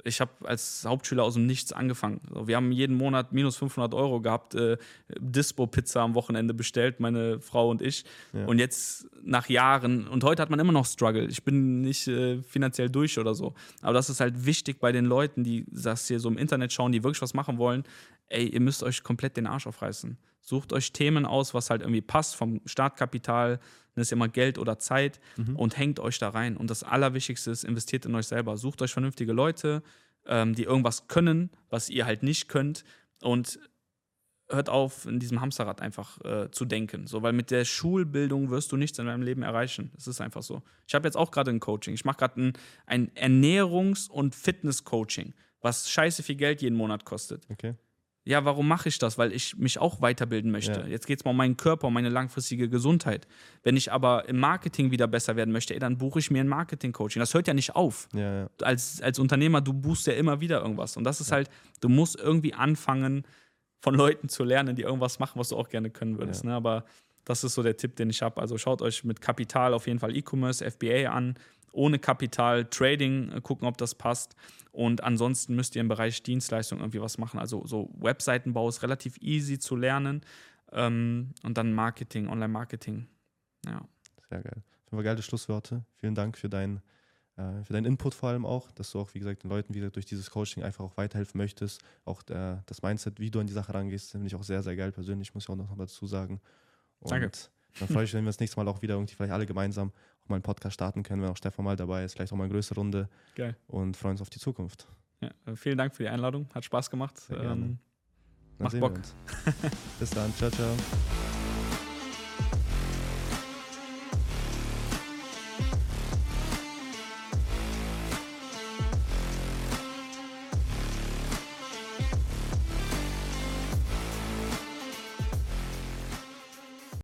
ich 0.08 0.22
habe 0.22 0.32
als 0.44 0.84
Hauptschüler 0.86 1.24
aus 1.24 1.34
dem 1.36 1.46
Nichts 1.46 1.74
angefangen. 1.74 2.22
wir 2.30 2.56
haben 2.56 2.72
jeden 2.72 2.96
Monat 2.96 3.34
minus 3.34 3.58
500 3.58 3.94
Euro 3.94 4.22
gehabt, 4.22 4.56
äh, 4.56 4.78
Dispo-Pizza 5.20 6.02
am 6.02 6.16
Wochenende 6.16 6.54
bestellt, 6.54 7.00
meine 7.00 7.40
Frau 7.40 7.70
und 7.70 7.82
ich. 7.82 8.06
Ja. 8.34 8.46
Und 8.46 8.60
jetzt 8.60 9.08
nach 9.22 9.50
Jahren, 9.50 10.08
und 10.08 10.24
heute 10.24 10.42
hat 10.42 10.50
man 10.50 10.60
immer 10.60 10.72
noch 10.72 10.86
Struggle. 10.86 11.28
Ich 11.28 11.44
bin 11.44 11.82
nicht 11.82 12.08
äh, 12.08 12.42
finanziell 12.42 12.90
durch 12.90 13.20
oder 13.20 13.36
so. 13.36 13.54
Aber 13.82 13.94
das 13.94 14.10
ist 14.10 14.20
halt 14.20 14.46
wichtig 14.46 14.80
bei 14.80 14.92
den 14.92 15.06
Leuten, 15.06 15.44
die 15.44 15.66
das 15.70 16.08
hier 16.08 16.20
so 16.20 16.30
im 16.30 16.38
Internet 16.38 16.72
schauen, 16.72 16.92
die 16.92 17.04
wirklich 17.04 17.22
was 17.22 17.34
machen 17.34 17.58
wollen. 17.58 17.84
Ey, 18.30 18.48
ihr 18.48 18.60
müsst 18.60 18.84
euch 18.84 19.04
komplett 19.04 19.38
den 19.38 19.48
Arsch 19.48 19.68
aufreißen. 19.68 20.18
Sucht 20.42 20.74
euch 20.74 20.94
Themen 20.94 21.26
aus, 21.26 21.54
was 21.54 21.70
halt 21.70 21.82
irgendwie 21.82 22.02
passt 22.02 22.36
vom 22.36 22.62
Startkapital, 22.66 23.60
das 23.96 24.08
ist 24.08 24.12
immer 24.12 24.28
Geld 24.28 24.60
oder 24.60 24.78
Zeit 24.80 25.20
mhm. 25.38 25.56
und 25.56 25.78
hängt 25.78 26.00
euch 26.00 26.20
da 26.20 26.30
rein. 26.30 26.56
Und 26.56 26.70
das 26.70 26.84
Allerwichtigste 26.84 27.52
ist, 27.52 27.64
investiert 27.64 28.06
in 28.06 28.16
euch 28.16 28.28
selber. 28.28 28.56
Sucht 28.56 28.82
euch 28.82 28.94
vernünftige 28.94 29.34
Leute, 29.34 29.82
ähm, 30.26 30.54
die 30.54 30.64
irgendwas 30.64 31.08
können, 31.08 31.50
was 31.70 31.90
ihr 31.90 32.06
halt 32.06 32.22
nicht 32.22 32.48
könnt 32.48 32.84
und 33.22 33.60
hört 34.50 34.70
auf, 34.70 35.06
in 35.06 35.20
diesem 35.20 35.42
Hamsterrad 35.42 35.82
einfach 35.82 36.24
äh, 36.24 36.50
zu 36.52 36.64
denken. 36.64 37.08
So, 37.08 37.24
weil 37.24 37.34
mit 37.34 37.52
der 37.52 37.66
Schulbildung 37.66 38.50
wirst 38.50 38.72
du 38.72 38.78
nichts 38.78 39.00
in 39.00 39.08
deinem 39.08 39.24
Leben 39.24 39.42
erreichen. 39.42 39.92
Das 39.96 40.08
ist 40.08 40.22
einfach 40.22 40.44
so. 40.44 40.62
Ich 40.88 40.96
habe 40.96 41.08
jetzt 41.08 41.18
auch 41.18 41.32
gerade 41.32 41.52
ein 41.52 41.60
Coaching. 41.60 41.94
Ich 41.94 42.06
mache 42.06 42.18
gerade 42.18 42.42
ein, 42.42 42.54
ein 42.86 43.12
Ernährungs- 43.16 44.10
und 44.10 44.36
Fitness-Coaching, 44.36 45.34
was 45.60 45.90
scheiße 45.90 46.24
viel 46.24 46.36
Geld 46.36 46.62
jeden 46.62 46.78
Monat 46.78 47.04
kostet. 47.04 47.46
Okay 47.50 47.74
ja, 48.28 48.44
warum 48.44 48.68
mache 48.68 48.90
ich 48.90 49.00
das? 49.00 49.18
Weil 49.18 49.32
ich 49.32 49.56
mich 49.58 49.80
auch 49.80 50.02
weiterbilden 50.02 50.52
möchte. 50.52 50.82
Ja. 50.82 50.86
Jetzt 50.86 51.08
geht 51.08 51.20
es 51.20 51.26
mal 51.26 51.32
um 51.32 51.38
meinen 51.38 51.56
Körper, 51.56 51.88
um 51.88 51.94
meine 51.94 52.10
langfristige 52.10 52.68
Gesundheit. 52.68 53.26
Wenn 53.64 53.78
ich 53.78 53.92
aber 53.92 54.28
im 54.28 54.38
Marketing 54.40 54.92
wieder 54.92 55.08
besser 55.08 55.36
werden 55.38 55.52
möchte, 55.52 55.74
ey, 55.74 55.80
dann 55.80 55.98
buche 55.98 56.20
ich 56.20 56.30
mir 56.30 56.42
ein 56.42 56.48
Marketing-Coaching. 56.48 57.22
Das 57.22 57.34
hört 57.34 57.48
ja 57.48 57.54
nicht 57.54 57.76
auf. 57.76 58.10
Ja, 58.14 58.42
ja. 58.42 58.50
Als, 58.62 59.02
als 59.02 59.18
Unternehmer, 59.18 59.62
du 59.62 59.72
buchst 59.72 60.08
ja 60.08 60.14
immer 60.14 60.42
wieder 60.42 60.62
irgendwas. 60.62 60.98
Und 60.98 61.06
das 61.06 61.22
ist 61.22 61.32
halt, 61.32 61.50
du 61.80 61.88
musst 61.88 62.20
irgendwie 62.20 62.54
anfangen, 62.54 63.24
von 63.80 63.96
Leuten 63.96 64.28
zu 64.28 64.44
lernen, 64.44 64.76
die 64.76 64.82
irgendwas 64.82 65.20
machen, 65.20 65.40
was 65.40 65.50
du 65.50 65.56
auch 65.56 65.70
gerne 65.70 65.90
können 65.90 66.18
würdest. 66.18 66.44
Ne? 66.44 66.54
Aber 66.54 66.84
das 67.24 67.44
ist 67.44 67.54
so 67.54 67.64
der 67.64 67.78
Tipp, 67.78 67.96
den 67.96 68.10
ich 68.10 68.22
habe. 68.22 68.42
Also 68.42 68.58
schaut 68.58 68.82
euch 68.82 69.04
mit 69.04 69.22
Kapital 69.22 69.74
auf 69.74 69.88
jeden 69.88 70.00
Fall 70.00 70.16
E-Commerce, 70.16 70.70
FBA 70.70 71.12
an 71.12 71.36
ohne 71.72 72.00
Kapital 72.00 72.66
Trading 72.66 73.32
äh, 73.32 73.42
gucken, 73.42 73.68
ob 73.68 73.78
das 73.78 73.96
passt. 73.96 74.36
Und 74.72 75.04
ansonsten 75.04 75.56
müsst 75.56 75.76
ihr 75.76 75.82
im 75.82 75.88
Bereich 75.88 76.24
Dienstleistung 76.24 76.80
irgendwie 76.80 77.02
was 77.02 77.18
machen. 77.18 77.40
Also 77.40 77.66
so 77.66 77.90
Webseitenbau 77.98 78.70
ist 78.70 78.84
relativ 78.84 79.18
easy 79.20 79.60
zu 79.60 79.76
lernen. 79.76 80.22
Ähm, 80.72 81.34
und 81.44 81.58
dann 81.58 81.74
Marketing, 81.74 82.28
Online-Marketing. 82.28 83.08
Ja. 83.66 83.82
Sehr 84.30 84.42
geil. 84.42 84.64
Für 84.90 85.04
geile 85.04 85.22
Schlussworte. 85.22 85.84
Vielen 85.96 86.16
Dank 86.16 86.38
für 86.38 86.50
deinen 86.50 86.82
äh, 87.38 87.64
für 87.64 87.74
deinen 87.74 87.86
Input 87.86 88.14
vor 88.14 88.30
allem 88.30 88.46
auch, 88.46 88.72
dass 88.72 88.92
du 88.92 89.00
auch, 89.00 89.14
wie 89.14 89.20
gesagt, 89.20 89.44
den 89.44 89.50
Leuten 89.50 89.74
wieder 89.74 89.92
durch 89.92 90.06
dieses 90.06 90.32
Coaching 90.32 90.64
einfach 90.64 90.84
auch 90.84 90.98
weiterhelfen 90.98 91.38
möchtest. 91.38 91.82
Auch 92.04 92.24
der, 92.24 92.64
das 92.66 92.82
Mindset, 92.82 93.20
wie 93.20 93.30
du 93.30 93.40
an 93.40 93.48
die 93.48 93.54
Sache 93.54 93.74
rangehst, 93.74 94.12
finde 94.12 94.28
ich 94.28 94.36
auch 94.36 94.44
sehr, 94.44 94.64
sehr 94.64 94.76
geil 94.76 94.92
persönlich, 94.92 95.34
muss 95.34 95.44
ich 95.44 95.50
auch 95.50 95.56
noch 95.56 95.76
dazu 95.78 96.08
sagen. 96.08 96.42
Und 97.00 97.12
Danke. 97.12 97.32
Dann 97.80 97.90
freue 97.90 98.06
ich 98.06 98.10
mich, 98.10 98.14
wenn 98.16 98.26
wir 98.26 98.30
das 98.30 98.40
nächste 98.40 98.58
Mal 98.58 98.68
auch 98.68 98.82
wieder 98.82 98.96
irgendwie 98.96 99.14
vielleicht 99.14 99.34
alle 99.34 99.46
gemeinsam 99.46 99.92
mal 100.30 100.36
einen 100.36 100.44
Podcast 100.44 100.76
starten 100.76 101.04
können, 101.04 101.22
wenn 101.22 101.30
auch 101.30 101.38
Stefan 101.38 101.66
mal 101.66 101.76
dabei 101.76 102.04
ist, 102.04 102.14
vielleicht 102.14 102.32
auch 102.34 102.38
mal 102.38 102.46
eine 102.46 102.54
größere 102.54 102.80
Runde. 102.80 103.10
Geil. 103.36 103.56
Und 103.68 103.98
freuen 103.98 104.12
uns 104.12 104.22
auf 104.22 104.30
die 104.30 104.40
Zukunft. 104.40 104.88
Ja, 105.22 105.30
äh, 105.46 105.56
vielen 105.56 105.78
Dank 105.78 105.96
für 105.96 106.04
die 106.04 106.10
Einladung. 106.10 106.48
Hat 106.54 106.66
Spaß 106.66 106.90
gemacht. 106.90 107.16
Ähm, 107.30 107.80
macht 108.60 108.80
Bock. 108.80 109.00
Bis 110.00 110.10
dann. 110.12 110.34
Ciao, 110.36 110.50
ciao. 110.52 110.76